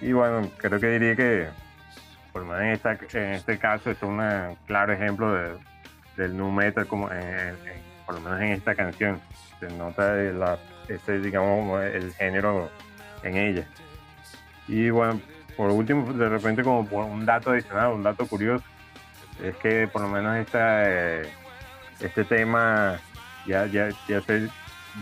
Y 0.00 0.12
bueno, 0.12 0.48
creo 0.58 0.78
que 0.78 0.86
diría 0.86 1.16
que 1.16 1.48
por 2.32 2.42
lo 2.42 2.48
menos 2.48 2.62
en, 2.62 2.70
esta, 2.70 2.92
en 3.18 3.32
este 3.32 3.58
caso 3.58 3.90
es 3.90 4.00
un 4.00 4.22
claro 4.64 4.92
ejemplo 4.92 5.34
de, 5.34 5.56
del 6.16 6.36
nu 6.36 6.52
metal 6.52 6.86
como 6.86 7.08
por 8.06 8.14
lo 8.14 8.20
menos 8.20 8.40
en 8.40 8.52
esta 8.52 8.76
canción 8.76 9.20
se 9.58 9.68
nota 9.76 10.14
la, 10.14 10.56
ese 10.86 11.18
digamos 11.18 11.82
el 11.82 12.12
género 12.12 12.70
en 13.24 13.36
ella 13.36 13.66
y 14.68 14.90
bueno 14.90 15.20
por 15.60 15.72
último 15.72 16.10
de 16.14 16.26
repente 16.26 16.62
como 16.62 16.80
un 17.04 17.26
dato 17.26 17.50
adicional 17.50 17.92
un 17.92 18.02
dato 18.02 18.26
curioso 18.26 18.64
es 19.44 19.54
que 19.56 19.86
por 19.88 20.00
lo 20.00 20.08
menos 20.08 20.34
esta, 20.38 20.88
eh, 20.88 21.30
este 22.00 22.24
tema 22.24 22.98
ya, 23.46 23.66
ya, 23.66 23.90
ya 24.08 24.22
se 24.22 24.48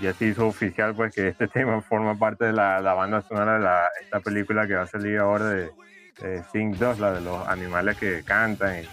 ya 0.02 0.12
se 0.12 0.26
hizo 0.26 0.48
oficial 0.48 0.96
pues 0.96 1.14
que 1.14 1.28
este 1.28 1.46
tema 1.58 1.80
forma 1.80 2.18
parte 2.18 2.46
de 2.46 2.52
la, 2.52 2.80
la 2.80 2.92
banda 2.94 3.22
sonora 3.22 3.54
de 3.54 3.60
la, 3.60 3.88
esta 4.02 4.18
película 4.18 4.66
que 4.66 4.74
va 4.74 4.82
a 4.82 4.86
salir 4.88 5.18
ahora 5.18 5.44
de, 5.44 5.70
eh, 6.22 6.42
Sing 6.50 6.76
2, 6.76 6.98
la 6.98 7.12
de 7.12 7.20
los 7.20 7.46
animales 7.46 7.96
que 7.96 8.24
cantan, 8.24 8.74
eh, 8.74 8.88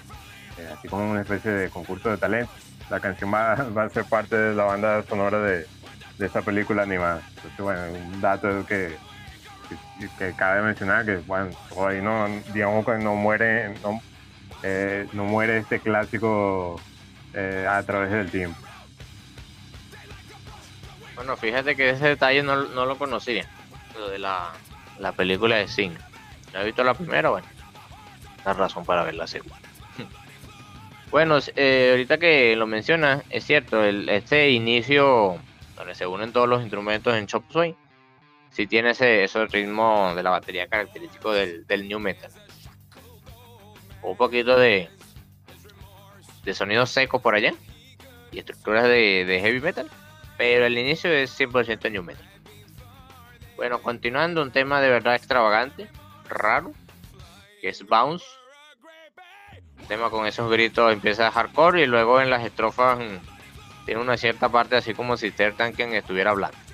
así 0.72 0.88
como 0.88 1.09
una 1.09 1.22
especie 1.22 1.49
de 1.49 1.70
concurso 1.72 2.11
de 2.11 2.18
talento. 2.18 2.51
La 2.91 2.99
canción 2.99 3.34
va, 3.34 3.53
a 3.53 3.89
ser 3.89 4.05
parte 4.05 4.36
de 4.36 4.53
la 4.53 4.66
banda 4.66 5.01
sonora 5.01 5.39
de, 5.39 5.66
de 6.20 6.26
esta 6.28 6.43
película 6.43 6.84
animada. 6.84 7.22
Entonces, 7.30 7.59
bueno, 7.59 7.82
un 7.91 8.22
dato 8.22 8.63
que, 8.68 8.95
que, 10.18 10.34
cabe 10.34 10.61
mencionar 10.61 11.05
que, 11.05 11.18
bueno, 11.18 11.51
ahí 11.88 12.01
no, 12.01 12.28
digamos 12.53 12.86
que 12.86 12.93
no 12.97 13.16
muere, 13.16 13.74
no, 13.84 14.01
eh, 14.63 15.07
no 15.13 15.26
muere 15.26 15.57
este 15.57 15.80
clásico 15.80 16.80
eh, 17.34 17.66
a 17.70 17.82
través 17.84 18.11
del 18.11 18.30
tiempo. 18.30 18.59
Bueno, 21.16 21.38
fíjate 21.38 21.76
que 21.76 21.91
ese 21.91 22.09
detalle 22.09 22.43
no, 22.43 22.63
no 22.66 22.86
lo 22.86 22.97
conocía, 22.97 23.47
lo 23.97 24.09
de 24.09 24.20
la, 24.20 24.51
la 24.99 25.11
película 25.13 25.55
de 25.55 25.68
Sing 25.68 25.97
no 26.55 26.61
he 26.61 26.66
visto 26.66 26.84
la 26.86 26.93
primera, 26.93 27.30
bueno, 27.30 27.47
la 28.45 28.53
razón 28.53 28.86
para 28.86 29.03
ver 29.03 29.16
la 29.16 29.28
segunda. 29.28 29.59
bueno, 31.11 31.38
eh, 31.57 31.89
ahorita 31.91 32.18
que 32.18 32.55
lo 32.55 32.66
mencionas, 32.66 33.24
es 33.30 33.45
cierto, 33.45 33.84
el, 33.84 34.07
este 34.07 34.51
inicio 34.51 35.38
donde 35.76 35.95
se 35.95 36.07
unen 36.07 36.32
todos 36.32 36.47
los 36.47 36.61
instrumentos 36.61 37.13
en 37.13 37.28
Chop 37.28 37.43
Suey, 37.51 37.76
sí 38.56 38.68
tiene 38.68 38.91
ese, 38.91 39.26
ese 39.26 39.45
ritmo 39.47 40.14
de 40.16 40.24
la 40.24 40.30
batería 40.30 40.68
característico 40.68 41.34
del, 41.34 41.88
new 41.89 41.99
metal. 41.99 42.32
Un 44.01 44.16
poquito 44.16 44.58
de, 44.58 44.89
sonido 46.53 46.86
seco 46.86 47.20
por 47.20 47.36
allá 47.36 47.53
y 48.32 48.39
estructuras 48.39 48.86
de, 48.86 49.39
heavy 49.41 49.60
metal, 49.60 49.91
pero 50.38 50.66
el 50.66 50.78
inicio 50.78 51.12
es 51.12 51.38
100% 51.38 51.91
new 51.91 52.01
metal. 52.01 52.26
Bueno, 53.58 53.82
continuando, 53.82 54.41
un 54.41 54.51
tema 54.51 54.80
de 54.80 54.89
verdad 54.89 55.16
extravagante, 55.16 55.89
raro, 56.30 56.72
que 57.60 57.68
es 57.70 57.86
Bounce. 57.86 58.26
El 59.80 59.88
tema 59.88 60.10
con 60.10 60.26
esos 60.26 60.49
gritos 60.49 60.93
empieza 60.93 61.30
hardcore 61.30 61.82
y 61.82 61.88
luego 61.88 62.22
en 62.22 62.30
las 62.30 62.45
estrofas 62.45 62.99
mm, 62.99 63.86
tiene 63.86 63.99
una 63.99 64.16
cierta 64.16 64.47
parte 64.47 64.78
así 64.78 64.93
como 64.93 65.18
si 65.18 65.32
Tanken 65.32 65.93
estuviera 65.93 66.32
hablando. 66.32 66.64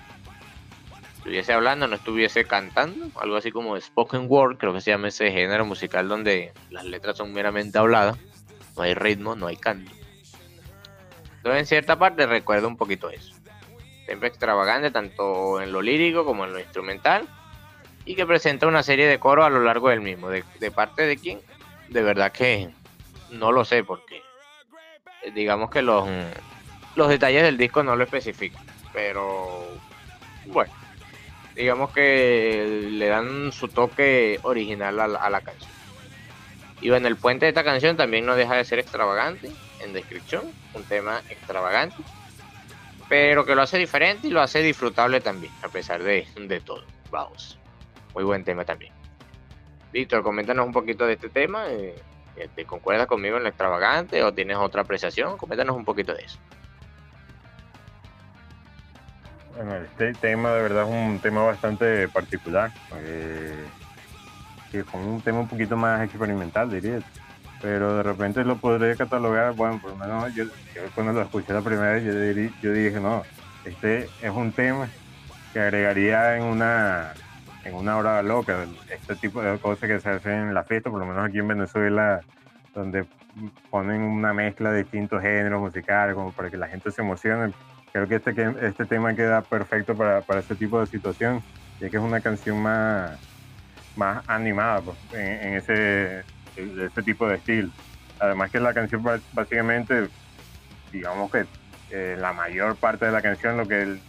Estuviese 1.21 1.53
hablando, 1.53 1.87
no 1.87 1.97
estuviese 1.97 2.45
cantando, 2.45 3.11
algo 3.21 3.35
así 3.35 3.51
como 3.51 3.79
spoken 3.79 4.25
word, 4.27 4.57
creo 4.57 4.73
que 4.73 4.81
se 4.81 4.89
llama 4.89 5.09
ese 5.09 5.31
género 5.31 5.63
musical 5.67 6.07
donde 6.07 6.51
las 6.71 6.83
letras 6.83 7.15
son 7.15 7.31
meramente 7.31 7.77
habladas, 7.77 8.17
no 8.75 8.81
hay 8.81 8.95
ritmo, 8.95 9.35
no 9.35 9.45
hay 9.45 9.55
canto. 9.55 9.91
Entonces 11.37 11.59
en 11.59 11.65
cierta 11.67 11.99
parte 11.99 12.25
recuerda 12.25 12.67
un 12.67 12.75
poquito 12.75 13.11
eso. 13.11 13.35
Siempre 14.07 14.29
extravagante, 14.29 14.89
tanto 14.89 15.61
en 15.61 15.71
lo 15.71 15.83
lírico 15.83 16.25
como 16.25 16.43
en 16.43 16.53
lo 16.53 16.59
instrumental 16.59 17.27
y 18.03 18.15
que 18.15 18.25
presenta 18.25 18.65
una 18.65 18.81
serie 18.81 19.07
de 19.07 19.19
coros 19.19 19.45
a 19.45 19.51
lo 19.51 19.61
largo 19.61 19.89
del 19.89 20.01
mismo. 20.01 20.27
¿De, 20.27 20.71
parte 20.71 21.03
de 21.03 21.17
quién? 21.17 21.39
De 21.89 22.01
verdad 22.01 22.31
que 22.31 22.71
no 23.29 23.51
lo 23.51 23.63
sé 23.63 23.83
porque 23.83 24.23
eh, 25.21 25.31
digamos 25.35 25.69
que 25.69 25.83
los, 25.83 26.09
los 26.95 27.09
detalles 27.09 27.43
del 27.43 27.57
disco 27.57 27.83
no 27.83 27.95
lo 27.95 28.03
especifican. 28.03 28.65
Pero 28.91 29.67
bueno, 30.47 30.73
digamos 31.55 31.91
que 31.91 32.87
le 32.91 33.07
dan 33.07 33.51
su 33.51 33.67
toque 33.67 34.39
original 34.43 34.99
a 34.99 35.29
la, 35.29 35.41
canción. 35.41 35.71
Y 36.81 36.89
bueno, 36.89 37.07
el 37.07 37.15
puente 37.15 37.45
de 37.45 37.49
esta 37.49 37.63
canción 37.63 37.97
también 37.97 38.25
no 38.25 38.35
deja 38.35 38.55
de 38.55 38.65
ser 38.65 38.79
extravagante 38.79 39.51
en 39.81 39.93
descripción, 39.93 40.51
un 40.73 40.83
tema 40.83 41.21
extravagante, 41.29 41.97
pero 43.09 43.45
que 43.45 43.55
lo 43.55 43.61
hace 43.61 43.77
diferente 43.77 44.27
y 44.27 44.31
lo 44.31 44.41
hace 44.41 44.61
disfrutable 44.61 45.21
también, 45.21 45.53
a 45.63 45.69
pesar 45.69 46.01
de, 46.03 46.27
de 46.35 46.59
todo. 46.61 46.83
Vamos. 47.11 47.57
Muy 48.13 48.23
buen 48.23 48.43
tema 48.43 48.65
también. 48.65 48.93
Víctor, 49.91 50.23
coméntanos 50.23 50.65
un 50.65 50.71
poquito 50.71 51.05
de 51.05 51.13
este 51.13 51.29
tema. 51.29 51.65
Eh, 51.69 51.95
¿Te 52.55 52.65
concuerdas 52.65 53.07
conmigo 53.07 53.37
en 53.37 53.43
lo 53.43 53.49
extravagante 53.49 54.23
o 54.23 54.33
tienes 54.33 54.57
otra 54.57 54.81
apreciación? 54.81 55.37
Coméntanos 55.37 55.75
un 55.75 55.85
poquito 55.85 56.13
de 56.13 56.23
eso. 56.23 56.39
Bueno, 59.55 59.75
este 59.75 60.13
tema 60.13 60.51
de 60.51 60.61
verdad 60.61 60.83
es 60.83 60.89
un 60.89 61.19
tema 61.19 61.43
bastante 61.43 62.07
particular. 62.07 62.71
Eh, 62.95 63.65
que 64.71 64.83
con 64.83 65.01
un 65.01 65.21
tema 65.21 65.39
un 65.39 65.47
poquito 65.47 65.75
más 65.75 66.01
experimental, 66.03 66.69
diría. 66.69 66.99
Pero 67.61 67.97
de 67.97 68.03
repente 68.03 68.43
lo 68.43 68.55
podría 68.57 68.95
catalogar, 68.95 69.53
bueno, 69.53 69.79
por 69.79 69.91
lo 69.91 69.97
menos 69.97 70.33
yo, 70.33 70.45
cuando 70.95 71.13
lo 71.13 71.21
escuché 71.21 71.53
la 71.53 71.61
primera 71.61 71.91
vez, 71.91 72.03
yo, 72.03 72.51
yo 72.61 72.73
dije, 72.73 72.99
no, 72.99 73.21
este 73.65 74.09
es 74.21 74.31
un 74.31 74.51
tema 74.51 74.89
que 75.53 75.59
agregaría 75.59 76.37
en 76.37 76.43
una 76.43 77.13
en 77.63 77.75
una 77.75 77.97
hora 77.97 78.23
loca, 78.23 78.65
este 78.89 79.15
tipo 79.15 79.41
de 79.43 79.59
cosas 79.59 79.87
que 79.87 79.99
se 79.99 80.09
hacen 80.09 80.47
en 80.47 80.53
la 80.55 80.63
fiesta, 80.63 80.89
por 80.89 80.99
lo 80.99 81.05
menos 81.05 81.23
aquí 81.23 81.37
en 81.37 81.47
Venezuela, 81.47 82.21
donde 82.73 83.05
ponen 83.69 84.01
una 84.01 84.33
mezcla 84.33 84.71
de 84.71 84.79
distintos 84.79 85.21
géneros 85.21 85.61
musicales 85.61 86.15
como 86.15 86.31
para 86.31 86.49
que 86.49 86.57
la 86.57 86.67
gente 86.67 86.89
se 86.89 87.01
emocione. 87.01 87.53
Creo 87.91 88.07
que 88.07 88.15
este, 88.15 88.33
este 88.61 88.85
tema 88.85 89.13
queda 89.15 89.41
perfecto 89.41 89.95
para, 89.95 90.21
para 90.21 90.39
ese 90.39 90.55
tipo 90.55 90.79
de 90.79 90.87
situación, 90.87 91.43
ya 91.79 91.89
que 91.89 91.97
es 91.97 92.03
una 92.03 92.21
canción 92.21 92.61
más, 92.61 93.19
más 93.95 94.23
animada 94.27 94.81
pues, 94.81 94.97
en, 95.13 95.55
ese, 95.55 96.23
ese 96.55 97.03
tipo 97.03 97.27
de 97.27 97.35
estilo. 97.35 97.69
Además 98.19 98.51
que 98.51 98.59
la 98.59 98.73
canción 98.73 99.03
básicamente, 99.33 100.07
digamos 100.91 101.31
que 101.31 101.45
eh, 101.89 102.15
la 102.19 102.33
mayor 102.33 102.75
parte 102.77 103.05
de 103.05 103.11
la 103.11 103.21
canción 103.21 103.57
lo 103.57 103.67
que 103.67 103.99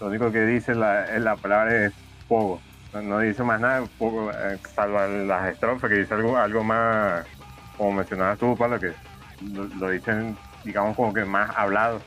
lo 0.00 0.06
único 0.06 0.30
que 0.30 0.44
dice 0.44 0.74
la, 0.74 1.18
la 1.18 1.36
palabra 1.36 1.86
es 1.86 1.92
poco 2.28 2.60
no, 3.02 3.18
dice 3.18 3.42
más 3.42 3.60
nada, 3.60 3.84
poco, 3.98 4.30
eh, 4.30 4.58
salvo 4.74 4.98
las 5.26 5.52
estrofas 5.52 5.90
que 5.90 5.98
dice 5.98 6.14
algo, 6.14 6.36
algo 6.36 6.62
más, 6.62 7.26
como 7.76 7.92
mencionabas 7.92 8.38
tú, 8.38 8.56
Pablo, 8.56 8.78
que 8.78 8.92
lo, 9.52 9.90
dicen, 9.90 10.36
digamos, 10.64 10.94
como 10.94 11.12
que 11.12 11.24
más 11.24 11.50
hablado. 11.56 12.00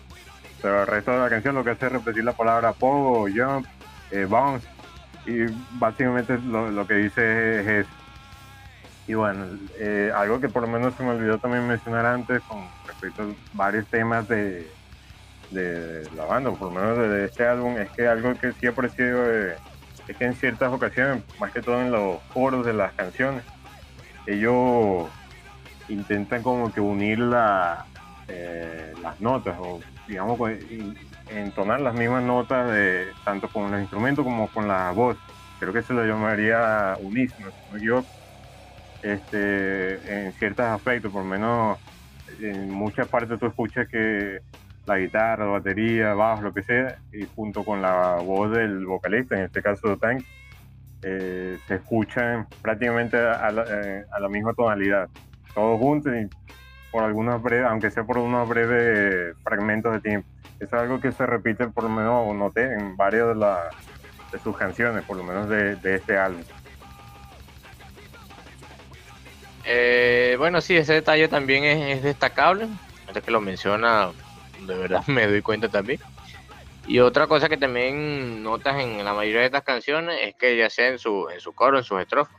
Pero 0.62 0.82
el 0.82 0.88
resto 0.88 1.12
de 1.12 1.20
la 1.20 1.30
canción 1.30 1.56
lo 1.56 1.64
que 1.64 1.72
hace 1.72 1.86
es 1.86 1.92
repetir 1.92 2.24
la 2.24 2.34
palabra 2.34 2.74
pogo, 2.74 3.28
jump, 3.34 3.68
eh, 4.12 4.26
bounce, 4.26 4.68
y 5.26 5.46
básicamente 5.78 6.38
lo, 6.40 6.88
que 6.88 6.96
dice 6.96 7.60
es, 7.60 7.68
eso. 7.68 7.90
Y 9.08 9.14
bueno, 9.14 9.46
eh, 9.80 10.12
algo 10.16 10.40
que 10.40 10.50
por 10.50 10.64
lo 10.64 10.68
menos 10.68 10.94
se 10.96 11.04
me 11.04 11.12
olvidó 11.12 11.38
también 11.38 11.68
mencionar 11.68 12.06
antes 12.06 12.42
con 12.42 12.66
respecto 12.86 13.24
a 13.24 13.26
varios 13.54 13.88
temas 13.88 14.28
de, 14.28 14.70
de 15.52 16.10
la 16.16 16.26
banda, 16.26 16.52
por 16.52 16.74
lo 16.74 16.80
menos 16.80 16.98
de 16.98 17.26
este 17.26 17.48
álbum, 17.48 17.78
es 17.78 17.90
que 17.92 18.08
algo 18.08 18.34
que 18.36 18.52
sí 18.54 18.68
aprecio 18.68 19.32
eh, 19.32 19.56
es 20.08 20.16
que 20.18 20.26
en 20.26 20.36
ciertas 20.36 20.72
ocasiones, 20.72 21.24
más 21.40 21.52
que 21.52 21.62
todo 21.62 21.82
en 21.82 21.92
los 21.92 22.22
coros 22.34 22.66
de 22.66 22.74
las 22.74 22.94
canciones, 22.94 23.44
ellos 24.26 25.08
intentan 25.90 26.44
como 26.44 26.72
que 26.74 26.82
unir 26.82 27.20
eh, 28.28 28.94
las 29.02 29.20
notas 29.22 29.58
o 29.60 29.80
digamos 30.08 30.38
pues, 30.38 30.64
entonar 31.30 31.82
las 31.82 31.94
mismas 31.94 32.24
notas 32.24 32.72
de 32.72 33.08
tanto 33.24 33.48
con 33.50 33.72
los 33.72 33.80
instrumentos 33.80 34.24
como 34.24 34.48
con 34.50 34.68
la 34.68 34.92
voz. 34.92 35.18
Creo 35.60 35.74
que 35.74 35.82
se 35.82 35.94
lo 35.94 36.06
llamaría 36.06 36.96
unísono, 37.02 37.50
yo 37.82 38.04
este, 39.02 40.26
en 40.26 40.34
ciertos 40.34 40.66
aspectos, 40.66 41.12
por 41.12 41.24
lo 41.24 41.30
menos 41.30 41.78
en 42.42 42.70
muchas 42.72 43.08
partes 43.08 43.40
tú 43.40 43.48
escuchas 43.48 43.88
que 43.88 44.40
la 44.86 44.98
guitarra, 44.98 45.46
la 45.46 45.52
batería, 45.52 46.14
bajo, 46.14 46.44
lo 46.44 46.54
que 46.54 46.64
sea, 46.64 46.98
y 47.12 47.26
junto 47.36 47.64
con 47.64 47.82
la 47.82 48.16
voz 48.16 48.52
del 48.52 48.86
vocalista, 48.86 49.36
en 49.36 49.46
este 49.46 49.62
caso 49.62 49.98
Tank, 49.98 50.24
eh, 51.04 51.58
se 51.68 51.76
escuchan 51.76 52.48
prácticamente 52.62 53.18
a 53.18 53.52
la, 53.52 53.66
eh, 53.70 54.06
a 54.12 54.20
la, 54.20 54.30
misma 54.30 54.54
tonalidad, 54.54 55.10
todos 55.54 55.80
juntos 55.80 56.14
y 56.16 56.28
por 56.98 57.04
algunos 57.04 57.44
breves, 57.44 57.68
aunque 57.68 57.92
sea 57.92 58.04
por 58.06 58.18
unos 58.18 58.50
breves 58.50 59.38
fragmentos 59.44 59.94
de 59.94 60.00
tiempo. 60.00 60.28
Es 60.60 60.74
algo 60.74 61.00
que 61.00 61.12
se 61.12 61.28
repite, 61.28 61.68
por 61.68 61.84
lo 61.84 61.92
menos 61.92 62.36
noté 62.36 62.74
en 62.74 62.98
varias 62.98 63.28
de, 63.28 63.46
de 64.32 64.40
sus 64.44 64.58
canciones, 64.58 65.06
por 65.06 65.16
lo 65.16 65.24
menos 65.24 65.48
de, 65.48 65.76
de 65.76 65.94
este 65.94 66.18
álbum. 66.18 66.42
Eh, 69.64 70.38
bueno, 70.40 70.60
sí, 70.60 70.76
ese 70.76 70.94
detalle 70.94 71.28
también 71.28 71.66
es, 71.66 71.98
es 71.98 72.04
destacable. 72.04 72.68
Antes 73.08 73.22
que 73.22 73.30
lo 73.30 73.42
menciona, 73.42 74.10
de 74.66 74.76
verdad 74.76 75.04
me 75.06 75.28
doy 75.28 75.44
cuenta 75.44 75.70
también. 75.70 76.00
Y 76.88 76.98
otra 76.98 77.28
cosa 77.28 77.48
que 77.48 77.58
también 77.58 78.42
notas 78.42 78.80
en 78.80 79.06
la 79.06 79.14
mayoría 79.14 79.42
de 79.42 79.46
estas 79.46 79.64
canciones 79.64 80.18
es 80.24 80.34
que 80.34 80.58
ya 80.58 80.72
sea 80.72 80.88
en 80.88 80.98
su, 80.98 81.30
en 81.32 81.42
su 81.42 81.54
coro, 81.54 81.78
en 81.78 81.84
sus 81.84 82.02
estrofas, 82.02 82.36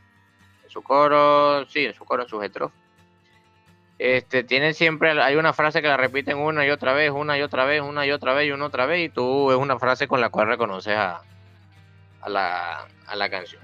en 0.65 0.69
su 0.69 0.81
coro, 0.81 1.65
sí, 1.69 1.85
en 1.85 1.93
su 1.93 2.03
coro, 2.03 2.23
en 2.23 2.27
sus 2.27 2.43
estrofas, 2.43 2.88
este, 3.99 4.43
tienen 4.43 4.73
siempre, 4.73 5.11
hay 5.21 5.35
una 5.35 5.53
frase 5.53 5.81
que 5.81 5.87
la 5.87 5.97
repiten 5.97 6.37
una 6.37 6.65
y 6.65 6.71
otra 6.71 6.93
vez, 6.93 7.11
una 7.11 7.37
y 7.37 7.41
otra 7.41 7.65
vez, 7.65 7.81
una 7.81 8.05
y 8.07 8.11
otra 8.11 8.33
vez 8.33 8.47
y 8.47 8.51
una 8.51 8.65
otra 8.65 8.85
vez, 8.87 9.05
y 9.05 9.09
tú 9.09 9.51
es 9.51 9.57
una 9.57 9.77
frase 9.77 10.07
con 10.07 10.19
la 10.21 10.29
cual 10.29 10.47
reconoces 10.47 10.97
a, 10.97 11.21
a, 12.21 12.29
la, 12.29 12.87
a 13.05 13.15
la 13.15 13.29
canción. 13.29 13.61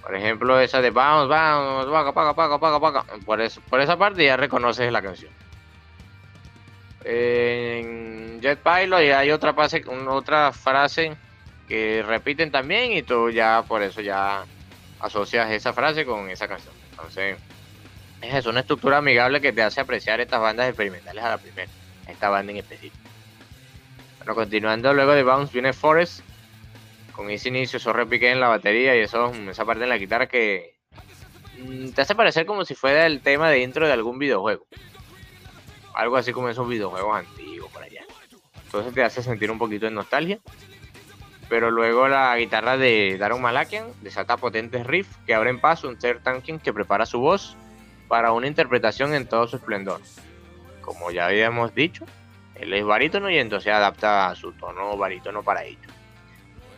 Por 0.00 0.14
ejemplo, 0.14 0.58
esa 0.60 0.80
de 0.80 0.90
vamos, 0.90 1.28
vamos, 1.28 1.86
paga, 1.86 2.12
paga, 2.12 2.34
paga, 2.34 2.58
paga, 2.58 2.80
paga. 2.80 3.04
Por, 3.26 3.40
eso, 3.40 3.60
por 3.68 3.80
esa 3.80 3.96
parte 3.98 4.24
ya 4.24 4.36
reconoces 4.36 4.90
la 4.90 5.02
canción 5.02 5.32
en 7.04 8.40
Jet 8.40 8.60
Pilot 8.60 9.02
y 9.02 9.10
hay 9.10 9.30
otra 9.30 9.52
frase, 9.52 9.84
otra 10.08 10.52
frase 10.52 11.16
que 11.68 12.02
repiten 12.06 12.50
también 12.50 12.92
y 12.92 13.02
tú 13.02 13.30
ya 13.30 13.62
por 13.66 13.82
eso 13.82 14.00
ya 14.00 14.44
asocias 15.00 15.50
esa 15.50 15.72
frase 15.72 16.04
con 16.04 16.28
esa 16.30 16.48
canción. 16.48 16.74
Entonces, 16.90 17.36
es 18.32 18.46
una 18.46 18.60
estructura 18.60 18.98
amigable 18.98 19.40
que 19.40 19.52
te 19.52 19.62
hace 19.62 19.80
apreciar 19.80 20.20
estas 20.20 20.40
bandas 20.40 20.68
experimentales 20.68 21.22
a 21.22 21.30
la 21.30 21.38
primera, 21.38 21.70
esta 22.06 22.28
banda 22.28 22.52
en 22.52 22.58
específico. 22.58 22.96
Bueno, 24.18 24.34
continuando 24.34 24.94
luego 24.94 25.12
de 25.12 25.22
Bounce 25.22 25.52
viene 25.52 25.72
Forest, 25.72 26.20
con 27.12 27.30
ese 27.30 27.48
inicio, 27.48 27.76
eso 27.76 27.92
repique 27.92 28.30
en 28.30 28.40
la 28.40 28.48
batería 28.48 28.96
y 28.96 29.00
eso, 29.00 29.32
esa 29.50 29.64
parte 29.64 29.82
en 29.82 29.88
la 29.88 29.98
guitarra 29.98 30.26
que 30.26 30.78
mm, 31.58 31.90
te 31.90 32.02
hace 32.02 32.14
parecer 32.14 32.46
como 32.46 32.64
si 32.64 32.74
fuera 32.74 33.06
el 33.06 33.20
tema 33.20 33.50
de 33.50 33.60
intro 33.60 33.86
de 33.86 33.92
algún 33.92 34.18
videojuego 34.18 34.66
algo 35.94 36.16
así 36.16 36.32
como 36.32 36.48
esos 36.48 36.68
videojuegos 36.68 37.16
antiguos 37.16 37.70
por 37.72 37.82
allá. 37.82 38.04
Entonces 38.66 38.92
te 38.92 39.02
hace 39.02 39.22
sentir 39.22 39.50
un 39.50 39.58
poquito 39.58 39.86
de 39.86 39.92
nostalgia. 39.92 40.40
Pero 41.48 41.70
luego 41.70 42.08
la 42.08 42.36
guitarra 42.36 42.76
de 42.76 43.16
Daron 43.18 43.40
Malakian 43.42 43.86
desata 44.00 44.36
potentes 44.36 44.86
riffs 44.86 45.16
que 45.26 45.34
abren 45.34 45.60
paso 45.60 45.88
un 45.88 45.98
Ter 45.98 46.22
Tankin 46.22 46.58
que 46.58 46.72
prepara 46.72 47.06
su 47.06 47.20
voz 47.20 47.56
para 48.08 48.32
una 48.32 48.46
interpretación 48.46 49.14
en 49.14 49.26
todo 49.26 49.46
su 49.46 49.56
esplendor. 49.56 50.00
Como 50.80 51.10
ya 51.10 51.26
habíamos 51.26 51.74
dicho, 51.74 52.04
él 52.54 52.72
es 52.72 52.84
barítono 52.84 53.30
y 53.30 53.38
entonces 53.38 53.72
adapta 53.72 54.28
a 54.28 54.34
su 54.34 54.52
tono 54.52 54.96
barítono 54.96 55.42
para 55.42 55.64
ello. 55.64 55.88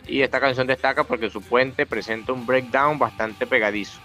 Y 0.07 0.23
esta 0.23 0.41
canción 0.41 0.67
destaca 0.67 1.05
porque 1.05 1.31
su 1.31 1.43
puente 1.43 1.85
presenta 1.85 2.33
un 2.33 2.47
breakdown 2.47 2.99
bastante 2.99 3.47
pegadizo, 3.47 4.01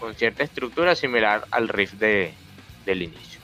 con 0.00 0.14
cierta 0.14 0.42
estructura 0.42 0.94
similar 0.94 1.44
al 1.50 1.68
riff 1.68 1.92
de, 1.94 2.32
del 2.86 3.02
inicio. 3.02 3.40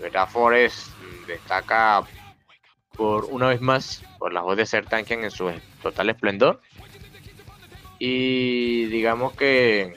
¿verdad? 0.00 0.28
Forest 0.28 0.88
destaca 1.26 2.04
por 2.96 3.26
una 3.26 3.48
vez 3.48 3.60
más 3.60 4.02
por 4.18 4.32
la 4.32 4.40
voz 4.40 4.56
de 4.56 4.66
Ser 4.66 4.86
Tankian 4.86 5.24
en 5.24 5.30
su 5.30 5.52
total 5.82 6.10
esplendor. 6.10 6.60
Y 7.98 8.86
digamos 8.86 9.34
que 9.34 9.94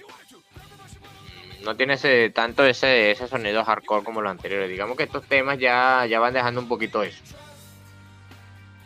no 1.64 1.76
tiene 1.76 1.94
ese, 1.94 2.30
tanto 2.30 2.66
ese, 2.66 3.12
ese 3.12 3.28
sonido 3.28 3.64
hardcore 3.64 4.04
como 4.04 4.22
los 4.22 4.32
anteriores. 4.32 4.70
Digamos 4.70 4.98
que 4.98 5.04
estos 5.04 5.26
temas 5.26 5.58
ya, 5.60 6.06
ya 6.06 6.20
van 6.20 6.34
dejando 6.34 6.62
un 6.62 6.68
poquito 6.68 7.04
eso. 7.04 7.24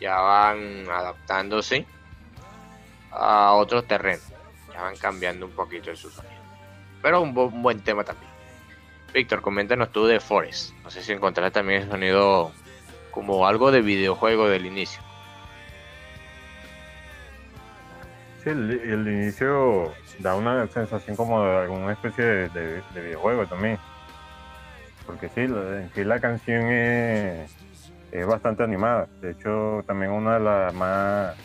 Ya 0.00 0.16
van 0.20 0.88
adaptándose 0.90 1.86
a 3.10 3.52
otros 3.54 3.86
terrenos. 3.86 4.26
Ya 4.72 4.82
van 4.82 4.96
cambiando 4.96 5.46
un 5.46 5.52
poquito 5.52 5.90
de 5.90 5.96
su 5.96 6.10
sonido. 6.10 6.34
Pero 7.02 7.22
un 7.22 7.34
buen 7.34 7.80
tema 7.80 8.04
también. 8.04 8.30
Víctor, 9.12 9.40
coméntanos 9.40 9.90
tú 9.92 10.06
de 10.06 10.20
Forest. 10.20 10.74
No 10.82 10.90
sé 10.90 11.02
si 11.02 11.12
encontraste 11.12 11.52
también 11.52 11.82
el 11.82 11.88
sonido 11.88 12.52
como 13.10 13.46
algo 13.46 13.70
de 13.70 13.80
videojuego 13.80 14.48
del 14.48 14.66
inicio. 14.66 15.00
Sí, 18.44 18.50
el, 18.50 19.08
inicio 19.08 19.94
da 20.18 20.34
una 20.34 20.66
sensación 20.68 21.16
como 21.16 21.44
de 21.44 21.56
alguna 21.58 21.92
especie 21.92 22.24
de, 22.24 22.82
videojuego 22.94 23.46
también. 23.46 23.78
Porque 25.06 25.28
sí, 25.28 25.42
en 25.42 25.90
sí 25.94 26.04
la 26.04 26.20
canción 26.20 26.66
es, 26.70 27.50
bastante 28.26 28.62
animada. 28.62 29.08
De 29.20 29.32
hecho, 29.32 29.84
también 29.86 30.10
una 30.10 30.34
de 30.34 30.40
las 30.40 30.74
más, 30.74 31.36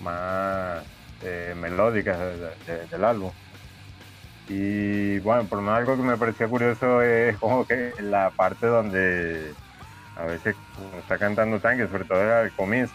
más 0.00 0.84
eh, 1.22 1.54
melódicas 1.56 2.18
del 2.90 3.04
álbum. 3.04 3.30
Y 4.48 5.18
bueno, 5.20 5.44
por 5.44 5.60
más 5.60 5.78
algo 5.78 5.96
que 5.96 6.02
me 6.02 6.16
parecía 6.16 6.46
curioso 6.48 7.02
es 7.02 7.36
como 7.38 7.66
que 7.66 7.92
la 8.00 8.30
parte 8.30 8.66
donde 8.66 9.54
a 10.16 10.24
veces 10.24 10.54
está 10.98 11.18
cantando 11.18 11.60
Tanque, 11.60 11.88
sobre 11.88 12.04
todo 12.04 12.20
al 12.20 12.52
comienzo, 12.52 12.94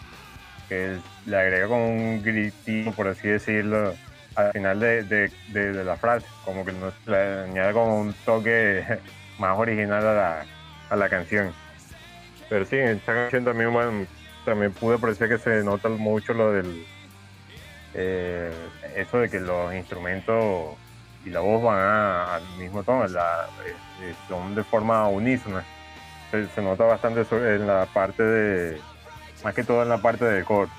que 0.68 0.98
le 1.26 1.36
agrega 1.36 1.66
como 1.66 1.88
un 1.88 2.22
gritito, 2.22 2.92
por 2.92 3.08
así 3.08 3.28
decirlo, 3.28 3.94
al 4.46 4.52
final 4.52 4.80
de, 4.80 5.84
la 5.84 5.96
frase, 5.96 6.26
como 6.44 6.64
que 6.64 6.72
nos 6.72 6.94
le 7.06 7.44
añade 7.44 7.72
como 7.72 8.00
un 8.00 8.12
toque 8.24 8.84
más 9.38 9.58
original 9.58 10.06
a 10.06 10.14
la, 10.14 10.46
a 10.90 10.96
la 10.96 11.08
canción. 11.08 11.52
Pero 12.48 12.64
sí, 12.64 12.76
en 12.76 12.88
esta 12.88 13.14
canción 13.14 13.44
también, 13.44 14.08
también 14.44 14.72
pude 14.72 14.96
apreciar 14.96 15.28
que 15.28 15.38
se 15.38 15.62
nota 15.62 15.88
mucho 15.88 16.34
lo 16.34 16.52
del. 16.52 16.84
Eh, 17.94 18.52
eso 18.96 19.18
de 19.18 19.28
que 19.28 19.40
los 19.40 19.74
instrumentos 19.74 20.76
y 21.24 21.30
la 21.30 21.40
voz 21.40 21.62
van 21.62 21.78
al 21.78 22.42
mismo 22.58 22.82
tono, 22.82 23.04
este, 23.04 24.14
son 24.28 24.54
de 24.54 24.64
forma 24.64 25.08
unísona. 25.08 25.64
Se, 26.30 26.62
nota 26.62 26.84
bastante 26.84 27.26
en 27.30 27.66
la 27.66 27.86
parte 27.86 28.22
de, 28.22 28.80
más 29.42 29.54
que 29.54 29.64
todo 29.64 29.82
en 29.82 29.88
la 29.88 29.98
parte 29.98 30.24
de 30.24 30.44
core. 30.44 30.70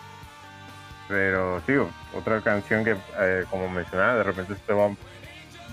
Pero 1.12 1.62
sí, 1.68 1.74
otra 2.16 2.40
canción 2.40 2.86
que, 2.86 2.96
eh, 3.20 3.44
como 3.50 3.68
mencionaba, 3.68 4.16
de 4.16 4.24
repente 4.24 4.56
se 4.66 4.74
va 4.74 4.96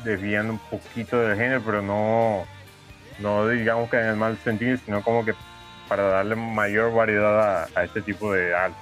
desviando 0.02 0.54
un 0.54 0.58
poquito 0.58 1.16
del 1.20 1.36
género, 1.36 1.62
pero 1.64 1.80
no, 1.80 2.44
no 3.20 3.48
digamos 3.48 3.88
que 3.88 3.98
en 3.98 4.06
el 4.06 4.16
mal 4.16 4.36
sentido, 4.38 4.76
sino 4.84 5.00
como 5.00 5.24
que 5.24 5.34
para 5.88 6.08
darle 6.08 6.34
mayor 6.34 6.92
variedad 6.92 7.68
a, 7.72 7.84
este 7.84 8.02
tipo 8.02 8.32
de 8.32 8.52
arte. 8.52 8.76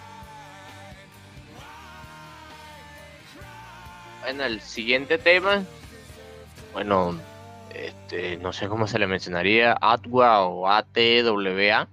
Bueno, 4.23 4.45
el 4.45 4.63
siguiente 4.63 5.19
tema, 5.19 5.63
bueno, 6.73 7.21
este, 7.75 8.39
no 8.39 8.55
sé 8.55 8.67
cómo 8.69 8.87
se 8.87 8.99
le 8.99 9.07
mencionaría, 9.07 9.77
ATWA 9.79 10.47
o 10.47 10.67
ATWA 10.69 11.87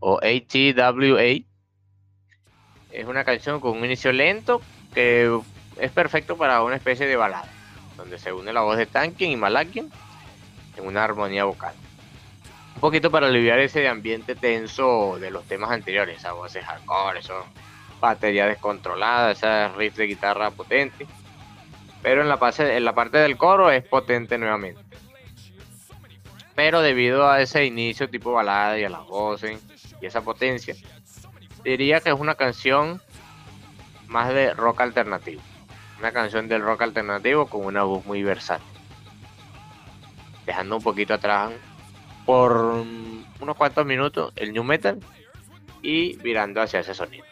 o 0.00 0.18
ATWA. 0.18 1.47
Es 2.98 3.06
una 3.06 3.22
canción 3.22 3.60
con 3.60 3.78
un 3.78 3.84
inicio 3.84 4.10
lento 4.10 4.60
que 4.92 5.40
es 5.76 5.90
perfecto 5.92 6.36
para 6.36 6.64
una 6.64 6.74
especie 6.74 7.06
de 7.06 7.14
balada, 7.14 7.48
donde 7.96 8.18
se 8.18 8.32
une 8.32 8.52
la 8.52 8.62
voz 8.62 8.76
de 8.76 8.86
Tankin 8.86 9.30
y 9.30 9.36
Malakian 9.36 9.88
en 10.76 10.84
una 10.84 11.04
armonía 11.04 11.44
vocal. 11.44 11.74
Un 12.74 12.80
poquito 12.80 13.08
para 13.08 13.28
aliviar 13.28 13.60
ese 13.60 13.86
ambiente 13.86 14.34
tenso 14.34 15.16
de 15.20 15.30
los 15.30 15.44
temas 15.44 15.70
anteriores, 15.70 16.18
esas 16.18 16.32
voces 16.32 16.64
hardcore, 16.64 17.20
eso, 17.20 17.46
batería 18.00 18.48
descontrolada, 18.48 19.30
esa 19.30 19.68
riff 19.68 19.94
de 19.94 20.06
guitarra 20.08 20.50
potente. 20.50 21.06
Pero 22.02 22.22
en 22.22 22.28
la, 22.28 22.52
en 22.58 22.84
la 22.84 22.96
parte 22.96 23.18
del 23.18 23.36
coro 23.36 23.70
es 23.70 23.84
potente 23.84 24.38
nuevamente. 24.38 24.82
Pero 26.56 26.82
debido 26.82 27.30
a 27.30 27.40
ese 27.40 27.64
inicio 27.64 28.10
tipo 28.10 28.32
balada 28.32 28.76
y 28.76 28.82
a 28.82 28.88
las 28.88 29.06
voces 29.06 29.62
y 30.00 30.06
esa 30.06 30.22
potencia, 30.22 30.74
diría 31.68 32.00
que 32.00 32.10
es 32.10 32.18
una 32.18 32.34
canción 32.34 33.00
más 34.06 34.28
de 34.32 34.54
rock 34.54 34.80
alternativo. 34.80 35.42
Una 35.98 36.12
canción 36.12 36.48
del 36.48 36.62
rock 36.62 36.82
alternativo 36.82 37.46
con 37.46 37.64
una 37.64 37.82
voz 37.82 38.06
muy 38.06 38.22
versátil 38.22 38.78
dejando 40.48 40.76
un 40.76 40.82
poquito 40.82 41.12
atrás 41.12 41.52
por 42.24 42.52
unos 42.52 43.56
cuantos 43.58 43.84
minutos 43.84 44.32
el 44.34 44.54
new 44.54 44.64
metal 44.64 44.98
y 45.82 46.16
virando 46.16 46.62
hacia 46.62 46.80
ese 46.80 46.94
sonido. 46.94 47.26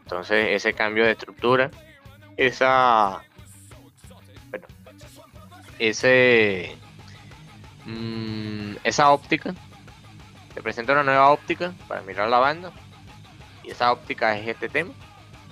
Entonces 0.00 0.48
ese 0.52 0.72
cambio 0.72 1.04
de 1.04 1.10
estructura, 1.10 1.70
esa, 2.38 3.22
bueno, 4.48 4.66
ese, 5.78 6.74
mm, 7.84 8.76
esa 8.84 9.10
óptica, 9.10 9.54
te 10.54 10.62
presenta 10.62 10.94
una 10.94 11.02
nueva 11.02 11.28
óptica 11.28 11.74
para 11.86 12.00
mirar 12.00 12.30
la 12.30 12.38
banda 12.38 12.72
y 13.66 13.70
esa 13.72 13.92
óptica 13.92 14.38
es 14.38 14.46
este 14.46 14.68
tema 14.68 14.92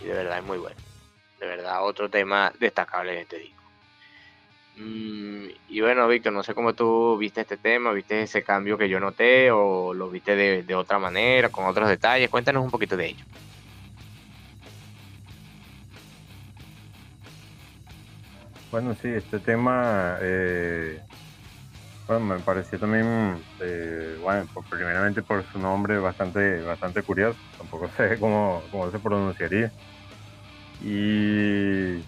y 0.00 0.06
de 0.06 0.14
verdad 0.14 0.38
es 0.38 0.44
muy 0.44 0.58
bueno. 0.58 0.76
De 1.40 1.46
verdad 1.46 1.84
otro 1.84 2.08
tema 2.08 2.52
destacable 2.58 3.12
de 3.12 3.20
este 3.22 3.38
disco. 3.38 3.62
Mm, 4.76 5.46
y 5.68 5.80
bueno, 5.80 6.08
Víctor, 6.08 6.32
no 6.32 6.42
sé 6.42 6.54
cómo 6.54 6.74
tú 6.74 7.16
viste 7.18 7.40
este 7.42 7.56
tema, 7.56 7.92
viste 7.92 8.22
ese 8.22 8.42
cambio 8.42 8.78
que 8.78 8.88
yo 8.88 8.98
noté 8.98 9.50
o 9.50 9.94
lo 9.94 10.10
viste 10.10 10.34
de, 10.36 10.74
otra 10.74 10.98
manera, 10.98 11.48
con 11.48 11.66
otros 11.66 11.88
detalles. 11.88 12.30
Cuéntanos 12.30 12.64
un 12.64 12.70
poquito 12.70 12.96
de 12.96 13.06
ello. 13.06 13.24
Bueno, 18.70 18.96
sí, 19.00 19.08
este 19.08 19.38
tema, 19.38 20.18
eh, 20.20 21.00
bueno, 22.06 22.24
me 22.24 22.38
pareció 22.40 22.78
también, 22.78 23.42
eh, 23.60 24.16
bueno, 24.20 24.46
primeramente 24.68 25.22
por 25.22 25.44
su 25.50 25.58
nombre 25.58 25.98
bastante, 25.98 26.60
bastante 26.62 27.02
curioso, 27.02 27.38
tampoco 27.56 27.88
sé 27.96 28.18
cómo, 28.18 28.62
cómo 28.70 28.90
se 28.90 28.98
pronunciaría. 28.98 29.72
Y 30.82 32.02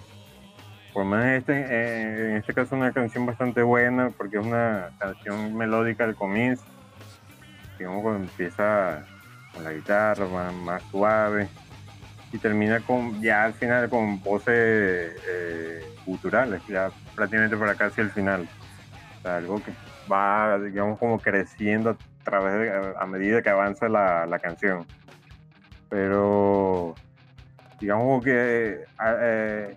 por 0.93 1.05
más 1.05 1.27
este, 1.27 1.53
eh, 1.53 2.31
en 2.31 2.37
este 2.37 2.53
caso 2.53 2.75
una 2.75 2.93
canción 2.93 3.25
bastante 3.25 3.63
buena 3.63 4.11
porque 4.17 4.39
es 4.39 4.45
una 4.45 4.91
canción 4.99 5.57
melódica 5.57 6.05
al 6.05 6.15
comienzo, 6.15 6.65
digamos 7.79 8.17
empieza 8.17 9.07
con 9.55 9.65
la 9.65 9.73
guitarra 9.73 10.53
más, 10.53 10.83
suave 10.91 11.49
y 12.33 12.39
termina 12.39 12.81
con 12.81 13.23
ya 13.23 13.45
al 13.45 13.55
final 13.55 13.89
con 13.89 14.23
voces 14.23 15.17
eh, 15.29 15.83
culturales, 16.05 16.61
ya 16.69 16.91
prácticamente 17.15 17.57
para 17.57 17.75
casi 17.75 18.03
el 18.03 18.11
final. 18.11 18.47
Algo 19.29 19.63
que 19.63 19.73
va, 20.11 20.59
digamos, 20.59 20.99
como 20.99 21.19
creciendo 21.19 21.91
a 21.91 21.97
través 22.25 22.73
a 22.99 23.07
medida 23.07 23.43
que 23.43 23.51
avanza 23.51 23.89
la, 23.89 24.27
la 24.27 24.39
canción. 24.39 24.87
Pero 25.89 26.95
digamos 27.81 28.25
que 28.25 28.85
eh, 29.05 29.77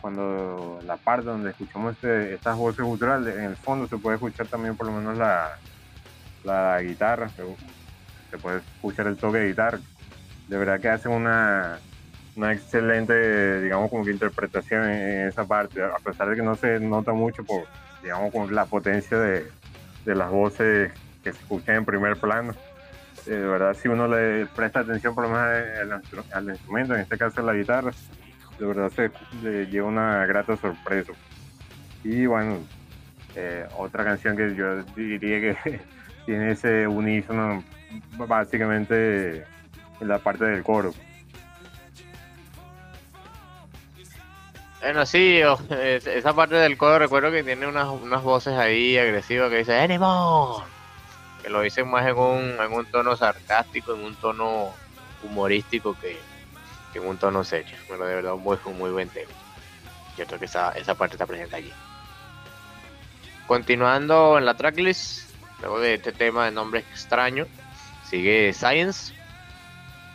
cuando 0.00 0.78
la 0.84 0.96
parte 0.96 1.26
donde 1.26 1.50
escuchamos 1.50 1.94
este, 1.94 2.34
estas 2.34 2.56
voces 2.56 2.84
culturales, 2.84 3.36
en 3.36 3.44
el 3.44 3.56
fondo 3.56 3.86
se 3.86 3.98
puede 3.98 4.16
escuchar 4.16 4.46
también 4.46 4.76
por 4.76 4.86
lo 4.86 4.92
menos 4.92 5.16
la, 5.16 5.58
la 6.44 6.80
guitarra, 6.82 7.28
se, 7.30 8.38
puede 8.38 8.58
escuchar 8.58 9.06
el 9.06 9.16
toque 9.16 9.38
de 9.38 9.48
guitarra. 9.48 9.78
De 10.48 10.56
verdad 10.56 10.80
que 10.80 10.88
hacen 10.88 11.12
una, 11.12 11.78
una 12.36 12.52
excelente, 12.52 13.60
digamos, 13.60 13.90
como 13.90 14.04
que 14.04 14.12
interpretación 14.12 14.88
en, 14.88 15.28
esa 15.28 15.44
parte, 15.46 15.82
a 15.82 15.98
pesar 16.02 16.28
de 16.30 16.36
que 16.36 16.42
no 16.42 16.54
se 16.54 16.80
nota 16.80 17.12
mucho 17.12 17.44
por, 17.44 17.64
digamos, 18.02 18.32
con 18.32 18.54
la 18.54 18.66
potencia 18.66 19.18
de, 19.18 19.46
de 20.04 20.14
las 20.14 20.30
voces 20.30 20.92
que 21.22 21.32
se 21.32 21.38
escuchan 21.38 21.76
en 21.76 21.84
primer 21.84 22.16
plano. 22.16 22.54
Eh, 23.26 23.30
de 23.30 23.46
verdad, 23.46 23.74
si 23.74 23.88
uno 23.88 24.08
le 24.08 24.46
presta 24.46 24.80
atención 24.80 25.14
por 25.14 25.28
lo 25.28 25.30
menos 25.30 26.02
al, 26.32 26.48
instrumento, 26.48 26.94
en 26.94 27.00
este 27.00 27.18
caso 27.18 27.42
la 27.42 27.52
guitarra, 27.52 27.92
de 28.58 28.66
verdad 28.66 28.90
se 28.90 29.10
lleva 29.66 29.88
una 29.88 30.26
grata 30.26 30.56
sorpresa. 30.56 31.12
Y 32.04 32.26
bueno, 32.26 32.58
eh, 33.34 33.66
otra 33.76 34.04
canción 34.04 34.36
que 34.36 34.54
yo 34.54 34.82
diría 34.96 35.40
que 35.40 35.80
tiene 36.26 36.52
ese 36.52 36.86
unísono 36.86 37.62
básicamente 38.16 39.44
en 40.00 40.08
la 40.08 40.18
parte 40.18 40.44
del 40.44 40.62
coro. 40.62 40.94
Bueno, 44.80 45.04
sí, 45.06 45.40
esa 45.70 46.34
parte 46.34 46.54
del 46.54 46.76
coro 46.76 46.98
recuerdo 46.98 47.30
que 47.30 47.42
tiene 47.42 47.66
unas, 47.66 47.88
unas 47.88 48.22
voces 48.22 48.54
ahí 48.54 48.96
agresivas 48.96 49.50
que 49.50 49.58
dice 49.58 49.78
¡Anymore! 49.78 50.64
Que 51.42 51.50
lo 51.50 51.60
dicen 51.62 51.88
más 51.88 52.06
en 52.06 52.16
un, 52.16 52.56
en 52.60 52.72
un 52.72 52.86
tono 52.86 53.16
sarcástico, 53.16 53.94
en 53.94 54.04
un 54.04 54.14
tono 54.16 54.72
humorístico 55.22 55.96
que, 56.00 56.18
en 56.94 57.06
un 57.06 57.18
tono 57.18 57.44
serio. 57.44 57.76
Bueno, 57.88 58.04
de 58.04 58.14
verdad, 58.14 58.34
un 58.34 58.42
muy, 58.42 58.58
muy 58.74 58.90
buen 58.90 59.08
tema. 59.08 59.30
Yo 60.16 60.26
creo 60.26 60.38
que 60.38 60.46
esa, 60.46 60.72
esa 60.72 60.94
parte 60.94 61.14
está 61.14 61.26
presente 61.26 61.56
allí. 61.56 61.72
Continuando 63.46 64.36
en 64.36 64.44
la 64.44 64.54
tracklist, 64.54 65.30
luego 65.60 65.80
de 65.80 65.94
este 65.94 66.12
tema 66.12 66.44
de 66.44 66.50
nombre 66.50 66.80
extraño, 66.80 67.46
sigue 68.04 68.52
Science, 68.52 69.14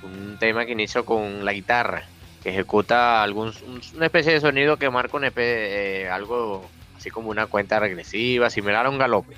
un 0.03 0.38
tema 0.38 0.66
que 0.66 0.74
inicia 0.74 1.03
con 1.03 1.43
la 1.45 1.53
guitarra, 1.53 2.05
que 2.43 2.49
ejecuta 2.49 3.23
algún, 3.23 3.53
una 3.95 4.05
especie 4.05 4.33
de 4.33 4.41
sonido 4.41 4.77
que 4.77 4.89
marca 4.89 5.15
un 5.15 5.23
eh, 5.35 6.09
algo 6.11 6.69
así 6.97 7.09
como 7.09 7.29
una 7.29 7.47
cuenta 7.47 7.79
regresiva, 7.79 8.49
similar 8.49 8.85
a 8.85 8.89
un 8.89 8.97
galope. 8.97 9.35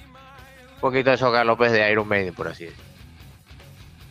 Un 0.75 0.81
poquito 0.81 1.11
de 1.11 1.15
esos 1.15 1.31
galopes 1.31 1.71
de 1.71 1.91
Iron 1.91 2.07
Maiden, 2.07 2.33
por 2.33 2.47
así 2.47 2.65
decirlo. 2.65 2.83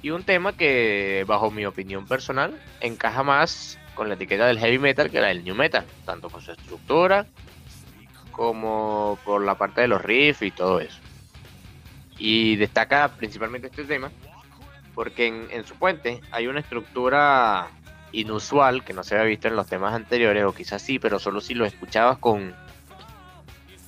Y 0.03 0.11
un 0.11 0.23
tema 0.23 0.53
que, 0.53 1.25
bajo 1.27 1.51
mi 1.51 1.67
opinión 1.67 2.07
personal, 2.07 2.61
encaja 2.81 3.23
más 3.23 3.79
con 3.95 4.09
la 4.09 4.15
etiqueta 4.15 4.47
del 4.47 4.59
heavy 4.59 4.79
metal 4.79 5.11
que 5.11 5.21
la 5.21 5.29
del 5.29 5.45
new 5.45 5.55
metal, 5.55 5.85
tanto 6.05 6.29
por 6.29 6.43
su 6.43 6.53
estructura 6.53 7.27
como 8.31 9.19
por 9.25 9.45
la 9.45 9.55
parte 9.55 9.81
de 9.81 9.89
los 9.89 10.03
riffs 10.03 10.43
y 10.43 10.51
todo 10.51 10.81
eso. 10.81 10.99
Y 12.19 12.57
destaca 12.57 13.09
principalmente 13.09 13.69
este 13.69 13.85
tema 13.85 14.11
porque 14.95 15.27
en, 15.27 15.65
su 15.65 15.75
puente 15.75 16.21
hay 16.31 16.47
una 16.47 16.61
estructura 16.61 17.69
inusual 18.15 18.85
que 18.85 18.93
no 18.93 19.03
se 19.03 19.15
había 19.15 19.27
visto 19.27 19.49
en 19.49 19.57
los 19.57 19.67
temas 19.67 19.95
anteriores, 19.95 20.45
o 20.45 20.55
quizás 20.55 20.83
sí, 20.83 20.99
pero 20.99 21.19
solo 21.19 21.41
si 21.41 21.55
lo 21.55 21.65
escuchabas 21.65 22.19
con 22.19 22.55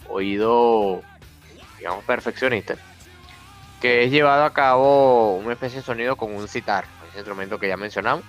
oído, 0.08 1.02
digamos, 1.78 2.04
perfeccionista 2.04 2.76
que 3.80 4.04
es 4.04 4.10
llevado 4.10 4.44
a 4.44 4.52
cabo 4.52 5.36
una 5.36 5.52
especie 5.52 5.78
de 5.78 5.84
sonido 5.84 6.16
con 6.16 6.34
un 6.34 6.48
citar, 6.48 6.84
ese 7.08 7.18
instrumento 7.18 7.58
que 7.58 7.68
ya 7.68 7.76
mencionamos, 7.76 8.24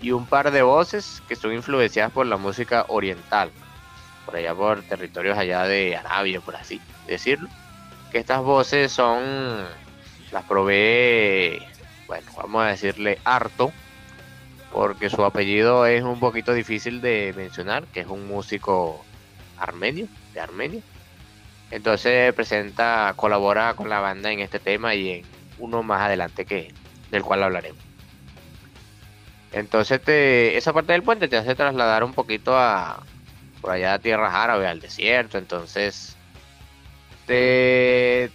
y 0.00 0.12
un 0.12 0.26
par 0.26 0.50
de 0.50 0.62
voces 0.62 1.22
que 1.28 1.36
son 1.36 1.52
influenciadas 1.52 2.12
por 2.12 2.26
la 2.26 2.36
música 2.36 2.84
oriental, 2.88 3.50
por 4.24 4.36
allá 4.36 4.54
por 4.54 4.82
territorios 4.82 5.36
allá 5.36 5.64
de 5.64 5.96
Arabia, 5.96 6.40
por 6.40 6.56
así 6.56 6.80
decirlo. 7.06 7.48
Que 8.10 8.18
estas 8.18 8.42
voces 8.42 8.92
son, 8.92 9.22
las 10.30 10.44
provee, 10.44 11.60
bueno, 12.06 12.30
vamos 12.36 12.62
a 12.64 12.68
decirle 12.68 13.18
harto, 13.24 13.72
porque 14.74 15.08
su 15.08 15.24
apellido 15.24 15.86
es 15.86 16.02
un 16.02 16.18
poquito 16.18 16.52
difícil 16.52 17.00
de 17.00 17.32
mencionar, 17.36 17.84
que 17.84 18.00
es 18.00 18.08
un 18.08 18.26
músico 18.26 19.04
armenio, 19.56 20.08
de 20.34 20.40
Armenia. 20.40 20.82
Entonces 21.70 22.34
presenta, 22.34 23.14
colabora 23.14 23.74
con 23.74 23.88
la 23.88 24.00
banda 24.00 24.32
en 24.32 24.40
este 24.40 24.58
tema 24.58 24.96
y 24.96 25.10
en 25.10 25.22
uno 25.60 25.84
más 25.84 26.00
adelante 26.00 26.44
que 26.44 26.74
del 27.12 27.22
cual 27.22 27.44
hablaremos. 27.44 27.80
Entonces 29.52 30.00
esa 30.08 30.72
parte 30.72 30.92
del 30.92 31.04
puente 31.04 31.28
te 31.28 31.36
hace 31.36 31.54
trasladar 31.54 32.02
un 32.02 32.12
poquito 32.12 32.58
a 32.58 33.04
por 33.60 33.70
allá 33.70 33.94
a 33.94 33.98
tierras 34.00 34.34
árabes, 34.34 34.66
al 34.66 34.80
desierto. 34.80 35.38
Entonces 35.38 36.16
te, 37.26 38.28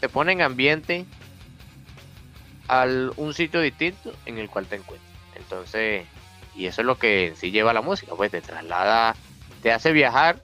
te 0.00 0.08
pone 0.08 0.32
en 0.32 0.40
ambiente 0.40 1.04
a 2.66 2.86
un 3.16 3.34
sitio 3.34 3.60
distinto 3.60 4.14
en 4.24 4.38
el 4.38 4.48
cual 4.48 4.64
te 4.64 4.76
encuentras. 4.76 5.13
Entonces, 5.44 6.06
y 6.54 6.66
eso 6.66 6.80
es 6.80 6.86
lo 6.86 6.98
que 6.98 7.28
en 7.28 7.36
sí 7.36 7.50
lleva 7.50 7.72
la 7.72 7.82
música, 7.82 8.14
pues 8.16 8.30
te 8.30 8.40
traslada, 8.40 9.14
te 9.62 9.72
hace 9.72 9.92
viajar 9.92 10.42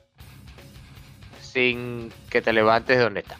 sin 1.40 2.12
que 2.30 2.42
te 2.42 2.53
levantes 2.53 2.96
de 2.96 3.03
donde 3.03 3.20
estás. 3.20 3.38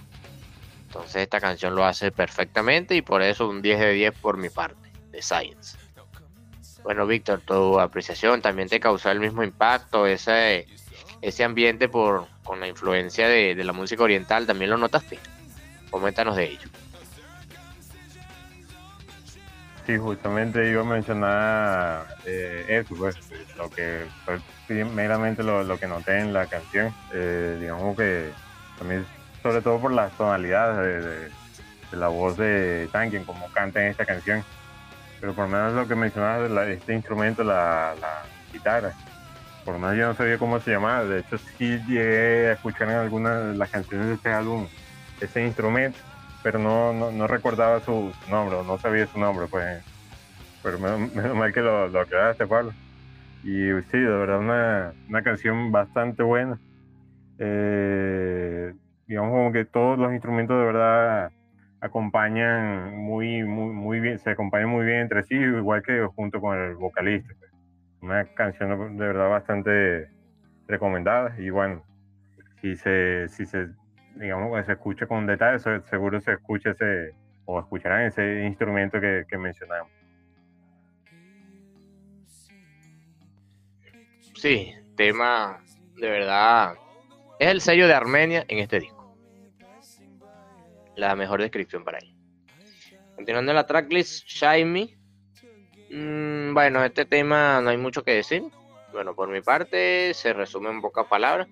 Entonces 0.87 1.23
esta 1.23 1.41
canción 1.41 1.75
lo 1.75 1.85
hace 1.85 2.11
perfectamente 2.11 2.97
y 2.97 3.03
por 3.03 3.23
eso 3.23 3.49
un 3.49 3.63
10 3.63 3.79
de 3.79 3.93
10 3.93 4.19
por 4.19 4.37
mi 4.37 4.49
parte, 4.49 4.91
de 5.11 5.23
Science. 5.23 5.79
Bueno, 6.83 7.07
Víctor, 7.07 7.43
tu 7.43 7.79
apreciación 7.79 8.41
también 8.41 8.69
te 8.69 8.81
causó 8.81 9.11
el 9.11 9.21
mismo 9.21 9.45
impacto, 9.45 10.07
ese, 10.07 10.67
ese 11.21 11.45
ambiente 11.45 11.89
por, 11.89 12.27
con 12.43 12.59
la 12.59 12.67
influencia 12.67 13.29
de, 13.29 13.55
de 13.55 13.65
la 13.65 13.73
música 13.73 14.03
oriental, 14.03 14.47
¿también 14.47 14.71
lo 14.71 14.79
notaste? 14.79 15.19
Coméntanos 15.91 16.37
de 16.37 16.45
ello. 16.45 16.69
Sí, 19.87 19.97
justamente 19.97 20.71
iba 20.71 20.83
a 20.83 20.85
mencionar 20.85 22.07
eh, 22.27 22.65
eso, 22.69 22.95
pues, 22.97 23.17
lo 23.57 23.71
que 23.71 24.07
fue 24.25 24.41
lo, 25.45 25.79
que 25.79 25.87
noté 25.87 26.19
en 26.19 26.33
la 26.33 26.47
canción. 26.47 26.95
Eh, 27.13 27.59
digamos 27.61 27.97
que 27.97 28.31
también, 28.79 29.05
sobre 29.43 29.63
todo 29.63 29.81
por 29.81 29.93
las 29.93 30.13
tonalidades 30.13 31.05
de, 31.05 31.97
la 31.97 32.09
voz 32.09 32.37
de 32.37 32.89
Tankin, 32.93 33.25
como 33.25 33.51
canta 33.53 33.83
en 33.83 33.91
esta 33.91 34.05
canción. 34.05 34.45
Pero 35.21 35.35
por 35.35 35.49
lo 35.49 35.57
menos 35.57 35.73
lo 35.75 35.89
que 35.89 35.95
mencionabas 35.95 36.51
de 36.51 36.75
este 36.75 36.95
instrumento, 36.95 37.43
la, 37.43 37.95
la, 38.01 38.23
guitarra, 38.53 38.93
por 39.65 39.75
lo 39.75 39.81
menos 39.81 39.97
yo 39.97 40.07
no 40.07 40.15
sabía 40.15 40.39
cómo 40.39 40.61
se 40.61 40.71
llamaba. 40.71 41.05
De 41.05 41.21
hecho, 41.21 41.39
sí 41.39 41.81
llegué 41.89 42.49
a 42.49 42.53
escuchar 42.53 42.91
en 42.91 42.97
algunas 42.97 43.53
de 43.53 43.57
las 43.57 43.71
canciones 43.71 44.07
de 44.07 44.15
este 44.15 44.33
álbum 44.33 44.69
ese 45.21 45.45
instrumento 45.45 45.99
pero 46.43 46.59
no, 46.59 46.93
no, 46.93 47.11
no 47.11 47.27
recordaba 47.27 47.81
su, 47.81 48.13
nombre, 48.31 48.59
no 48.65 48.79
sabía 48.79 49.07
su 49.07 49.19
nombre, 49.19 49.47
pues. 49.51 49.83
Pero 50.63 50.79
menos, 50.79 51.37
mal 51.37 51.53
que 51.53 51.61
lo, 51.61 51.89
lo 51.89 52.01
aclaraste, 52.01 52.47
Pablo. 52.47 52.73
Y 53.43 53.69
sí, 53.91 53.99
de 53.99 54.07
verdad, 54.07 54.39
una, 54.39 54.93
una 55.09 55.23
canción 55.23 55.73
bastante 55.73 56.23
buena. 56.23 56.59
Eh, 57.39 58.75
digamos 59.07 59.31
como 59.31 59.53
que 59.53 59.65
todos 59.65 59.99
los 59.99 60.13
instrumentos 60.13 60.59
de 60.59 60.65
verdad 60.67 61.33
acompañan 61.81 62.97
muy, 62.99 63.43
muy, 63.43 63.73
muy 63.73 64.01
bien, 64.01 64.19
se 64.19 64.31
acompañan 64.31 64.69
muy 64.69 64.85
bien 64.85 65.01
entre 65.01 65.23
sí, 65.23 65.35
igual 65.35 65.83
que 65.83 66.07
junto 66.15 66.41
con 66.41 66.59
el 66.59 66.77
vocalista. 66.77 67.33
Una 68.03 68.25
canción 68.35 68.97
de 68.97 69.07
verdad 69.07 69.29
bastante 69.29 70.09
recomendada 70.69 71.35
y 71.39 71.51
bueno, 71.51 71.83
si 72.61 72.77
se, 72.77 73.29
si 73.29 73.47
se 73.47 73.69
digamos, 74.15 74.57
que 74.57 74.65
se 74.65 74.73
escucha 74.73 75.07
con 75.07 75.27
detalle, 75.27 75.59
seguro 75.89 76.21
se 76.21 76.33
escucha 76.33 76.71
ese, 76.71 77.15
o 77.45 77.61
escucharán 77.61 78.03
ese 78.03 78.45
instrumento 78.45 79.01
que, 79.01 79.39
mencionamos. 79.39 79.91
Sí, 84.35 84.75
tema 84.97 85.63
de 85.97 86.11
verdad. 86.11 86.75
Es 87.39 87.49
el 87.49 87.61
sello 87.61 87.87
de 87.87 87.95
Armenia 87.95 88.45
en 88.49 88.59
este 88.59 88.81
disco. 88.81 89.17
La 90.97 91.15
mejor 91.15 91.41
descripción 91.41 91.85
para 91.85 91.99
ahí. 91.99 92.15
Continuando 93.17 93.53
en 93.53 93.57
la 93.57 93.67
tracklist, 93.67 94.27
Shiny. 94.27 94.97
Mm, 95.91 96.55
bueno, 96.55 96.85
este 96.85 97.05
tema 97.05 97.61
no 97.61 97.71
hay 97.71 97.77
mucho 97.77 98.03
que 98.03 98.13
decir. 98.13 98.45
Bueno, 98.93 99.15
por 99.15 99.29
mi 99.29 99.41
parte, 99.41 100.13
se 100.15 100.33
resume 100.33 100.71
en 100.71 100.81
pocas 100.81 101.07
palabras 101.07 101.49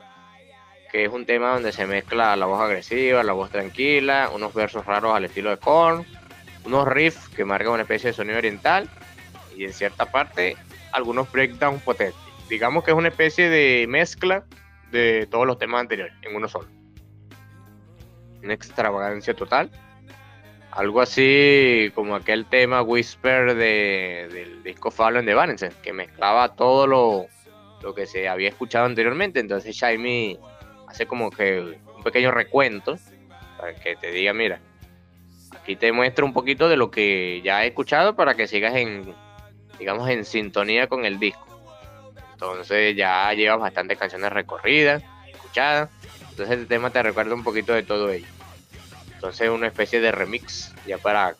que 0.90 1.04
es 1.04 1.12
un 1.12 1.26
tema 1.26 1.52
donde 1.52 1.72
se 1.72 1.86
mezcla 1.86 2.36
la 2.36 2.46
voz 2.46 2.60
agresiva, 2.60 3.22
la 3.22 3.32
voz 3.32 3.50
tranquila, 3.50 4.30
unos 4.34 4.54
versos 4.54 4.86
raros 4.86 5.14
al 5.14 5.24
estilo 5.24 5.50
de 5.50 5.58
Korn, 5.58 6.06
unos 6.64 6.88
riffs 6.88 7.28
que 7.28 7.44
marcan 7.44 7.72
una 7.72 7.82
especie 7.82 8.10
de 8.10 8.14
sonido 8.14 8.38
oriental 8.38 8.88
y 9.56 9.64
en 9.64 9.72
cierta 9.72 10.10
parte 10.10 10.56
algunos 10.92 11.30
breakdowns 11.30 11.82
potentes. 11.82 12.16
Digamos 12.48 12.84
que 12.84 12.92
es 12.92 12.96
una 12.96 13.08
especie 13.08 13.50
de 13.50 13.86
mezcla 13.88 14.44
de 14.90 15.26
todos 15.30 15.46
los 15.46 15.58
temas 15.58 15.80
anteriores 15.80 16.14
en 16.22 16.34
uno 16.34 16.48
solo. 16.48 16.68
Una 18.42 18.54
extravagancia 18.54 19.34
total. 19.34 19.70
Algo 20.70 21.00
así 21.00 21.90
como 21.94 22.14
aquel 22.14 22.46
tema 22.46 22.82
Whisper 22.82 23.54
de, 23.54 24.28
del 24.32 24.62
disco 24.62 24.90
Fallen 24.90 25.26
de 25.26 25.34
Vanessa, 25.34 25.68
que 25.82 25.92
mezclaba 25.92 26.54
todo 26.54 26.86
lo, 26.86 27.26
lo 27.82 27.94
que 27.94 28.06
se 28.06 28.28
había 28.28 28.48
escuchado 28.48 28.86
anteriormente. 28.86 29.40
Entonces 29.40 29.74
Shiny 29.74 30.38
hace 30.88 31.06
como 31.06 31.30
que 31.30 31.78
un 31.96 32.02
pequeño 32.02 32.30
recuento 32.30 32.98
para 33.58 33.74
que 33.74 33.96
te 33.96 34.10
diga, 34.10 34.32
mira, 34.32 34.60
aquí 35.60 35.76
te 35.76 35.92
muestro 35.92 36.24
un 36.24 36.32
poquito 36.32 36.68
de 36.68 36.76
lo 36.76 36.90
que 36.90 37.40
ya 37.42 37.64
he 37.64 37.68
escuchado 37.68 38.16
para 38.16 38.34
que 38.34 38.46
sigas 38.46 38.74
en, 38.74 39.14
digamos, 39.78 40.08
en 40.08 40.24
sintonía 40.24 40.86
con 40.86 41.04
el 41.04 41.18
disco. 41.18 41.46
Entonces 42.32 42.96
ya 42.96 43.32
llevas 43.34 43.58
bastantes 43.58 43.98
canciones 43.98 44.32
recorridas, 44.32 45.02
escuchadas. 45.28 45.90
Entonces 46.30 46.58
este 46.58 46.66
tema 46.66 46.90
te 46.90 47.02
recuerda 47.02 47.34
un 47.34 47.42
poquito 47.42 47.72
de 47.72 47.82
todo 47.82 48.10
ello. 48.10 48.26
Entonces 49.14 49.50
una 49.50 49.66
especie 49.66 50.00
de 50.00 50.12
remix 50.12 50.72
ya 50.86 50.98
para 50.98 51.34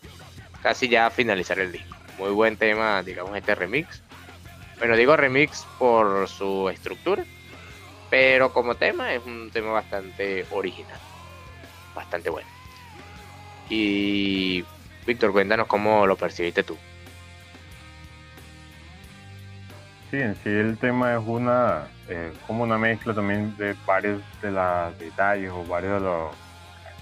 casi 0.62 0.89
ya 0.89 1.09
finalizar 1.11 1.61
el 1.61 1.70
disco. 1.70 1.97
Muy 2.19 2.31
buen 2.31 2.57
tema, 2.57 3.03
digamos, 3.05 3.37
este 3.37 3.55
remix. 3.55 4.03
Bueno, 4.79 4.97
digo 4.97 5.16
remix 5.16 5.65
por 5.79 6.29
su 6.29 6.69
estructura, 6.69 7.25
pero 8.11 8.53
como 8.53 8.75
tema 8.75 9.13
es 9.15 9.25
un 9.25 9.51
tema 9.51 9.73
bastante 9.73 10.47
original. 10.51 10.99
Bastante 11.95 12.31
bueno. 12.31 12.49
Y 13.69 14.65
Víctor, 15.07 15.33
cuéntanos 15.33 15.67
cómo 15.67 16.07
lo 16.07 16.17
percibiste 16.17 16.63
tú. 16.63 16.77
Sí, 20.11 20.17
en 20.17 20.35
sí 20.37 20.49
el 20.49 20.79
tema 20.79 21.15
es 21.15 21.21
una 21.27 21.89
eh, 22.09 22.33
como 22.47 22.63
una 22.65 22.79
mezcla 22.79 23.13
también 23.13 23.55
de 23.59 23.75
varios 23.87 24.23
de 24.41 24.51
los 24.51 24.99
detalles 24.99 25.51
o 25.51 25.65
varios 25.65 26.01
de 26.01 26.01
los 26.01 26.35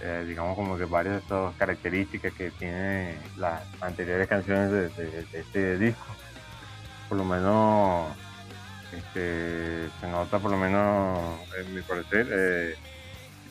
eh, 0.03 0.24
digamos 0.27 0.57
como 0.57 0.77
que 0.77 0.85
varias 0.85 1.15
de 1.15 1.20
estas 1.20 1.55
características 1.55 2.33
que 2.35 2.51
tienen 2.51 3.16
las 3.37 3.62
anteriores 3.81 4.28
canciones 4.28 4.70
de 4.70 5.24
este 5.33 5.78
disco. 5.78 6.05
Por 7.09 7.19
lo 7.19 7.24
menos 7.24 8.09
este, 8.92 9.88
se 10.00 10.08
nota 10.08 10.38
por 10.38 10.50
lo 10.50 10.56
menos 10.56 11.40
en 11.58 11.74
mi 11.74 11.82
parecer 11.82 12.28
eh, 12.30 12.76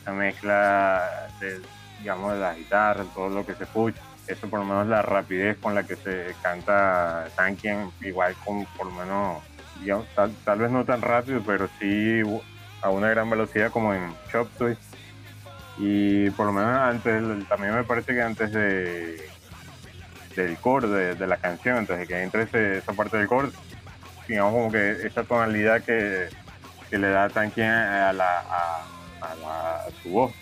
esa 0.00 0.12
mezcla 0.12 1.28
de, 1.40 1.60
digamos 1.98 2.34
de 2.34 2.40
la 2.40 2.54
guitarra, 2.54 3.04
todo 3.14 3.28
lo 3.28 3.44
que 3.44 3.54
se 3.54 3.64
escucha, 3.64 4.00
eso 4.26 4.48
por 4.48 4.60
lo 4.60 4.64
menos 4.64 4.86
la 4.86 5.02
rapidez 5.02 5.56
con 5.58 5.74
la 5.74 5.84
que 5.84 5.96
se 5.96 6.34
canta 6.42 7.28
Tankian, 7.36 7.90
igual 8.00 8.34
con 8.44 8.64
por 8.76 8.86
lo 8.86 8.92
menos, 8.92 9.42
tal, 10.44 10.58
vez 10.58 10.70
no 10.70 10.84
tan 10.84 11.02
rápido, 11.02 11.42
pero 11.46 11.68
sí 11.78 12.22
a 12.82 12.90
una 12.90 13.08
gran 13.08 13.30
velocidad 13.30 13.70
como 13.70 13.94
en 13.94 14.14
Chop 14.30 14.48
Suey. 14.58 14.76
Y 15.78 16.30
por 16.30 16.46
lo 16.46 16.52
menos 16.52 16.76
antes, 16.78 17.22
también 17.48 17.74
me 17.74 17.84
parece 17.84 18.14
que 18.14 18.22
antes 18.22 18.50
de 18.50 19.28
del 20.36 20.58
core 20.58 21.14
de, 21.14 21.26
la 21.26 21.38
canción, 21.38 21.78
antes 21.78 21.98
de 21.98 22.06
que 22.06 22.22
entre 22.22 22.42
esa 22.78 22.92
parte 22.92 23.16
del 23.16 23.26
core, 23.26 23.48
digamos 24.28 24.52
como 24.52 24.72
que 24.72 25.06
esa 25.06 25.24
tonalidad 25.24 25.82
que, 25.82 26.28
le 26.90 27.08
da 27.08 27.28
Tanquien 27.28 27.70
a, 27.70 28.12
la, 28.12 28.40
a, 29.20 29.86
su 30.02 30.10
voz. 30.10 30.32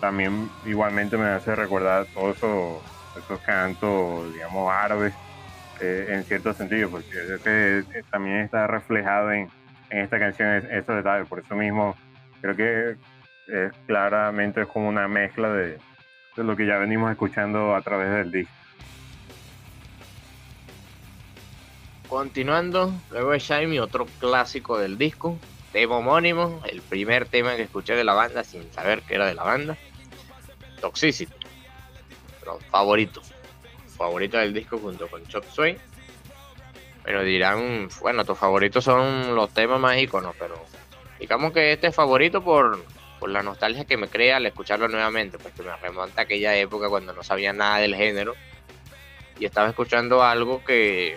También 0.00 0.48
igualmente 0.64 1.16
me 1.16 1.28
hace 1.28 1.54
recordar 1.54 2.06
todos 2.14 2.36
esos, 2.36 3.40
cantos, 3.44 4.32
digamos, 4.32 4.72
árabes, 4.72 5.12
eh, 5.80 6.06
en 6.10 6.24
cierto 6.24 6.54
sentido, 6.54 6.90
porque 6.90 7.10
que 7.44 8.02
también 8.10 8.38
está 8.38 8.66
reflejado 8.66 9.32
en, 9.32 9.48
esta 9.90 10.18
canción 10.18 10.48
esos 10.70 10.96
detalles. 10.96 11.28
Por 11.28 11.40
eso 11.40 11.54
mismo 11.54 11.96
creo 12.40 12.56
que 12.56 12.96
es 13.48 13.72
claramente 13.86 14.64
como 14.66 14.88
una 14.88 15.08
mezcla 15.08 15.50
de, 15.50 15.78
de 16.36 16.44
lo 16.44 16.56
que 16.56 16.66
ya 16.66 16.78
venimos 16.78 17.10
escuchando 17.10 17.74
a 17.74 17.82
través 17.82 18.10
del 18.10 18.30
disco. 18.30 18.59
Continuando, 22.10 22.92
luego 23.12 23.30
de 23.30 23.38
Shiny, 23.38 23.78
otro 23.78 24.04
clásico 24.18 24.76
del 24.76 24.98
disco, 24.98 25.38
tema 25.70 25.98
homónimo, 25.98 26.60
el 26.68 26.82
primer 26.82 27.26
tema 27.26 27.54
que 27.54 27.62
escuché 27.62 27.94
de 27.94 28.02
la 28.02 28.14
banda 28.14 28.42
sin 28.42 28.68
saber 28.72 29.02
que 29.02 29.14
era 29.14 29.28
de 29.28 29.34
la 29.34 29.44
banda, 29.44 29.78
Toxicity, 30.80 31.32
pero 32.40 32.58
favorito, 32.68 33.22
favorito 33.96 34.38
del 34.38 34.52
disco 34.52 34.78
junto 34.78 35.06
con 35.06 35.24
Chop 35.28 35.44
Suey. 35.52 35.78
Bueno, 37.04 37.22
dirán, 37.22 37.88
bueno, 38.00 38.24
tus 38.24 38.36
favoritos 38.36 38.82
son 38.82 39.36
los 39.36 39.54
temas 39.54 39.78
más 39.78 39.96
iconos, 39.96 40.34
pero 40.36 40.56
digamos 41.20 41.52
que 41.52 41.70
este 41.74 41.86
es 41.86 41.94
favorito 41.94 42.42
por, 42.42 42.84
por 43.20 43.30
la 43.30 43.44
nostalgia 43.44 43.84
que 43.84 43.96
me 43.96 44.08
crea 44.08 44.38
al 44.38 44.46
escucharlo 44.46 44.88
nuevamente, 44.88 45.38
pues 45.38 45.54
que 45.54 45.62
me 45.62 45.76
remonta 45.76 46.22
a 46.22 46.24
aquella 46.24 46.56
época 46.56 46.88
cuando 46.88 47.12
no 47.12 47.22
sabía 47.22 47.52
nada 47.52 47.78
del 47.78 47.94
género 47.94 48.34
y 49.38 49.44
estaba 49.44 49.68
escuchando 49.68 50.24
algo 50.24 50.64
que, 50.64 51.16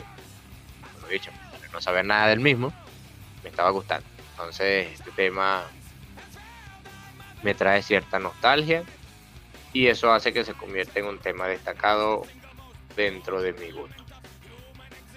dicho, 1.09 1.31
no 1.71 1.81
sabía 1.81 2.03
nada 2.03 2.27
del 2.27 2.39
mismo, 2.39 2.73
me 3.43 3.49
estaba 3.49 3.69
gustando. 3.71 4.07
Entonces, 4.31 4.87
este 4.93 5.11
tema 5.11 5.63
me 7.43 7.53
trae 7.53 7.81
cierta 7.83 8.19
nostalgia 8.19 8.83
y 9.73 9.87
eso 9.87 10.11
hace 10.11 10.33
que 10.33 10.43
se 10.43 10.53
convierta 10.53 10.99
en 10.99 11.05
un 11.05 11.19
tema 11.19 11.47
destacado 11.47 12.23
dentro 12.95 13.41
de 13.41 13.53
mi 13.53 13.71
gusto. 13.71 14.03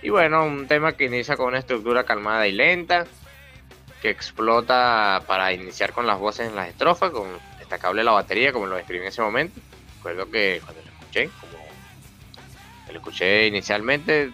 Y 0.03 0.11
bueno, 0.11 0.45
un 0.45 0.67
tema 0.67 0.93
que 0.93 1.05
inicia 1.05 1.37
con 1.37 1.47
una 1.49 1.59
estructura 1.59 2.05
calmada 2.05 2.47
y 2.47 2.53
lenta, 2.53 3.07
que 4.01 4.11
explota 4.11 5.23
para 5.27 5.53
iniciar 5.53 5.93
con 5.93 6.07
las 6.07 6.19
voces 6.19 6.49
en 6.49 6.57
las 6.57 6.69
estrofas, 6.69 7.11
con 7.11 7.29
destacable 7.59 8.05
la 8.05 8.13
batería, 8.13 8.53
como 8.53 8.67
lo 8.67 8.77
describí 8.77 9.03
en 9.03 9.09
ese 9.09 9.23
momento. 9.23 9.61
Recuerdo 9.97 10.31
que 10.31 10.61
cuando 10.65 10.83
lo 10.83 10.91
escuché, 10.91 11.31
como 11.41 11.59
lo 12.89 12.99
escuché 12.99 13.47
inicialmente, 13.47 14.33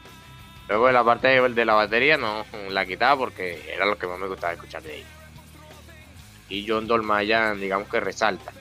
luego 0.72 0.90
la 0.90 1.04
parte 1.04 1.28
de 1.28 1.64
la 1.64 1.74
batería 1.74 2.16
no 2.16 2.44
la 2.70 2.86
quitaba 2.86 3.16
porque 3.16 3.62
era 3.72 3.84
lo 3.84 3.98
que 3.98 4.06
más 4.06 4.18
me 4.18 4.26
gustaba 4.26 4.54
escuchar 4.54 4.82
de 4.82 4.92
ahí. 4.92 5.04
Y 6.48 6.66
John 6.66 6.86
Dolmayan, 6.86 7.60
digamos 7.60 7.88
que 7.88 8.00
resalta. 8.00 8.52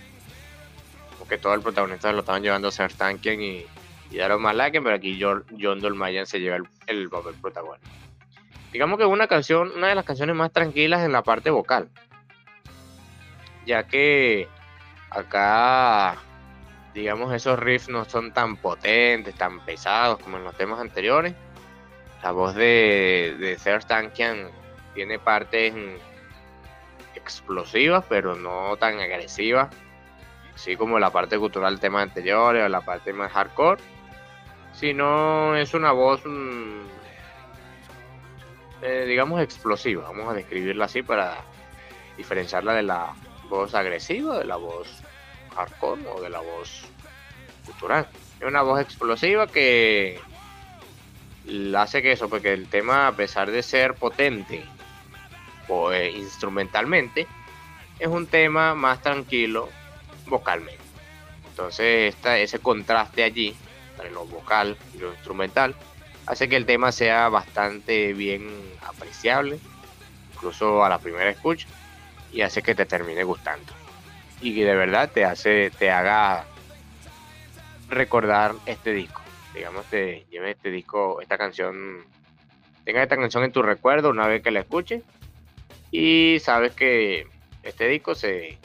Porque 1.18 1.38
todo 1.38 1.54
el 1.54 1.62
protagonista 1.62 2.12
lo 2.12 2.20
estaban 2.20 2.42
llevando 2.42 2.68
a 2.68 2.72
Ser 2.72 2.94
Tankian 2.94 3.42
y, 3.42 3.66
y 4.10 4.18
Daron 4.18 4.42
Malaken, 4.42 4.84
pero 4.84 4.96
aquí 4.96 5.20
John, 5.22 5.80
Dolmayan 5.80 6.26
se 6.26 6.40
lleva 6.40 6.58
el, 6.58 6.68
el 6.88 7.10
papel 7.10 7.36
protagónico 7.42 7.88
digamos 8.72 8.98
que 8.98 9.06
una 9.06 9.28
canción, 9.28 9.72
una 9.76 9.88
de 9.88 9.96
las 9.96 10.06
canciones 10.06 10.36
más 10.36 10.52
tranquilas 10.52 11.04
en 11.04 11.12
la 11.12 11.24
parte 11.24 11.50
vocal. 11.50 11.90
Ya 13.66 13.84
que 13.84 14.48
acá, 15.10 16.18
digamos, 16.94 17.34
esos 17.34 17.60
riffs 17.60 17.90
no 17.90 18.06
son 18.06 18.34
tan 18.34 18.58
potentes, 18.58 19.36
tan 19.36 19.60
pesados 19.66 20.20
como 20.20 20.38
en 20.38 20.44
los 20.44 20.56
temas 20.56 20.80
anteriores. 20.80 21.36
La 22.24 22.32
voz 22.32 22.56
de, 22.56 23.36
de 23.40 23.58
Serge 23.58 23.88
Tankian 23.88 24.50
tiene 24.94 25.20
partes 25.20 25.74
explosivas, 27.16 28.06
pero 28.08 28.36
no 28.36 28.78
tan 28.78 29.00
agresivas. 29.00 29.74
Así 30.54 30.76
como 30.76 31.00
la 31.00 31.12
parte 31.12 31.38
cultural 31.40 31.76
de 31.76 31.82
temas 31.82 32.04
anteriores 32.04 32.64
o 32.64 32.70
la 32.70 32.82
parte 32.82 33.14
más 33.14 33.32
hardcore. 33.32 33.82
Sino 34.74 35.56
es 35.56 35.74
una 35.74 35.92
voz 35.92 36.22
mm, 36.26 36.82
eh, 38.82 39.06
digamos, 39.08 39.40
explosiva, 39.42 40.04
vamos 40.04 40.28
a 40.30 40.34
describirla 40.34 40.86
así 40.86 41.04
para 41.04 41.38
diferenciarla 42.18 42.74
de 42.74 42.82
la 42.82 43.14
voz 43.48 43.76
agresiva, 43.76 44.40
de 44.40 44.46
la 44.46 44.56
voz 44.56 45.04
hardcore 45.56 46.02
o 46.08 46.20
de 46.20 46.30
la 46.32 46.40
voz 46.40 46.86
cultural. 47.64 48.08
Es 48.40 48.48
una 48.48 48.64
voz 48.64 48.82
explosiva 48.82 49.46
que 49.46 50.20
hace 51.76 52.02
que 52.02 52.12
eso, 52.12 52.30
porque 52.30 52.54
el 52.54 52.68
tema, 52.68 53.08
a 53.08 53.16
pesar 53.16 53.52
de 53.52 53.64
ser 53.64 53.96
potente 53.96 54.64
o, 55.68 55.92
eh, 55.92 56.12
instrumentalmente, 56.12 57.28
es 58.00 58.08
un 58.08 58.28
tema 58.28 58.76
más 58.76 59.02
tranquilo 59.02 59.70
vocalmente. 60.28 60.82
Entonces, 61.50 62.16
esta, 62.16 62.38
ese 62.38 62.60
contraste 62.60 63.24
allí 63.24 63.56
entre 63.92 64.12
lo 64.12 64.26
vocal 64.26 64.78
y 64.96 65.00
lo 65.00 65.12
instrumental 65.12 65.76
hace 66.26 66.48
que 66.48 66.56
el 66.56 66.66
tema 66.66 66.92
sea 66.92 67.30
bastante 67.30 68.14
bien 68.14 68.48
apreciable, 68.88 69.60
incluso 70.34 70.84
a 70.84 70.90
la 70.90 71.00
primera 71.00 71.30
escucha, 71.30 71.68
y 72.32 72.42
hace 72.42 72.62
que 72.62 72.76
te 72.76 72.86
termine 72.86 73.24
gustando. 73.24 73.74
Y 74.42 74.56
que 74.56 74.66
de 74.66 74.76
verdad 74.76 75.12
te 75.12 75.26
hace, 75.26 75.72
te 75.72 75.92
haga 75.92 76.46
recordar 77.90 78.56
este 78.66 78.94
disco. 78.94 79.22
Digamos, 79.54 79.86
te 79.86 80.26
lleve 80.30 80.52
este 80.52 80.72
disco, 80.72 81.22
esta 81.22 81.38
canción, 81.38 82.06
tenga 82.86 83.04
esta 83.04 83.18
canción 83.18 83.44
en 83.44 83.52
tu 83.52 83.62
recuerdo 83.62 84.10
una 84.10 84.28
vez 84.28 84.42
que 84.42 84.52
la 84.52 84.62
escuches. 84.62 85.04
Y 85.92 86.38
sabes 86.40 86.74
que 86.74 87.28
este 87.64 87.88
disco 87.88 88.16
se 88.16 88.58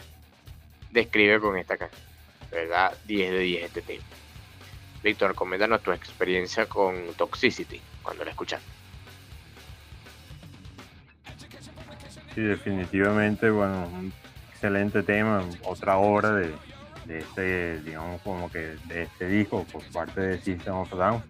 describe 0.92 1.40
con 1.40 1.56
esta 1.56 1.76
canción. 1.76 2.02
¿Verdad? 2.50 2.96
10 3.06 3.30
de 3.32 3.38
10 3.40 3.64
este 3.64 3.82
tema. 3.82 4.04
Víctor, 5.02 5.34
coméntanos 5.34 5.82
tu 5.82 5.92
experiencia 5.92 6.66
con 6.66 7.12
Toxicity 7.16 7.80
cuando 8.02 8.24
la 8.24 8.30
escuchaste. 8.30 8.66
Sí, 12.34 12.42
definitivamente, 12.42 13.50
bueno, 13.50 13.88
un 13.88 14.12
excelente 14.50 15.02
tema, 15.02 15.42
otra 15.64 15.96
obra 15.96 16.32
de, 16.32 16.52
este, 17.08 17.80
digamos, 17.80 18.20
como 18.22 18.50
que 18.50 18.76
de 18.86 19.02
este 19.02 19.28
disco 19.28 19.64
por 19.72 19.82
parte 19.92 20.20
de 20.20 20.40
System 20.40 20.74
of 20.74 20.90
Down. 20.90 21.22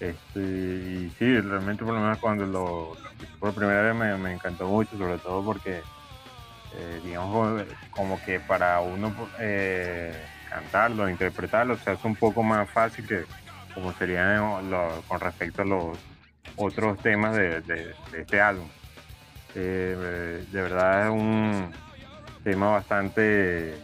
Este, 0.00 0.40
y 0.40 1.12
sí, 1.18 1.40
realmente 1.40 1.84
por 1.84 1.94
lo 1.94 2.00
menos 2.00 2.18
cuando 2.18 2.44
lo, 2.44 2.96
por 3.38 3.54
primera 3.54 3.92
vez 3.92 4.18
me, 4.18 4.32
encantó 4.32 4.68
mucho, 4.68 4.96
sobre 4.98 5.18
todo 5.18 5.42
porque, 5.44 5.80
eh, 6.74 7.00
digamos, 7.02 7.62
como 7.90 8.22
que 8.24 8.38
para 8.40 8.80
uno 8.80 9.14
eh, 9.38 10.14
cantarlo, 10.50 11.08
interpretarlo, 11.08 11.76
se 11.78 11.90
hace 11.90 12.06
un 12.06 12.16
poco 12.16 12.42
más 12.42 12.68
fácil 12.70 13.06
que 13.06 13.24
como 13.74 13.92
sería 13.92 14.40
con 15.06 15.20
respecto 15.20 15.62
a 15.62 15.64
los 15.66 15.98
otros 16.56 16.98
temas 16.98 17.36
de, 17.36 17.94
este 18.16 18.40
álbum. 18.40 18.66
Eh, 19.54 20.44
de 20.50 20.62
verdad 20.62 21.06
es 21.06 21.10
un 21.10 21.72
tema 22.42 22.70
bastante 22.70 23.74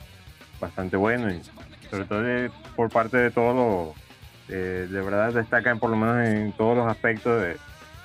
bastante 0.62 0.96
bueno 0.96 1.30
y 1.30 1.42
sobre 1.90 2.04
todo 2.04 2.22
por 2.74 2.88
parte 2.88 3.18
de 3.18 3.30
todos 3.30 3.54
los 3.54 3.96
eh, 4.48 4.86
de 4.88 5.00
verdad 5.02 5.32
destacan 5.32 5.78
por 5.78 5.90
lo 5.90 5.96
menos 5.96 6.26
en 6.26 6.52
todos 6.52 6.76
los 6.76 6.86
aspectos 6.88 7.44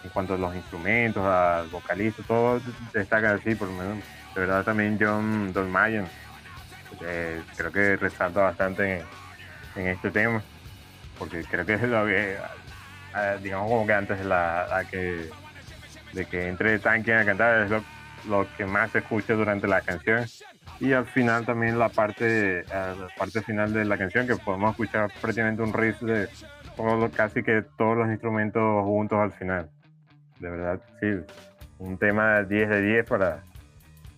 en 0.04 0.10
cuanto 0.12 0.34
a 0.36 0.38
los 0.38 0.56
instrumentos, 0.56 1.24
al 1.24 1.68
vocalista, 1.68 2.24
todo 2.28 2.60
destaca 2.94 3.34
así, 3.34 3.56
por 3.56 3.68
lo 3.68 3.76
menos 3.76 3.98
de 4.34 4.42
verdad 4.42 4.64
también 4.64 4.98
John 5.00 5.54
Dolmayan 5.54 6.08
eh, 7.02 7.42
creo 7.56 7.72
que 7.72 7.96
resalta 7.98 8.42
bastante 8.42 9.04
en, 9.76 9.88
este 9.88 10.10
tema, 10.10 10.42
porque 11.20 11.44
creo 11.44 11.66
que 11.66 11.74
es 11.76 11.82
lo 11.84 12.06
que, 12.06 12.38
digamos 13.42 13.70
como 13.70 13.86
que 13.86 13.94
antes 13.94 14.18
de, 14.18 14.26
la, 14.26 14.86
que, 14.90 15.30
de 16.14 16.26
que 16.26 16.48
entre 16.48 16.80
Tanque 16.80 17.14
a 17.14 17.26
cantar 17.26 17.64
es 17.64 17.72
lo, 18.28 18.48
que 18.56 18.66
más 18.66 18.92
se 18.92 19.00
escucha 19.00 19.34
durante 19.34 19.68
la 19.68 19.82
canción. 19.82 20.26
Y 20.80 20.94
al 20.94 21.06
final 21.08 21.46
también 21.46 21.80
la 21.80 21.90
parte, 21.90 22.64
la 22.66 23.08
parte 23.18 23.42
final 23.42 23.74
de 23.74 23.86
la 23.86 23.98
canción, 23.98 24.28
que 24.28 24.36
podemos 24.36 24.72
escuchar 24.72 25.12
prácticamente 25.22 25.64
un 25.64 25.74
riff 25.74 26.00
de 26.02 26.30
casi 27.16 27.42
que 27.42 27.64
todos 27.78 27.98
los 27.98 28.08
instrumentos 28.08 28.84
juntos 28.84 29.18
al 29.20 29.32
final. 29.32 29.70
De 30.40 30.50
verdad, 30.50 30.80
sí, 31.00 31.08
un 31.80 31.98
tema 31.98 32.44
10 32.44 32.70
de 32.70 32.82
10 32.82 33.06
para, 33.08 33.44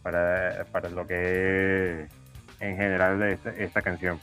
para, 0.04 0.66
para 0.72 0.90
lo 0.90 1.08
que 1.08 2.04
es 2.04 2.12
en 2.60 2.76
general 2.76 3.20
de 3.20 3.40
esta, 3.58 3.82
canción. 3.82 4.20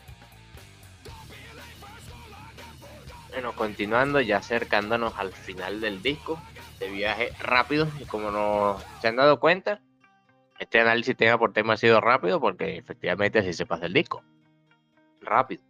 Bueno, 3.30 3.52
continuando, 3.52 4.20
ya 4.20 4.38
acercándonos 4.38 5.18
al 5.18 5.32
final 5.32 5.80
del 5.80 6.02
disco, 6.02 6.40
de 6.78 6.90
viaje 6.90 7.32
rápido, 7.40 7.88
y 8.00 8.04
como 8.04 8.30
no 8.30 8.78
se 9.00 9.08
han 9.08 9.16
dado 9.16 9.40
cuenta, 9.40 9.80
este 10.58 10.80
análisis 10.80 11.16
tema 11.16 11.38
por 11.38 11.52
tema 11.52 11.74
ha 11.74 11.76
sido 11.76 12.00
rápido 12.00 12.40
porque 12.40 12.76
efectivamente 12.76 13.38
así 13.38 13.52
se 13.52 13.66
pasa 13.66 13.86
el 13.86 13.92
disco. 13.92 14.22
Rápido. 15.20 15.62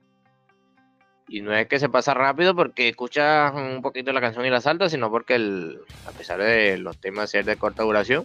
Y 1.28 1.40
no 1.40 1.52
es 1.54 1.66
que 1.66 1.80
se 1.80 1.88
pasa 1.88 2.14
rápido 2.14 2.54
porque 2.54 2.88
escuchas 2.88 3.52
un 3.54 3.82
poquito 3.82 4.12
la 4.12 4.20
canción 4.20 4.46
y 4.46 4.50
la 4.50 4.60
salta, 4.60 4.88
sino 4.88 5.10
porque 5.10 5.34
el, 5.34 5.80
a 6.06 6.12
pesar 6.12 6.40
de 6.40 6.78
los 6.78 6.98
temas 6.98 7.30
ser 7.30 7.44
de 7.44 7.56
corta 7.56 7.82
duración, 7.82 8.24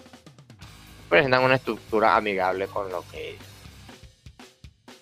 presentan 1.09 1.43
una 1.43 1.55
estructura 1.55 2.15
amigable 2.15 2.67
con 2.67 2.91
lo 2.91 3.03
que 3.11 3.37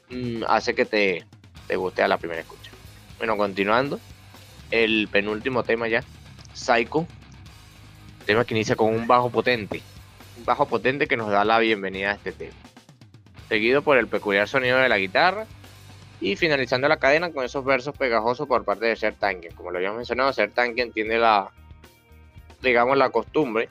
Mm, 0.10 0.44
hace 0.48 0.74
que 0.74 0.86
te, 0.86 1.24
te 1.68 1.76
guste 1.76 2.02
a 2.02 2.08
la 2.08 2.18
primera 2.18 2.42
escucha. 2.42 2.72
Bueno, 3.18 3.38
continuando, 3.38 4.00
el 4.72 5.08
penúltimo 5.12 5.64
tema 5.64 5.88
ya, 5.88 6.04
Psycho, 6.54 7.06
tema 8.26 8.44
que 8.44 8.56
inicia 8.56 8.76
con 8.76 8.94
un 8.94 9.08
bajo 9.08 9.30
potente, 9.30 9.82
bajo 10.46 10.68
potente 10.68 11.08
que 11.08 11.18
nos 11.18 11.30
da 11.30 11.44
la 11.44 11.60
bienvenida 11.60 12.12
a 12.12 12.14
este 12.16 12.32
tema, 12.32 12.56
seguido 13.48 13.82
por 13.82 13.98
el 13.98 14.08
peculiar 14.08 14.48
sonido 14.48 14.78
de 14.78 14.90
la 14.90 14.98
guitarra 14.98 15.46
y 16.22 16.36
finalizando 16.36 16.88
la 16.88 16.98
cadena 16.98 17.32
con 17.32 17.46
esos 17.46 17.64
versos 17.64 17.96
pegajosos 17.98 18.48
por 18.48 18.66
parte 18.66 18.86
de 18.86 18.96
Ser 18.96 19.16
Tanken. 19.16 19.54
Como 19.56 19.72
lo 19.72 19.78
habíamos 19.78 19.98
mencionado, 19.98 20.34
Ser 20.34 20.52
Tanken 20.52 20.92
tiene 20.92 21.18
la, 21.18 21.52
digamos, 22.62 22.98
la 22.98 23.10
costumbre 23.10 23.70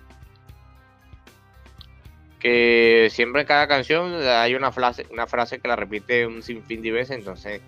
que 2.39 3.09
siempre 3.11 3.43
en 3.43 3.49
cada 3.49 3.67
canción 3.67 4.15
hay 4.23 4.55
una 4.55 4.71
frase, 4.71 5.07
una 5.11 5.27
frase 5.27 5.59
que 5.59 5.69
la 5.69 5.77
repite 5.77 6.27
un 6.27 6.43
sinfín 6.43 6.83
de 6.83 6.93
veces, 6.93 7.19
entonces 7.19 7.61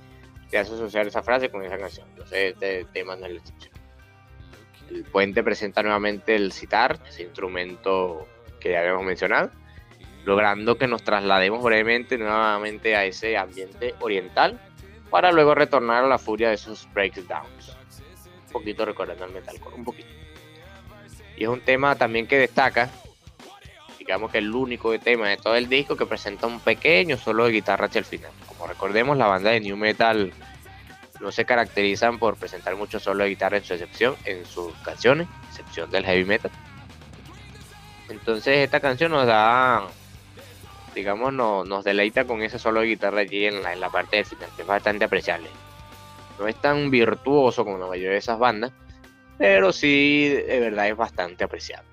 te 0.48 0.59
hace 0.59 0.74
asociar 0.74 1.06
esa 1.06 1.22
frase 1.22 1.51
con 1.51 1.64
esa 1.64 1.78
canción. 1.78 2.06
Entonces 2.10 2.55
te, 2.56 2.85
te 2.85 3.05
manda 3.05 3.28
la 3.28 3.39
excepción. 3.39 3.72
El 4.90 5.05
puente 5.05 5.43
presenta 5.43 5.82
nuevamente 5.82 6.35
el 6.35 6.52
citar, 6.52 6.98
ese 7.09 7.22
instrumento 7.22 8.27
que 8.61 8.70
ya 8.70 8.81
habíamos 8.81 9.05
mencionado. 9.05 9.51
logrando 10.24 10.77
que 10.77 10.87
nos 10.87 11.03
traslademos 11.03 11.62
brevemente 11.62 12.19
nuevamente 12.19 12.95
a 12.95 13.07
ese 13.07 13.39
ambiente 13.39 13.95
oriental 14.01 14.61
para 15.09 15.32
luego 15.32 15.55
retornar 15.55 16.05
a 16.05 16.09
la 16.09 16.19
furia 16.19 16.49
de 16.49 16.55
esos 16.55 16.87
breakdowns. 16.93 17.77
Un 18.47 18.53
poquito 18.53 18.85
recordando 18.85 19.24
el 19.24 19.32
metalcore, 19.32 19.77
un 19.77 19.85
poquito. 19.85 20.09
Y 21.37 21.45
es 21.45 21.49
un 21.49 21.62
tema 21.62 21.95
también 21.97 22.27
que 22.27 22.39
destaca, 22.39 22.91
digamos 23.99 24.31
que 24.31 24.39
el 24.39 24.55
único 24.55 24.97
tema 24.99 25.28
de 25.28 25.39
todo 25.39 25.57
el 25.57 25.69
disco 25.69 25.97
que 25.97 26.05
presenta 26.05 26.47
un 26.47 26.61
pequeño 26.61 27.16
solo 27.16 27.47
de 27.47 27.53
guitarra 27.53 27.87
hacia 27.87 28.01
el 28.01 28.05
final. 28.05 28.31
Como 28.47 28.66
recordemos, 28.66 29.16
la 29.16 29.27
banda 29.27 29.51
de 29.51 29.61
New 29.61 29.77
Metal 29.77 30.32
no 31.20 31.32
se 31.32 31.45
caracterizan 31.45 32.19
por 32.19 32.37
presentar 32.37 32.77
mucho 32.77 33.01
solo 33.01 33.24
de 33.24 33.31
guitarra 33.31 33.57
en 33.57 33.65
su 33.65 33.73
excepción, 33.73 34.16
en 34.27 34.45
sus 34.45 34.74
canciones, 34.85 35.28
excepción 35.49 35.91
del 35.91 36.05
heavy 36.05 36.24
metal. 36.24 36.51
Entonces 38.11 38.59
esta 38.59 38.81
canción 38.81 39.12
nos 39.12 39.27
da, 39.27 39.87
digamos, 40.95 41.32
nos 41.32 41.85
deleita 41.85 42.24
con 42.27 42.43
ese 42.43 42.59
solo 42.59 42.81
de 42.81 42.89
guitarra 42.89 43.20
allí 43.20 43.47
en 43.47 43.62
la, 43.62 43.73
en 43.73 43.81
la 43.81 43.91
parte 43.91 44.16
del 44.16 44.27
final, 44.27 44.51
que 44.57 44.62
es 44.62 44.69
bastante 44.69 45.05
apreciable. 45.05 45.49
No 46.39 46.49
es 46.49 46.57
tan 46.57 46.91
virtuoso 46.91 47.65
como 47.65 47.78
la 47.78 47.87
mayoría 47.87 48.12
de 48.12 48.19
esas 48.19 48.39
bandas, 48.39 48.73
pero 49.39 49.73
sí 49.73 50.28
de 50.28 50.61
verdad 50.61 50.89
es 50.89 50.97
bastante 50.97 51.45
apreciable. 51.45 51.89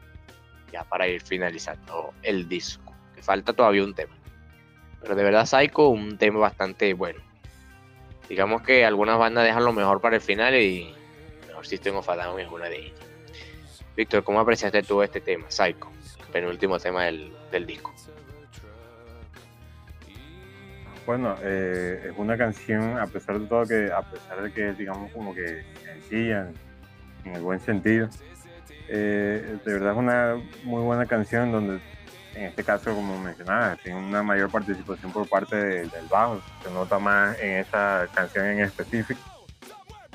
Ya 0.71 0.83
para 0.83 1.07
ir 1.07 1.21
finalizando 1.21 2.13
el 2.23 2.49
disco, 2.49 2.93
que 3.15 3.21
falta 3.21 3.53
todavía 3.53 3.83
un 3.83 3.93
tema. 3.93 4.15
Pero 5.01 5.15
de 5.15 5.23
verdad 5.23 5.45
Psycho, 5.45 5.89
un 5.89 6.17
tema 6.17 6.39
bastante 6.39 6.93
bueno 6.93 7.27
digamos 8.29 8.61
que 8.61 8.85
algunas 8.85 9.17
bandas 9.17 9.45
dejan 9.45 9.63
lo 9.63 9.73
mejor 9.73 10.01
para 10.01 10.15
el 10.15 10.21
final 10.21 10.55
y 10.55 10.93
mejor 11.47 11.65
System 11.65 11.95
of 11.95 12.09
a 12.09 12.39
es 12.39 12.51
una 12.51 12.65
de 12.65 12.77
ellas. 12.77 12.99
Víctor, 13.95 14.23
¿cómo 14.23 14.39
apreciaste 14.39 14.83
tú 14.83 15.01
este 15.01 15.21
tema, 15.21 15.49
Psycho? 15.49 15.89
Penúltimo 16.31 16.79
tema 16.79 17.05
del, 17.05 17.65
disco. 17.65 17.93
Bueno, 21.05 21.35
eh, 21.41 22.09
es 22.09 22.17
una 22.17 22.37
canción, 22.37 22.99
a 22.99 23.07
pesar 23.07 23.39
de 23.39 23.47
todo, 23.47 23.65
que 23.65 23.91
a 23.91 24.01
pesar 24.01 24.41
de 24.41 24.51
que 24.51 24.73
digamos 24.73 25.11
como 25.11 25.33
que 25.33 25.63
sencilla, 25.83 26.49
en, 27.23 27.35
el 27.35 27.41
buen 27.41 27.59
sentido, 27.59 28.09
eh, 28.89 29.57
de 29.65 29.73
verdad 29.73 29.93
es 29.93 29.97
una 29.97 30.41
muy 30.63 30.83
buena 30.83 31.05
canción 31.05 31.51
donde 31.51 31.79
en 32.37 32.43
este 32.43 32.63
caso, 32.63 32.93
como 32.93 33.19
mencionaba, 33.19 33.75
tiene 33.77 33.97
una 33.97 34.21
mayor 34.21 34.51
participación 34.51 35.11
por 35.11 35.27
parte 35.27 35.55
del 35.55 36.07
bajo, 36.09 36.39
se 36.63 36.69
nota 36.71 36.99
más 36.99 37.37
en 37.39 37.57
esta 37.57 38.07
canción 38.13 38.45
en 38.45 38.59
específico. 38.59 39.19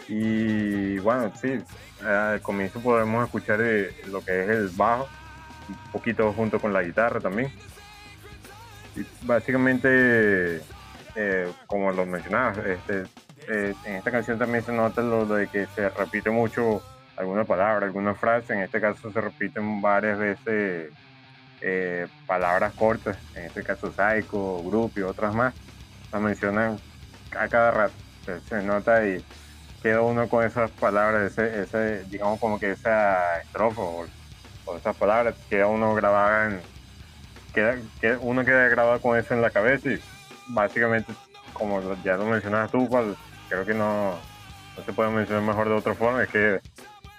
Y 0.08 0.98
bueno, 0.98 1.32
sí, 1.40 1.60
al 2.04 2.40
comienzo 2.40 2.80
podemos 2.80 3.24
escuchar 3.24 3.60
eh, 3.60 3.94
lo 4.06 4.20
que 4.24 4.44
es 4.44 4.48
el 4.50 4.68
bajo, 4.68 5.08
un 5.68 5.92
poquito 5.92 6.32
junto 6.32 6.60
con 6.60 6.72
la 6.72 6.82
guitarra 6.82 7.20
también. 7.20 7.52
Y 8.96 9.04
básicamente, 9.22 10.60
eh, 11.14 11.52
como 11.66 11.92
lo 11.92 12.04
mencionaba, 12.04 12.54
este, 12.66 13.04
eh, 13.48 13.74
en 13.84 13.96
esta 13.96 14.10
canción 14.10 14.38
también 14.38 14.64
se 14.64 14.72
nota 14.72 15.02
lo 15.02 15.26
de 15.26 15.48
que 15.48 15.66
se 15.74 15.88
repite 15.88 16.30
mucho 16.30 16.82
alguna 17.16 17.44
palabra, 17.44 17.86
alguna 17.86 18.14
frase, 18.14 18.52
en 18.52 18.60
este 18.60 18.80
caso 18.80 19.10
se 19.12 19.20
repiten 19.20 19.80
varias 19.80 20.18
veces 20.18 20.92
eh, 21.60 22.06
palabras 22.26 22.72
cortas, 22.74 23.16
en 23.34 23.44
este 23.44 23.62
caso 23.62 23.92
Psycho, 23.92 24.62
Group 24.62 24.92
y 24.96 25.02
otras 25.02 25.34
más, 25.34 25.54
las 26.12 26.20
mencionan 26.20 26.78
a 27.38 27.48
cada 27.48 27.70
rato. 27.70 27.94
Se, 28.48 28.62
nota 28.62 29.06
y 29.06 29.24
queda 29.82 30.00
uno 30.00 30.28
con 30.28 30.44
esas 30.44 30.70
palabras, 30.70 31.32
ese, 31.32 31.62
ese 31.62 32.04
digamos 32.04 32.38
como 32.38 32.58
que 32.58 32.72
esa 32.72 33.40
estrofa 33.40 33.80
o, 33.82 34.06
esas 34.76 34.96
palabras, 34.96 35.34
queda 35.48 35.66
uno 35.66 35.94
grabada 35.94 36.50
en, 36.50 36.60
queda, 37.54 37.76
uno 38.20 38.44
queda 38.44 38.68
grabado 38.68 39.00
con 39.00 39.18
eso 39.18 39.34
en 39.34 39.42
la 39.42 39.50
cabeza 39.50 39.90
y 39.90 40.00
básicamente, 40.48 41.12
como 41.52 41.80
ya 42.02 42.16
lo 42.16 42.26
mencionabas 42.26 42.70
tú, 42.70 42.88
creo 43.48 43.66
que 43.66 43.74
no, 43.74 44.14
no 44.76 44.84
se 44.84 44.92
puede 44.92 45.10
mencionar 45.10 45.42
mejor 45.42 45.68
de 45.68 45.74
otra 45.74 45.94
forma, 45.94 46.22
es 46.22 46.28
que 46.28 46.60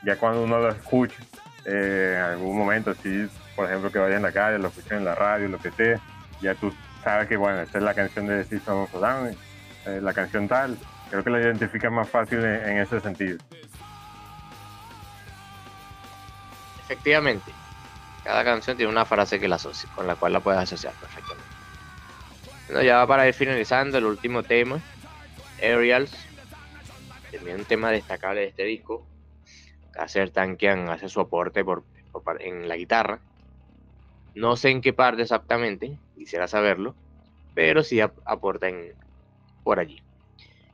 ya 0.03 0.17
cuando 0.17 0.43
uno 0.43 0.59
lo 0.59 0.69
escucha, 0.69 1.21
eh, 1.65 2.15
en 2.17 2.21
algún 2.21 2.57
momento, 2.57 2.93
sí 3.01 3.29
por 3.55 3.67
ejemplo, 3.67 3.91
que 3.91 3.99
vaya 3.99 4.15
en 4.15 4.23
la 4.23 4.31
calle, 4.31 4.59
lo 4.59 4.69
escuchen 4.69 4.99
en 4.99 5.05
la 5.05 5.15
radio, 5.15 5.47
lo 5.47 5.59
que 5.59 5.71
sea, 5.71 5.99
ya 6.41 6.55
tú 6.55 6.73
sabes 7.03 7.27
que, 7.27 7.37
bueno, 7.37 7.61
esta 7.61 7.77
es 7.77 7.83
la 7.83 7.93
canción 7.93 8.27
de 8.27 8.43
System 8.45 8.75
of 8.75 8.91
Down, 8.93 9.35
eh, 9.85 9.99
la 10.01 10.13
canción 10.13 10.47
tal, 10.47 10.77
creo 11.09 11.23
que 11.23 11.29
la 11.29 11.41
identificas 11.41 11.91
más 11.91 12.09
fácil 12.09 12.43
en, 12.43 12.77
ese 12.77 12.99
sentido. 12.99 13.37
Efectivamente, 16.93 17.51
cada 18.23 18.43
canción 18.43 18.77
tiene 18.77 18.91
una 18.91 19.05
frase 19.05 19.39
que 19.39 19.47
la 19.47 19.57
con 19.95 20.07
la 20.07 20.15
cual 20.15 20.33
la 20.33 20.39
puedes 20.39 20.59
asociar 20.59 20.93
perfectamente. 20.93 21.45
Bueno, 22.67 22.83
ya 22.83 23.05
para 23.07 23.27
ir 23.27 23.33
finalizando, 23.33 23.97
el 23.97 24.05
último 24.05 24.43
tema, 24.43 24.79
Aerials, 25.61 26.15
también 27.31 27.57
un 27.57 27.65
tema 27.65 27.91
destacable 27.91 28.41
de 28.41 28.47
este 28.47 28.63
disco. 28.63 29.07
Hacer 29.97 30.29
Tankian 30.29 30.89
hace 30.89 31.09
su 31.09 31.19
aporte 31.19 31.63
por, 31.63 31.83
en 32.39 32.67
la 32.67 32.77
guitarra 32.77 33.19
no 34.35 34.55
sé 34.55 34.69
en 34.69 34.81
qué 34.81 34.93
parte 34.93 35.21
exactamente, 35.21 35.99
quisiera 36.15 36.47
saberlo, 36.47 36.95
pero 37.53 37.83
sí 37.83 37.99
aportan 38.01 38.81
por 39.63 39.79
allí. 39.79 40.01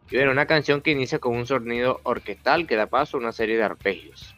Y 0.10 0.16
bueno, 0.16 0.32
una 0.32 0.48
canción 0.48 0.82
que 0.82 0.92
inicia 0.92 1.20
con 1.20 1.36
un 1.36 1.46
sonido 1.46 2.00
orquestal 2.04 2.66
que 2.66 2.76
da 2.76 2.88
paso 2.88 3.18
a 3.18 3.20
una 3.20 3.32
serie 3.32 3.58
de 3.58 3.64
arpegios. 3.64 4.36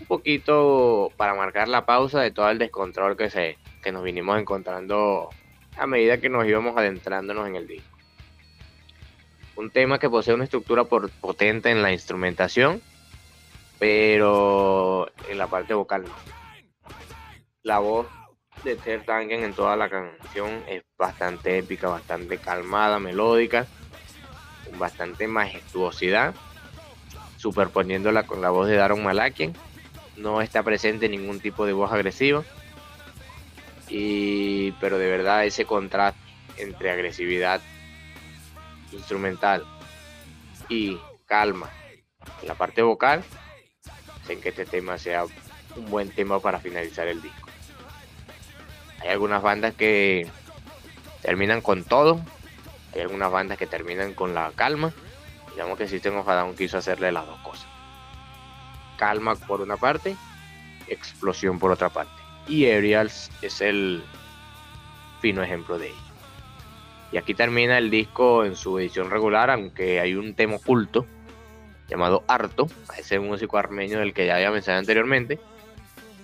Un 0.00 0.06
poquito 0.06 1.12
para 1.16 1.34
marcar 1.34 1.68
la 1.68 1.84
pausa 1.84 2.20
de 2.20 2.30
todo 2.30 2.50
el 2.50 2.58
descontrol 2.58 3.16
que, 3.16 3.30
se, 3.30 3.58
que 3.82 3.92
nos 3.92 4.02
vinimos 4.02 4.38
encontrando 4.38 5.28
a 5.76 5.86
medida 5.86 6.18
que 6.18 6.28
nos 6.28 6.46
íbamos 6.46 6.76
adentrándonos 6.76 7.46
en 7.46 7.56
el 7.56 7.66
disco. 7.66 7.98
Un 9.56 9.70
tema 9.70 9.98
que 9.98 10.08
posee 10.08 10.34
una 10.34 10.44
estructura 10.44 10.84
potente 10.84 11.70
en 11.70 11.82
la 11.82 11.92
instrumentación, 11.92 12.80
pero 13.78 15.10
en 15.28 15.38
la 15.38 15.46
parte 15.46 15.74
vocal 15.74 16.04
no 16.04 16.40
la 17.62 17.78
voz 17.78 18.06
de 18.64 18.76
Ter 18.76 19.04
Tangen 19.04 19.44
en 19.44 19.52
toda 19.54 19.76
la 19.76 19.88
canción 19.88 20.62
es 20.66 20.82
bastante 20.98 21.58
épica, 21.58 21.88
bastante 21.88 22.38
calmada, 22.38 22.98
melódica, 22.98 23.66
con 24.64 24.78
bastante 24.78 25.28
majestuosidad, 25.28 26.34
superponiéndola 27.36 28.24
con 28.26 28.40
la 28.40 28.50
voz 28.50 28.68
de 28.68 28.76
Daron 28.76 29.02
Malakian. 29.02 29.54
No 30.20 30.42
está 30.42 30.62
presente 30.62 31.08
ningún 31.08 31.40
tipo 31.40 31.64
de 31.64 31.72
voz 31.72 31.90
agresiva. 31.90 32.44
Y, 33.88 34.72
pero 34.72 34.98
de 34.98 35.10
verdad 35.10 35.46
ese 35.46 35.64
contraste 35.64 36.20
entre 36.58 36.90
agresividad 36.90 37.60
instrumental 38.92 39.64
y 40.68 40.98
calma 41.26 41.70
en 42.42 42.48
la 42.48 42.54
parte 42.54 42.82
vocal 42.82 43.24
hacen 44.22 44.40
que 44.40 44.50
este 44.50 44.66
tema 44.66 44.98
sea 44.98 45.24
un 45.24 45.90
buen 45.90 46.10
tema 46.10 46.38
para 46.38 46.60
finalizar 46.60 47.08
el 47.08 47.22
disco. 47.22 47.48
Hay 49.00 49.08
algunas 49.08 49.42
bandas 49.42 49.74
que 49.74 50.28
terminan 51.22 51.62
con 51.62 51.84
todo. 51.84 52.20
Hay 52.94 53.00
algunas 53.00 53.32
bandas 53.32 53.56
que 53.56 53.66
terminan 53.66 54.12
con 54.12 54.34
la 54.34 54.52
calma. 54.54 54.92
Digamos 55.52 55.78
que 55.78 55.88
System 55.88 56.16
of 56.18 56.28
a 56.28 56.34
Down 56.34 56.54
quiso 56.54 56.76
hacerle 56.76 57.10
las 57.10 57.26
dos 57.26 57.40
cosas. 57.40 57.69
Calma 59.00 59.34
por 59.34 59.62
una 59.62 59.78
parte, 59.78 60.14
explosión 60.86 61.58
por 61.58 61.70
otra 61.70 61.88
parte. 61.88 62.12
Y 62.46 62.66
Aerials 62.66 63.30
es 63.40 63.62
el 63.62 64.04
fino 65.22 65.42
ejemplo 65.42 65.78
de 65.78 65.86
ello. 65.86 65.96
Y 67.10 67.16
aquí 67.16 67.32
termina 67.32 67.78
el 67.78 67.90
disco 67.90 68.44
en 68.44 68.54
su 68.56 68.78
edición 68.78 69.08
regular, 69.08 69.50
aunque 69.50 70.00
hay 70.00 70.14
un 70.16 70.34
tema 70.34 70.56
oculto 70.56 71.06
llamado 71.88 72.24
Arto, 72.28 72.68
a 72.90 72.98
ese 72.98 73.18
músico 73.18 73.56
armenio 73.56 74.00
del 74.00 74.12
que 74.12 74.26
ya 74.26 74.36
había 74.36 74.50
mencionado 74.50 74.80
anteriormente, 74.80 75.40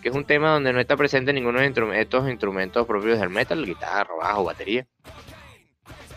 que 0.03 0.11
es 0.11 0.15
un 0.15 0.27
tema 0.27 0.51
donde 0.51 0.75
no 0.75 0.79
está 0.79 0.99
presente 0.99 1.33
ninguno 1.33 1.61
de 1.61 2.01
estos 2.01 2.29
instrumentos 2.29 2.87
propios 2.87 3.19
del 3.19 3.31
metal, 3.31 3.65
guitarra, 3.65 4.15
bajo, 4.21 4.45
batería, 4.45 4.87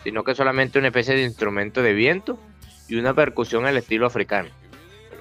sino 0.04 0.26
que 0.26 0.36
solamente 0.36 0.78
una 0.78 0.90
especie 0.90 1.16
de 1.16 1.24
instrumento 1.24 1.82
de 1.82 1.94
viento 1.94 2.38
y 2.90 2.98
una 2.98 3.14
percusión 3.14 3.66
al 3.66 3.78
estilo 3.78 4.06
africano. 4.06 4.50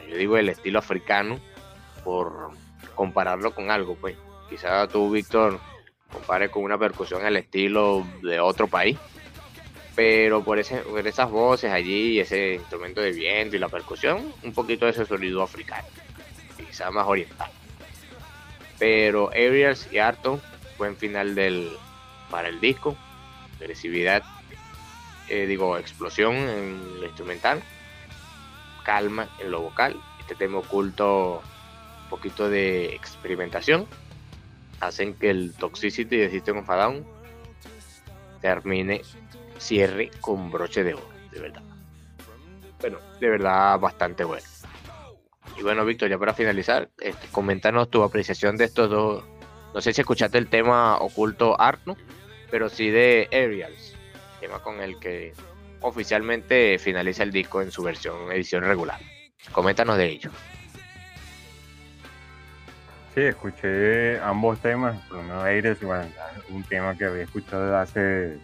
Yo 0.09 0.17
digo 0.17 0.37
el 0.37 0.49
estilo 0.49 0.79
africano 0.79 1.39
por 2.05 2.51
compararlo 2.95 3.55
con 3.55 3.71
algo, 3.71 3.97
pues. 3.97 4.17
Quizá 4.49 4.89
tú, 4.89 5.11
Víctor, 5.11 5.61
compare 6.11 6.51
con 6.51 6.63
una 6.63 6.79
percusión 6.79 7.25
al 7.25 7.37
estilo 7.37 8.07
de 8.23 8.41
otro 8.41 8.67
país, 8.67 8.97
pero 9.95 10.43
por, 10.43 10.59
ese, 10.59 10.79
por 10.79 11.07
esas 11.07 11.31
voces 11.31 11.71
allí, 11.71 12.19
ese 12.19 12.55
instrumento 12.55 13.01
de 13.01 13.13
viento 13.13 13.57
y 13.57 13.59
la 13.59 13.69
percusión, 13.69 14.33
un 14.43 14.53
poquito 14.55 14.87
de 14.87 14.93
ese 14.93 15.05
sonido 15.05 15.43
africano, 15.43 15.87
quizá 16.57 16.91
más 16.91 17.07
oriental. 17.07 17.51
Pero 18.79 19.31
Aerials 19.33 19.93
y 19.93 19.99
Arto 19.99 20.41
buen 20.79 20.97
final 20.97 21.35
del, 21.35 21.71
para 22.31 22.49
el 22.49 22.61
disco. 22.61 22.97
Agresividad, 23.61 24.23
eh, 25.29 25.47
digo, 25.47 25.77
explosión 25.77 26.35
en 26.37 27.01
lo 27.01 27.07
instrumental. 27.07 27.63
Calma 28.89 29.29
en 29.39 29.51
lo 29.51 29.61
vocal. 29.61 30.01
Este 30.19 30.35
tema 30.35 30.61
oculto 30.61 31.43
un 32.05 32.09
poquito 32.09 32.49
de 32.49 32.95
experimentación. 32.95 33.87
hacen 34.81 35.13
que 35.13 35.29
el 35.29 35.53
Toxicity 35.53 36.17
de 36.17 36.31
System 36.31 36.61
of 36.61 36.71
a 36.71 36.77
Down 36.77 37.07
termine, 38.41 39.03
cierre 39.59 40.11
con 40.23 40.51
broche 40.51 40.85
de 40.85 40.95
oro, 40.95 41.07
de 41.31 41.39
verdad. 41.39 41.63
Bueno, 42.81 42.99
de 43.21 43.29
verdad 43.29 43.79
bastante 43.79 44.25
bueno. 44.25 44.47
Y 45.59 45.63
bueno, 45.63 45.85
Víctor, 45.85 46.09
ya 46.09 46.17
para 46.17 46.33
finalizar, 46.33 46.89
este, 46.99 47.29
tu 47.91 48.03
apreciación 48.03 48.57
de 48.57 48.65
estos 48.65 48.89
dos. 48.89 49.23
No 49.75 49.83
sé 49.83 49.93
si 49.93 50.01
escuchaste 50.01 50.39
el 50.39 50.49
tema 50.49 50.97
oculto 50.97 51.61
Arno, 51.61 51.95
pero 52.51 52.71
sí 52.71 52.89
de 52.89 53.29
Aerials, 53.33 53.95
tema 54.41 54.63
con 54.63 54.81
el 54.81 54.99
que 54.99 55.35
oficialmente 55.81 56.79
finaliza 56.79 57.23
el 57.23 57.33
disco 57.33 57.63
en 57.63 57.71
su 57.71 57.83
versión 57.83 58.31
edición 58.33 58.65
regular. 58.65 58.99
Coméntanos 59.53 59.97
de 59.97 60.07
ello. 60.07 60.31
Sí, 63.15 63.23
escuché 63.23 64.21
ambos 64.21 64.61
temas, 64.61 64.97
por 65.09 65.23
menos 65.23 65.43
Aires, 65.45 65.81
bueno, 65.81 66.05
un 66.51 66.63
tema 66.63 66.97
que 66.97 67.05
había 67.05 67.25
escuchado 67.25 67.77
hace, 67.77 68.39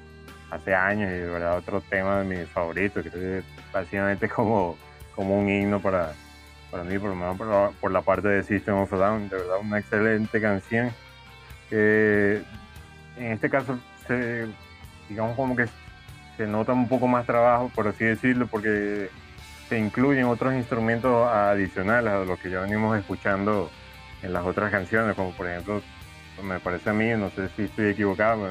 hace 0.51 0.75
años 0.75 1.11
y 1.11 1.15
de 1.15 1.27
verdad 1.27 1.59
otro 1.59 1.81
tema 1.83 2.21
de 2.21 2.25
mis 2.25 2.49
favoritos, 2.49 3.05
que 3.05 3.43
básicamente 3.73 4.29
como, 4.29 4.77
como 5.15 5.39
un 5.39 5.49
himno 5.49 5.81
para, 5.81 6.13
para 6.71 6.83
mí, 6.83 6.99
por 6.99 7.11
lo 7.11 7.15
menos 7.15 7.73
por 7.81 7.93
la, 7.93 8.03
parte 8.03 8.27
de 8.27 8.43
System 8.43 8.75
of 8.75 8.93
a 8.95 8.97
Down, 8.97 9.29
de 9.29 9.37
verdad 9.37 9.59
una 9.61 9.79
excelente 9.79 10.41
canción 10.41 10.91
que 11.71 12.43
en 13.17 13.33
este 13.33 13.49
caso 13.49 13.79
se, 14.09 14.49
digamos 15.09 15.37
como 15.37 15.55
que 15.55 15.67
se 16.37 16.47
nota 16.47 16.73
un 16.73 16.89
poco 16.89 17.07
más 17.07 17.27
trabajo, 17.27 17.71
por 17.75 17.89
así 17.89 18.05
decirlo, 18.05 18.47
porque 18.47 19.11
se 19.69 19.79
incluyen 19.79 20.27
otros 20.27 20.55
instrumentos 20.55 21.27
adicionales 21.29 22.13
a 22.13 22.25
los 22.25 22.39
que 22.39 22.51
ya 22.51 22.61
venimos 22.61 22.99
escuchando 22.99 23.71
en 24.23 24.33
las 24.33 24.45
otras 24.45 24.71
canciones, 24.71 25.15
como 25.15 25.33
por 25.33 25.49
ejemplo, 25.49 25.83
me 26.43 26.59
parece 26.61 26.91
a 26.91 26.93
mí, 26.93 27.11
no 27.11 27.31
sé 27.31 27.49
si 27.57 27.63
estoy 27.65 27.91
equivocado, 27.91 28.49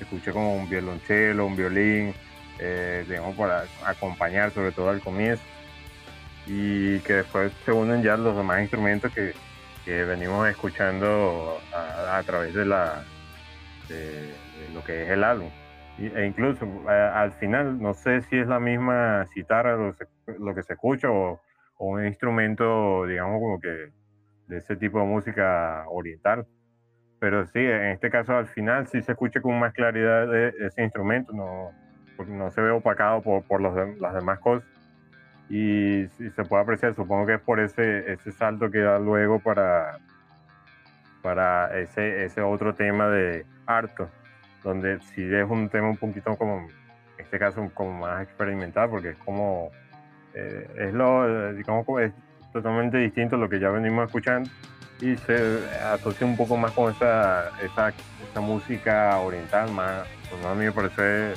escuché 0.00 0.32
como 0.32 0.54
un 0.54 0.68
violonchelo, 0.68 1.46
un 1.46 1.56
violín, 1.56 2.14
eh, 2.58 3.04
digamos, 3.08 3.36
para 3.36 3.64
acompañar 3.84 4.50
sobre 4.52 4.72
todo 4.72 4.90
al 4.90 5.00
comienzo, 5.00 5.42
y 6.46 7.00
que 7.00 7.14
después 7.14 7.52
se 7.64 7.72
unen 7.72 8.02
ya 8.02 8.16
los 8.16 8.36
demás 8.36 8.60
instrumentos 8.60 9.12
que, 9.12 9.34
que 9.84 10.04
venimos 10.04 10.48
escuchando 10.48 11.60
a, 11.72 12.22
través 12.24 12.54
de, 12.54 12.64
la, 12.64 13.04
de, 13.88 14.32
lo 14.74 14.82
que 14.84 15.04
es 15.04 15.10
el 15.10 15.24
álbum. 15.24 15.50
E 15.98 16.26
incluso 16.26 16.68
al 16.88 17.32
final, 17.32 17.80
no 17.80 17.94
sé 17.94 18.20
si 18.22 18.38
es 18.38 18.46
la 18.46 18.60
misma 18.60 19.24
citarra 19.32 19.76
lo, 19.76 19.94
lo 20.38 20.54
que 20.54 20.62
se 20.62 20.74
escucha 20.74 21.10
o, 21.10 21.40
o 21.78 21.86
un 21.86 22.04
instrumento, 22.04 23.06
digamos, 23.06 23.40
como 23.40 23.60
que 23.60 23.90
de 24.48 24.58
ese 24.58 24.76
tipo 24.76 25.00
de 25.00 25.06
música 25.06 25.84
oriental. 25.88 26.46
Pero 27.18 27.46
sí, 27.46 27.60
en 27.60 27.86
este 27.86 28.10
caso 28.10 28.36
al 28.36 28.46
final 28.46 28.86
sí 28.86 29.00
se 29.00 29.12
escucha 29.12 29.40
con 29.40 29.58
más 29.58 29.72
claridad 29.72 30.28
de 30.28 30.52
ese 30.60 30.82
instrumento, 30.82 31.32
no, 31.32 31.70
no 32.26 32.50
se 32.50 32.60
ve 32.60 32.70
opacado 32.70 33.22
por, 33.22 33.42
por 33.44 33.60
los, 33.60 33.74
las 33.98 34.14
demás 34.14 34.38
cosas. 34.40 34.68
Y 35.48 36.06
si 36.08 36.30
se 36.30 36.44
puede 36.44 36.62
apreciar, 36.62 36.94
supongo 36.94 37.26
que 37.26 37.34
es 37.34 37.40
por 37.40 37.60
ese, 37.60 38.12
ese 38.12 38.32
salto 38.32 38.70
que 38.70 38.80
da 38.80 38.98
luego 38.98 39.38
para, 39.38 39.98
para 41.22 41.78
ese, 41.78 42.24
ese 42.24 42.42
otro 42.42 42.74
tema 42.74 43.08
de 43.08 43.46
harto, 43.64 44.10
donde 44.66 44.98
sí 45.14 45.22
es 45.22 45.48
un 45.48 45.68
tema 45.68 45.88
un 45.88 45.96
poquito 45.96 46.36
como, 46.36 46.58
en 46.58 47.24
este 47.24 47.38
caso, 47.38 47.70
como 47.72 48.00
más 48.00 48.24
experimental, 48.24 48.90
porque 48.90 49.10
es 49.10 49.16
como, 49.18 49.70
eh, 50.34 50.68
es 50.76 50.92
lo, 50.92 51.52
digamos, 51.54 51.86
es 52.00 52.12
totalmente 52.52 52.98
distinto 52.98 53.36
a 53.36 53.38
lo 53.38 53.48
que 53.48 53.60
ya 53.60 53.70
venimos 53.70 54.06
escuchando 54.06 54.50
y 55.00 55.16
se 55.18 55.60
asocia 55.84 56.26
un 56.26 56.36
poco 56.36 56.56
más 56.56 56.72
con 56.72 56.92
esa, 56.92 57.50
esa, 57.62 57.92
esa 58.28 58.40
música 58.40 59.16
oriental, 59.20 59.70
más, 59.70 60.04
pues 60.28 60.44
a 60.44 60.54
mí 60.54 60.64
me 60.64 60.72
parece, 60.72 61.34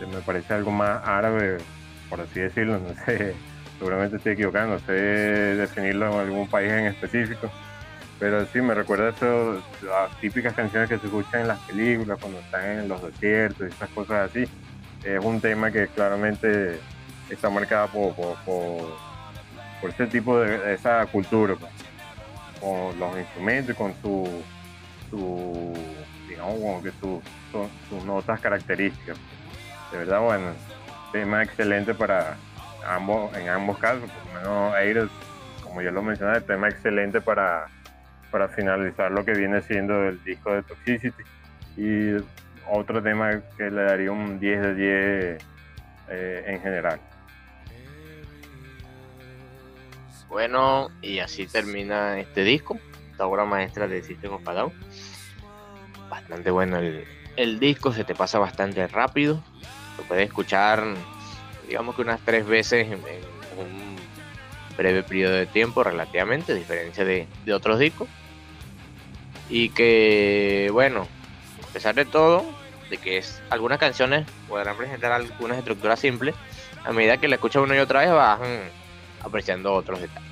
me 0.00 0.20
parece 0.20 0.52
algo 0.52 0.70
más 0.70 1.00
árabe, 1.08 1.56
por 2.10 2.20
así 2.20 2.40
decirlo, 2.40 2.78
no 2.78 2.94
sé, 3.06 3.34
seguramente 3.78 4.16
estoy 4.16 4.32
equivocando, 4.32 4.74
no 4.74 4.80
sé 4.80 4.92
definirlo 4.92 6.12
en 6.12 6.28
algún 6.28 6.48
país 6.48 6.70
en 6.70 6.84
específico, 6.84 7.50
pero 8.18 8.44
sí 8.46 8.60
me 8.60 8.74
recuerda 8.74 9.10
eso, 9.10 9.62
las 9.82 10.20
típicas 10.20 10.54
canciones 10.54 10.88
que 10.88 10.98
se 10.98 11.06
escuchan 11.06 11.42
en 11.42 11.48
las 11.48 11.58
películas, 11.60 12.18
cuando 12.20 12.40
están 12.40 12.64
en 12.64 12.88
los 12.88 13.02
desiertos 13.02 13.68
y 13.68 13.70
esas 13.70 13.88
cosas 13.90 14.30
así, 14.30 14.44
es 15.04 15.24
un 15.24 15.40
tema 15.40 15.70
que 15.70 15.86
claramente 15.88 16.80
está 17.30 17.48
marcado 17.50 17.88
por, 17.88 18.14
por 18.44 19.08
por 19.80 19.90
ese 19.90 20.06
tipo 20.06 20.38
de 20.40 20.74
esa 20.74 21.04
cultura, 21.06 21.54
pues, 21.54 21.72
con 22.60 22.98
los 22.98 23.16
instrumentos 23.16 23.74
y 23.74 23.78
con 23.78 23.94
su, 24.02 24.42
su 25.10 25.74
digamos, 26.28 26.54
como 26.54 26.82
que 26.82 26.92
sus 27.00 28.04
notas 28.04 28.40
características. 28.40 29.16
De 29.92 29.98
verdad, 29.98 30.20
bueno, 30.20 30.46
tema 31.12 31.42
excelente 31.42 31.94
para 31.94 32.36
ambos, 32.86 33.34
en 33.36 33.48
ambos 33.48 33.78
casos, 33.78 34.10
por 34.10 34.34
lo 34.34 34.40
menos 34.40 34.74
Aires, 34.74 35.08
como 35.62 35.80
ya 35.82 35.90
lo 35.90 36.02
mencioné, 36.02 36.40
tema 36.40 36.68
excelente 36.68 37.20
para, 37.20 37.68
para 38.30 38.48
finalizar 38.48 39.10
lo 39.10 39.24
que 39.24 39.32
viene 39.32 39.62
siendo 39.62 40.08
el 40.08 40.22
disco 40.24 40.52
de 40.52 40.62
Toxicity. 40.62 41.22
Y 41.76 42.16
otro 42.70 43.02
tema 43.02 43.40
que 43.56 43.70
le 43.70 43.82
daría 43.82 44.12
un 44.12 44.38
10 44.38 44.60
de 44.60 44.74
10 44.74 45.44
eh, 46.10 46.44
en 46.46 46.60
general. 46.60 47.00
Bueno, 50.28 50.88
y 51.00 51.20
así 51.20 51.46
termina 51.46 52.18
este 52.20 52.44
disco, 52.44 52.78
esta 53.10 53.26
obra 53.26 53.44
maestra 53.44 53.88
de 53.88 54.02
System 54.02 54.32
of 54.34 54.42
Bastante 56.10 56.50
bueno 56.50 56.78
el, 57.36 57.58
disco, 57.58 57.92
se 57.92 58.04
te 58.04 58.14
pasa 58.14 58.38
bastante 58.38 58.86
rápido. 58.88 59.42
Lo 59.96 60.04
puedes 60.04 60.26
escuchar, 60.26 60.84
digamos 61.66 61.94
que 61.96 62.02
unas 62.02 62.20
tres 62.20 62.46
veces 62.46 62.88
en, 62.88 63.00
un 63.58 63.96
breve 64.76 65.02
periodo 65.02 65.34
de 65.34 65.46
tiempo, 65.46 65.82
relativamente, 65.82 66.52
a 66.52 66.54
diferencia 66.54 67.04
de, 67.04 67.26
de 67.44 67.54
otros 67.54 67.78
discos. 67.78 68.08
Y 69.48 69.70
que, 69.70 70.68
bueno, 70.72 71.06
a 71.68 71.72
pesar 71.72 71.94
de 71.94 72.04
todo, 72.04 72.44
de 72.90 72.98
que 72.98 73.18
es, 73.18 73.42
algunas 73.50 73.78
canciones 73.78 74.26
podrán 74.48 74.76
presentar 74.76 75.12
algunas 75.12 75.58
estructuras 75.58 76.00
simples, 76.00 76.34
a 76.84 76.92
medida 76.92 77.16
que 77.18 77.28
la 77.28 77.36
escuchas 77.36 77.62
una 77.62 77.76
y 77.76 77.78
otra 77.78 78.00
vez 78.00 78.10
vas 78.10 78.40
apreciando 79.22 79.74
otros 79.74 80.00
detalles. 80.00 80.28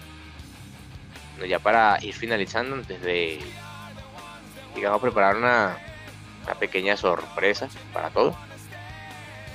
Ya 1.48 1.58
para 1.58 1.98
ir 2.02 2.14
finalizando, 2.14 2.76
antes 2.76 3.00
de, 3.02 3.38
digamos, 4.74 5.00
preparar 5.00 5.36
una, 5.36 5.76
una 6.44 6.54
pequeña 6.54 6.96
sorpresa 6.96 7.68
para 7.92 8.10
todos. 8.10 8.34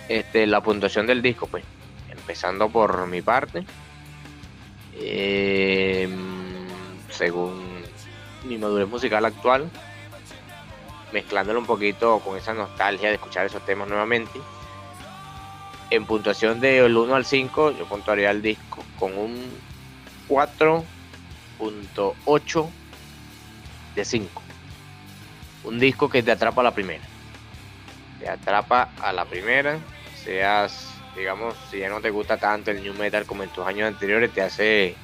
Este, 0.07 0.45
la 0.45 0.61
puntuación 0.61 1.07
del 1.07 1.21
disco, 1.21 1.47
pues, 1.47 1.63
empezando 2.09 2.69
por 2.69 3.07
mi 3.07 3.21
parte. 3.21 3.65
Em, 4.93 6.67
según 7.09 7.70
mi 8.43 8.57
madurez 8.57 8.87
musical 8.87 9.25
actual, 9.25 9.69
mezclándolo 11.11 11.59
un 11.59 11.65
poquito 11.65 12.19
con 12.19 12.37
esa 12.37 12.53
nostalgia 12.53 13.09
de 13.09 13.15
escuchar 13.15 13.45
esos 13.45 13.65
temas 13.65 13.87
nuevamente 13.87 14.39
en 15.91 16.05
puntuación 16.05 16.59
del 16.61 16.97
1 16.97 17.15
al 17.15 17.25
5, 17.25 17.77
yo 17.77 17.85
puntuaría 17.85 18.31
el 18.31 18.41
disco 18.41 18.83
con 18.97 19.15
un 19.17 19.37
4.8 20.29 22.69
de 23.95 24.05
5. 24.05 24.41
Un 25.65 25.79
disco 25.79 26.09
que 26.09 26.23
te 26.23 26.31
atrapa 26.31 26.61
a 26.61 26.63
la 26.63 26.73
primera. 26.73 27.03
Te 28.19 28.29
atrapa 28.29 28.91
a 29.01 29.11
la 29.11 29.25
primera, 29.25 29.79
seas, 30.23 30.93
digamos, 31.15 31.55
si 31.69 31.79
ya 31.79 31.89
no 31.89 31.99
te 31.99 32.09
gusta 32.09 32.37
tanto 32.37 32.71
el 32.71 32.81
new 32.81 32.93
metal 32.93 33.25
como 33.25 33.43
en 33.43 33.49
tus 33.49 33.67
años 33.67 33.89
anteriores, 33.89 34.31
te 34.31 34.41
hace 34.41 34.95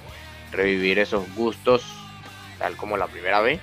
revivir 0.52 1.00
esos 1.00 1.36
gustos 1.36 1.84
tal 2.60 2.76
como 2.78 2.98
la 2.98 3.08
primera 3.08 3.42
vez. 3.42 3.60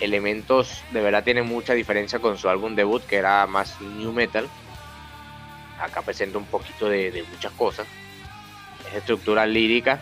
Elementos 0.00 0.82
de 0.90 1.00
verdad 1.00 1.24
tienen 1.24 1.46
mucha 1.46 1.72
diferencia 1.72 2.18
con 2.18 2.36
su 2.36 2.48
álbum 2.48 2.74
debut 2.74 3.02
que 3.04 3.16
era 3.16 3.46
más 3.46 3.80
new 3.80 4.12
metal 4.12 4.48
acá 5.80 6.02
presenta 6.02 6.38
un 6.38 6.46
poquito 6.46 6.88
de, 6.88 7.24
muchas 7.30 7.52
cosas. 7.52 7.86
Es 8.88 8.94
estructura 8.94 9.46
lírica, 9.46 10.00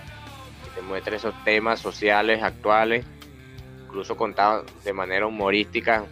que 0.65 0.71
te 0.71 0.83
muestra 0.83 1.17
esos 1.17 1.35
temas 1.45 1.81
sociales 1.81 2.43
actuales, 2.43 3.05
incluso 3.87 4.17
contado 4.17 4.65
de 4.85 4.93
manera 4.93 5.27
humorística, 5.27 6.05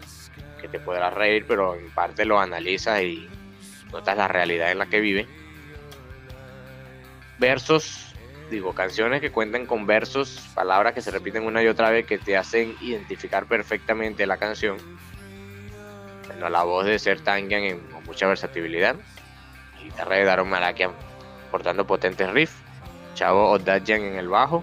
que 0.60 0.68
te 0.68 0.78
podrá 0.78 1.10
reír, 1.10 1.44
pero 1.46 1.74
en 1.74 1.90
parte 1.90 2.24
lo 2.24 2.38
analizas 2.38 3.02
y 3.02 3.28
notas 3.90 4.16
la 4.16 4.28
realidad 4.28 4.70
en 4.70 4.78
la 4.78 4.86
que 4.86 5.00
vive. 5.00 5.26
Versos, 7.38 8.11
digo, 8.52 8.74
canciones 8.74 9.20
que 9.20 9.32
cuentan 9.32 9.66
con 9.66 9.86
versos, 9.86 10.48
palabras 10.54 10.92
que 10.92 11.00
se 11.00 11.10
repiten 11.10 11.44
una 11.44 11.62
y 11.62 11.66
otra 11.66 11.90
vez 11.90 12.06
que 12.06 12.18
te 12.18 12.36
hacen 12.36 12.76
identificar 12.80 13.46
perfectamente 13.46 14.26
la 14.26 14.36
canción. 14.36 14.76
Bueno, 16.28 16.48
la 16.48 16.62
voz 16.62 16.86
de 16.86 16.98
Ser 16.98 17.20
Tangian 17.20 17.80
con 17.90 18.04
mucha 18.04 18.28
versatilidad 18.28 18.96
guitarra 19.82 20.16
de 20.16 20.24
Daron 20.24 20.48
Malakian 20.48 20.92
portando 21.50 21.86
potentes 21.86 22.30
riffs, 22.30 22.56
Chavo 23.14 23.50
Odadjian 23.50 24.02
en 24.02 24.16
el 24.16 24.28
bajo, 24.28 24.62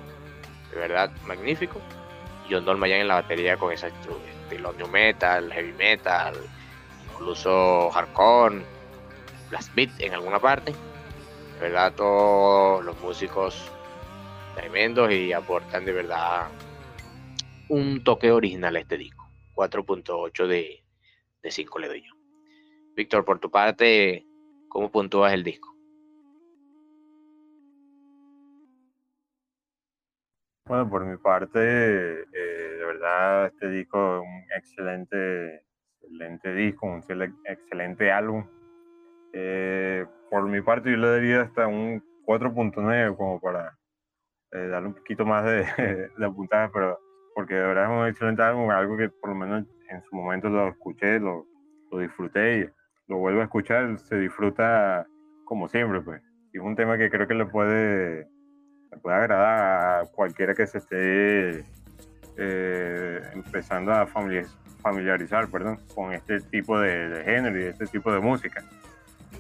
de 0.72 0.80
verdad 0.80 1.12
magnífico, 1.26 1.80
y 2.48 2.54
John 2.54 2.66
Dolmayan 2.66 3.02
en 3.02 3.08
la 3.08 3.16
batería 3.16 3.58
con 3.58 3.72
esa 3.72 3.88
estilo 3.88 4.74
new 4.74 4.88
metal, 4.88 5.52
heavy 5.52 5.74
metal, 5.74 6.36
incluso 7.12 7.92
hardcore, 7.92 8.64
blast 9.50 9.74
beat 9.76 9.92
en 10.00 10.14
alguna 10.14 10.40
parte. 10.40 10.72
De 10.72 11.60
verdad, 11.60 11.94
todos 11.94 12.84
los 12.84 13.00
músicos 13.02 13.70
tremendos 14.60 15.10
y 15.12 15.32
aportan 15.32 15.86
de 15.86 15.94
verdad 15.94 16.50
un 17.70 18.04
toque 18.04 18.32
original 18.32 18.76
a 18.76 18.80
este 18.80 18.98
disco. 18.98 19.30
4.8 19.54 20.48
de, 20.48 20.84
de 21.42 21.52
5 21.52 21.80
le 21.80 21.88
doy 21.88 22.02
yo. 22.02 22.14
Víctor, 22.96 23.24
por 23.24 23.40
tu 23.40 23.50
parte, 23.50 24.26
¿cómo 24.68 24.92
puntúas 24.92 25.34
el 25.34 25.44
disco? 25.44 25.74
Bueno, 30.66 30.90
por 30.90 31.06
mi 31.06 31.18
parte, 31.18 31.60
eh, 31.60 32.26
de 32.34 32.86
verdad, 32.86 33.48
este 33.48 33.70
disco 33.70 34.18
es 34.18 34.22
un 34.22 34.58
excelente, 34.58 35.64
excelente 36.02 36.54
disco, 36.54 36.86
un 36.86 37.04
excelente 37.46 38.12
álbum. 38.12 38.46
Eh, 39.34 40.06
por 40.30 40.48
mi 40.48 40.62
parte, 40.62 40.92
yo 40.92 40.98
le 40.98 41.08
daría 41.08 41.42
hasta 41.42 41.66
un 41.66 42.04
4.9 42.26 43.16
como 43.16 43.40
para 43.40 43.79
eh, 44.52 44.68
darle 44.68 44.90
un 44.90 44.94
poquito 44.96 45.26
más 45.26 45.46
de, 45.46 45.66
de 46.18 46.32
puntaje, 46.32 46.72
pero 46.74 47.00
porque 47.36 47.54
de 47.54 47.62
verdad 47.62 47.86
es 47.86 47.90
un 47.90 48.08
excelente 48.08 48.42
álbum, 48.42 48.70
algo 48.70 48.98
que 48.98 49.10
por 49.10 49.30
lo 49.30 49.36
menos 49.36 49.66
en 49.90 50.04
su 50.04 50.16
momento 50.16 50.50
lo 50.50 50.68
escuché, 50.68 51.20
lo, 51.20 51.46
disfruté 51.92 52.60
y 52.60 52.70
lo 53.08 53.18
vuelvo 53.18 53.42
a 53.42 53.46
escuchar, 53.46 53.98
se 53.98 54.18
disfruta 54.18 55.08
como 55.46 55.68
siempre, 55.68 56.02
pues. 56.02 56.22
Es 56.54 56.62
un 56.62 56.76
tema 56.76 56.98
que 56.98 57.10
creo 57.10 57.28
que 57.28 57.34
le 57.34 57.46
puede 57.46 58.28
me 58.92 58.98
puede 58.98 59.18
agradar 59.18 60.02
a 60.02 60.06
cualquiera 60.08 60.54
que 60.54 60.68
se 60.68 60.80
esté 60.80 61.64
eh, 62.38 63.22
empezando 63.34 63.94
a 63.94 64.08
familiarizar 64.08 65.48
perdón, 65.50 65.80
con 65.94 66.12
este 66.12 66.42
tipo 66.42 66.80
de, 66.80 67.22
género 67.24 67.60
y 67.60 67.64
este 67.66 67.86
tipo 67.86 68.12
de 68.12 68.20
música. 68.20 68.64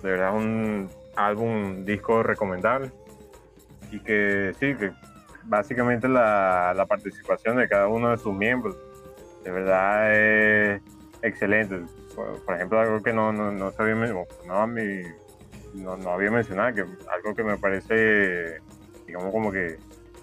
De 0.01 0.11
verdad 0.11 0.35
un 0.35 0.87
álbum, 1.15 1.83
disco 1.83 2.23
recomendable 2.23 2.91
y 3.91 3.99
que 3.99 4.53
sí, 4.59 4.75
que 4.75 4.91
básicamente 5.45 6.07
la, 6.07 6.73
la, 6.75 6.85
participación 6.85 7.57
de 7.57 7.67
cada 7.67 7.87
uno 7.87 8.11
de 8.11 8.17
sus 8.17 8.35
miembros 8.35 8.77
de 9.43 9.51
verdad 9.51 10.13
es 10.13 10.81
excelente. 11.21 11.81
Por, 12.45 12.55
ejemplo, 12.55 12.79
algo 12.79 13.01
que 13.01 13.13
no, 13.13 13.31
no, 13.31 13.51
no, 13.51 13.71
sabía, 13.71 13.95
no, 13.95 14.25
no, 15.73 15.97
no 15.97 16.09
había 16.11 16.31
mencionado, 16.31 16.75
que 16.75 16.81
algo 16.81 17.35
que 17.35 17.43
me 17.43 17.57
parece 17.57 18.59
digamos 19.05 19.31
como 19.31 19.51
que 19.51 19.77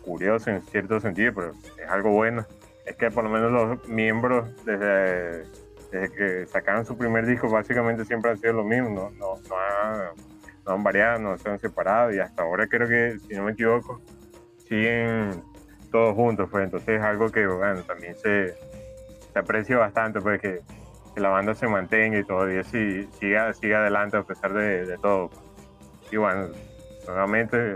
curioso 0.04 0.50
en 0.50 0.62
cierto 0.62 1.00
sentido, 1.00 1.32
pero 1.34 1.50
es 1.50 1.88
algo 1.88 2.10
bueno. 2.10 2.46
Es 2.84 2.96
que 2.96 3.10
por 3.10 3.24
lo 3.24 3.30
menos 3.30 3.50
los 3.50 3.88
miembros 3.88 4.48
desde, 4.64 5.44
desde 5.90 6.10
que 6.14 6.46
sacaron 6.46 6.86
su 6.86 6.96
primer 6.96 7.26
disco 7.26 7.48
básicamente 7.48 8.04
siempre 8.04 8.30
han 8.30 8.38
sido 8.38 8.52
lo 8.52 8.64
mismo, 8.64 8.90
no, 8.90 9.10
no, 9.10 9.40
no, 9.48 9.56
han, 9.56 10.10
no 10.66 10.72
han 10.74 10.82
variado, 10.82 11.18
no 11.20 11.38
se 11.38 11.48
han 11.48 11.58
separado 11.58 12.12
y 12.12 12.18
hasta 12.18 12.42
ahora 12.42 12.66
creo 12.66 12.88
que, 12.88 13.18
si 13.26 13.34
no 13.34 13.44
me 13.44 13.52
equivoco, 13.52 14.00
siguen 14.68 15.42
todos 15.90 16.14
juntos, 16.14 16.48
pues 16.50 16.64
entonces 16.64 16.98
es 16.98 17.02
algo 17.02 17.30
que 17.30 17.46
bueno, 17.46 17.82
también 17.82 18.16
se, 18.16 18.54
se 19.32 19.38
aprecia 19.38 19.78
bastante, 19.78 20.20
pues 20.20 20.40
que, 20.40 20.60
la 21.16 21.30
banda 21.30 21.54
se 21.54 21.66
mantenga 21.66 22.18
y 22.18 22.24
todavía 22.24 22.62
sí, 22.62 23.08
siga, 23.18 23.50
siga 23.54 23.78
adelante 23.78 24.18
a 24.18 24.22
pesar 24.22 24.52
de, 24.52 24.84
de 24.84 24.98
todo. 24.98 25.30
Y 26.10 26.18
bueno, 26.18 26.48
nuevamente 27.06 27.72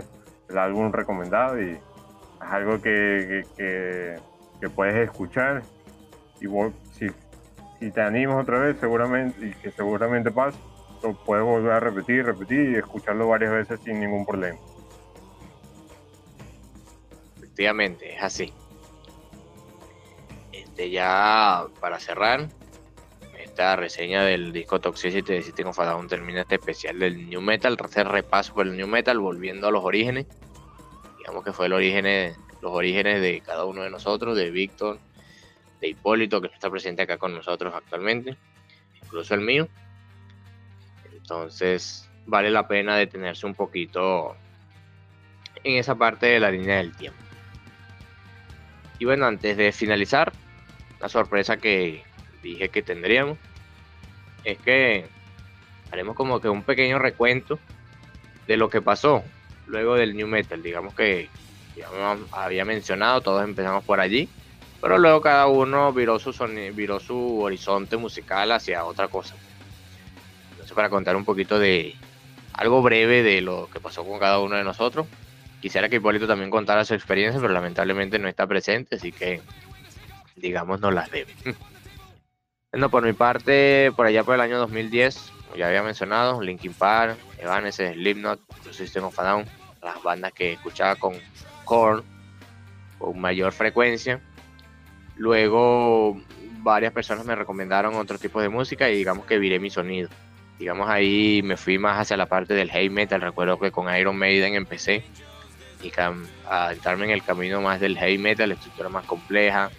el 0.47 0.57
álbum 0.59 0.91
recomendado 0.91 1.59
y 1.59 1.71
es 1.71 1.79
algo 2.39 2.79
que, 2.81 3.43
que, 3.57 4.69
puedes 4.75 4.95
escuchar 4.95 5.63
y 6.39 6.45
si, 6.91 7.07
si, 7.79 7.91
te 7.91 8.01
animas 8.01 8.43
otra 8.43 8.59
vez 8.59 8.77
seguramente 8.79 9.43
y 9.43 9.53
que 9.53 9.71
seguramente 9.71 10.29
pasa 10.29 10.59
lo 11.03 11.13
puedes 11.13 11.45
volver 11.45 11.71
a 11.71 11.79
repetir, 11.79 12.25
repetir 12.25 12.71
y 12.71 12.75
escucharlo 12.75 13.27
varias 13.27 13.51
veces 13.51 13.79
sin 13.83 13.99
ningún 13.99 14.25
problema. 14.25 14.59
Efectivamente, 17.37 18.15
es 18.15 18.23
así. 18.23 18.53
Este 20.51 20.89
ya 20.89 21.65
para 21.79 21.99
cerrar 21.99 22.47
esta 23.37 23.75
reseña 23.75 24.23
del 24.23 24.53
disco 24.53 24.79
Toxicity 24.79 25.33
de 25.33 25.41
System 25.41 25.67
of 25.67 25.79
a 25.79 25.85
Down 25.85 26.07
termina 26.07 26.41
este 26.41 26.55
especial 26.55 26.99
del 26.99 27.29
New 27.29 27.41
Metal, 27.41 27.77
hacer 27.83 28.07
repaso 28.07 28.53
por 28.53 28.67
el 28.67 28.77
New 28.77 28.87
Metal, 28.87 29.17
volviendo 29.19 29.67
a 29.67 29.71
los 29.71 29.83
orígenes 29.83 30.27
digamos 31.21 31.43
que 31.43 31.53
fue 31.53 31.67
el 31.67 31.73
origen, 31.73 32.35
los 32.61 32.71
orígenes 32.71 33.21
de 33.21 33.41
cada 33.41 33.65
uno 33.65 33.83
de 33.83 33.91
nosotros, 33.91 34.35
de 34.35 34.49
Víctor, 34.49 34.99
de 35.79 35.89
Hipólito, 35.89 36.41
que 36.41 36.47
está 36.47 36.69
presente 36.69 37.03
acá 37.03 37.17
con 37.17 37.35
nosotros 37.35 37.73
actualmente, 37.75 38.35
incluso 39.03 39.35
el 39.35 39.41
mío. 39.41 39.67
Entonces, 41.31 42.09
vale 42.25 42.51
la 42.51 42.67
pena 42.67 42.97
detenerse 42.97 43.45
un 43.45 43.55
poquito 43.55 44.35
en 45.63 45.77
esa 45.77 45.95
parte 45.95 46.25
de 46.25 46.41
la 46.41 46.51
línea 46.51 46.75
del 46.75 46.91
tiempo. 46.91 47.17
Y 48.99 49.05
bueno, 49.05 49.27
antes 49.27 49.55
de 49.55 49.71
finalizar, 49.71 50.33
la 50.99 51.07
sorpresa 51.07 51.55
que 51.55 52.03
dije 52.43 52.67
que 52.67 52.83
tendríamos 52.83 53.37
es 54.43 54.57
que 54.57 55.05
haremos 55.89 56.17
como 56.17 56.41
que 56.41 56.49
un 56.49 56.63
pequeño 56.63 56.99
recuento 56.99 57.59
de 58.45 58.57
lo 58.57 58.69
que 58.69 58.81
pasó 58.81 59.23
luego 59.67 59.95
del 59.95 60.17
New 60.17 60.27
Metal. 60.27 60.61
Digamos 60.61 60.93
que 60.95 61.29
ya 61.77 61.87
había 62.33 62.65
mencionado, 62.65 63.21
todos 63.21 63.45
empezamos 63.45 63.85
por 63.85 64.01
allí, 64.01 64.27
pero 64.81 64.97
luego 64.97 65.21
cada 65.21 65.47
uno 65.47 65.93
viró 65.93 66.17
viró 66.75 66.99
su 66.99 67.39
horizonte 67.41 67.95
musical 67.95 68.51
hacia 68.51 68.83
otra 68.83 69.07
cosa. 69.07 69.33
Para 70.75 70.89
contar 70.89 71.15
un 71.15 71.25
poquito 71.25 71.59
de 71.59 71.95
algo 72.53 72.81
breve 72.81 73.23
de 73.23 73.41
lo 73.41 73.69
que 73.71 73.79
pasó 73.79 74.05
con 74.05 74.19
cada 74.19 74.39
uno 74.39 74.55
de 74.55 74.63
nosotros, 74.63 75.07
quisiera 75.61 75.89
que 75.89 75.97
Hipólito 75.97 76.27
también 76.27 76.49
contara 76.49 76.85
su 76.85 76.93
experiencia, 76.93 77.41
pero 77.41 77.53
lamentablemente 77.53 78.19
no 78.19 78.27
está 78.27 78.47
presente, 78.47 78.95
así 78.95 79.11
que, 79.11 79.41
digamos, 80.35 80.79
no 80.79 80.91
las 80.91 81.09
debe. 81.11 81.33
Bueno, 82.73 82.89
por 82.89 83.03
mi 83.03 83.11
parte, 83.11 83.91
por 83.97 84.05
allá 84.05 84.23
por 84.23 84.33
el 84.35 84.39
año 84.39 84.57
2010, 84.57 85.33
como 85.43 85.57
ya 85.57 85.67
había 85.67 85.83
mencionado, 85.83 86.41
Linkin 86.41 86.73
Park, 86.73 87.17
Evanescence, 87.37 87.95
Slipknot, 87.95 88.39
System 88.71 89.03
of 89.03 89.19
a 89.19 89.23
Down, 89.23 89.45
las 89.83 90.01
bandas 90.01 90.31
que 90.31 90.53
escuchaba 90.53 90.95
con 90.95 91.15
Korn 91.65 92.01
con 92.97 93.19
mayor 93.19 93.51
frecuencia. 93.51 94.21
Luego 95.17 96.21
varias 96.59 96.93
personas 96.93 97.25
me 97.25 97.35
recomendaron 97.35 97.95
otro 97.95 98.17
tipo 98.17 98.39
de 98.39 98.49
música 98.49 98.89
y 98.89 98.95
digamos 98.95 99.25
que 99.25 99.39
viré 99.39 99.59
mi 99.59 99.69
sonido. 99.69 100.09
Digamos 100.61 100.87
ahí 100.91 101.41
me 101.43 101.57
fui 101.57 101.79
más 101.79 101.99
hacia 101.99 102.15
la 102.15 102.27
parte 102.27 102.53
del 102.53 102.69
heavy 102.69 102.91
metal. 102.91 103.19
Recuerdo 103.19 103.57
que 103.57 103.71
con 103.71 103.91
Iron 103.95 104.15
Maiden 104.15 104.53
empecé 104.53 105.03
y 105.81 105.91
a 105.99 106.13
adentrarme 106.67 107.05
en 107.05 107.09
el 107.09 107.23
camino 107.23 107.61
más 107.61 107.79
del 107.79 107.97
heavy 107.97 108.19
metal, 108.19 108.49
la 108.49 108.53
estructura 108.53 108.87
más 108.87 109.03
compleja, 109.07 109.71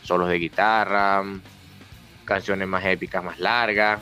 solos 0.00 0.30
de 0.30 0.38
guitarra, 0.38 1.22
canciones 2.24 2.66
más 2.66 2.86
épicas, 2.86 3.22
más 3.22 3.38
largas, 3.38 4.00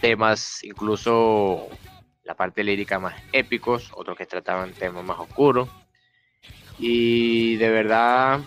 temas 0.00 0.62
incluso 0.62 1.68
la 2.22 2.34
parte 2.34 2.62
lírica 2.62 3.00
más 3.00 3.16
épicos, 3.32 3.90
otros 3.92 4.16
que 4.16 4.24
trataban 4.24 4.72
temas 4.72 5.04
más 5.04 5.18
oscuros. 5.18 5.68
Y 6.78 7.56
de 7.56 7.70
verdad, 7.70 8.40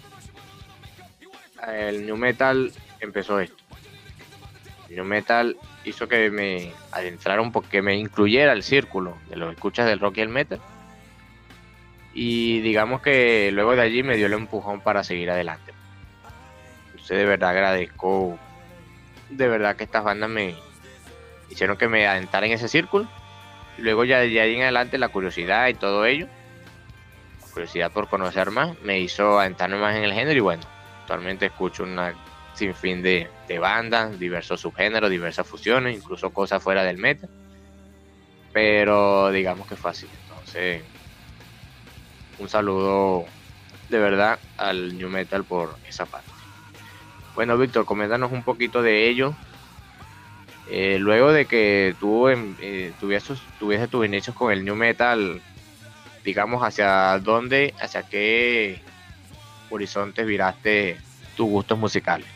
el 1.67 2.05
new 2.05 2.15
metal 2.15 2.71
empezó 3.01 3.41
esto. 3.41 3.61
New 4.89 5.03
metal 5.03 5.57
hizo 5.89 6.07
que 6.07 6.29
me 6.29 6.73
adentrara 6.91 7.41
un 7.41 7.51
poco, 7.51 7.67
que 7.69 7.81
me 7.81 7.95
incluyera 7.95 8.53
el 8.53 8.63
círculo 8.63 9.17
de 9.29 9.35
los 9.37 9.53
escuchas 9.53 9.85
del 9.85 9.99
rock 9.99 10.17
y 10.17 10.21
el 10.21 10.29
metal. 10.29 10.59
Y 12.13 12.61
digamos 12.61 13.01
que 13.01 13.51
luego 13.51 13.75
de 13.75 13.81
allí 13.81 14.03
me 14.03 14.17
dio 14.17 14.25
el 14.25 14.33
empujón 14.33 14.81
para 14.81 15.03
seguir 15.03 15.29
adelante. 15.29 15.73
Entonces 16.91 17.17
de 17.17 17.25
verdad 17.25 17.51
agradezco, 17.51 18.37
de 19.29 19.47
verdad 19.47 19.75
que 19.75 19.83
estas 19.83 20.03
bandas 20.03 20.29
me 20.29 20.55
hicieron 21.49 21.77
que 21.77 21.87
me 21.87 22.07
adentrara 22.07 22.45
en 22.45 22.53
ese 22.53 22.67
círculo 22.67 23.07
luego 23.77 24.03
ya 24.03 24.19
de 24.19 24.41
ahí 24.41 24.55
en 24.55 24.63
adelante 24.63 24.97
la 24.97 25.09
curiosidad 25.09 25.67
y 25.67 25.73
todo 25.73 26.05
ello, 26.05 26.27
curiosidad 27.53 27.91
por 27.91 28.07
conocer 28.09 28.51
más, 28.51 28.79
me 28.81 28.99
hizo 28.99 29.39
adentrarme 29.39 29.77
más 29.77 29.95
en 29.95 30.03
el 30.03 30.13
género 30.13 30.37
y 30.37 30.41
bueno, 30.41 30.63
actualmente 31.01 31.47
escucho 31.47 31.83
una 31.83 32.13
sinfín 32.57 33.01
de, 33.01 33.29
de 33.47 33.59
bandas, 33.59 34.19
diversos 34.19 34.61
subgéneros, 34.61 35.09
diversas 35.09 35.47
fusiones, 35.47 35.95
incluso 35.95 36.31
cosas 36.31 36.61
fuera 36.61 36.83
del 36.83 36.97
meta. 36.97 37.27
Pero 38.51 39.31
digamos 39.31 39.67
que 39.67 39.75
fue 39.75 39.91
así. 39.91 40.07
Entonces, 40.23 40.83
un 42.39 42.49
saludo 42.49 43.25
de 43.89 43.99
verdad 43.99 44.39
al 44.57 44.97
New 44.97 45.09
Metal 45.09 45.43
por 45.43 45.77
esa 45.87 46.05
parte. 46.05 46.31
Bueno, 47.35 47.57
Víctor, 47.57 47.85
coméntanos 47.85 48.31
un 48.31 48.41
poquito 48.41 48.81
de 48.81 49.07
ello, 49.07 49.35
eh, 50.69 50.97
luego 50.99 51.31
de 51.31 51.45
que 51.45 51.95
tú 51.99 52.27
eh, 52.29 52.93
tuvieses, 52.99 53.39
tus 53.59 54.05
inicios 54.05 54.35
con 54.35 54.51
el 54.51 54.65
new 54.65 54.75
metal, 54.75 55.39
digamos, 56.25 56.63
hacia 56.63 57.19
dónde, 57.19 57.73
hacia 57.79 58.03
qué 58.03 58.81
horizontes 59.69 60.25
viraste 60.25 60.97
tus 61.35 61.47
gustos 61.47 61.77
musicales. 61.77 62.27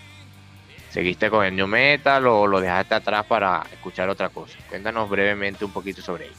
¿Seguiste 0.91 1.29
con 1.29 1.45
el 1.45 1.55
new 1.55 1.67
metal 1.67 2.27
o 2.27 2.45
lo 2.45 2.59
dejaste 2.59 2.95
atrás 2.95 3.25
para 3.25 3.63
escuchar 3.71 4.09
otra 4.09 4.27
cosa? 4.27 4.57
Cuéntanos 4.67 5.09
brevemente 5.09 5.63
un 5.63 5.71
poquito 5.71 6.01
sobre 6.01 6.25
ello. 6.25 6.35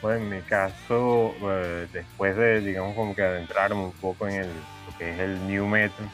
Pues 0.00 0.18
en 0.18 0.30
mi 0.30 0.40
caso, 0.40 1.34
eh, 1.42 1.88
después 1.92 2.36
de, 2.36 2.62
digamos, 2.62 2.94
como 2.94 3.14
que 3.14 3.22
adentrarme 3.22 3.82
un 3.82 3.92
poco 3.92 4.26
en 4.26 4.34
el, 4.36 4.46
lo 4.46 4.98
que 4.98 5.10
es 5.10 5.18
el 5.18 5.46
new 5.46 5.66
metal, 5.66 6.08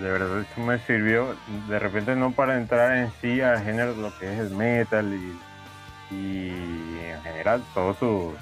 de 0.00 0.10
verdad 0.10 0.40
eso 0.40 0.60
me 0.62 0.78
sirvió, 0.78 1.36
de 1.68 1.78
repente 1.78 2.16
no 2.16 2.32
para 2.32 2.56
entrar 2.56 2.96
en 2.96 3.12
sí 3.20 3.42
al 3.42 3.62
género 3.62 3.94
lo 3.94 4.16
que 4.18 4.32
es 4.32 4.38
el 4.38 4.50
metal 4.50 5.12
y, 6.10 6.48
en 7.04 7.22
general 7.22 7.62
todos 7.74 7.98
sus 7.98 8.34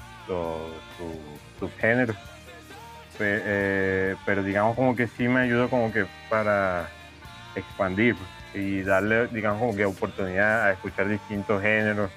su, 1.59 1.69
eh, 3.19 4.15
pero 4.25 4.43
digamos 4.43 4.75
como 4.75 4.95
que 4.95 5.07
sí 5.07 5.27
me 5.27 5.41
ayudó 5.41 5.69
como 5.69 5.91
que 5.91 6.05
para 6.29 6.87
expandir 7.55 8.15
y 8.53 8.81
darle, 8.81 9.27
digamos, 9.27 9.59
como 9.59 9.75
que 9.75 9.85
oportunidad 9.85 10.67
a 10.67 10.71
escuchar 10.73 11.07
distintos 11.07 11.61
géneros 11.61 12.11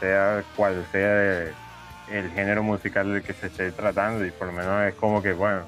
sea 0.00 0.42
cual 0.56 0.84
sea 0.90 1.44
el 2.10 2.30
género 2.30 2.62
musical 2.62 3.12
del 3.12 3.22
que 3.22 3.34
se 3.34 3.46
esté 3.46 3.70
tratando 3.72 4.24
y 4.24 4.30
por 4.30 4.46
lo 4.48 4.52
menos 4.52 4.84
es 4.84 4.94
como 4.94 5.22
que, 5.22 5.32
bueno, 5.32 5.64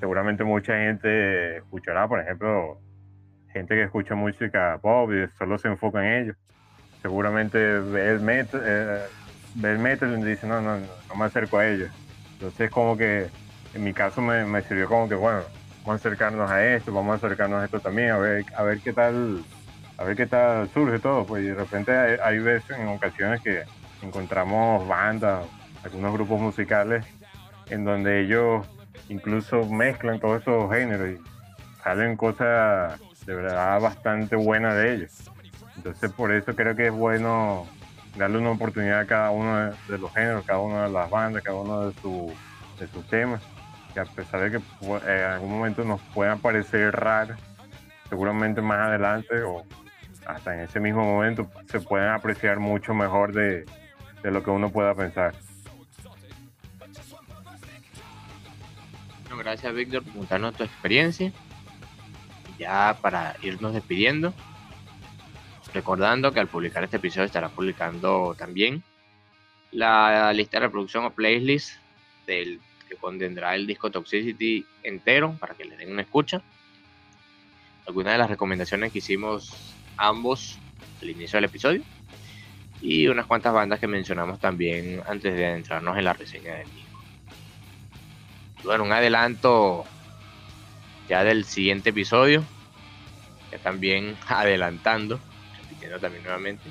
seguramente 0.00 0.44
mucha 0.44 0.76
gente 0.76 1.58
escuchará, 1.58 2.08
por 2.08 2.20
ejemplo, 2.20 2.78
gente 3.52 3.74
que 3.74 3.82
escucha 3.84 4.14
música 4.14 4.78
pop 4.82 5.10
y 5.12 5.26
solo 5.38 5.58
se 5.58 5.68
enfoca 5.68 6.04
en 6.04 6.24
ello. 6.24 6.34
Seguramente 7.02 7.58
ve 7.58 8.10
el 8.10 8.20
metal, 8.20 8.62
eh, 8.64 9.02
ve 9.56 9.72
el 9.72 9.78
metal 9.78 10.18
y 10.18 10.24
dice, 10.24 10.46
no, 10.46 10.60
no, 10.60 10.78
no, 10.78 11.14
me 11.16 11.24
acerco 11.24 11.58
a 11.58 11.66
ellos. 11.66 11.90
Entonces 12.44 12.70
como 12.70 12.94
que 12.96 13.28
en 13.72 13.84
mi 13.84 13.94
caso 13.94 14.20
me, 14.20 14.44
me, 14.44 14.60
sirvió 14.62 14.86
como 14.86 15.08
que, 15.08 15.14
bueno, 15.14 15.40
vamos 15.80 15.92
a 15.92 15.94
acercarnos 15.94 16.50
a 16.50 16.64
esto, 16.74 16.92
vamos 16.92 17.14
a 17.14 17.26
acercarnos 17.26 17.62
a 17.62 17.64
esto 17.64 17.80
también, 17.80 18.10
a 18.10 18.18
ver, 18.18 18.44
a 18.54 18.62
ver 18.62 18.80
qué 18.80 18.92
tal 18.92 19.42
a 19.96 20.04
ver 20.04 20.16
qué 20.16 20.26
tal 20.26 20.68
surge 20.74 20.98
todo, 20.98 21.24
pues 21.24 21.44
de 21.44 21.54
repente 21.54 21.92
hay, 21.92 22.38
veces, 22.38 22.78
en 22.78 22.88
ocasiones 22.88 23.40
que 23.40 23.62
encontramos 24.02 24.86
bandas, 24.86 25.46
algunos 25.84 26.12
grupos 26.12 26.38
musicales 26.40 27.06
en 27.70 27.84
donde 27.84 28.20
ellos 28.20 28.66
incluso 29.08 29.64
mezclan 29.64 30.20
todos 30.20 30.42
esos 30.42 30.70
géneros 30.70 31.08
y 31.08 31.82
salen 31.82 32.16
cosas 32.16 33.00
de 33.24 33.34
verdad 33.34 33.80
bastante 33.80 34.36
buenas 34.36 34.74
de 34.74 34.94
ellos. 34.94 35.30
Entonces 35.76 36.10
por 36.12 36.32
eso 36.32 36.54
creo 36.54 36.76
que 36.76 36.88
es 36.88 36.92
bueno 36.92 37.66
darle 38.16 38.38
una 38.38 38.50
oportunidad 38.50 39.00
a 39.00 39.06
cada 39.06 39.30
uno 39.30 39.72
de, 39.88 39.98
los 39.98 40.12
géneros, 40.12 40.44
cada 40.44 40.60
una 40.60 40.84
de 40.84 40.90
las 40.90 41.10
bandas, 41.10 41.42
cada 41.42 41.58
uno 41.58 41.90
de, 41.90 41.94
de 42.78 42.86
sus 42.88 43.06
temas, 43.08 43.40
que 43.92 44.00
a 44.00 44.04
pesar 44.04 44.40
de 44.40 44.50
que 44.52 44.60
pues, 44.80 45.02
en 45.04 45.24
algún 45.24 45.50
momento 45.50 45.84
nos 45.84 46.00
puedan 46.14 46.38
parecer 46.38 46.94
raros, 46.94 47.38
seguramente 48.08 48.60
más 48.60 48.78
adelante 48.78 49.42
o 49.42 49.64
hasta 50.26 50.54
en 50.54 50.60
ese 50.60 50.80
mismo 50.80 51.04
momento 51.04 51.50
se 51.66 51.80
pueden 51.80 52.08
apreciar 52.08 52.58
mucho 52.58 52.94
mejor 52.94 53.32
de, 53.32 53.64
lo 54.22 54.42
que 54.42 54.50
uno 54.50 54.70
pueda 54.70 54.94
pensar. 54.94 55.34
gracias 59.36 59.74
Víctor 59.74 60.04
por 60.04 60.14
contarnos 60.14 60.54
tu 60.54 60.62
experiencia. 60.62 61.32
Ya 62.58 62.96
para 63.02 63.36
irnos 63.42 63.74
despidiendo, 63.74 64.32
recordando 65.74 66.32
que 66.32 66.40
al 66.40 66.46
publicar 66.46 66.84
este 66.84 66.96
episodio 66.96 67.26
estará 67.26 67.48
publicando 67.48 68.34
también 68.38 68.82
la 69.72 70.32
lista 70.32 70.58
de 70.58 70.66
reproducción 70.66 71.04
o 71.04 71.10
playlist 71.10 71.76
del 72.26 72.60
que 72.88 72.94
contendrá 72.96 73.54
el 73.56 73.66
disco 73.66 73.90
Toxicity 73.90 74.64
entero 74.84 75.36
para 75.40 75.54
que 75.54 75.64
le 75.64 75.76
den 75.76 75.92
una 75.92 76.02
escucha. 76.02 76.42
Algunas 77.86 78.12
de 78.12 78.18
las 78.18 78.30
recomendaciones 78.30 78.92
que 78.92 78.98
hicimos 78.98 79.74
ambos 79.96 80.58
al 81.02 81.10
inicio 81.10 81.38
del 81.38 81.46
episodio. 81.46 81.82
Y 82.80 83.08
unas 83.08 83.26
cuantas 83.26 83.52
bandas 83.52 83.80
que 83.80 83.86
mencionamos 83.86 84.38
también 84.38 85.02
antes 85.08 85.34
de 85.34 85.46
adentrarnos 85.46 85.96
en 85.98 86.04
la 86.04 86.12
reseña 86.12 86.54
del 86.54 86.70
disco. 86.72 87.02
Bueno, 88.62 88.84
un 88.84 88.92
adelanto 88.92 89.84
ya 91.08 91.24
del 91.24 91.44
siguiente 91.44 91.90
episodio. 91.90 92.44
Ya 93.50 93.58
también 93.58 94.16
adelantando, 94.28 95.18
también 95.98 96.22
nuevamente, 96.22 96.64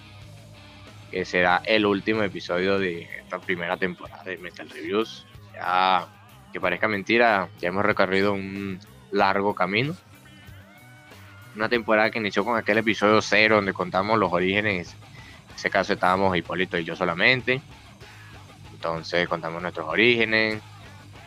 que 1.12 1.26
será 1.26 1.62
el 1.66 1.86
último 1.86 2.24
episodio 2.24 2.80
de 2.80 3.04
esta 3.04 3.40
primera 3.40 3.78
temporada 3.78 4.24
de 4.24 4.38
Metal 4.38 4.70
Reviews. 4.70 5.26
Ya 5.54 6.08
que 6.52 6.60
parezca 6.60 6.88
mentira, 6.88 7.50
ya 7.60 7.70
hemos 7.70 7.84
recorrido 7.84 8.34
un 8.34 8.80
largo 9.12 9.56
camino 9.56 9.96
una 11.56 11.70
temporada 11.70 12.10
que 12.10 12.20
inició 12.20 12.44
con 12.44 12.58
aquel 12.58 12.80
episodio 12.80 13.22
cero 13.22 13.58
donde 13.58 13.74
contamos 13.74 14.18
los 14.18 14.32
orígenes. 14.32 14.96
En 15.50 15.56
ese 15.56 15.70
caso 15.70 15.94
estábamos 15.94 16.36
Hipólito 16.36 16.78
y 16.78 16.84
yo 16.84 16.96
solamente. 16.96 17.62
Entonces 18.74 19.28
contamos 19.28 19.62
nuestros 19.62 19.88
orígenes. 19.88 20.62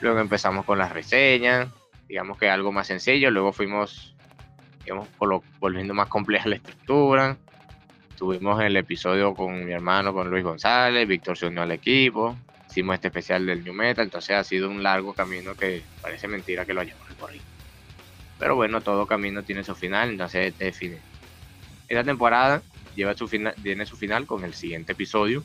Luego 0.01 0.19
empezamos 0.19 0.65
con 0.65 0.79
las 0.79 0.93
reseñas. 0.93 1.69
Digamos 2.09 2.39
que 2.39 2.51
algo 2.51 2.73
más 2.73 2.87
sencillo. 2.87 3.31
Luego 3.31 3.53
fuimos, 3.53 4.15
digamos, 4.85 5.09
volviendo 5.61 5.95
más 5.95 6.09
compleja 6.09 6.49
la 6.49 6.57
estructura. 6.57 7.37
Tuvimos 8.17 8.61
el 8.63 8.77
episodio 8.77 9.35
con 9.35 9.65
mi 9.65 9.73
hermano, 9.73 10.15
con 10.15 10.31
Luis 10.31 10.43
González. 10.43 11.07
Víctor 11.07 11.37
se 11.37 11.47
unió 11.47 11.63
al 11.63 11.73
equipo. 11.73 12.35
Hicimos 12.71 12.95
este 12.95 13.09
especial 13.09 13.45
del 13.45 13.63
New 13.63 13.75
Metal. 13.75 14.05
Entonces 14.05 14.37
ha 14.37 14.43
sido 14.43 14.71
un 14.71 14.83
largo 14.83 15.13
camino 15.13 15.55
que 15.55 15.83
parece 16.01 16.27
mentira 16.27 16.65
que 16.65 16.73
lo 16.73 16.81
hayamos 16.81 17.07
recorrido. 17.09 17.45
Pero 18.39 18.57
bueno, 18.57 18.81
todo 18.81 19.07
camino 19.07 19.43
tiene 19.43 19.65
su 19.65 19.75
final, 19.75 20.11
entonces 20.11 20.57
define. 20.59 20.99
Esta 21.89 22.05
temporada 22.05 22.63
lleva 22.95 23.15
su 23.15 23.29
final, 23.29 23.55
tiene 23.63 23.87
su 23.87 23.97
final 23.97 24.27
con 24.27 24.45
el 24.45 24.55
siguiente 24.55 24.93
episodio, 24.93 25.43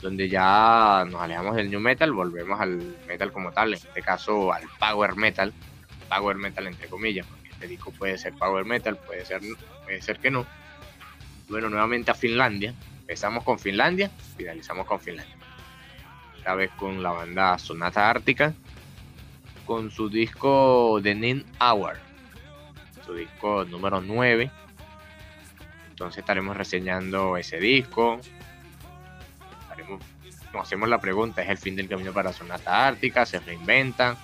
donde 0.00 0.28
ya 0.28 1.06
nos 1.08 1.20
alejamos 1.20 1.56
del 1.56 1.70
new 1.70 1.80
metal, 1.80 2.12
volvemos 2.12 2.60
al 2.60 2.96
metal 3.06 3.32
como 3.32 3.52
tal, 3.52 3.68
en 3.68 3.74
este 3.74 4.02
caso 4.02 4.52
al 4.52 4.64
power 4.78 5.16
metal, 5.16 5.52
power 6.08 6.36
metal 6.36 6.66
entre 6.66 6.88
comillas, 6.88 7.26
porque 7.26 7.48
este 7.48 7.68
disco 7.68 7.90
puede 7.92 8.18
ser 8.18 8.34
power 8.34 8.64
metal, 8.64 8.96
puede 8.96 9.24
ser, 9.24 9.40
puede 9.84 10.02
ser 10.02 10.18
que 10.18 10.30
no. 10.30 10.46
Bueno, 11.48 11.70
nuevamente 11.70 12.10
a 12.10 12.14
Finlandia, 12.14 12.74
empezamos 13.00 13.42
con 13.42 13.58
Finlandia, 13.58 14.10
finalizamos 14.36 14.86
con 14.86 15.00
Finlandia. 15.00 15.34
Esta 16.36 16.54
vez 16.54 16.70
con 16.72 17.02
la 17.02 17.10
banda 17.10 17.58
Sonata 17.58 18.10
Ártica, 18.10 18.52
con 19.64 19.90
su 19.90 20.10
disco 20.10 21.00
The 21.02 21.14
Nin 21.14 21.46
Hour, 21.58 21.96
su 23.06 23.14
disco 23.14 23.64
número 23.64 24.02
9. 24.02 24.50
Entonces 25.88 26.18
estaremos 26.18 26.54
reseñando 26.54 27.38
ese 27.38 27.58
disco. 27.58 28.20
nos 30.52 30.62
hacemos 30.62 30.90
la 30.90 31.00
pregunta, 31.00 31.42
¿es 31.42 31.48
el 31.48 31.58
fin 31.58 31.76
del 31.76 31.88
camino 31.88 32.12
para 32.12 32.34
Sonata 32.34 32.86
Ártica? 32.86 33.24
¿Se 33.24 33.40
reinventa? 33.40 34.18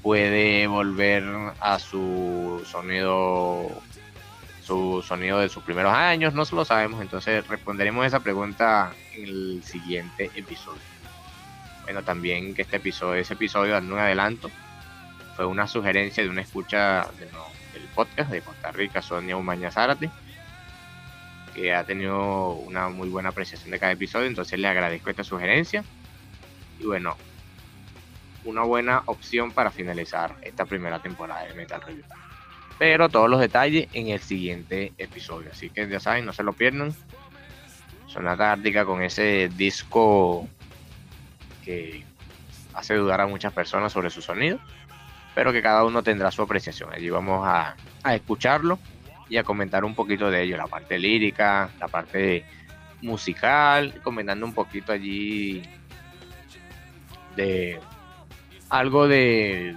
¿Puede 0.00 0.66
volver 0.66 1.22
a 1.60 1.78
su 1.78 2.62
sonido 2.64 3.82
su 4.70 5.04
sonido 5.06 5.40
de 5.40 5.48
sus 5.48 5.64
primeros 5.64 5.92
años? 5.92 6.32
No 6.32 6.44
lo 6.50 6.64
sabemos, 6.64 7.00
entonces 7.02 7.46
responderemos 7.48 8.06
esa 8.06 8.20
pregunta 8.20 8.92
en 9.14 9.24
el 9.24 9.62
siguiente 9.64 10.30
episodio 10.34 10.80
bueno, 11.90 12.04
también 12.04 12.54
que 12.54 12.62
este 12.62 12.76
episodio, 12.76 13.20
ese 13.20 13.34
episodio, 13.34 13.72
dando 13.72 13.94
un 13.94 14.00
adelanto, 14.00 14.48
fue 15.34 15.44
una 15.44 15.66
sugerencia 15.66 16.22
de 16.22 16.28
una 16.28 16.42
escucha 16.42 17.08
del 17.18 17.82
podcast 17.96 18.30
de 18.30 18.42
Costa 18.42 18.70
Rica, 18.70 19.02
Sonia 19.02 19.36
Umaña 19.36 19.72
Zárate, 19.72 20.08
que 21.52 21.74
ha 21.74 21.82
tenido 21.82 22.52
una 22.52 22.90
muy 22.90 23.08
buena 23.08 23.30
apreciación 23.30 23.72
de 23.72 23.80
cada 23.80 23.90
episodio, 23.90 24.28
entonces 24.28 24.56
le 24.60 24.68
agradezco 24.68 25.10
esta 25.10 25.24
sugerencia. 25.24 25.82
Y 26.78 26.84
bueno, 26.84 27.16
una 28.44 28.62
buena 28.62 29.02
opción 29.06 29.50
para 29.50 29.72
finalizar 29.72 30.36
esta 30.42 30.66
primera 30.66 31.00
temporada 31.00 31.42
de 31.42 31.54
Metal 31.54 31.80
Review. 31.80 32.04
Pero 32.80 33.10
todos 33.10 33.28
los 33.28 33.40
detalles 33.40 33.88
en 33.92 34.08
el 34.08 34.20
siguiente 34.20 34.94
episodio, 34.96 35.50
así 35.52 35.68
que 35.68 35.86
ya 35.86 36.00
saben, 36.00 36.24
no 36.24 36.32
se 36.32 36.42
lo 36.42 36.54
pierdan. 36.54 36.94
Sonata 38.06 38.52
Ártica 38.52 38.86
con 38.86 39.02
ese 39.02 39.50
disco 39.54 40.48
que 41.62 42.02
hace 42.72 42.94
dudar 42.94 43.20
a 43.20 43.26
muchas 43.26 43.52
personas 43.52 43.92
sobre 43.92 44.08
su 44.08 44.22
sonido, 44.22 44.58
pero 45.34 45.52
que 45.52 45.60
cada 45.60 45.84
uno 45.84 46.02
tendrá 46.02 46.30
su 46.30 46.40
apreciación. 46.40 46.90
Allí 46.90 47.10
vamos 47.10 47.46
a, 47.46 47.76
escucharlo 48.14 48.78
y 49.28 49.36
a 49.36 49.44
comentar 49.44 49.84
un 49.84 49.94
poquito 49.94 50.30
de 50.30 50.44
ello, 50.44 50.56
la 50.56 50.66
parte 50.66 50.98
lírica, 50.98 51.68
la 51.78 51.88
parte 51.88 52.46
musical, 53.02 54.00
comentando 54.02 54.46
un 54.46 54.54
poquito 54.54 54.90
allí 54.90 55.62
de 57.36 57.78
algo 58.70 59.06
de, 59.06 59.76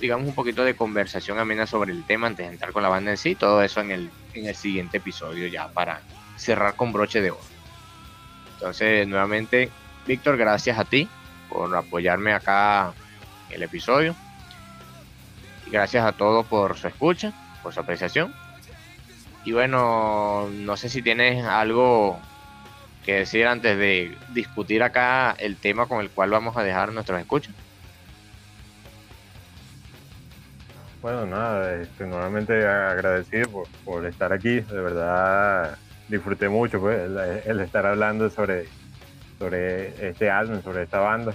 digamos, 0.00 0.28
un 0.28 0.34
poquito 0.34 0.64
de 0.64 0.74
conversación 0.74 1.38
amena 1.38 1.66
sobre 1.66 1.92
el 1.92 2.04
tema 2.04 2.26
antes 2.26 2.46
de 2.46 2.52
entrar 2.52 2.72
con 2.72 2.82
la 2.82 2.88
banda 2.88 3.10
en 3.10 3.16
sí, 3.16 3.34
todo 3.34 3.62
eso 3.62 3.80
en 3.80 3.90
el, 3.90 4.10
en 4.34 4.46
el 4.46 4.54
siguiente 4.54 4.98
episodio 4.98 5.46
ya 5.46 5.68
para 5.68 6.00
cerrar 6.36 6.76
con 6.76 6.92
broche 6.92 7.20
de 7.20 7.30
oro. 7.30 7.40
Entonces, 8.54 9.06
nuevamente, 9.06 9.70
Víctor, 10.06 10.36
gracias 10.36 10.78
a 10.78 10.84
ti 10.84 11.08
por 11.48 11.74
apoyarme 11.74 12.32
acá 12.32 12.92
en 13.48 13.56
el 13.56 13.62
episodio. 13.62 14.14
Y 15.66 15.70
gracias 15.70 16.04
a 16.04 16.12
todos 16.12 16.46
por 16.46 16.76
su 16.76 16.88
escucha, 16.88 17.32
por 17.62 17.74
su 17.74 17.80
apreciación. 17.80 18.34
Y 19.44 19.52
bueno, 19.52 20.48
no 20.50 20.76
sé 20.76 20.88
si 20.88 21.02
tienes 21.02 21.44
algo 21.44 22.18
que 23.04 23.14
decir 23.20 23.46
antes 23.46 23.78
de 23.78 24.16
discutir 24.30 24.82
acá 24.82 25.36
el 25.38 25.56
tema 25.56 25.86
con 25.86 26.00
el 26.00 26.10
cual 26.10 26.30
vamos 26.30 26.56
a 26.56 26.62
dejar 26.62 26.92
nuestros 26.92 27.20
escuchas. 27.20 27.54
Bueno, 31.02 31.26
nada, 31.26 31.74
este, 31.74 32.06
nuevamente 32.06 32.66
agradecido 32.66 33.64
por, 33.84 34.06
estar 34.06 34.32
aquí. 34.32 34.60
De 34.60 34.80
verdad 34.80 35.78
disfruté 36.08 36.48
mucho 36.48 36.80
pues, 36.80 37.00
el, 37.46 37.60
estar 37.60 37.86
hablando 37.86 38.30
sobre, 38.30 38.66
sobre 39.38 40.08
este 40.08 40.30
álbum, 40.30 40.62
sobre 40.62 40.84
esta 40.84 41.00
banda. 41.00 41.34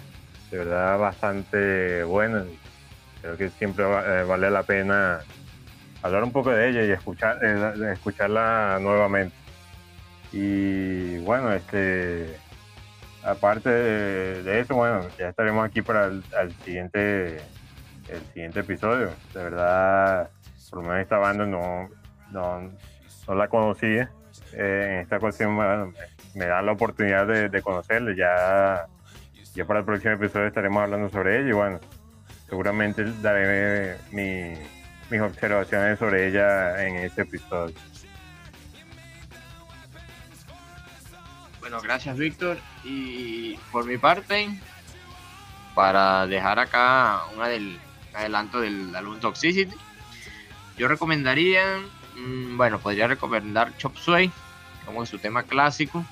De 0.49 0.57
verdad 0.57 0.97
bastante 0.99 2.03
bueno. 2.03 2.43
Creo 3.21 3.37
que 3.37 3.49
siempre 3.49 3.85
eh, 3.85 4.23
vale 4.23 4.49
la 4.49 4.63
pena 4.63 5.19
hablar 6.01 6.23
un 6.23 6.31
poco 6.31 6.49
de 6.49 6.69
ella 6.69 6.83
y 6.83 6.91
escuchar, 6.91 7.37
eh, 7.43 7.93
escucharla 7.93 8.79
nuevamente. 8.81 9.35
Y 10.33 11.19
bueno, 11.19 11.53
este 11.53 12.35
aparte 13.23 13.69
de, 13.69 14.59
eso, 14.59 14.75
bueno, 14.75 15.01
ya 15.19 15.29
estaremos 15.29 15.63
aquí 15.63 15.81
para 15.81 16.07
el 16.07 16.23
siguiente 16.65 17.39
el 18.11 18.21
siguiente 18.33 18.59
episodio. 18.59 19.09
De 19.33 19.43
verdad, 19.43 20.29
por 20.69 20.79
lo 20.79 20.89
menos 20.89 21.03
esta 21.03 21.17
banda 21.17 21.45
no, 21.45 21.89
no, 22.31 23.35
la 23.35 23.47
conocía. 23.47 24.11
Eh, 24.53 24.87
en 24.89 24.99
esta 24.99 25.17
ocasión 25.17 25.57
me, 25.57 26.45
da 26.45 26.61
la 26.61 26.71
oportunidad 26.71 27.27
de, 27.27 27.49
de 27.49 27.61
conocerle. 27.61 28.15
Ya, 28.15 28.85
ya 29.55 29.65
para 29.65 29.79
el 29.79 29.85
próximo 29.85 30.13
episodio 30.13 30.47
estaremos 30.47 30.83
hablando 30.83 31.09
sobre 31.09 31.39
ella 31.39 31.49
y 31.49 31.53
bueno, 31.53 31.79
seguramente 32.47 33.03
daré 33.21 33.97
mis 34.11 35.21
observaciones 35.21 35.99
sobre 35.99 36.27
ella 36.27 36.85
en 36.85 36.97
este 36.97 37.23
episodio. 37.23 37.75
Bueno, 41.59 41.79
gracias 41.81 42.17
Víctor. 42.17 42.57
Y 42.83 43.55
por 43.71 43.85
mi 43.85 43.97
parte, 43.97 44.49
para 45.75 46.27
dejar 46.27 46.59
acá 46.59 47.21
una 47.35 47.47
del, 47.47 47.79
adelanto 48.13 48.61
del 48.61 48.95
álbum 48.95 49.19
Toxicity. 49.19 49.75
Yo 50.77 50.87
recomendaría, 50.87 51.79
mm, 52.15 52.57
bueno, 52.57 52.79
podría 52.79 53.07
recomendar 53.07 53.75
Chop 53.77 53.97
Suey, 53.97 54.31
como 54.85 55.05
su 55.05 55.19
tema 55.19 55.43
clásico. 55.43 56.05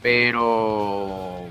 Pero 0.00 1.48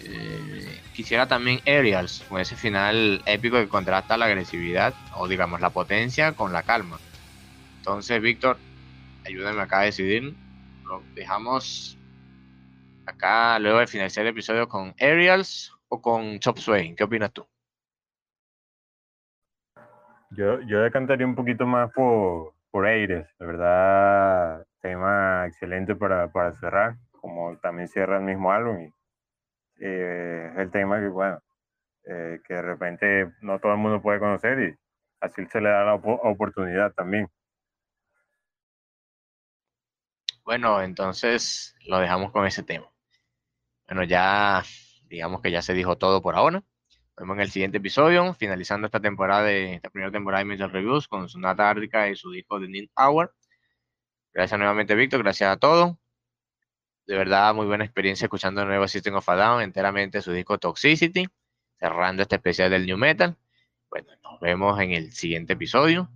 eh, 0.00 0.80
quisiera 0.94 1.28
también 1.28 1.60
Aerials, 1.66 2.24
con 2.28 2.40
ese 2.40 2.56
final 2.56 3.22
épico 3.26 3.56
que 3.56 3.68
contrasta 3.68 4.16
la 4.16 4.26
agresividad 4.26 4.94
o 5.14 5.28
digamos 5.28 5.60
la 5.60 5.70
potencia 5.70 6.32
con 6.32 6.52
la 6.52 6.62
calma. 6.64 6.98
Entonces, 7.78 8.20
Víctor, 8.20 8.58
ayúdame 9.24 9.60
acá 9.60 9.80
a 9.80 9.84
decidir. 9.84 10.34
Lo 10.84 11.02
dejamos 11.14 11.96
acá 13.10 13.58
luego 13.58 13.78
de 13.78 13.86
finalizar 13.86 14.22
el 14.22 14.30
episodio 14.30 14.68
con 14.68 14.94
Aerials 14.98 15.72
o 15.88 16.00
con 16.00 16.38
Chop 16.38 16.58
Suey. 16.58 16.94
¿Qué 16.94 17.04
opinas 17.04 17.32
tú? 17.32 17.46
Yo, 20.30 20.60
yo 20.62 20.80
decantaría 20.80 21.26
un 21.26 21.34
poquito 21.34 21.66
más 21.66 21.90
por, 21.92 22.54
por 22.70 22.86
Aires, 22.86 23.26
de 23.38 23.46
verdad, 23.46 24.64
tema 24.80 25.46
excelente 25.46 25.96
para, 25.96 26.30
para 26.30 26.52
cerrar, 26.54 26.96
como 27.20 27.56
también 27.58 27.88
cierra 27.88 28.18
el 28.18 28.24
mismo 28.24 28.52
álbum. 28.52 28.80
Y, 28.80 28.92
eh, 29.80 30.50
es 30.52 30.58
el 30.58 30.70
tema 30.70 31.00
que, 31.00 31.08
bueno, 31.08 31.40
eh, 32.04 32.40
que 32.46 32.54
de 32.54 32.62
repente 32.62 33.32
no 33.40 33.58
todo 33.58 33.72
el 33.72 33.78
mundo 33.78 34.00
puede 34.00 34.20
conocer 34.20 34.60
y 34.60 34.78
así 35.20 35.44
se 35.46 35.60
le 35.60 35.68
da 35.68 35.84
la 35.84 35.94
oportunidad 35.94 36.92
también. 36.92 37.28
Bueno, 40.44 40.82
entonces 40.82 41.76
lo 41.86 41.98
dejamos 41.98 42.30
con 42.32 42.46
ese 42.46 42.62
tema. 42.62 42.90
Bueno, 43.90 44.04
ya 44.04 44.62
digamos 45.08 45.40
que 45.42 45.50
ya 45.50 45.62
se 45.62 45.74
dijo 45.74 45.98
todo 45.98 46.22
por 46.22 46.36
ahora. 46.36 46.60
Nos 46.60 47.16
vemos 47.16 47.34
en 47.34 47.40
el 47.40 47.50
siguiente 47.50 47.78
episodio, 47.78 48.32
finalizando 48.34 48.86
esta 48.86 49.00
temporada 49.00 49.42
de 49.42 49.74
esta 49.74 49.90
primera 49.90 50.12
temporada 50.12 50.38
de 50.38 50.44
Metal 50.44 50.70
Reviews 50.70 51.08
con 51.08 51.28
Sonata 51.28 51.68
Ártica 51.68 52.08
y 52.08 52.14
su 52.14 52.30
disco 52.30 52.60
de 52.60 52.68
Need 52.68 52.90
Hour. 52.96 53.34
Gracias 54.32 54.56
nuevamente, 54.56 54.94
Víctor. 54.94 55.24
Gracias 55.24 55.50
a 55.50 55.56
todos. 55.56 55.96
De 57.04 57.16
verdad, 57.16 57.52
muy 57.52 57.66
buena 57.66 57.84
experiencia 57.84 58.26
escuchando 58.26 58.64
nuevo 58.64 58.86
System 58.86 59.16
of 59.16 59.28
a 59.28 59.34
Down, 59.34 59.62
enteramente 59.62 60.22
su 60.22 60.30
disco 60.30 60.56
Toxicity, 60.56 61.26
cerrando 61.76 62.22
este 62.22 62.36
especial 62.36 62.70
del 62.70 62.86
New 62.86 62.96
Metal. 62.96 63.36
Bueno, 63.90 64.12
nos 64.22 64.38
vemos 64.38 64.78
en 64.80 64.92
el 64.92 65.10
siguiente 65.10 65.54
episodio. 65.54 66.08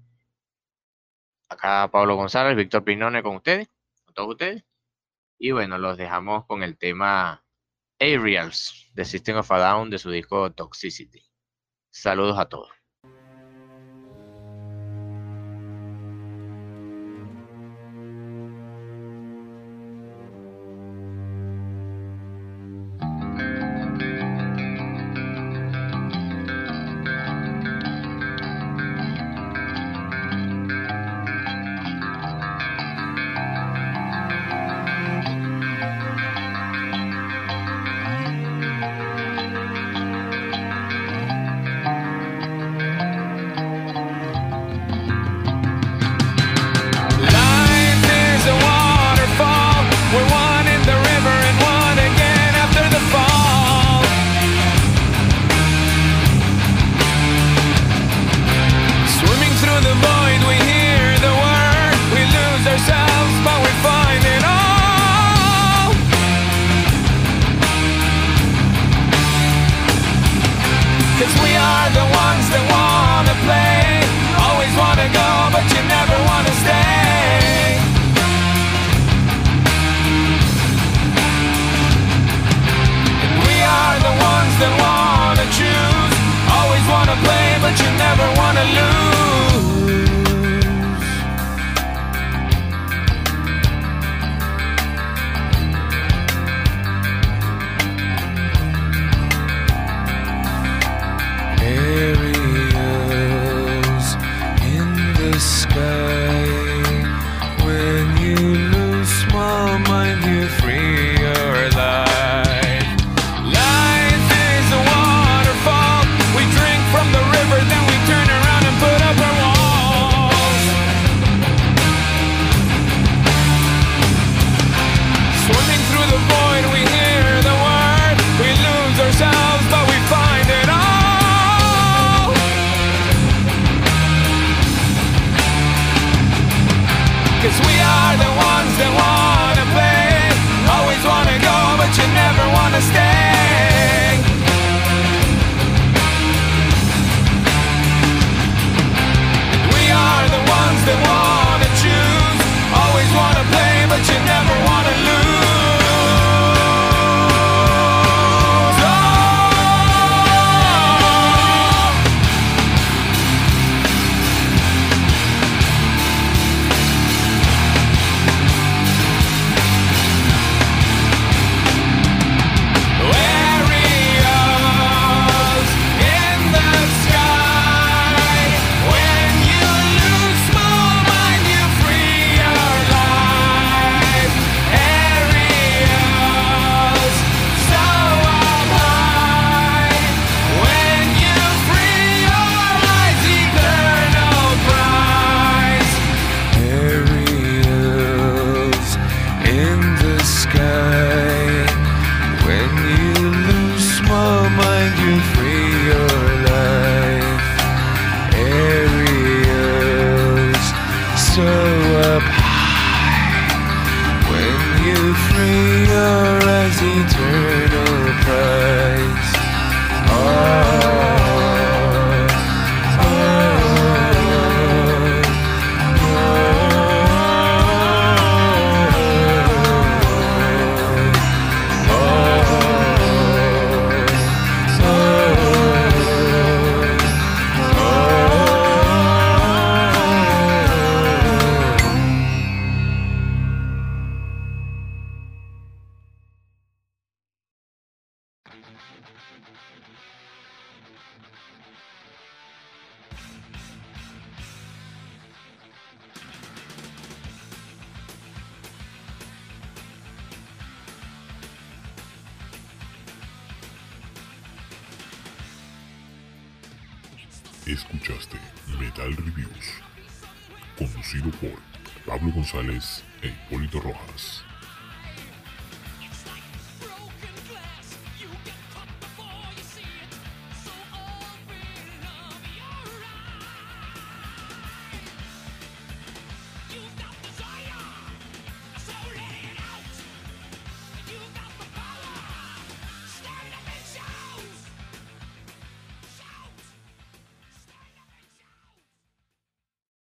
Acá 1.48 1.90
Pablo 1.90 2.14
González, 2.14 2.56
Víctor 2.56 2.84
Pinone 2.84 3.20
con 3.24 3.34
ustedes, 3.34 3.68
con 4.04 4.14
todos 4.14 4.28
ustedes. 4.28 4.64
Y 5.38 5.50
bueno, 5.50 5.76
los 5.76 5.96
dejamos 5.96 6.46
con 6.46 6.62
el 6.62 6.78
tema 6.78 7.43
Aerials 8.04 8.90
de 8.92 9.02
System 9.06 9.38
of 9.38 9.50
a 9.50 9.58
Down 9.58 9.88
de 9.88 9.98
su 9.98 10.10
disco 10.10 10.52
Toxicity. 10.52 11.24
Saludos 11.90 12.38
a 12.38 12.50
todos. 12.50 12.83